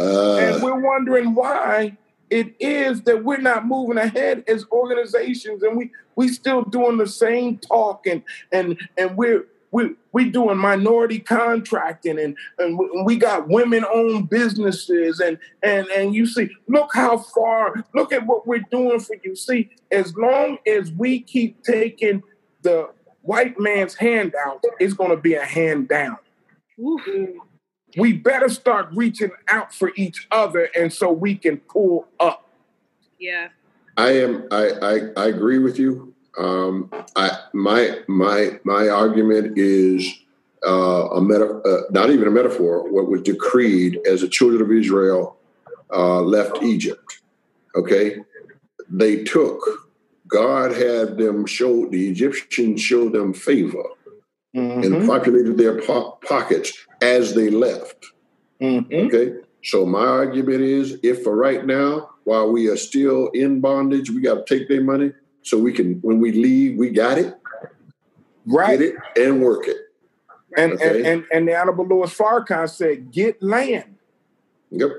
Uh, 0.55 0.59
we're 0.61 0.81
wondering 0.81 1.33
why 1.33 1.97
it 2.29 2.53
is 2.59 3.01
that 3.03 3.23
we're 3.23 3.37
not 3.37 3.65
moving 3.65 3.97
ahead 3.97 4.43
as 4.47 4.65
organizations 4.71 5.63
and 5.63 5.77
we 5.77 5.91
we 6.17 6.27
still 6.27 6.63
doing 6.63 6.97
the 6.97 7.07
same 7.07 7.57
talk 7.59 8.05
and 8.07 8.23
and 8.51 8.77
and 8.97 9.15
we're 9.15 9.45
we 9.71 9.91
we 10.11 10.29
doing 10.29 10.57
minority 10.57 11.19
contracting 11.19 12.19
and 12.19 12.37
and 12.59 12.77
we- 12.77 13.03
we 13.05 13.15
got 13.17 13.47
women 13.47 13.85
owned 13.93 14.29
businesses 14.29 15.19
and 15.19 15.37
and 15.63 15.87
and 15.87 16.15
you 16.15 16.25
see 16.25 16.49
look 16.67 16.91
how 16.93 17.17
far 17.17 17.73
look 17.93 18.13
at 18.13 18.25
what 18.25 18.47
we're 18.47 18.63
doing 18.71 18.99
for 18.99 19.15
you 19.23 19.35
see 19.35 19.69
as 19.91 20.15
long 20.15 20.57
as 20.67 20.91
we 20.93 21.19
keep 21.19 21.61
taking 21.63 22.23
the 22.61 22.89
white 23.21 23.59
man's 23.59 23.95
handout 23.95 24.63
it's 24.79 24.93
going 24.93 25.09
to 25.11 25.17
be 25.17 25.33
a 25.33 25.45
hand 25.45 25.87
down 25.87 26.17
Oof. 26.79 27.01
we 27.97 28.13
better 28.13 28.49
start 28.49 28.87
reaching 28.93 29.31
out 29.49 29.73
for 29.73 29.91
each 29.95 30.27
other 30.31 30.69
and 30.75 30.91
so 30.93 31.11
we 31.11 31.35
can 31.35 31.57
pull 31.57 32.07
up 32.19 32.49
Yeah. 33.19 33.49
I 33.97 34.11
am. 34.11 34.47
I, 34.51 34.71
I, 34.81 34.99
I 35.15 35.27
agree 35.27 35.57
with 35.59 35.79
you. 35.79 36.14
Um, 36.37 36.91
I 37.15 37.37
my 37.53 37.99
my 38.07 38.59
my 38.63 38.89
argument 38.89 39.57
is 39.57 40.07
uh, 40.65 41.09
a 41.11 41.21
meta, 41.21 41.45
uh, 41.65 41.81
not 41.91 42.09
even 42.09 42.27
a 42.27 42.31
metaphor. 42.31 42.89
What 42.91 43.09
was 43.09 43.21
decreed 43.21 43.99
as 44.07 44.21
the 44.21 44.27
children 44.27 44.61
of 44.61 44.71
Israel 44.71 45.37
uh, 45.93 46.21
left 46.21 46.61
Egypt. 46.63 47.21
Okay, 47.75 48.17
they 48.89 49.23
took. 49.23 49.59
God 50.27 50.71
had 50.71 51.17
them 51.17 51.45
show 51.45 51.87
the 51.89 52.09
Egyptians 52.09 52.81
show 52.81 53.09
them 53.09 53.33
favor 53.33 53.83
Mm-hmm. 54.55 54.83
and 54.93 55.05
populated 55.05 55.57
their 55.57 55.81
po- 55.81 56.17
pockets 56.25 56.71
as 57.01 57.35
they 57.35 57.49
left. 57.49 58.05
Mhm. 58.61 59.07
Okay. 59.07 59.33
So 59.65 59.85
my 59.85 60.05
argument 60.05 60.61
is, 60.61 60.97
if 61.03 61.23
for 61.23 61.35
right 61.35 61.65
now, 61.65 62.11
while 62.23 62.49
we 62.49 62.69
are 62.69 62.77
still 62.77 63.27
in 63.33 63.59
bondage, 63.59 64.09
we 64.09 64.21
got 64.21 64.47
to 64.47 64.57
take 64.57 64.69
their 64.69 64.81
money 64.81 65.11
so 65.45 65.57
we 65.59 65.71
can, 65.71 65.99
when 66.01 66.19
we 66.19 66.31
leave, 66.31 66.77
we 66.77 66.89
got 66.89 67.17
it, 67.17 67.37
right 68.47 68.79
get 68.79 68.89
it, 68.89 68.95
and 69.17 69.41
work 69.41 69.67
it. 69.67 69.77
and, 70.57 70.73
Okay. 70.73 70.97
and 70.97 71.05
and 71.05 71.25
and 71.31 71.47
the 71.47 71.55
honorable 71.55 71.85
louis 71.87 72.13
farrakhan 72.13 72.69
said 72.69 73.11
get 73.11 73.41
land 73.43 73.95
Yep. 74.71 74.91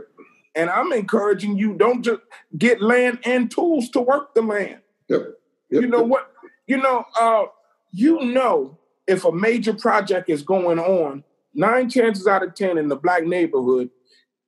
and 0.54 0.68
i'm 0.70 0.92
encouraging 0.92 1.56
you 1.56 1.74
don't 1.74 2.02
just 2.02 2.20
get 2.58 2.80
land 2.82 3.18
and 3.24 3.50
tools 3.50 3.88
to 3.90 4.00
work 4.00 4.34
the 4.34 4.42
land 4.42 4.80
Yep. 5.08 5.22
yep. 5.70 5.82
you 5.82 5.88
know 5.88 6.02
what 6.02 6.30
you 6.66 6.76
know 6.78 7.04
uh 7.18 7.44
you 7.92 8.20
know 8.24 8.78
if 9.06 9.24
a 9.24 9.32
major 9.32 9.72
project 9.74 10.28
is 10.28 10.42
going 10.42 10.78
on 10.78 11.24
nine 11.54 11.88
chances 11.88 12.26
out 12.26 12.42
of 12.42 12.54
ten 12.54 12.76
in 12.78 12.88
the 12.88 12.96
black 12.96 13.24
neighborhood 13.24 13.88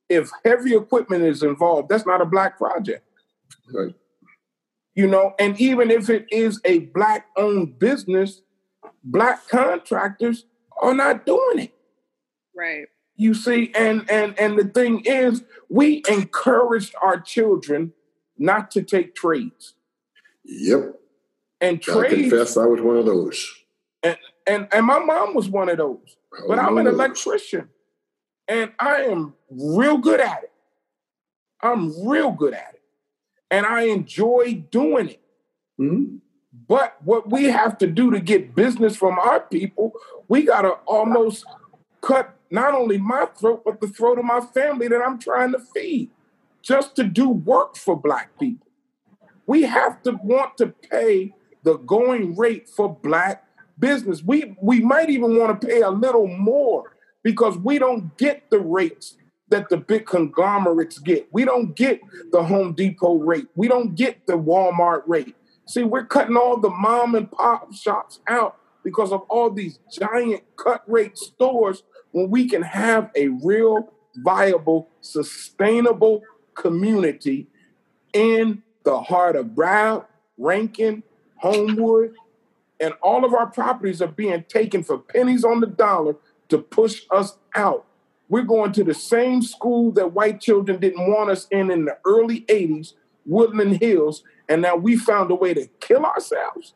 if 0.08 0.30
heavy 0.44 0.74
equipment 0.74 1.22
is 1.24 1.42
involved 1.42 1.88
that's 1.88 2.06
not 2.06 2.20
a 2.20 2.26
black 2.26 2.58
project 2.58 3.04
Right. 3.72 3.94
You 4.98 5.06
know 5.06 5.32
and 5.38 5.60
even 5.60 5.92
if 5.92 6.10
it 6.10 6.26
is 6.32 6.60
a 6.64 6.80
black 6.96 7.26
owned 7.36 7.78
business 7.78 8.42
black 9.04 9.46
contractors 9.48 10.44
are 10.82 10.92
not 10.92 11.24
doing 11.24 11.60
it 11.60 11.72
Right. 12.54 12.86
you 13.14 13.32
see 13.32 13.70
and 13.76 14.10
and 14.10 14.36
and 14.40 14.58
the 14.58 14.64
thing 14.64 15.02
is 15.04 15.44
we 15.68 16.02
encouraged 16.10 16.96
our 17.00 17.20
children 17.20 17.92
not 18.36 18.72
to 18.72 18.82
take 18.82 19.14
trades 19.14 19.74
Yep. 20.44 20.94
and 21.60 21.80
trades, 21.80 21.98
I 21.98 22.08
trades 22.08 22.30
confess 22.30 22.56
I 22.56 22.64
was 22.66 22.80
one 22.80 22.96
of 22.96 23.06
those. 23.06 23.38
and 24.02 24.18
and 24.48 24.66
and 24.72 24.84
my 24.84 24.98
mom 24.98 25.32
was 25.34 25.48
one 25.48 25.68
of 25.68 25.76
those 25.78 26.16
but 26.48 26.58
i'm 26.58 26.76
an 26.78 26.88
electrician 26.88 27.68
and 28.48 28.72
i 28.80 29.02
am 29.02 29.34
real 29.48 29.98
good 29.98 30.20
at 30.20 30.42
it 30.42 30.52
i'm 31.62 31.82
real 32.08 32.32
good 32.32 32.54
at 32.54 32.70
it 32.74 32.77
and 33.50 33.66
i 33.66 33.82
enjoy 33.82 34.64
doing 34.70 35.08
it. 35.10 35.20
Mhm. 35.80 36.20
but 36.68 36.96
what 37.04 37.30
we 37.30 37.44
have 37.44 37.78
to 37.78 37.86
do 37.86 38.10
to 38.10 38.20
get 38.20 38.54
business 38.54 38.96
from 38.96 39.18
our 39.18 39.40
people 39.40 39.92
we 40.28 40.42
got 40.42 40.62
to 40.62 40.72
almost 40.86 41.44
cut 42.00 42.34
not 42.50 42.74
only 42.74 42.98
my 42.98 43.26
throat 43.38 43.62
but 43.64 43.80
the 43.80 43.88
throat 43.88 44.18
of 44.18 44.24
my 44.24 44.40
family 44.40 44.88
that 44.88 45.00
i'm 45.06 45.18
trying 45.18 45.52
to 45.52 45.58
feed 45.58 46.10
just 46.62 46.96
to 46.96 47.04
do 47.04 47.28
work 47.30 47.76
for 47.76 47.96
black 47.98 48.38
people. 48.38 48.66
We 49.46 49.62
have 49.62 50.02
to 50.02 50.12
want 50.22 50.58
to 50.58 50.66
pay 50.68 51.34
the 51.62 51.78
going 51.78 52.36
rate 52.36 52.68
for 52.68 52.94
black 52.94 53.44
business. 53.78 54.22
We 54.22 54.56
we 54.60 54.80
might 54.80 55.08
even 55.08 55.38
want 55.38 55.60
to 55.60 55.66
pay 55.66 55.80
a 55.80 55.90
little 55.90 56.26
more 56.26 56.92
because 57.22 57.56
we 57.56 57.78
don't 57.78 58.16
get 58.18 58.50
the 58.50 58.58
rates 58.58 59.16
that 59.50 59.68
the 59.68 59.76
big 59.76 60.06
conglomerates 60.06 60.98
get. 60.98 61.28
We 61.32 61.44
don't 61.44 61.74
get 61.74 62.00
the 62.32 62.42
home 62.42 62.74
depot 62.74 63.16
rate. 63.16 63.46
We 63.54 63.68
don't 63.68 63.94
get 63.94 64.26
the 64.26 64.34
walmart 64.34 65.02
rate. 65.06 65.34
See 65.66 65.84
we're 65.84 66.06
cutting 66.06 66.36
all 66.36 66.58
the 66.58 66.70
mom 66.70 67.14
and 67.14 67.30
pop 67.30 67.72
shops 67.72 68.20
out 68.26 68.56
because 68.82 69.12
of 69.12 69.22
all 69.28 69.50
these 69.50 69.78
giant 69.92 70.42
cut 70.56 70.82
rate 70.86 71.18
stores 71.18 71.82
when 72.12 72.30
we 72.30 72.48
can 72.48 72.62
have 72.62 73.10
a 73.14 73.28
real 73.28 73.92
viable 74.16 74.88
sustainable 75.00 76.22
community 76.54 77.46
in 78.12 78.62
the 78.84 79.00
heart 79.00 79.36
of 79.36 79.54
Brown, 79.54 80.04
Rankin, 80.38 81.02
Homewood, 81.36 82.14
and 82.80 82.94
all 83.02 83.24
of 83.24 83.34
our 83.34 83.46
properties 83.46 84.00
are 84.00 84.08
being 84.08 84.44
taken 84.48 84.82
for 84.82 84.98
pennies 84.98 85.44
on 85.44 85.60
the 85.60 85.66
dollar 85.66 86.16
to 86.48 86.58
push 86.58 87.02
us 87.10 87.36
out. 87.54 87.86
We're 88.28 88.42
going 88.42 88.72
to 88.72 88.84
the 88.84 88.94
same 88.94 89.42
school 89.42 89.90
that 89.92 90.12
white 90.12 90.40
children 90.40 90.80
didn't 90.80 91.10
want 91.10 91.30
us 91.30 91.46
in 91.50 91.70
in 91.70 91.86
the 91.86 91.96
early 92.04 92.42
80s, 92.42 92.92
Woodland 93.24 93.78
Hills, 93.80 94.22
and 94.48 94.62
now 94.62 94.76
we 94.76 94.96
found 94.96 95.30
a 95.30 95.34
way 95.34 95.54
to 95.54 95.66
kill 95.80 96.04
ourselves. 96.04 96.74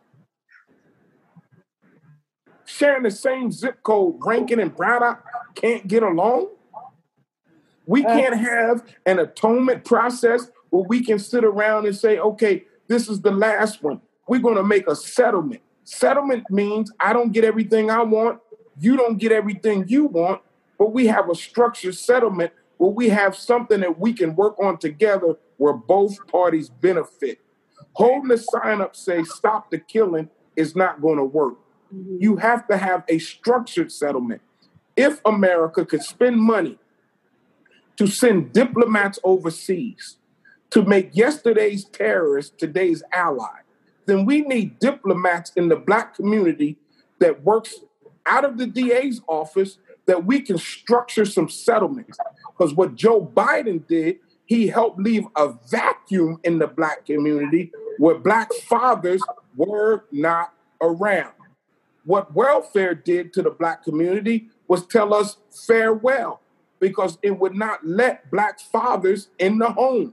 Sharing 2.64 3.02
the 3.02 3.10
same 3.10 3.52
zip 3.52 3.82
code, 3.82 4.16
Rankin 4.24 4.60
and 4.60 4.74
Braddock 4.74 5.24
can't 5.54 5.86
get 5.86 6.02
along. 6.02 6.48
We 7.86 8.04
Uh. 8.04 8.14
can't 8.16 8.36
have 8.36 8.84
an 9.04 9.18
atonement 9.18 9.84
process 9.84 10.50
where 10.70 10.84
we 10.88 11.04
can 11.04 11.18
sit 11.18 11.44
around 11.44 11.84
and 11.86 11.94
say, 11.94 12.18
okay, 12.18 12.64
this 12.88 13.08
is 13.08 13.20
the 13.20 13.30
last 13.30 13.82
one. 13.82 14.00
We're 14.26 14.40
going 14.40 14.56
to 14.56 14.64
make 14.64 14.86
a 14.88 14.96
settlement. 14.96 15.60
Settlement 15.84 16.48
means 16.50 16.90
I 16.98 17.12
don't 17.12 17.32
get 17.32 17.44
everything 17.44 17.90
I 17.90 18.02
want, 18.02 18.40
you 18.78 18.96
don't 18.96 19.18
get 19.18 19.32
everything 19.32 19.84
you 19.88 20.06
want, 20.06 20.40
but 20.82 20.92
we 20.92 21.06
have 21.06 21.30
a 21.30 21.34
structured 21.36 21.94
settlement 21.94 22.52
where 22.78 22.90
we 22.90 23.08
have 23.08 23.36
something 23.36 23.78
that 23.78 24.00
we 24.00 24.12
can 24.12 24.34
work 24.34 24.58
on 24.58 24.76
together 24.76 25.36
where 25.56 25.74
both 25.74 26.26
parties 26.26 26.70
benefit. 26.70 27.38
Holding 27.92 28.32
a 28.32 28.36
sign 28.36 28.80
up 28.80 28.96
say 28.96 29.22
stop 29.22 29.70
the 29.70 29.78
killing 29.78 30.28
is 30.56 30.74
not 30.74 31.00
going 31.00 31.18
to 31.18 31.24
work. 31.24 31.54
Mm-hmm. 31.94 32.16
You 32.18 32.34
have 32.34 32.66
to 32.66 32.76
have 32.76 33.04
a 33.08 33.20
structured 33.20 33.92
settlement. 33.92 34.42
If 34.96 35.20
America 35.24 35.86
could 35.86 36.02
spend 36.02 36.40
money 36.40 36.80
to 37.96 38.08
send 38.08 38.52
diplomats 38.52 39.20
overseas 39.22 40.16
to 40.70 40.82
make 40.82 41.10
yesterday's 41.12 41.84
terrorists 41.84 42.56
today's 42.58 43.04
ally, 43.12 43.60
then 44.06 44.26
we 44.26 44.40
need 44.40 44.80
diplomats 44.80 45.52
in 45.54 45.68
the 45.68 45.76
black 45.76 46.16
community 46.16 46.76
that 47.20 47.44
works 47.44 47.76
out 48.26 48.44
of 48.44 48.58
the 48.58 48.66
DA's 48.66 49.20
office 49.28 49.78
that 50.06 50.24
we 50.24 50.40
can 50.40 50.58
structure 50.58 51.24
some 51.24 51.48
settlements. 51.48 52.18
Because 52.46 52.74
what 52.74 52.94
Joe 52.94 53.24
Biden 53.34 53.86
did, 53.86 54.18
he 54.46 54.66
helped 54.66 54.98
leave 54.98 55.24
a 55.36 55.54
vacuum 55.70 56.38
in 56.44 56.58
the 56.58 56.66
black 56.66 57.06
community 57.06 57.72
where 57.98 58.18
black 58.18 58.52
fathers 58.68 59.22
were 59.56 60.04
not 60.10 60.52
around. 60.80 61.32
What 62.04 62.34
welfare 62.34 62.94
did 62.94 63.32
to 63.34 63.42
the 63.42 63.50
black 63.50 63.84
community 63.84 64.48
was 64.66 64.86
tell 64.86 65.14
us 65.14 65.36
farewell 65.50 66.40
because 66.80 67.16
it 67.22 67.38
would 67.38 67.54
not 67.54 67.86
let 67.86 68.28
black 68.30 68.58
fathers 68.58 69.28
in 69.38 69.58
the 69.58 69.70
home. 69.70 70.12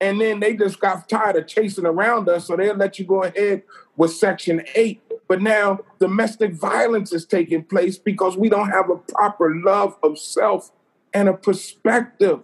And 0.00 0.20
then 0.20 0.38
they 0.40 0.54
just 0.54 0.78
got 0.78 1.08
tired 1.08 1.36
of 1.36 1.46
chasing 1.46 1.86
around 1.86 2.28
us, 2.28 2.46
so 2.46 2.56
they'll 2.56 2.76
let 2.76 2.98
you 2.98 3.06
go 3.06 3.22
ahead 3.22 3.62
with 3.96 4.12
Section 4.12 4.62
8. 4.74 5.00
But 5.26 5.40
now 5.40 5.80
domestic 5.98 6.52
violence 6.52 7.12
is 7.12 7.24
taking 7.24 7.64
place 7.64 7.98
because 7.98 8.36
we 8.36 8.48
don't 8.48 8.68
have 8.70 8.90
a 8.90 8.96
proper 8.96 9.54
love 9.54 9.96
of 10.02 10.18
self 10.18 10.70
and 11.12 11.28
a 11.28 11.34
perspective. 11.34 12.40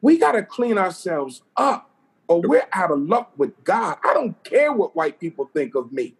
We 0.00 0.18
got 0.18 0.32
to 0.32 0.42
clean 0.42 0.78
ourselves 0.78 1.42
up, 1.56 1.90
or 2.28 2.40
we're 2.40 2.68
out 2.72 2.90
of 2.90 3.00
luck 3.00 3.32
with 3.36 3.64
God. 3.64 3.98
I 4.04 4.14
don't 4.14 4.42
care 4.44 4.72
what 4.72 4.94
white 4.94 5.18
people 5.18 5.50
think 5.52 5.74
of 5.74 5.92
me. 5.92 6.14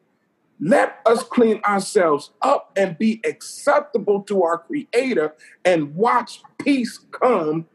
Let 0.60 0.98
us 1.06 1.22
clean 1.22 1.62
ourselves 1.64 2.32
up 2.42 2.72
and 2.76 2.98
be 2.98 3.20
acceptable 3.24 4.22
to 4.24 4.42
our 4.42 4.58
Creator 4.58 5.34
and 5.64 5.94
watch 5.94 6.42
peace 6.58 6.98
come 7.12 7.66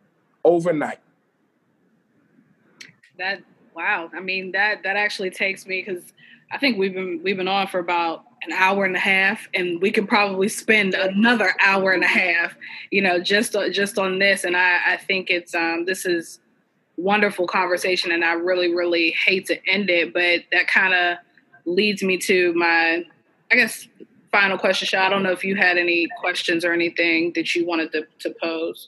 overnight. 0.43 0.99
That 3.17 3.41
wow. 3.75 4.11
I 4.13 4.19
mean 4.19 4.51
that 4.51 4.83
that 4.83 4.97
actually 4.97 5.31
takes 5.31 5.65
me 5.65 5.83
because 5.83 6.13
I 6.55 6.57
think 6.57 6.77
we've 6.77 6.93
been 6.93 7.19
we've 7.21 7.35
been 7.35 7.49
on 7.49 7.67
for 7.67 7.79
about 7.79 8.23
an 8.43 8.53
hour 8.53 8.85
and 8.85 8.95
a 8.95 8.99
half, 8.99 9.49
and 9.53 9.81
we 9.81 9.91
could 9.91 10.07
probably 10.07 10.47
spend 10.47 10.93
another 10.93 11.53
hour 11.59 11.91
and 11.91 12.01
a 12.01 12.07
half, 12.07 12.55
you 12.91 13.01
know, 13.01 13.19
just 13.19 13.57
just 13.73 13.97
on 13.97 14.19
this. 14.19 14.45
And 14.45 14.55
I 14.55 14.93
I 14.93 14.95
think 14.95 15.29
it's 15.29 15.53
um 15.53 15.83
this 15.83 16.05
is 16.05 16.39
wonderful 16.95 17.45
conversation, 17.45 18.13
and 18.13 18.23
I 18.23 18.33
really 18.33 18.73
really 18.73 19.11
hate 19.11 19.47
to 19.47 19.59
end 19.67 19.89
it, 19.89 20.13
but 20.13 20.43
that 20.53 20.69
kind 20.69 20.93
of 20.93 21.17
leads 21.65 22.01
me 22.01 22.17
to 22.19 22.53
my 22.53 23.03
I 23.51 23.55
guess 23.55 23.89
final 24.31 24.57
question, 24.57 24.87
Shaw. 24.87 25.07
I 25.07 25.09
don't 25.09 25.23
know 25.23 25.33
if 25.33 25.43
you 25.43 25.57
had 25.57 25.77
any 25.77 26.07
questions 26.21 26.63
or 26.63 26.71
anything 26.71 27.33
that 27.35 27.53
you 27.53 27.65
wanted 27.65 27.91
to, 27.91 28.07
to 28.19 28.33
pose. 28.41 28.87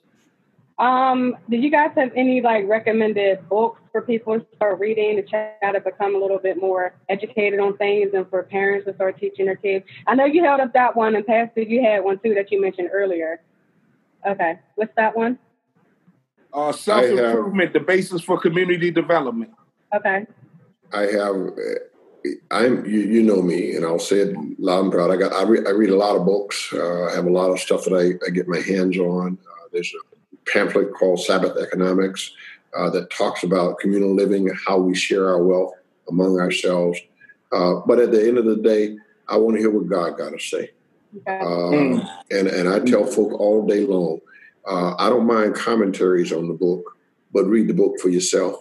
Um, 0.80 1.38
did 1.50 1.64
you 1.64 1.72
guys 1.72 1.92
have 1.96 2.12
any 2.16 2.40
like 2.40 2.68
recommended 2.68 3.48
books 3.50 3.82
for 3.92 4.02
people 4.02 4.40
to 4.40 4.46
start 4.56 4.80
reading 4.80 5.16
to 5.16 5.24
try 5.24 5.72
to 5.72 5.82
become 5.82 6.14
a 6.14 6.20
little 6.20 6.38
bit 6.38 6.62
more 6.62 6.94
educated 7.10 7.60
on 7.60 7.76
things 7.78 8.12
and 8.14 8.30
for 8.30 8.44
parents 8.44 8.86
to 8.86 8.94
start 8.94 9.20
teaching 9.20 9.48
their 9.48 9.56
kids? 9.56 9.86
I 10.06 10.14
know 10.14 10.26
you 10.26 10.44
held 10.44 10.60
up 10.60 10.74
that 10.74 10.96
one 10.96 11.16
and 11.16 11.26
Pastor, 11.26 11.62
you 11.62 11.82
had 11.82 12.04
one 12.04 12.20
too 12.20 12.36
that 12.36 12.52
you 12.52 12.62
mentioned 12.62 12.90
earlier. 12.94 13.42
Okay. 14.26 14.60
What's 14.76 14.94
that 14.98 15.16
one? 15.16 15.40
Uh, 16.54 16.72
Self 16.72 17.06
improvement, 17.06 17.74
the 17.74 17.80
basis 17.80 18.22
for 18.22 18.40
community 18.40 18.92
development. 18.92 19.52
Okay. 19.96 20.26
I 20.94 21.02
have. 21.02 21.36
uh, 21.36 22.30
I'm. 22.52 22.86
You, 22.86 23.02
you 23.02 23.24
know 23.24 23.42
me, 23.42 23.76
and 23.76 23.86
I'll 23.86 24.00
say 24.00 24.20
it 24.20 24.36
loud 24.60 24.86
and 24.86 24.92
proud. 24.92 25.12
I 25.12 25.18
got. 25.18 25.34
I, 25.34 25.44
re, 25.44 25.60
I 25.66 25.72
read 25.72 25.90
a 25.90 25.96
lot 25.96 26.16
of 26.16 26.26
books. 26.26 26.72
Uh, 26.74 27.06
I 27.06 27.16
have 27.16 27.26
a 27.26 27.30
lot 27.30 27.52
of 27.52 27.60
stuff 27.60 27.84
that 27.86 27.94
I, 27.94 28.26
I 28.26 28.30
get 28.32 28.48
my 28.48 28.60
hands 28.60 28.98
on. 28.98 29.38
Uh, 29.38 29.68
there's 29.72 29.94
a 29.94 30.17
pamphlet 30.52 30.94
called 30.94 31.20
Sabbath 31.20 31.58
Economics 31.58 32.32
uh, 32.78 32.90
that 32.92 33.10
talks 33.10 33.44
about 33.44 33.80
communal 33.80 34.14
living 34.14 34.50
and 34.50 34.58
how 34.68 34.78
we 34.78 34.96
share 34.96 35.28
our 35.28 35.44
wealth 35.44 35.74
among 36.10 36.40
ourselves. 36.40 37.00
Uh, 37.52 37.76
but 37.86 38.00
at 38.00 38.12
the 38.12 38.28
end 38.28 38.38
of 38.38 38.46
the 38.46 38.58
day, 38.58 38.98
I 39.28 39.38
want 39.38 39.56
to 39.56 39.62
hear 39.62 39.72
what 39.72 39.88
God 39.88 40.18
got 40.18 40.32
to 40.32 40.40
say. 40.40 40.72
Okay. 41.18 41.40
Uh, 41.40 42.06
and 42.32 42.48
and 42.48 42.70
I 42.70 42.80
tell 42.80 43.06
folk 43.06 43.34
all 43.40 43.66
day 43.66 43.86
long, 43.86 44.20
uh, 44.68 44.96
I 44.98 45.10
don't 45.10 45.26
mind 45.26 45.56
commentaries 45.56 46.32
on 46.34 46.48
the 46.48 46.54
book, 46.54 46.98
but 47.34 47.46
read 47.46 47.68
the 47.68 47.74
book 47.74 48.00
for 48.02 48.10
yourself. 48.10 48.56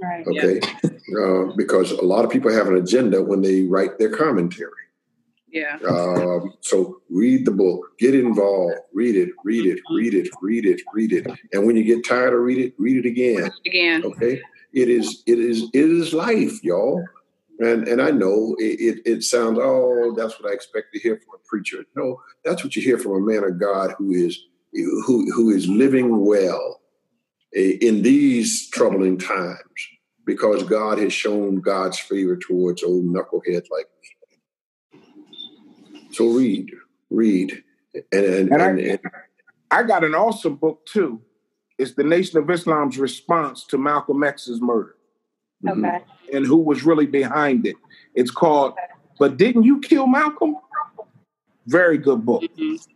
right. 0.00 0.24
Okay, 0.26 0.60
uh, 0.84 1.52
because 1.56 1.90
a 1.92 2.04
lot 2.04 2.24
of 2.24 2.30
people 2.30 2.52
have 2.52 2.68
an 2.68 2.76
agenda 2.76 3.22
when 3.22 3.42
they 3.42 3.62
write 3.62 3.98
their 3.98 4.14
commentary. 4.14 4.70
Yeah. 5.50 5.78
Um, 5.88 6.54
so 6.60 7.00
read 7.08 7.46
the 7.46 7.50
book, 7.50 7.98
get 7.98 8.14
involved, 8.14 8.80
read 8.92 9.16
it, 9.16 9.30
read 9.44 9.66
it, 9.66 9.80
read 9.90 10.14
it, 10.14 10.28
read 10.42 10.66
it, 10.66 10.80
read 10.92 11.12
it, 11.12 11.26
and 11.52 11.66
when 11.66 11.76
you 11.76 11.84
get 11.84 12.06
tired 12.06 12.34
of 12.34 12.40
read 12.40 12.58
it, 12.58 12.74
read 12.78 13.04
it 13.04 13.08
again. 13.08 13.50
Again. 13.66 14.04
Okay, 14.04 14.40
it 14.72 14.88
is 14.88 15.22
it 15.26 15.38
is 15.38 15.64
it 15.72 15.84
is 15.84 16.12
life, 16.12 16.62
y'all. 16.62 17.02
And 17.60 17.88
and 17.88 18.00
I 18.00 18.10
know 18.10 18.54
it, 18.58 18.78
it, 18.80 19.02
it 19.04 19.22
sounds 19.22 19.58
oh 19.60 20.14
that's 20.16 20.38
what 20.40 20.50
I 20.50 20.54
expect 20.54 20.92
to 20.92 21.00
hear 21.00 21.16
from 21.16 21.36
a 21.36 21.48
preacher. 21.48 21.84
No, 21.96 22.20
that's 22.44 22.62
what 22.62 22.76
you 22.76 22.82
hear 22.82 22.98
from 22.98 23.12
a 23.12 23.20
man 23.20 23.44
of 23.44 23.58
God 23.58 23.94
who 23.98 24.12
is 24.12 24.38
who 24.72 25.30
who 25.32 25.50
is 25.50 25.66
living 25.66 26.24
well 26.24 26.80
eh, 27.54 27.78
in 27.80 28.02
these 28.02 28.68
troubling 28.68 29.18
times 29.18 29.88
because 30.26 30.62
God 30.64 30.98
has 30.98 31.12
shown 31.12 31.60
God's 31.60 31.98
favor 31.98 32.36
towards 32.36 32.82
old 32.82 33.06
knuckleheads 33.06 33.70
like 33.70 33.86
me. 34.02 34.17
So 36.10 36.28
read, 36.28 36.70
read, 37.10 37.62
and 37.94 38.24
and, 38.24 38.52
And 38.52 38.62
I- 38.62 38.68
and, 38.70 38.80
and 38.80 39.00
I 39.70 39.82
got 39.82 40.04
an 40.04 40.14
awesome 40.14 40.56
book 40.56 40.84
too. 40.86 41.20
It's 41.78 41.92
the 41.94 42.04
Nation 42.04 42.38
of 42.38 42.50
Islam's 42.50 42.98
response 42.98 43.64
to 43.66 43.78
Malcolm 43.78 44.24
X's 44.24 44.60
murder 44.60 44.96
mhm. 45.64 45.86
Okay. 45.86 46.04
and 46.32 46.44
who 46.46 46.56
was 46.56 46.82
really 46.84 47.06
behind 47.06 47.66
it. 47.66 47.76
It's 48.14 48.30
called 48.30 48.74
But 49.18 49.36
Didn't 49.36 49.64
You 49.64 49.80
Kill 49.80 50.06
Malcolm? 50.06 50.56
Very 51.66 51.98
good 51.98 52.24
book. 52.24 52.42
Mhm. 52.42 52.86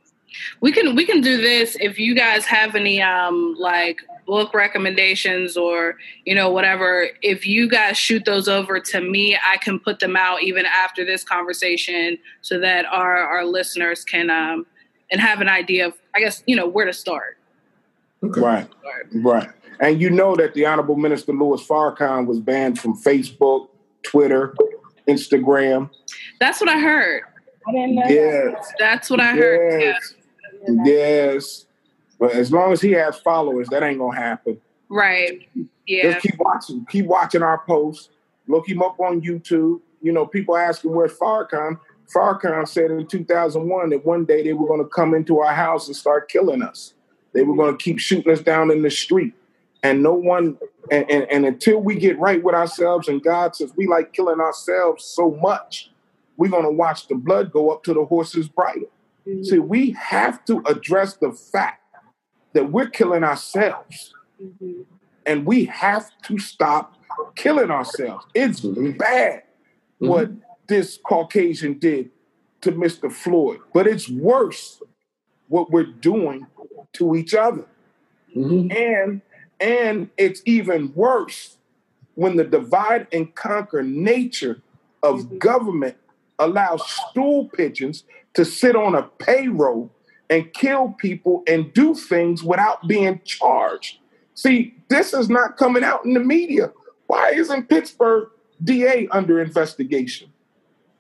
We 0.63 0.73
can 0.73 0.95
we 0.97 1.05
can 1.05 1.21
do 1.21 1.37
this 1.37 1.77
if 1.79 1.99
you 1.99 2.15
guys 2.15 2.47
have 2.47 2.75
any 2.75 3.03
um 3.03 3.55
like 3.59 4.01
book 4.33 4.55
recommendations 4.55 5.59
or 5.59 5.99
you 6.25 6.35
know 6.35 6.51
whatever 6.51 7.09
if 7.21 7.47
you 7.47 7.69
guys 7.69 7.99
shoot 7.99 8.25
those 8.25 8.49
over 8.49 8.81
to 8.81 8.99
me 9.03 9.37
I 9.37 9.59
can 9.59 9.79
put 9.79 9.99
them 10.01 10.17
out 10.17 10.43
even 10.43 10.65
after 10.65 11.05
this 11.05 11.23
conversation 11.23 12.17
so 12.41 12.59
that 12.61 12.87
our 12.87 13.15
our 13.17 13.45
listeners 13.45 14.05
can 14.05 14.31
um 14.31 14.65
and 15.11 15.21
have 15.21 15.43
an 15.43 15.51
idea 15.51 15.87
of 15.89 15.93
I 16.15 16.21
guess 16.21 16.43
you 16.47 16.57
know 16.57 16.67
where 16.67 16.87
to 16.87 16.95
start. 16.95 17.37
Okay. 18.25 18.41
Right, 18.41 18.69
right. 19.17 19.51
And 19.81 20.01
you 20.01 20.09
know 20.09 20.35
that 20.37 20.55
the 20.55 20.65
Honorable 20.65 20.97
Minister 20.97 21.33
Louis 21.33 21.63
Farrakhan 21.67 22.27
was 22.27 22.39
banned 22.41 22.79
from 22.79 22.97
Facebook, 22.97 23.69
Twitter, 24.03 24.55
Instagram. 25.09 25.91
That's 26.41 26.59
what 26.59 26.71
I 26.71 26.79
heard. 26.79 27.23
I 27.69 27.73
didn't 27.73 27.97
know. 27.97 28.03
that. 28.03 28.11
Yes, 28.11 28.73
That's 28.79 29.11
what 29.11 29.21
I 29.21 29.33
heard. 29.37 29.83
Yeah. 29.83 29.99
yes, 30.69 30.87
yes. 30.87 31.67
But 32.23 32.35
as 32.35 32.53
long 32.53 32.73
as 32.73 32.81
he 32.81 32.93
has 32.93 33.19
followers, 33.19 33.67
that 33.71 33.83
ain't 33.83 33.99
gonna 33.99 34.17
happen. 34.17 34.61
Right. 34.89 35.49
Yeah. 35.89 36.13
Just 36.13 36.23
keep 36.23 36.39
watching. 36.39 36.87
Keep 36.89 37.07
watching 37.07 37.43
our 37.43 37.59
posts. 37.67 38.11
Look 38.47 38.69
him 38.69 38.81
up 38.81 39.01
on 39.01 39.21
YouTube. 39.21 39.81
You 40.01 40.13
know, 40.13 40.25
people 40.25 40.57
asking 40.57 40.95
where's 40.95 41.19
Farrakhan. 41.19 41.81
Farrakhan 42.15 42.69
said 42.69 42.93
in 42.93 43.09
2001 43.09 43.91
that 43.91 44.07
one 44.07 44.25
day 44.25 44.45
they 44.45 44.53
were 44.53 44.69
going 44.69 44.85
to 44.85 44.89
come 44.89 45.15
into 45.15 45.41
our 45.41 45.53
house 45.53 45.89
and 45.89 45.97
start 45.97 46.31
killing 46.31 46.63
us. 46.63 46.95
They 47.33 47.43
were 47.43 47.57
going 47.57 47.77
to 47.77 47.83
keep 47.83 47.99
shooting 47.99 48.33
us 48.33 48.41
down 48.41 48.71
in 48.71 48.83
the 48.83 48.91
street. 48.91 49.35
And 49.83 50.01
no 50.01 50.15
one, 50.15 50.59
and, 50.93 51.11
and, 51.11 51.25
and 51.25 51.45
until 51.45 51.81
we 51.81 51.97
get 51.97 52.21
right 52.21 52.41
with 52.41 52.55
ourselves, 52.55 53.09
and 53.09 53.21
God 53.21 53.57
says 53.57 53.73
we 53.75 53.89
like 53.89 54.13
killing 54.13 54.39
ourselves 54.39 55.05
so 55.05 55.37
much, 55.43 55.91
we're 56.37 56.53
going 56.53 56.63
to 56.63 56.71
watch 56.71 57.09
the 57.09 57.17
blood 57.17 57.51
go 57.51 57.71
up 57.71 57.83
to 57.83 57.93
the 57.93 58.05
horse's 58.05 58.47
bridle. 58.47 58.91
Mhm. 59.27 59.45
See, 59.45 59.59
we 59.59 59.91
have 59.91 60.45
to 60.45 60.63
address 60.67 61.15
the 61.15 61.33
fact 61.33 61.82
that 62.53 62.71
we're 62.71 62.89
killing 62.89 63.25
ourselves 63.25 64.15
Mhm. 64.41 64.85
and 65.27 65.47
we 65.47 65.65
have 65.67 66.11
to 66.23 66.39
stop 66.39 66.95
killing 67.35 67.71
ourselves. 67.71 68.27
It's 68.35 68.61
Mhm. 68.61 68.99
bad 68.99 69.43
what 69.99 70.31
this 70.67 70.99
Caucasian 70.99 71.79
did 71.79 72.11
to 72.63 72.73
Mr. 72.73 73.11
Floyd, 73.11 73.61
but 73.73 73.87
it's 73.87 74.09
worse 74.09 74.81
what 75.49 75.71
we're 75.71 75.85
doing 75.85 76.47
to 76.95 77.15
each 77.17 77.35
other. 77.35 77.67
Mhm. 78.35 78.75
And 78.75 79.21
and 79.61 80.11
it's 80.17 80.43
even 80.45 80.93
worse 80.95 81.57
when 82.17 82.37
the 82.37 82.43
divide 82.43 83.07
and 83.13 83.33
conquer 83.33 83.81
nature 83.81 84.61
of 85.05 85.21
Mhm. 85.21 85.39
government 85.39 85.97
allows 86.41 86.83
stool 86.91 87.49
pigeons 87.49 88.03
to 88.35 88.45
sit 88.45 88.75
on 88.75 88.97
a 88.97 89.05
payroll 89.05 89.89
and 90.33 90.51
kill 90.55 90.89
people 90.89 91.43
and 91.47 91.75
do 91.75 91.95
things 91.95 92.43
without 92.43 92.89
being 92.89 93.21
charged. 93.23 93.99
See, 94.33 94.75
this 94.89 95.13
is 95.13 95.29
not 95.29 95.59
coming 95.59 95.85
out 95.85 96.07
in 96.07 96.15
the 96.15 96.21
media. 96.21 96.73
Why 97.07 97.33
isn't 97.33 97.69
Pittsburgh 97.69 98.31
DA 98.65 99.09
under 99.09 99.43
investigation? 99.43 100.33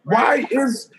Why 0.04 0.46
is 0.50 0.90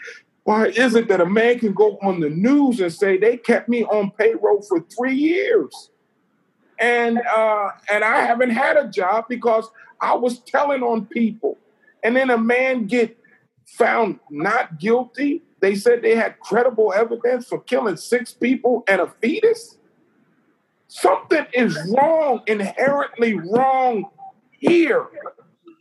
why 0.45 0.65
is 0.69 0.95
it 0.95 1.09
that 1.09 1.21
a 1.21 1.27
man 1.27 1.59
can 1.59 1.73
go 1.73 1.99
on 2.01 2.21
the 2.21 2.29
news 2.29 2.79
and 2.79 2.91
say 2.91 3.17
they 3.17 3.37
kept 3.37 3.69
me 3.69 3.83
on 3.83 4.09
payroll 4.17 4.63
for 4.63 4.79
three 4.79 5.15
years? 5.15 5.91
And 6.79 7.19
uh, 7.19 7.69
and 7.91 8.03
I 8.03 8.21
haven't 8.21 8.49
had 8.49 8.77
a 8.77 8.87
job 8.87 9.25
because 9.29 9.69
I 10.01 10.15
was 10.15 10.39
telling 10.39 10.81
on 10.81 11.05
people. 11.05 11.59
And 12.03 12.15
then 12.15 12.31
a 12.31 12.37
man 12.37 12.87
get 12.87 13.15
found 13.67 14.19
not 14.31 14.79
guilty. 14.79 15.43
They 15.63 15.75
said 15.75 16.01
they 16.01 16.13
had 16.13 16.41
credible 16.41 16.91
evidence 16.91 17.47
for 17.47 17.57
killing 17.57 17.95
six 17.95 18.33
people 18.33 18.83
and 18.85 18.99
a 18.99 19.07
fetus. 19.21 19.77
Something 20.89 21.45
is 21.53 21.79
wrong, 21.89 22.41
inherently 22.47 23.35
wrong 23.35 24.09
here. 24.51 25.07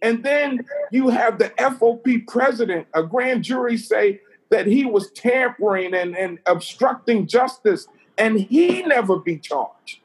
And 0.00 0.22
then 0.22 0.60
you 0.92 1.08
have 1.08 1.40
the 1.40 1.48
FOP 1.58 2.28
president, 2.28 2.86
a 2.94 3.02
grand 3.02 3.42
jury 3.42 3.76
say 3.76 4.20
that 4.50 4.68
he 4.68 4.84
was 4.84 5.10
tampering 5.10 5.94
and, 5.94 6.16
and 6.16 6.38
obstructing 6.46 7.26
justice, 7.26 7.88
and 8.16 8.38
he 8.38 8.84
never 8.84 9.18
be 9.18 9.36
charged. 9.36 9.98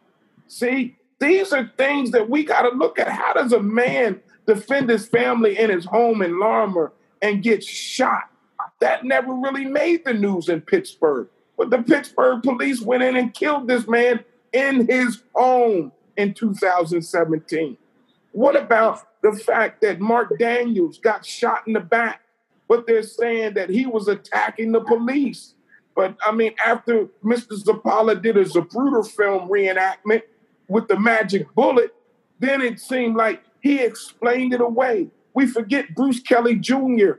See, 0.48 0.96
these 1.20 1.54
are 1.54 1.72
things 1.78 2.10
that 2.14 2.32
we 2.32 2.44
got 2.44 2.64
to 2.64 2.76
look 2.76 2.98
at. 2.98 3.10
How 3.10 3.34
does 3.34 3.54
a 3.54 3.62
man 3.62 4.22
defend 4.48 4.90
his 4.90 5.08
family 5.08 5.56
in 5.56 5.70
his 5.70 5.86
home 5.86 6.24
in 6.24 6.40
Larimer 6.40 6.94
and 7.22 7.44
get 7.44 7.64
shot? 7.64 8.32
That 8.80 9.04
never 9.04 9.34
really 9.34 9.66
made 9.66 10.06
the 10.06 10.14
news 10.14 10.50
in 10.50 10.62
Pittsburgh. 10.62 11.28
But 11.58 11.72
the 11.72 11.82
Pittsburgh 11.82 12.44
police 12.44 12.82
went 12.82 13.04
in 13.04 13.16
and 13.16 13.34
killed 13.34 13.68
this 13.68 13.88
man 13.88 14.24
in 14.54 14.88
his 14.88 15.24
home 15.34 15.92
in 16.16 16.34
2017. 16.34 17.78
What 18.32 18.56
about 18.56 19.08
the 19.24 19.34
fact 19.34 19.82
that 19.82 20.00
Mark 20.00 20.38
Daniels 20.38 21.00
got 21.00 21.26
shot 21.26 21.64
in 21.66 21.74
the 21.74 21.80
back, 21.80 22.22
but 22.68 22.86
they're 22.86 23.02
saying 23.02 23.56
that 23.56 23.70
he 23.70 23.86
was 23.88 24.08
attacking 24.08 24.72
the 24.72 24.82
police? 24.82 25.56
But 25.96 26.16
I 26.24 26.32
mean, 26.32 26.54
after 26.64 27.08
Mr. 27.24 27.54
Zappala 27.60 28.22
did 28.22 28.38
a 28.38 28.46
Zapruder 28.46 29.06
film 29.10 29.50
reenactment 29.50 30.22
with 30.68 30.88
the 30.88 31.00
magic 31.00 31.52
bullet, 31.56 31.92
then 32.40 32.62
it 32.62 32.80
seemed 32.80 33.16
like 33.16 33.42
he 33.62 33.80
explained 33.80 34.54
it 34.54 34.62
away. 34.62 35.10
We 35.34 35.48
forget 35.48 35.96
Bruce 35.96 36.20
Kelly 36.20 36.56
Jr. 36.56 37.14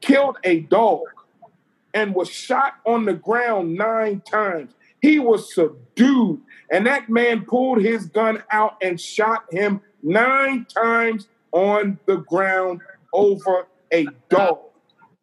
killed 0.00 0.38
a 0.44 0.60
dog 0.60 1.02
and 1.94 2.14
was 2.14 2.28
shot 2.30 2.74
on 2.86 3.04
the 3.04 3.14
ground 3.14 3.74
nine 3.74 4.20
times. 4.20 4.72
He 5.02 5.18
was 5.18 5.54
subdued, 5.54 6.40
and 6.70 6.86
that 6.86 7.08
man 7.08 7.44
pulled 7.46 7.80
his 7.82 8.06
gun 8.06 8.42
out 8.50 8.76
and 8.82 9.00
shot 9.00 9.44
him 9.50 9.80
nine 10.02 10.66
times 10.66 11.28
on 11.52 11.98
the 12.06 12.16
ground 12.16 12.80
over 13.12 13.66
a 13.92 14.06
dog. 14.28 14.58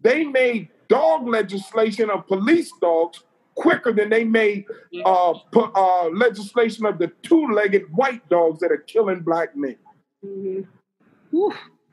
They 0.01 0.23
made 0.23 0.69
dog 0.87 1.27
legislation 1.27 2.09
of 2.09 2.27
police 2.27 2.71
dogs 2.81 3.23
quicker 3.55 3.91
than 3.91 4.09
they 4.09 4.23
made 4.23 4.65
uh, 5.05 5.33
pu- 5.51 5.71
uh, 5.75 6.09
legislation 6.09 6.85
of 6.85 6.97
the 6.99 7.07
two-legged 7.23 7.83
white 7.95 8.27
dogs 8.29 8.59
that 8.59 8.71
are 8.71 8.77
killing 8.77 9.19
black 9.21 9.55
men. 9.55 9.75
Mhm. 10.25 10.67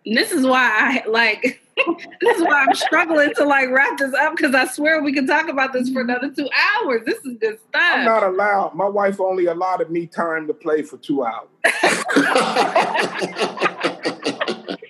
This 0.06 0.32
is 0.32 0.47
why 0.47 1.02
I 1.05 1.09
like. 1.09 1.61
This 1.77 2.37
is 2.37 2.43
why 2.43 2.65
I'm 2.69 2.75
struggling 2.75 3.33
to 3.35 3.45
like 3.45 3.69
wrap 3.71 3.99
this 3.99 4.15
up 4.15 4.37
because 4.37 4.55
I 4.55 4.67
swear 4.67 5.03
we 5.03 5.13
can 5.13 5.27
talk 5.27 5.49
about 5.49 5.73
this 5.73 5.91
for 5.91 6.03
another 6.03 6.31
two 6.31 6.49
hours. 6.83 7.03
This 7.05 7.19
is 7.25 7.37
good 7.41 7.59
stuff. 7.69 7.75
I'm 7.75 8.05
not 8.05 8.23
allowed. 8.23 8.75
My 8.75 8.89
wife 8.89 9.21
only 9.21 9.47
allotted 9.47 9.91
me 9.91 10.07
time 10.07 10.47
to 10.47 10.55
play 10.55 10.83
for 10.83 10.99
two 10.99 11.25
hours. 11.25 11.49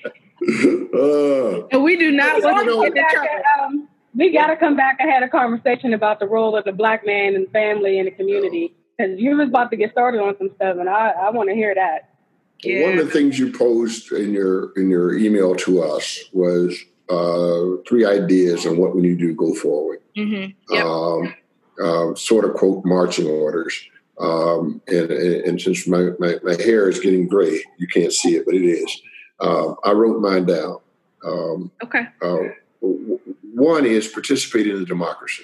Uh, 0.94 1.66
and 1.69 1.82
we 1.82 1.97
do 1.97 2.12
not 2.12 2.36
We 2.36 2.44
want 2.44 2.66
gotta 2.66 2.70
come 2.70 2.82
get 2.85 2.94
back 2.94 3.12
trouble. 3.12 3.28
and, 3.32 3.82
um, 3.82 3.89
we 4.15 4.32
got 4.32 4.47
to 4.48 4.56
come 4.56 4.77
back 4.77 4.97
and 5.01 5.11
had 5.11 5.23
a 5.23 5.28
conversation 5.28 5.94
about 5.94 6.20
the 6.20 6.27
role 6.27 6.56
of 6.56 6.65
the 6.65 6.73
black 6.73 7.05
man 7.05 7.35
and 7.35 7.51
family 7.51 7.98
in 7.98 8.05
the 8.05 8.11
community 8.12 8.74
because 8.97 9.19
you 9.19 9.36
was 9.36 9.48
about 9.48 9.70
to 9.73 9.77
get 9.77 9.90
started 9.90 10.20
on 10.20 10.36
some 10.39 10.51
stuff, 10.55 10.77
and 10.78 10.89
I, 10.89 11.11
I 11.11 11.31
want 11.31 11.48
to 11.48 11.55
hear 11.55 11.74
that. 11.74 12.13
One 12.66 12.98
of 12.98 13.06
the 13.06 13.10
things 13.12 13.38
you 13.38 13.52
posed 13.52 14.12
in 14.12 14.32
your 14.32 14.72
in 14.76 14.90
your 14.90 15.16
email 15.16 15.54
to 15.56 15.82
us 15.82 16.24
was 16.32 16.76
uh, 17.10 17.82
three 17.88 18.04
ideas 18.04 18.66
on 18.66 18.76
what 18.78 18.94
we 18.96 19.02
need 19.02 19.18
to 19.18 19.26
do 19.26 19.28
to 19.28 19.34
go 19.34 19.54
forward. 19.54 20.00
Mhm. 20.16 20.54
Yep. 20.70 20.84
um, 20.84 21.34
uh, 21.82 22.14
sort 22.14 22.44
of 22.44 22.54
quote 22.54 22.84
marching 22.84 23.26
orders. 23.26 23.74
Um, 24.20 24.80
and, 24.86 25.10
and, 25.10 25.34
and 25.44 25.60
since 25.60 25.88
my, 25.88 26.10
my, 26.20 26.36
my 26.44 26.54
hair 26.54 26.88
is 26.88 27.00
getting 27.00 27.26
gray, 27.26 27.60
you 27.78 27.88
can't 27.88 28.12
see 28.12 28.36
it, 28.36 28.46
but 28.46 28.54
it 28.54 28.64
is. 28.64 29.02
Um, 29.40 29.74
I 29.84 29.90
wrote 29.90 30.20
mine 30.20 30.46
down. 30.46 30.78
Um, 31.24 31.72
Okay. 31.82 32.06
uh, 32.22 32.38
w- 32.80 33.18
one 33.54 33.84
is 33.86 34.06
participate 34.06 34.68
in 34.68 34.78
the 34.78 34.84
democracy. 34.86 35.42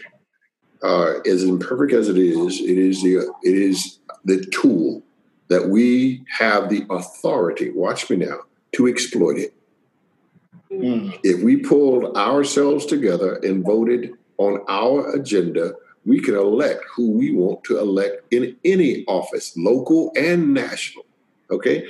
Uh, 0.84 1.14
as 1.26 1.42
imperfect 1.42 1.92
as 1.92 2.09
it 2.09 2.16
is, 2.16 2.60
it 2.60 2.78
is 2.78 3.02
the 3.02 3.16
it 3.42 3.55
is 3.56 3.98
the 4.24 4.44
tool 4.47 5.02
that 5.51 5.68
we 5.68 6.24
have 6.39 6.70
the 6.70 6.86
authority. 6.89 7.70
Watch 7.70 8.09
me 8.09 8.16
now 8.16 8.39
to 8.72 8.86
exploit 8.86 9.36
it. 9.36 9.52
If 11.24 11.43
we 11.43 11.56
pulled 11.59 12.16
ourselves 12.16 12.86
together 12.86 13.35
and 13.43 13.64
voted 13.64 14.12
on 14.39 14.64
our 14.68 15.10
agenda, 15.14 15.74
we 16.06 16.20
can 16.20 16.36
elect 16.36 16.85
who 16.94 17.10
we 17.10 17.32
want 17.32 17.64
to 17.64 17.78
elect 17.78 18.32
in 18.32 18.56
any 18.64 19.05
office, 19.06 19.52
local 19.56 20.12
and 20.16 20.55
national. 20.55 21.05
Okay? 21.51 21.86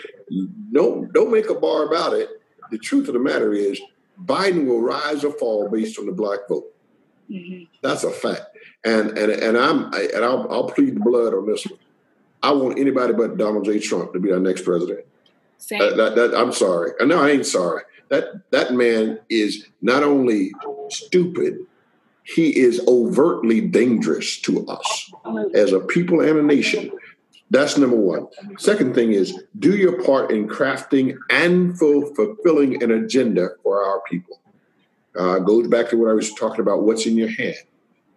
No, 0.73 1.05
don't 1.13 1.31
make 1.31 1.51
a 1.51 1.55
bar 1.55 1.85
about 1.85 2.15
it. 2.15 2.29
The 2.71 2.79
truth 2.79 3.09
of 3.09 3.15
the 3.15 3.21
matter 3.21 3.53
is 3.53 3.79
Biden 4.25 4.67
will 4.67 4.81
rise 4.81 5.23
or 5.25 5.33
fall 5.33 5.69
based 5.69 5.99
on 5.99 6.07
the 6.07 6.13
black 6.13 6.41
vote. 6.49 6.65
Mhm. 7.31 7.69
That's 7.83 8.05
a 8.05 8.11
fact. 8.11 8.57
And 8.85 9.17
and 9.19 9.31
and 9.31 9.57
I'm 9.59 9.93
I- 9.95 10.09
and 10.15 10.25
I'll, 10.25 10.47
I'll 10.51 10.69
plead 10.71 10.97
the 10.97 11.01
blood 11.01 11.35
on 11.35 11.47
this 11.47 11.67
one. 11.67 11.79
I 12.43 12.53
want 12.53 12.79
anybody 12.79 13.13
but 13.13 13.37
Donald 13.37 13.65
J. 13.65 13.79
Trump 13.79 14.13
to 14.13 14.19
be 14.19 14.33
our 14.33 14.41
next 14.41 14.65
president. 14.65 15.01
That, 15.79 15.97
that, 15.97 16.15
that- 16.17 16.35
I'm 16.35 16.53
sorry. 16.53 16.93
Uh, 17.01 17.05
No, 17.05 17.21
I 17.23 17.31
ain't 17.31 17.47
sorry. 17.47 17.83
That 18.09 18.51
that 18.51 18.73
man 18.75 19.21
is 19.29 19.67
not 19.83 20.03
only 20.03 20.51
stupid, 20.89 21.59
he 22.25 22.59
is 22.59 22.81
overtly 22.89 23.61
dangerous 23.61 24.41
to 24.41 24.67
us 24.67 25.13
as 25.55 25.73
a 25.73 25.79
people 25.81 26.21
and 26.21 26.39
a 26.39 26.43
nation. 26.43 26.91
That's 27.53 27.77
number 27.79 27.97
one. 27.97 28.27
Second 28.59 28.95
thing 28.97 29.13
is 29.13 29.41
do 29.61 29.77
your 29.77 30.03
part 30.03 30.33
in 30.33 30.49
crafting 30.49 31.17
and 31.31 31.79
fulfilling 31.79 32.83
an 32.83 32.91
agenda 32.91 33.51
for 33.63 33.85
our 33.85 34.01
people. 34.11 34.41
Uh, 35.17 35.39
goes 35.41 35.69
back 35.69 35.91
to 35.91 35.97
what 35.97 36.11
I 36.11 36.15
was 36.15 36.33
talking 36.35 36.61
about. 36.61 36.83
What's 36.83 37.07
in 37.07 37.17
your 37.17 37.29
hand? 37.31 37.57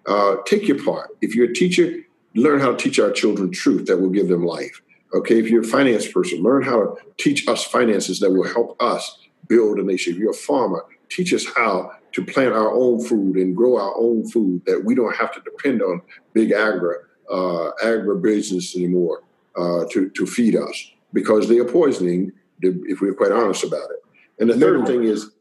Uh, 0.07 0.37
take 0.45 0.67
your 0.67 0.83
part. 0.83 1.09
If 1.21 1.35
you're 1.35 1.49
a 1.49 1.53
teacher, 1.53 2.01
learn 2.35 2.59
how 2.59 2.71
to 2.71 2.77
teach 2.77 2.99
our 2.99 3.11
children 3.11 3.51
truth 3.51 3.85
that 3.85 3.99
will 3.99 4.09
give 4.09 4.27
them 4.27 4.45
life. 4.45 4.81
Okay, 5.13 5.39
if 5.39 5.49
you're 5.49 5.61
a 5.61 5.67
finance 5.67 6.07
person, 6.07 6.41
learn 6.41 6.63
how 6.63 6.79
to 6.79 6.95
teach 7.17 7.47
us 7.47 7.63
finances 7.63 8.19
that 8.19 8.31
will 8.31 8.51
help 8.51 8.81
us 8.81 9.19
build 9.47 9.77
a 9.77 9.83
nation. 9.83 10.13
If 10.13 10.19
you're 10.19 10.31
a 10.31 10.35
farmer, 10.35 10.85
teach 11.09 11.33
us 11.33 11.45
how 11.55 11.91
to 12.13 12.25
plant 12.25 12.53
our 12.53 12.71
own 12.71 13.03
food 13.03 13.35
and 13.35 13.55
grow 13.55 13.77
our 13.77 13.95
own 13.95 14.27
food 14.29 14.63
that 14.65 14.83
we 14.83 14.95
don't 14.95 15.15
have 15.15 15.31
to 15.33 15.41
depend 15.41 15.81
on 15.81 16.01
big 16.33 16.51
agri 16.51 16.95
uh, 17.31 17.71
agribusiness 17.83 18.75
anymore 18.75 19.23
uh, 19.55 19.85
to 19.91 20.09
to 20.09 20.25
feed 20.25 20.55
us 20.55 20.91
because 21.13 21.47
they 21.47 21.59
are 21.59 21.65
poisoning. 21.65 22.31
If 22.61 23.01
we're 23.01 23.13
quite 23.13 23.33
honest 23.33 23.65
about 23.65 23.89
it. 23.91 23.97
And 24.39 24.49
the 24.49 24.57
third 24.57 24.87
thing 24.87 25.03
is 25.03 25.31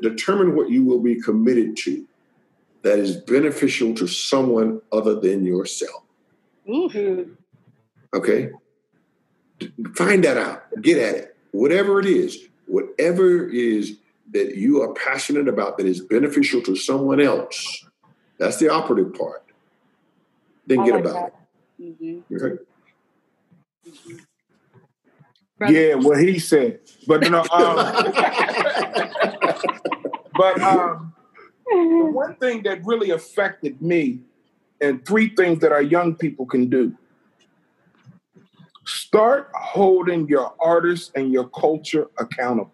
determine 0.00 0.56
what 0.56 0.70
you 0.70 0.84
will 0.84 1.00
be 1.00 1.20
committed 1.20 1.76
to 1.78 2.06
that 2.82 2.98
is 2.98 3.16
beneficial 3.16 3.94
to 3.94 4.06
someone 4.06 4.80
other 4.92 5.18
than 5.20 5.44
yourself. 5.44 6.02
Oof. 6.68 6.92
Mhm. 6.92 7.36
Okay? 8.14 8.50
Find 9.94 10.24
that 10.24 10.36
out. 10.38 10.62
Get 10.80 10.96
at 10.98 11.14
it. 11.14 11.36
Whatever 11.52 12.00
it 12.00 12.06
is, 12.06 12.38
whatever 12.66 13.48
it 13.48 13.54
is 13.54 13.98
that 14.32 14.56
you 14.56 14.80
are 14.82 14.92
passionate 14.94 15.48
about 15.48 15.76
that 15.78 15.86
is 15.86 16.00
beneficial 16.00 16.62
to 16.62 16.74
someone 16.76 17.20
else, 17.20 17.84
that's 18.38 18.56
the 18.58 18.68
operative 18.70 19.12
part. 19.14 19.42
Then 20.66 20.80
I 20.80 20.84
get 20.86 20.94
like 20.94 21.04
about 21.04 21.32
Mhm. 21.80 22.22
it. 22.30 22.42
Okay? 22.42 22.62
Brother. 25.58 25.74
Yeah, 25.74 25.94
what 25.96 26.20
he 26.20 26.38
said. 26.38 26.80
But 27.06 27.22
you 27.24 27.30
know, 27.30 27.44
um, 27.52 27.76
but 30.34 30.60
um, 30.62 31.12
the 31.70 32.10
one 32.12 32.36
thing 32.36 32.62
that 32.64 32.84
really 32.84 33.10
affected 33.10 33.80
me, 33.80 34.20
and 34.80 35.04
three 35.06 35.28
things 35.34 35.60
that 35.60 35.72
our 35.72 35.82
young 35.82 36.14
people 36.14 36.46
can 36.46 36.68
do. 36.68 36.96
Start 38.86 39.50
holding 39.54 40.26
your 40.28 40.54
artists 40.60 41.12
and 41.14 41.32
your 41.32 41.48
culture 41.48 42.08
accountable. 42.18 42.72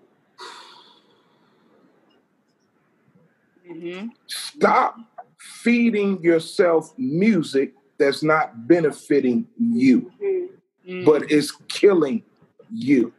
Mhm. 3.68 4.10
Stop 4.28 4.96
feeding 5.38 6.22
yourself 6.22 6.96
music 6.96 7.74
that's 7.98 8.22
not 8.22 8.66
benefiting 8.68 9.46
you, 9.58 10.10
Mm. 10.86 11.04
but 11.04 11.30
is 11.30 11.52
killing 11.68 12.22
you. 12.72 13.12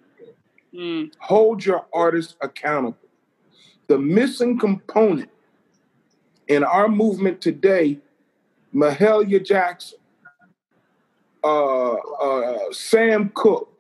Mm. 0.74 1.12
hold 1.20 1.66
your 1.66 1.88
artists 1.94 2.36
accountable. 2.42 2.98
The 3.88 3.98
missing 3.98 4.60
component 4.60 5.30
in 6.48 6.64
our 6.64 6.88
movement 6.88 7.42
today, 7.42 8.00
Mahalia 8.74 9.44
Jackson, 9.44 10.00
uh, 11.44 11.94
uh, 11.94 12.72
Sam 12.72 13.32
Cooke, 13.34 13.72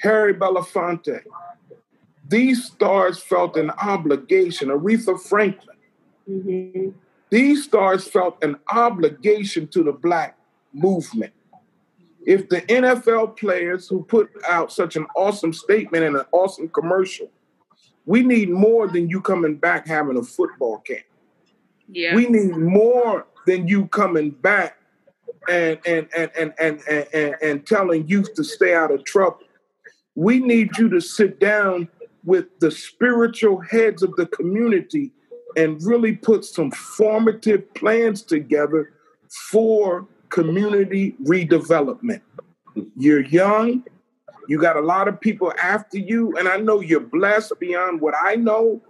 Harry 0.00 0.34
Belafonte, 0.34 1.22
these 2.28 2.64
stars 2.64 3.22
felt 3.22 3.56
an 3.56 3.70
obligation, 3.70 4.68
Aretha 4.68 5.20
Franklin, 5.20 5.76
Mhm. 6.28 6.94
these 7.30 7.64
stars 7.64 8.06
felt 8.06 8.42
an 8.44 8.56
obligation 8.70 9.66
to 9.68 9.82
the 9.82 9.92
black 9.92 10.38
movement. 10.72 11.32
If 12.26 12.48
the 12.50 12.60
NFL 12.70 13.28
players 13.28 13.88
who 13.88 14.04
put 14.04 14.30
out 14.46 14.70
such 14.70 14.96
an 14.96 15.06
awesome 15.16 15.54
statement 15.54 16.04
and 16.04 16.16
an 16.16 16.26
awesome 16.32 16.68
commercial, 16.68 17.30
we 18.04 18.22
need 18.22 18.50
more 18.50 18.86
than 18.88 19.08
you 19.08 19.20
coming 19.22 19.54
back 19.56 19.86
having 19.86 20.18
a 20.18 20.22
football 20.22 20.78
camp. 20.78 21.07
Yeah. 21.88 22.14
We 22.14 22.26
need 22.26 22.56
more 22.56 23.26
than 23.46 23.66
you 23.66 23.86
coming 23.88 24.30
back 24.30 24.78
and 25.48 25.78
and 25.86 26.08
and 26.16 26.30
and 26.36 26.52
and 26.58 26.82
and, 26.88 27.06
and, 27.14 27.34
and 27.42 27.66
telling 27.66 28.06
youth 28.08 28.34
to 28.34 28.44
stay 28.44 28.74
out 28.74 28.90
of 28.90 29.04
trouble. 29.04 29.40
We 30.14 30.40
need 30.40 30.76
you 30.76 30.88
to 30.90 31.00
sit 31.00 31.40
down 31.40 31.88
with 32.24 32.46
the 32.60 32.70
spiritual 32.70 33.60
heads 33.60 34.02
of 34.02 34.14
the 34.16 34.26
community 34.26 35.12
and 35.56 35.82
really 35.82 36.14
put 36.14 36.44
some 36.44 36.70
formative 36.70 37.72
plans 37.74 38.22
together 38.22 38.92
for 39.50 40.06
community 40.28 41.14
redevelopment. 41.22 42.20
You're 42.96 43.24
young, 43.24 43.84
you 44.48 44.60
got 44.60 44.76
a 44.76 44.80
lot 44.80 45.08
of 45.08 45.20
people 45.20 45.52
after 45.62 45.98
you, 45.98 46.36
and 46.36 46.48
I 46.48 46.56
know 46.56 46.80
you're 46.80 47.00
blessed 47.00 47.52
beyond 47.60 48.00
what 48.00 48.14
I 48.20 48.34
know, 48.34 48.82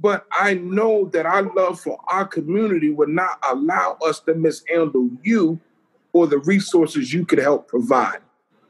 but 0.00 0.26
I 0.32 0.54
know 0.54 1.06
that 1.12 1.26
our 1.26 1.42
love 1.54 1.80
for 1.80 1.98
our 2.08 2.24
community 2.24 2.90
would 2.90 3.08
not 3.08 3.38
allow 3.48 3.98
us 4.04 4.20
to 4.20 4.34
mishandle 4.34 5.10
you 5.22 5.60
or 6.12 6.26
the 6.26 6.38
resources 6.38 7.12
you 7.12 7.24
could 7.26 7.38
help 7.38 7.68
provide. 7.68 8.20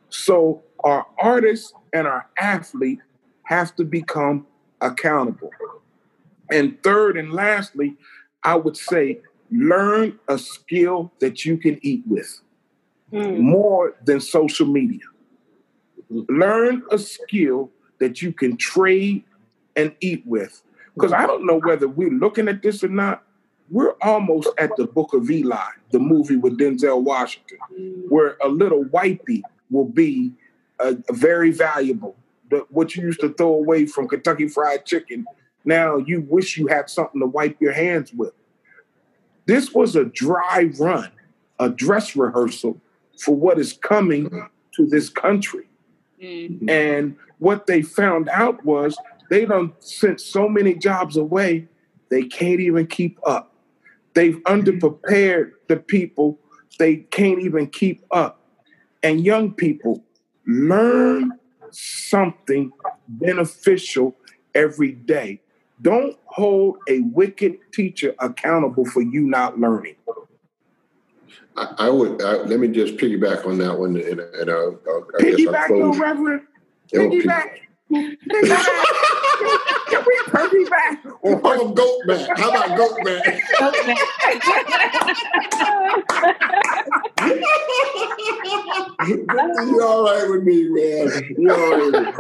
So 0.09 0.63
our 0.83 1.07
artists 1.19 1.73
and 1.93 2.07
our 2.07 2.29
athletes 2.39 3.03
have 3.45 3.75
to 3.77 3.85
become 3.85 4.47
accountable. 4.81 5.51
And 6.51 6.83
third 6.83 7.17
and 7.17 7.33
lastly, 7.33 7.97
I 8.43 8.57
would 8.57 8.77
say 8.77 9.21
learn 9.53 10.19
a 10.29 10.39
skill 10.39 11.13
that 11.21 11.45
you 11.45 11.57
can 11.57 11.79
eat 11.83 12.03
with 12.07 12.41
Mm. 13.13 13.39
more 13.39 13.97
than 14.05 14.21
social 14.21 14.67
media. 14.67 15.01
Learn 16.09 16.85
a 16.93 16.99
skill 16.99 17.71
that 17.99 18.23
you 18.23 18.33
can 18.33 18.57
trade 18.57 19.25
and 19.75 19.95
eat 20.01 20.23
with. 20.27 20.63
Because 20.95 21.13
I 21.13 21.27
don't 21.27 21.47
know 21.47 21.61
whether 21.61 21.89
we're 21.89 22.11
looking 22.11 22.49
at 22.49 22.63
this 22.63 22.83
or 22.85 22.89
not. 22.89 23.23
We're 23.71 23.95
almost 24.03 24.49
at 24.59 24.77
the 24.77 24.87
Book 24.87 25.15
of 25.15 25.31
Eli, 25.31 25.71
the 25.93 26.01
movie 26.01 26.37
with 26.37 26.59
Denzel 26.59 27.03
Washington, 27.03 27.59
where 28.09 28.37
a 28.43 28.49
little 28.49 28.85
whitey 28.85 29.43
will 29.71 29.85
be 29.85 30.33
uh, 30.81 30.95
very 31.11 31.53
valuable. 31.53 32.17
The, 32.51 32.67
what 32.71 32.97
you 32.97 33.05
used 33.05 33.21
to 33.21 33.33
throw 33.33 33.55
away 33.55 33.87
from 33.87 34.09
Kentucky 34.09 34.49
Fried 34.49 34.85
Chicken, 34.87 35.25
now 35.65 35.99
you 35.99 36.23
wish 36.23 36.57
you 36.57 36.67
had 36.67 36.91
something 36.91 37.21
to 37.21 37.27
wipe 37.27 37.61
your 37.61 37.73
hands 37.73 38.13
with. 38.13 38.33
This 39.47 39.73
was 39.73 39.95
a 39.95 40.05
dry 40.05 40.71
run, 40.79 41.11
a 41.61 41.69
dress 41.69 42.17
rehearsal 42.17 42.81
for 43.19 43.37
what 43.37 43.59
is 43.59 43.73
coming 43.73 44.49
to 44.73 44.87
this 44.87 45.09
country. 45.09 45.69
Mm. 46.21 46.69
And 46.69 47.17
what 47.39 47.67
they 47.67 47.83
found 47.83 48.29
out 48.29 48.65
was 48.65 48.97
they 49.31 49.47
done 49.47 49.73
sent 49.79 50.21
so 50.21 50.49
many 50.49 50.75
jobs 50.75 51.17
away, 51.17 51.69
they 52.11 52.25
can't 52.25 52.61
even 52.61 52.87
keep 52.87 53.19
up. 53.25 53.55
They've 54.13 54.39
underprepared 54.43 55.53
the 55.69 55.77
people, 55.77 56.39
they 56.79 56.97
can't 56.97 57.41
even 57.41 57.69
keep 57.69 58.05
up. 58.11 58.43
And 59.03 59.25
young 59.25 59.53
people, 59.55 60.05
learn 60.47 61.33
something 61.71 62.73
beneficial 63.09 64.17
every 64.55 64.93
day. 64.93 65.41
Don't 65.81 66.19
hold 66.27 66.79
a 66.89 67.01
wicked 67.01 67.57
teacher 67.73 68.15
accountable 68.19 68.85
for 68.85 69.01
you 69.01 69.23
not 69.23 69.59
learning. 69.59 69.95
I, 71.57 71.75
I 71.79 71.89
would 71.89 72.21
I, 72.21 72.39
let 72.43 72.59
me 72.59 72.69
just 72.69 72.97
piggyback 72.97 73.47
on 73.47 73.59
that 73.59 73.79
one, 73.79 73.97
and, 73.97 74.21
and 74.21 74.51
uh, 74.51 74.53
uh, 74.53 74.71
I 75.19 75.23
guess 75.23 75.47
I'll 75.47 75.55
Piggyback, 75.55 75.69
though. 75.69 75.93
Reverend. 75.93 76.43
Piggyback. 76.93 77.61
Can 77.91 78.17
we 80.07 80.15
piggyback? 80.29 81.05
Or 81.23 81.41
oh, 81.43 81.73
goat 81.73 82.07
back. 82.07 82.39
How 82.39 82.51
about 82.51 82.77
goat 82.77 82.97
back? 83.05 83.25
You're 89.67 89.83
all 89.83 90.05
right 90.05 90.31
with 90.31 90.45
me, 90.45 90.69
man. 90.69 91.35
You're 91.37 91.53
all 91.53 91.91
right 91.91 92.15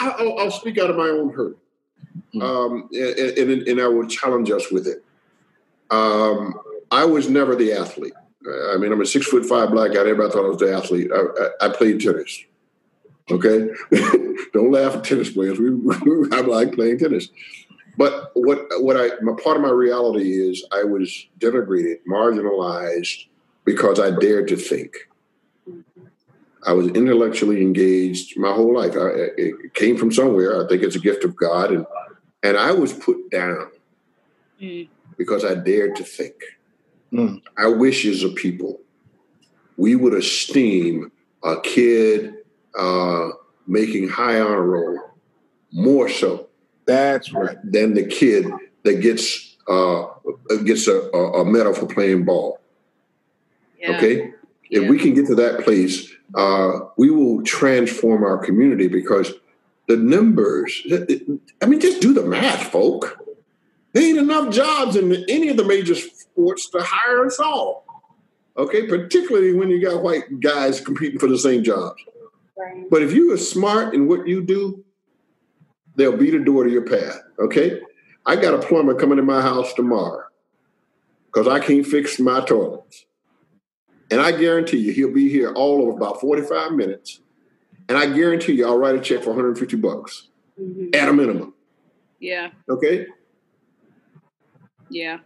I, 0.00 0.22
will 0.22 0.38
I'll 0.38 0.50
speak 0.50 0.78
out 0.78 0.90
of 0.90 0.96
my 0.96 1.08
own 1.08 1.32
hurt. 1.32 1.58
Um, 2.40 2.88
and, 2.92 3.18
and, 3.18 3.68
and 3.68 3.80
I 3.80 3.88
will 3.88 4.06
challenge 4.06 4.50
us 4.50 4.70
with 4.70 4.86
it. 4.86 5.04
Um, 5.90 6.54
I 6.90 7.04
was 7.04 7.28
never 7.28 7.56
the 7.56 7.72
athlete. 7.72 8.12
I 8.46 8.76
mean, 8.78 8.92
I'm 8.92 9.00
a 9.00 9.06
six 9.06 9.26
foot 9.26 9.44
five 9.46 9.70
black 9.70 9.92
guy. 9.92 10.00
Everybody 10.00 10.30
thought 10.32 10.44
I 10.44 10.48
was 10.48 10.58
the 10.58 10.74
athlete. 10.74 11.10
I, 11.12 11.66
I, 11.66 11.66
I 11.66 11.76
played 11.76 12.00
tennis. 12.00 12.44
Okay, 13.30 13.68
don't 14.52 14.70
laugh 14.70 14.94
at 14.96 15.04
tennis 15.04 15.30
players. 15.30 15.58
We, 15.60 16.28
I 16.32 16.40
like 16.42 16.72
playing 16.74 16.98
tennis. 16.98 17.28
But 17.98 18.30
what 18.34 18.66
what 18.80 18.96
I 18.96 19.18
my 19.22 19.32
part 19.42 19.56
of 19.56 19.62
my 19.62 19.70
reality 19.70 20.32
is 20.48 20.64
I 20.72 20.84
was 20.84 21.26
denigrated, 21.40 21.98
marginalized 22.08 23.26
because 23.64 23.98
I 23.98 24.10
dared 24.10 24.48
to 24.48 24.56
think. 24.56 24.92
I 26.66 26.72
was 26.72 26.88
intellectually 26.88 27.62
engaged 27.62 28.36
my 28.38 28.52
whole 28.52 28.74
life. 28.74 28.94
I, 28.96 29.30
it 29.36 29.74
came 29.74 29.96
from 29.96 30.12
somewhere. 30.12 30.64
I 30.64 30.68
think 30.68 30.82
it's 30.82 30.96
a 30.96 31.00
gift 31.00 31.24
of 31.24 31.34
God, 31.36 31.70
and 31.72 31.86
and 32.42 32.56
I 32.56 32.72
was 32.72 32.92
put 32.92 33.30
down 33.30 33.70
Mm. 34.60 34.88
because 35.18 35.44
I 35.44 35.54
dared 35.54 35.96
to 35.96 36.04
think. 36.04 36.34
Mm. 37.12 37.40
I 37.56 37.68
wish 37.68 38.04
as 38.04 38.22
a 38.24 38.28
people 38.30 38.80
we 39.76 39.94
would 39.94 40.14
esteem 40.14 41.12
a 41.44 41.60
kid 41.60 42.34
uh, 42.78 43.30
making 43.66 44.08
high 44.08 44.40
honor 44.40 44.62
roll 44.62 44.98
more 45.72 46.08
so 46.08 46.48
That's 46.86 47.32
right. 47.32 47.56
than 47.64 47.94
the 47.94 48.06
kid 48.06 48.46
that 48.84 49.00
gets 49.00 49.56
uh, 49.68 50.06
gets 50.64 50.86
a, 50.86 51.10
a, 51.12 51.42
a 51.42 51.44
medal 51.44 51.74
for 51.74 51.86
playing 51.86 52.24
ball. 52.24 52.60
Yeah. 53.80 53.96
Okay, 53.96 54.32
if 54.70 54.88
we 54.88 54.98
can 54.98 55.12
get 55.14 55.26
to 55.26 55.34
that 55.34 55.64
place, 55.64 56.08
uh, 56.34 56.80
we 56.96 57.10
will 57.10 57.42
transform 57.42 58.22
our 58.22 58.38
community 58.38 58.88
because 58.88 59.32
the 59.88 59.96
numbers. 59.96 60.82
I 61.60 61.66
mean, 61.66 61.80
just 61.80 62.00
do 62.00 62.14
the 62.14 62.24
math, 62.24 62.70
folk. 62.70 63.18
There 63.96 64.04
ain't 64.04 64.18
enough 64.18 64.52
jobs 64.52 64.94
in 64.94 65.10
any 65.26 65.48
of 65.48 65.56
the 65.56 65.64
major 65.64 65.94
sports 65.94 66.68
to 66.68 66.82
hire 66.82 67.24
us 67.24 67.40
all. 67.40 67.86
Okay, 68.58 68.86
particularly 68.86 69.54
when 69.54 69.70
you 69.70 69.80
got 69.80 70.02
white 70.02 70.38
guys 70.40 70.82
competing 70.82 71.18
for 71.18 71.28
the 71.28 71.38
same 71.38 71.64
jobs. 71.64 72.04
Right. 72.58 72.84
But 72.90 73.00
if 73.02 73.14
you 73.14 73.32
are 73.32 73.38
smart 73.38 73.94
in 73.94 74.06
what 74.06 74.28
you 74.28 74.42
do, 74.42 74.84
they'll 75.94 76.14
beat 76.14 76.34
a 76.34 76.44
door 76.44 76.64
to 76.64 76.70
your 76.70 76.82
path. 76.82 77.22
Okay, 77.38 77.80
I 78.26 78.36
got 78.36 78.52
a 78.52 78.58
plumber 78.58 78.94
coming 78.94 79.16
to 79.16 79.22
my 79.22 79.40
house 79.40 79.72
tomorrow 79.72 80.24
because 81.32 81.48
I 81.48 81.58
can't 81.58 81.86
fix 81.86 82.20
my 82.20 82.44
toilets. 82.44 83.06
And 84.10 84.20
I 84.20 84.32
guarantee 84.32 84.76
you, 84.76 84.92
he'll 84.92 85.14
be 85.14 85.30
here 85.30 85.54
all 85.54 85.80
over 85.80 85.92
about 85.96 86.20
45 86.20 86.72
minutes. 86.72 87.20
And 87.88 87.96
I 87.96 88.12
guarantee 88.12 88.52
you, 88.56 88.66
I'll 88.66 88.76
write 88.78 88.94
a 88.94 89.00
check 89.00 89.22
for 89.22 89.30
150 89.30 89.76
bucks 89.78 90.28
Mhm. 90.60 90.94
at 90.94 91.08
a 91.08 91.14
minimum. 91.14 91.54
Yeah. 92.20 92.50
Okay. 92.68 93.06
Yeah. 94.88 95.18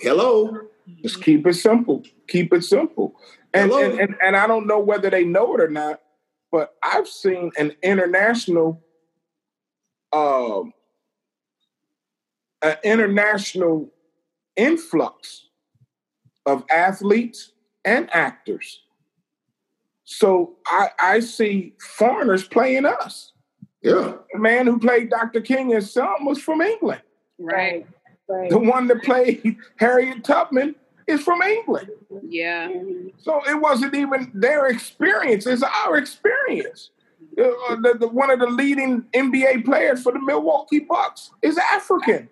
Hello. 0.00 0.68
Just 1.02 1.22
keep 1.22 1.46
it 1.46 1.54
simple. 1.54 2.04
Keep 2.28 2.52
it 2.52 2.64
simple. 2.64 3.14
And, 3.52 3.70
Hello. 3.70 3.82
and, 3.82 4.00
and 4.00 4.14
and 4.22 4.36
I 4.36 4.46
don't 4.46 4.66
know 4.66 4.78
whether 4.78 5.10
they 5.10 5.24
know 5.24 5.54
it 5.54 5.60
or 5.60 5.68
not, 5.68 6.00
but 6.52 6.74
I've 6.82 7.08
seen 7.08 7.50
an 7.58 7.74
international 7.82 8.82
um 10.12 10.72
an 12.62 12.76
international 12.82 13.90
influx 14.56 15.46
of 16.46 16.64
athletes 16.70 17.52
and 17.84 18.08
actors. 18.14 18.80
So 20.04 20.56
I, 20.66 20.88
I 20.98 21.20
see 21.20 21.74
foreigners 21.78 22.46
playing 22.48 22.86
us. 22.86 23.32
Yeah. 23.82 24.14
The 24.32 24.38
man 24.38 24.66
who 24.66 24.78
played 24.78 25.10
Dr. 25.10 25.40
King 25.40 25.74
and 25.74 25.84
son 25.84 26.24
was 26.24 26.40
from 26.40 26.60
England. 26.60 27.02
Right. 27.38 27.86
Right. 28.28 28.50
The 28.50 28.58
one 28.58 28.86
that 28.88 29.02
played 29.02 29.56
Harriet 29.76 30.22
Tubman 30.24 30.74
is 31.06 31.22
from 31.22 31.40
England. 31.42 31.88
Yeah. 32.28 32.68
So 33.18 33.40
it 33.48 33.58
wasn't 33.60 33.94
even 33.94 34.30
their 34.34 34.66
experience; 34.66 35.46
it's 35.46 35.62
our 35.62 35.96
experience. 35.96 36.90
Uh, 37.38 37.76
the, 37.82 37.96
the- 38.00 38.08
one 38.08 38.30
of 38.30 38.40
the 38.40 38.46
leading 38.46 39.02
NBA 39.14 39.64
players 39.64 40.02
for 40.02 40.12
the 40.12 40.20
Milwaukee 40.20 40.80
Bucks 40.80 41.30
is 41.42 41.56
African. 41.58 42.28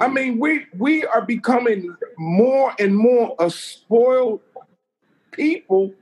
I 0.00 0.08
mean, 0.08 0.38
we 0.38 0.66
we 0.76 1.04
are 1.06 1.22
becoming 1.22 1.94
more 2.18 2.72
and 2.78 2.96
more 2.96 3.34
a 3.38 3.50
spoiled 3.50 4.40
people 5.32 5.92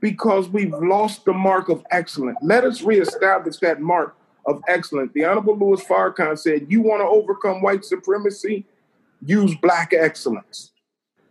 because 0.00 0.48
we've 0.48 0.72
lost 0.74 1.24
the 1.24 1.32
mark 1.32 1.68
of 1.68 1.82
excellence. 1.90 2.36
Let 2.42 2.64
us 2.64 2.82
reestablish 2.82 3.56
that 3.58 3.80
mark 3.80 4.16
of 4.46 4.62
excellence. 4.68 5.12
The 5.14 5.24
Honorable 5.24 5.56
Louis 5.56 5.82
Farrakhan 5.84 6.38
said, 6.38 6.66
"You 6.68 6.82
want 6.82 7.00
to 7.00 7.06
overcome 7.06 7.62
white 7.62 7.84
supremacy? 7.84 8.64
Use 9.24 9.54
black 9.56 9.92
excellence." 9.92 10.72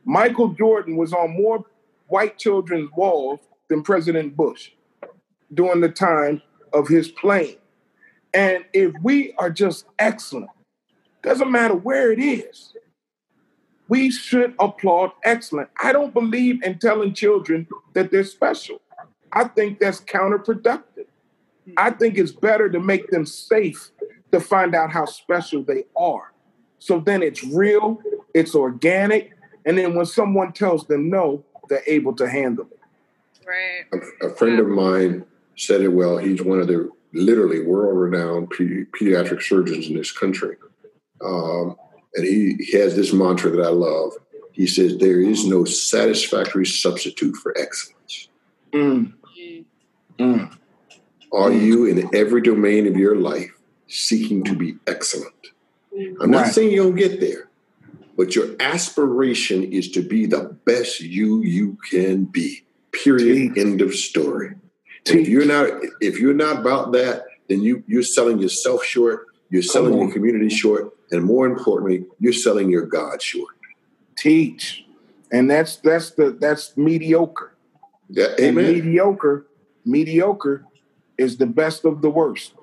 Michael 0.06 0.50
Jordan 0.50 0.96
was 0.98 1.14
on 1.14 1.32
more 1.32 1.66
white 2.08 2.38
children's 2.38 2.90
walls 2.96 3.40
than 3.70 3.84
President 3.84 4.36
Bush 4.36 4.72
during 5.54 5.82
the 5.82 5.90
time 5.90 6.42
of 6.74 6.88
his 6.88 7.10
playing. 7.10 7.58
And 8.34 8.66
if 8.74 8.94
we 9.04 9.34
are 9.34 9.50
just 9.50 9.86
excellent, 10.00 10.50
doesn't 11.22 11.52
matter 11.52 11.76
where 11.76 12.12
it 12.12 12.20
is, 12.20 12.74
we 13.88 14.10
should 14.10 14.56
applaud 14.58 15.12
excellence. 15.24 15.70
I 15.84 15.92
don't 15.92 16.14
believe 16.14 16.64
in 16.64 16.80
telling 16.80 17.14
children 17.14 17.68
that 17.94 18.10
they're 18.10 18.24
special. 18.24 18.82
I 19.34 19.46
think 19.46 19.80
that's 19.80 20.00
counterproductive. 20.02 21.08
I 21.78 21.92
think 21.92 22.18
it's 22.18 22.32
better 22.32 22.70
to 22.70 22.80
make 22.80 23.10
them 23.10 23.26
safe 23.26 23.92
to 24.32 24.40
find 24.40 24.76
out 24.76 24.92
how 24.92 25.06
special 25.06 25.64
they 25.64 25.86
are. 25.96 26.34
So 26.80 27.00
then 27.00 27.22
it's 27.22 27.44
real, 27.44 28.00
it's 28.34 28.56
organic, 28.56 29.32
and 29.66 29.78
then 29.78 29.94
when 29.96 30.06
someone 30.06 30.54
tells 30.54 30.88
them 30.88 31.10
no, 31.10 31.44
they're 31.70 31.84
able 31.88 32.16
to 32.16 32.30
handle 32.30 32.68
it. 32.72 32.80
Right. 33.46 34.02
A, 34.22 34.28
a 34.28 34.36
friend 34.36 34.60
of 34.60 34.68
mine 34.68 35.26
said 35.56 35.82
it 35.82 35.90
well. 35.90 36.18
He's 36.18 36.42
one 36.42 36.60
of 36.60 36.68
the 36.68 36.90
literally 37.14 37.62
world 37.62 37.98
renowned 37.98 38.50
pe- 38.50 38.86
pediatric 38.98 39.42
surgeons 39.42 39.88
in 39.88 39.96
this 39.96 40.12
country. 40.12 40.56
Um, 41.24 41.76
and 42.16 42.26
he, 42.26 42.56
he 42.60 42.78
has 42.78 42.96
this 42.96 43.14
mantra 43.14 43.52
that 43.52 43.62
I 43.62 43.70
love. 43.70 44.14
He 44.54 44.68
says, 44.68 44.98
There 44.98 45.22
is 45.22 45.46
no 45.46 45.66
satisfactory 45.66 46.66
substitute 46.66 47.36
for 47.36 47.56
excellence. 47.58 48.30
Mm, 48.74 49.14
Mm. 50.20 50.56
Are 51.32 51.52
you 51.52 51.86
in 51.86 52.14
every 52.14 52.42
domain 52.42 52.88
of 52.88 52.98
your 52.98 53.16
life 53.16 53.52
seeking 53.88 54.44
to 54.44 54.56
be 54.56 54.76
excellent? 54.88 55.34
I'm 56.20 56.32
not 56.32 56.44
Right. 56.44 56.54
saying 56.54 56.72
you'll 56.72 56.92
get 56.92 57.20
there, 57.20 57.50
but 58.18 58.36
your 58.36 58.50
aspiration 58.60 59.64
is 59.64 59.90
to 59.92 60.02
be 60.02 60.26
the 60.26 60.56
best 60.66 61.02
you 61.02 61.42
you 61.42 61.78
can 61.90 62.26
be. 62.26 62.64
Period. 62.92 63.58
End 63.58 63.82
of 63.82 63.94
story. 63.96 64.56
If 65.06 65.28
you're 65.28 65.46
not 65.46 65.70
if 66.02 66.20
you're 66.20 66.34
not 66.34 66.60
about 66.60 66.92
that, 66.94 67.26
then 67.48 67.62
you 67.62 67.84
you're 67.88 68.04
selling 68.04 68.40
yourself 68.40 68.84
short. 68.84 69.28
You're 69.50 69.64
selling 69.64 69.98
your 69.98 70.12
community 70.12 70.50
short, 70.50 70.94
and 71.12 71.24
more 71.24 71.46
importantly, 71.46 72.06
you're 72.20 72.32
selling 72.34 72.70
your 72.70 72.86
God 72.86 73.22
short. 73.22 73.56
Teach, 74.18 74.86
and 75.32 75.50
that's 75.50 75.78
that's 75.78 76.12
the 76.12 76.32
that's 76.32 76.78
mediocre. 76.78 77.54
Yeah, 78.10 78.28
And 78.40 78.56
mediocre, 78.56 79.48
mediocre 79.86 80.66
is 81.22 81.38
the 81.38 81.46
best 81.46 81.86
of 81.86 82.02
the 82.02 82.10
worst, 82.10 82.54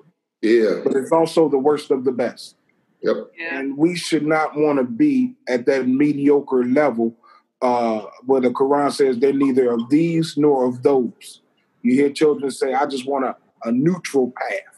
Yeah. 0.41 0.81
but 0.83 0.93
it's 0.95 1.11
also 1.11 1.47
the 1.49 1.57
worst 1.69 1.91
of 1.91 2.03
the 2.03 2.11
best. 2.11 2.55
Yep. 3.01 3.15
Yeah. 3.37 3.57
And 3.59 3.77
we 3.77 3.95
should 3.95 4.25
not 4.25 4.57
want 4.57 4.77
to 4.79 4.83
be 4.83 5.35
at 5.47 5.65
that 5.67 5.87
mediocre 5.87 6.65
level 6.65 7.15
uh, 7.61 8.01
where 8.25 8.41
the 8.41 8.49
Quran 8.49 8.91
says 8.91 9.17
they're 9.17 9.33
neither 9.33 9.71
of 9.71 9.89
these 9.89 10.37
nor 10.37 10.65
of 10.67 10.83
those. 10.83 11.41
You 11.81 11.93
hear 11.93 12.09
children 12.09 12.51
say, 12.51 12.73
I 12.73 12.85
just 12.85 13.05
want 13.07 13.25
a, 13.25 13.35
a 13.63 13.71
neutral 13.71 14.31
path. 14.41 14.75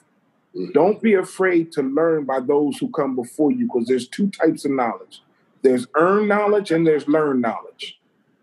Mhm. 0.56 0.74
Don't 0.74 1.02
be 1.02 1.14
afraid 1.16 1.72
to 1.74 1.82
learn 1.82 2.26
by 2.26 2.40
those 2.40 2.78
who 2.78 2.90
come 2.90 3.16
before 3.16 3.52
you 3.52 3.66
because 3.66 3.88
there's 3.88 4.08
two 4.08 4.30
types 4.30 4.66
of 4.66 4.72
knowledge 4.72 5.24
there's 5.64 5.86
earned 5.94 6.28
knowledge 6.28 6.72
and 6.72 6.88
there's 6.88 7.08
learned 7.08 7.40
knowledge. 7.40 8.00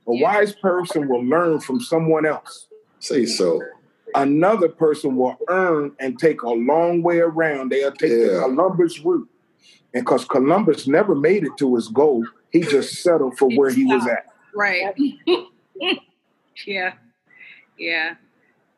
A 0.07 0.13
Yeah. 0.15 0.23
wise 0.23 0.53
person 0.55 1.09
will 1.09 1.25
learn 1.25 1.59
from 1.59 1.81
someone 1.81 2.25
else. 2.25 2.69
Say 3.01 3.27
so. 3.27 3.61
Another 4.15 4.69
person 4.69 5.17
will 5.17 5.37
earn 5.49 5.93
and 6.01 6.19
take 6.19 6.43
a 6.43 6.51
long 6.51 7.03
way 7.03 7.19
around. 7.19 7.71
They'll 7.71 7.93
take 7.93 8.11
the 8.11 8.41
Columbus 8.43 9.01
route. 9.01 9.29
And 9.95 10.05
because 10.05 10.25
Columbus 10.25 10.87
never 10.87 11.15
made 11.15 11.45
it 11.45 11.53
to 11.59 11.75
his 11.75 11.89
goal, 11.89 12.27
he 12.51 12.61
just 12.61 13.03
settled 13.03 13.39
for 13.39 13.49
where 13.51 13.71
he 13.71 13.85
was 13.85 14.07
at. 14.07 14.27
Right. 14.55 14.95
yeah. 16.67 16.95
Yeah. 17.79 18.15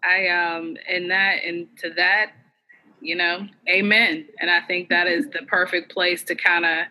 I 0.02 0.28
um 0.28 0.76
and 0.88 1.10
that 1.10 1.44
and 1.44 1.66
to 1.78 1.90
that, 1.94 2.32
you 3.00 3.16
know, 3.16 3.46
amen. 3.68 4.26
And 4.40 4.50
I 4.50 4.60
think 4.62 4.88
that 4.88 5.06
is 5.06 5.28
the 5.28 5.42
perfect 5.46 5.92
place 5.92 6.22
to 6.24 6.34
kind 6.34 6.64
of 6.64 6.86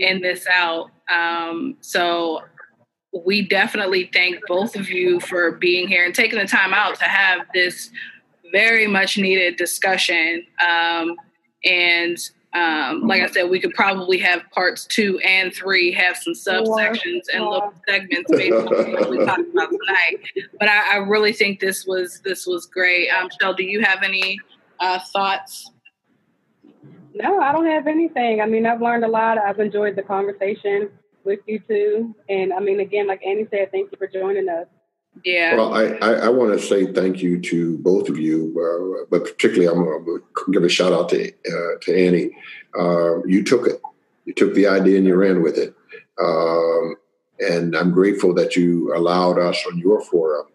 end 0.00 0.24
this 0.24 0.46
out. 0.46 0.90
Um 1.08 1.76
so 1.80 2.42
we 3.12 3.42
definitely 3.42 4.08
thank 4.12 4.38
both 4.46 4.76
of 4.76 4.88
you 4.88 5.20
for 5.20 5.52
being 5.52 5.88
here 5.88 6.04
and 6.04 6.14
taking 6.14 6.38
the 6.38 6.46
time 6.46 6.72
out 6.72 6.96
to 6.96 7.04
have 7.04 7.46
this 7.52 7.90
very 8.52 8.86
much 8.86 9.18
needed 9.18 9.56
discussion. 9.56 10.44
Um 10.66 11.16
and 11.64 12.18
um, 12.52 13.06
like 13.06 13.22
I 13.22 13.28
said, 13.28 13.44
we 13.44 13.60
could 13.60 13.74
probably 13.74 14.18
have 14.18 14.42
parts 14.50 14.84
two 14.84 15.20
and 15.20 15.54
three, 15.54 15.92
have 15.92 16.16
some 16.16 16.32
subsections 16.32 17.22
and 17.32 17.44
little 17.44 17.72
segments 17.88 18.28
based 18.28 18.52
on 18.52 18.64
what 18.64 19.10
we 19.10 19.18
talked 19.24 19.48
about 19.52 19.70
tonight. 19.70 20.16
But 20.58 20.68
I, 20.68 20.94
I 20.94 20.96
really 20.96 21.32
think 21.32 21.60
this 21.60 21.86
was 21.86 22.20
this 22.24 22.46
was 22.46 22.66
great. 22.66 23.08
Um, 23.10 23.28
Shell, 23.40 23.54
do 23.54 23.62
you 23.62 23.82
have 23.82 24.02
any 24.02 24.36
uh, 24.80 24.98
thoughts? 25.12 25.70
No, 27.14 27.40
I 27.40 27.52
don't 27.52 27.66
have 27.66 27.86
anything. 27.86 28.40
I 28.40 28.46
mean, 28.46 28.66
I've 28.66 28.82
learned 28.82 29.04
a 29.04 29.08
lot. 29.08 29.38
I've 29.38 29.60
enjoyed 29.60 29.94
the 29.94 30.02
conversation 30.02 30.90
with 31.24 31.40
you 31.46 31.60
too. 31.60 32.14
And 32.28 32.52
I 32.52 32.60
mean, 32.60 32.80
again, 32.80 33.06
like 33.06 33.24
Annie 33.26 33.46
said, 33.50 33.70
thank 33.72 33.90
you 33.92 33.98
for 33.98 34.06
joining 34.06 34.48
us. 34.48 34.66
Yeah, 35.24 35.56
Well, 35.56 35.74
I, 35.74 35.86
I, 36.00 36.12
I 36.12 36.28
want 36.28 36.52
to 36.52 36.64
say 36.64 36.92
thank 36.92 37.20
you 37.20 37.40
to 37.40 37.78
both 37.78 38.08
of 38.08 38.16
you, 38.16 38.54
uh, 38.56 39.06
but 39.10 39.24
particularly 39.24 39.66
I'm 39.66 39.84
going 39.84 40.20
to 40.20 40.52
give 40.52 40.62
a 40.62 40.68
shout 40.68 40.92
out 40.92 41.08
to 41.10 41.28
uh, 41.28 41.78
to 41.82 42.06
Annie. 42.06 42.30
Uh, 42.78 43.22
you 43.26 43.42
took 43.42 43.66
it, 43.66 43.82
you 44.24 44.32
took 44.32 44.54
the 44.54 44.68
idea 44.68 44.98
and 44.98 45.06
you 45.06 45.16
ran 45.16 45.42
with 45.42 45.58
it, 45.58 45.74
um, 46.22 46.94
and 47.40 47.76
I'm 47.76 47.90
grateful 47.90 48.32
that 48.34 48.54
you 48.56 48.94
allowed 48.94 49.38
us 49.38 49.62
on 49.66 49.78
your 49.78 50.00
forum 50.00 50.46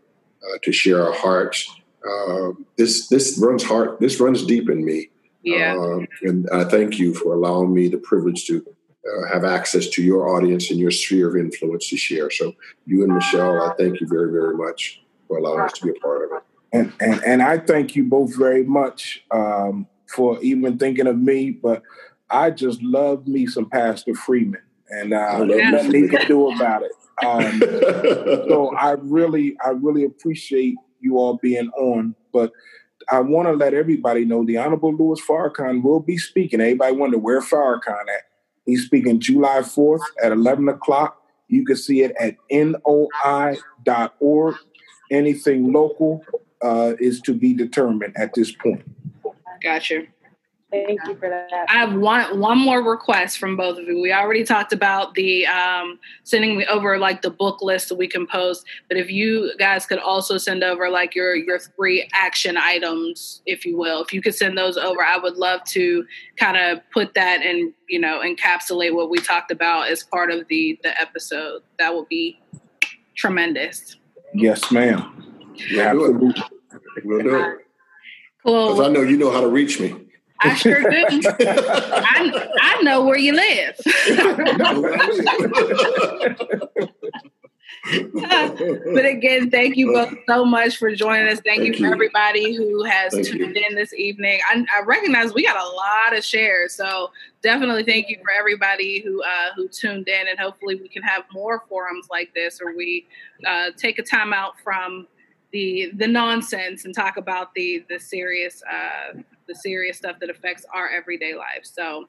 uh, 0.41 0.57
to 0.63 0.71
share 0.71 1.05
our 1.05 1.13
hearts. 1.13 1.69
Uh, 2.07 2.51
this 2.77 3.07
this 3.07 3.37
runs 3.37 3.63
heart. 3.63 3.99
This 3.99 4.19
runs 4.19 4.45
deep 4.45 4.69
in 4.69 4.85
me. 4.85 5.09
yeah, 5.43 5.73
Um, 5.73 6.07
and 6.21 6.49
I 6.51 6.63
thank 6.63 6.97
you 6.97 7.13
for 7.13 7.33
allowing 7.33 7.73
me 7.73 7.89
the 7.89 7.97
privilege 7.97 8.45
to 8.47 8.65
uh, 9.05 9.27
have 9.31 9.45
access 9.45 9.87
to 9.89 10.03
your 10.03 10.35
audience 10.35 10.71
and 10.71 10.79
your 10.79 10.91
sphere 10.91 11.29
of 11.29 11.35
influence 11.35 11.89
to 11.89 11.97
share. 11.97 12.29
So, 12.31 12.53
you 12.85 13.03
and 13.03 13.13
Michelle, 13.13 13.61
I 13.61 13.73
thank 13.75 14.01
you 14.01 14.07
very, 14.07 14.31
very 14.31 14.55
much 14.55 15.01
for 15.27 15.37
allowing 15.37 15.61
us 15.61 15.73
to 15.73 15.85
be 15.85 15.91
a 15.91 16.01
part 16.01 16.25
of 16.25 16.37
it. 16.37 16.43
And, 16.73 16.93
and, 16.99 17.23
and 17.23 17.41
I 17.41 17.59
thank 17.59 17.95
you 17.95 18.03
both 18.03 18.35
very 18.35 18.63
much 18.63 19.23
um, 19.31 19.87
for 20.07 20.41
even 20.41 20.77
thinking 20.77 21.07
of 21.07 21.17
me. 21.17 21.51
But 21.51 21.83
I 22.29 22.51
just 22.51 22.81
love 22.81 23.27
me 23.27 23.47
some 23.47 23.69
Pastor 23.69 24.15
Freeman. 24.15 24.61
And 24.89 25.13
I 25.13 25.39
uh, 25.39 25.43
nothing 25.43 26.03
he 26.03 26.07
can 26.07 26.27
do 26.27 26.51
about 26.51 26.83
it. 26.83 26.91
Um, 27.25 27.59
so 28.47 28.75
I 28.75 28.91
really, 28.91 29.55
I 29.65 29.69
really 29.69 30.03
appreciate 30.03 30.75
you 30.99 31.17
all 31.17 31.37
being 31.37 31.69
on. 31.77 32.15
But 32.33 32.51
I 33.09 33.19
want 33.19 33.47
to 33.47 33.53
let 33.53 33.73
everybody 33.73 34.25
know 34.25 34.43
the 34.43 34.57
Honorable 34.57 34.93
Louis 34.93 35.21
Farrakhan 35.21 35.83
will 35.83 35.99
be 35.99 36.17
speaking. 36.17 36.59
Everybody 36.59 36.95
wonder 36.95 37.17
where 37.17 37.41
Farrakhan 37.41 38.01
at? 38.01 38.23
He's 38.65 38.85
speaking 38.85 39.19
July 39.19 39.59
4th 39.59 40.01
at 40.23 40.31
11 40.31 40.69
o'clock. 40.69 41.21
You 41.47 41.65
can 41.65 41.75
see 41.75 42.01
it 42.01 42.15
at 42.19 42.35
noi.org. 42.51 42.85
Anything 45.11 45.71
local 45.71 46.25
uh, 46.63 46.93
is 46.99 47.21
to 47.21 47.33
be 47.33 47.53
determined 47.53 48.13
at 48.17 48.33
this 48.33 48.51
point. 48.51 48.83
gotcha. 49.61 50.05
Thank 50.85 50.99
you 51.07 51.15
for 51.15 51.29
that. 51.29 51.65
I 51.69 51.73
have 51.73 51.93
one 51.93 52.39
one 52.39 52.57
more 52.57 52.83
request 52.83 53.37
from 53.37 53.55
both 53.55 53.77
of 53.77 53.85
you. 53.85 54.01
We 54.01 54.11
already 54.11 54.43
talked 54.43 54.73
about 54.73 55.13
the 55.13 55.45
um, 55.47 55.99
sending 56.23 56.57
me 56.57 56.65
over 56.65 56.97
like 56.97 57.21
the 57.21 57.29
book 57.29 57.61
list 57.61 57.89
that 57.89 57.95
we 57.95 58.07
can 58.07 58.27
post, 58.27 58.65
but 58.87 58.97
if 58.97 59.09
you 59.09 59.51
guys 59.57 59.85
could 59.85 59.99
also 59.99 60.37
send 60.37 60.63
over 60.63 60.89
like 60.89 61.15
your 61.15 61.35
your 61.35 61.59
three 61.59 62.09
action 62.13 62.57
items, 62.57 63.41
if 63.45 63.65
you 63.65 63.77
will, 63.77 64.01
if 64.03 64.11
you 64.11 64.21
could 64.21 64.35
send 64.35 64.57
those 64.57 64.77
over, 64.77 65.01
I 65.03 65.17
would 65.17 65.37
love 65.37 65.63
to 65.65 66.05
kind 66.37 66.57
of 66.57 66.79
put 66.91 67.13
that 67.13 67.41
and 67.41 67.73
you 67.87 67.99
know 67.99 68.21
encapsulate 68.21 68.93
what 68.93 69.09
we 69.09 69.19
talked 69.19 69.51
about 69.51 69.89
as 69.89 70.03
part 70.03 70.31
of 70.31 70.47
the 70.47 70.79
the 70.83 70.99
episode. 70.99 71.61
That 71.79 71.93
would 71.95 72.09
be 72.09 72.39
tremendous. 73.15 73.95
Yes, 74.33 74.71
ma'am. 74.71 75.53
Yeah, 75.69 75.89
absolutely. 75.89 76.43
We'll 77.03 77.23
do 77.23 77.35
it. 77.35 77.57
Cool. 78.45 78.73
Because 78.73 78.87
I 78.87 78.91
know 78.91 79.01
you 79.01 79.17
know 79.17 79.31
how 79.31 79.41
to 79.41 79.47
reach 79.47 79.79
me. 79.79 80.04
I 80.39 80.53
sure 80.55 80.81
do. 80.81 81.05
I, 81.39 82.49
I 82.61 82.81
know 82.81 83.05
where 83.05 83.17
you 83.17 83.33
live. 83.33 83.79
but 88.93 89.05
again, 89.05 89.51
thank 89.51 89.77
you 89.77 89.93
both 89.93 90.13
so 90.27 90.43
much 90.43 90.77
for 90.77 90.93
joining 90.95 91.27
us. 91.27 91.39
Thank, 91.41 91.61
Thank 91.61 91.65
you 91.65 91.73
for 91.73 91.87
you. 91.87 91.93
everybody 91.93 92.55
who 92.55 92.83
has 92.83 93.13
Thank 93.13 93.27
tuned 93.27 93.55
you. 93.55 93.65
in 93.69 93.75
this 93.75 93.93
evening. 93.93 94.39
I, 94.49 94.65
I 94.75 94.81
recognize 94.81 95.33
we 95.33 95.43
got 95.43 95.57
a 95.57 95.69
lot 95.69 96.17
of 96.17 96.23
shares, 96.23 96.73
so 96.73 97.11
definitely 97.43 97.83
thank 97.83 98.09
you 98.09 98.17
for 98.23 98.31
everybody 98.31 99.01
who 99.01 99.21
uh, 99.21 99.53
who 99.55 99.67
tuned 99.67 100.07
in, 100.07 100.27
and 100.27 100.39
hopefully 100.39 100.75
we 100.75 100.89
can 100.89 101.03
have 101.03 101.23
more 101.31 101.63
forums 101.69 102.07
like 102.09 102.33
this, 102.33 102.59
or 102.59 102.75
we 102.75 103.07
uh, 103.45 103.69
take 103.77 103.99
a 103.99 104.03
time 104.03 104.33
out 104.33 104.59
from 104.63 105.07
the 105.51 105.91
the 105.95 106.07
nonsense 106.07 106.85
and 106.85 106.95
talk 106.95 107.17
about 107.17 107.53
the 107.53 107.85
the 107.87 107.99
serious 107.99 108.63
uh, 108.63 109.19
the 109.47 109.55
serious 109.55 109.97
stuff 109.97 110.17
that 110.19 110.29
affects 110.29 110.65
our 110.73 110.89
everyday 110.89 111.35
life. 111.35 111.63
So 111.63 112.07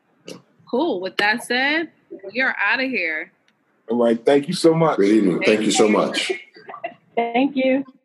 cool. 0.70 1.00
With 1.00 1.16
that 1.18 1.44
said, 1.44 1.90
we 2.32 2.40
are 2.40 2.56
out 2.62 2.80
of 2.80 2.88
here. 2.88 3.32
All 3.88 3.98
right. 3.98 4.22
Thank 4.24 4.48
you 4.48 4.54
so 4.54 4.74
much. 4.74 4.96
Good 4.96 5.12
evening. 5.12 5.42
Thank 5.44 5.62
you 5.62 5.70
so 5.70 5.88
much. 5.88 6.32
Thank 7.14 7.56
you. 7.56 7.84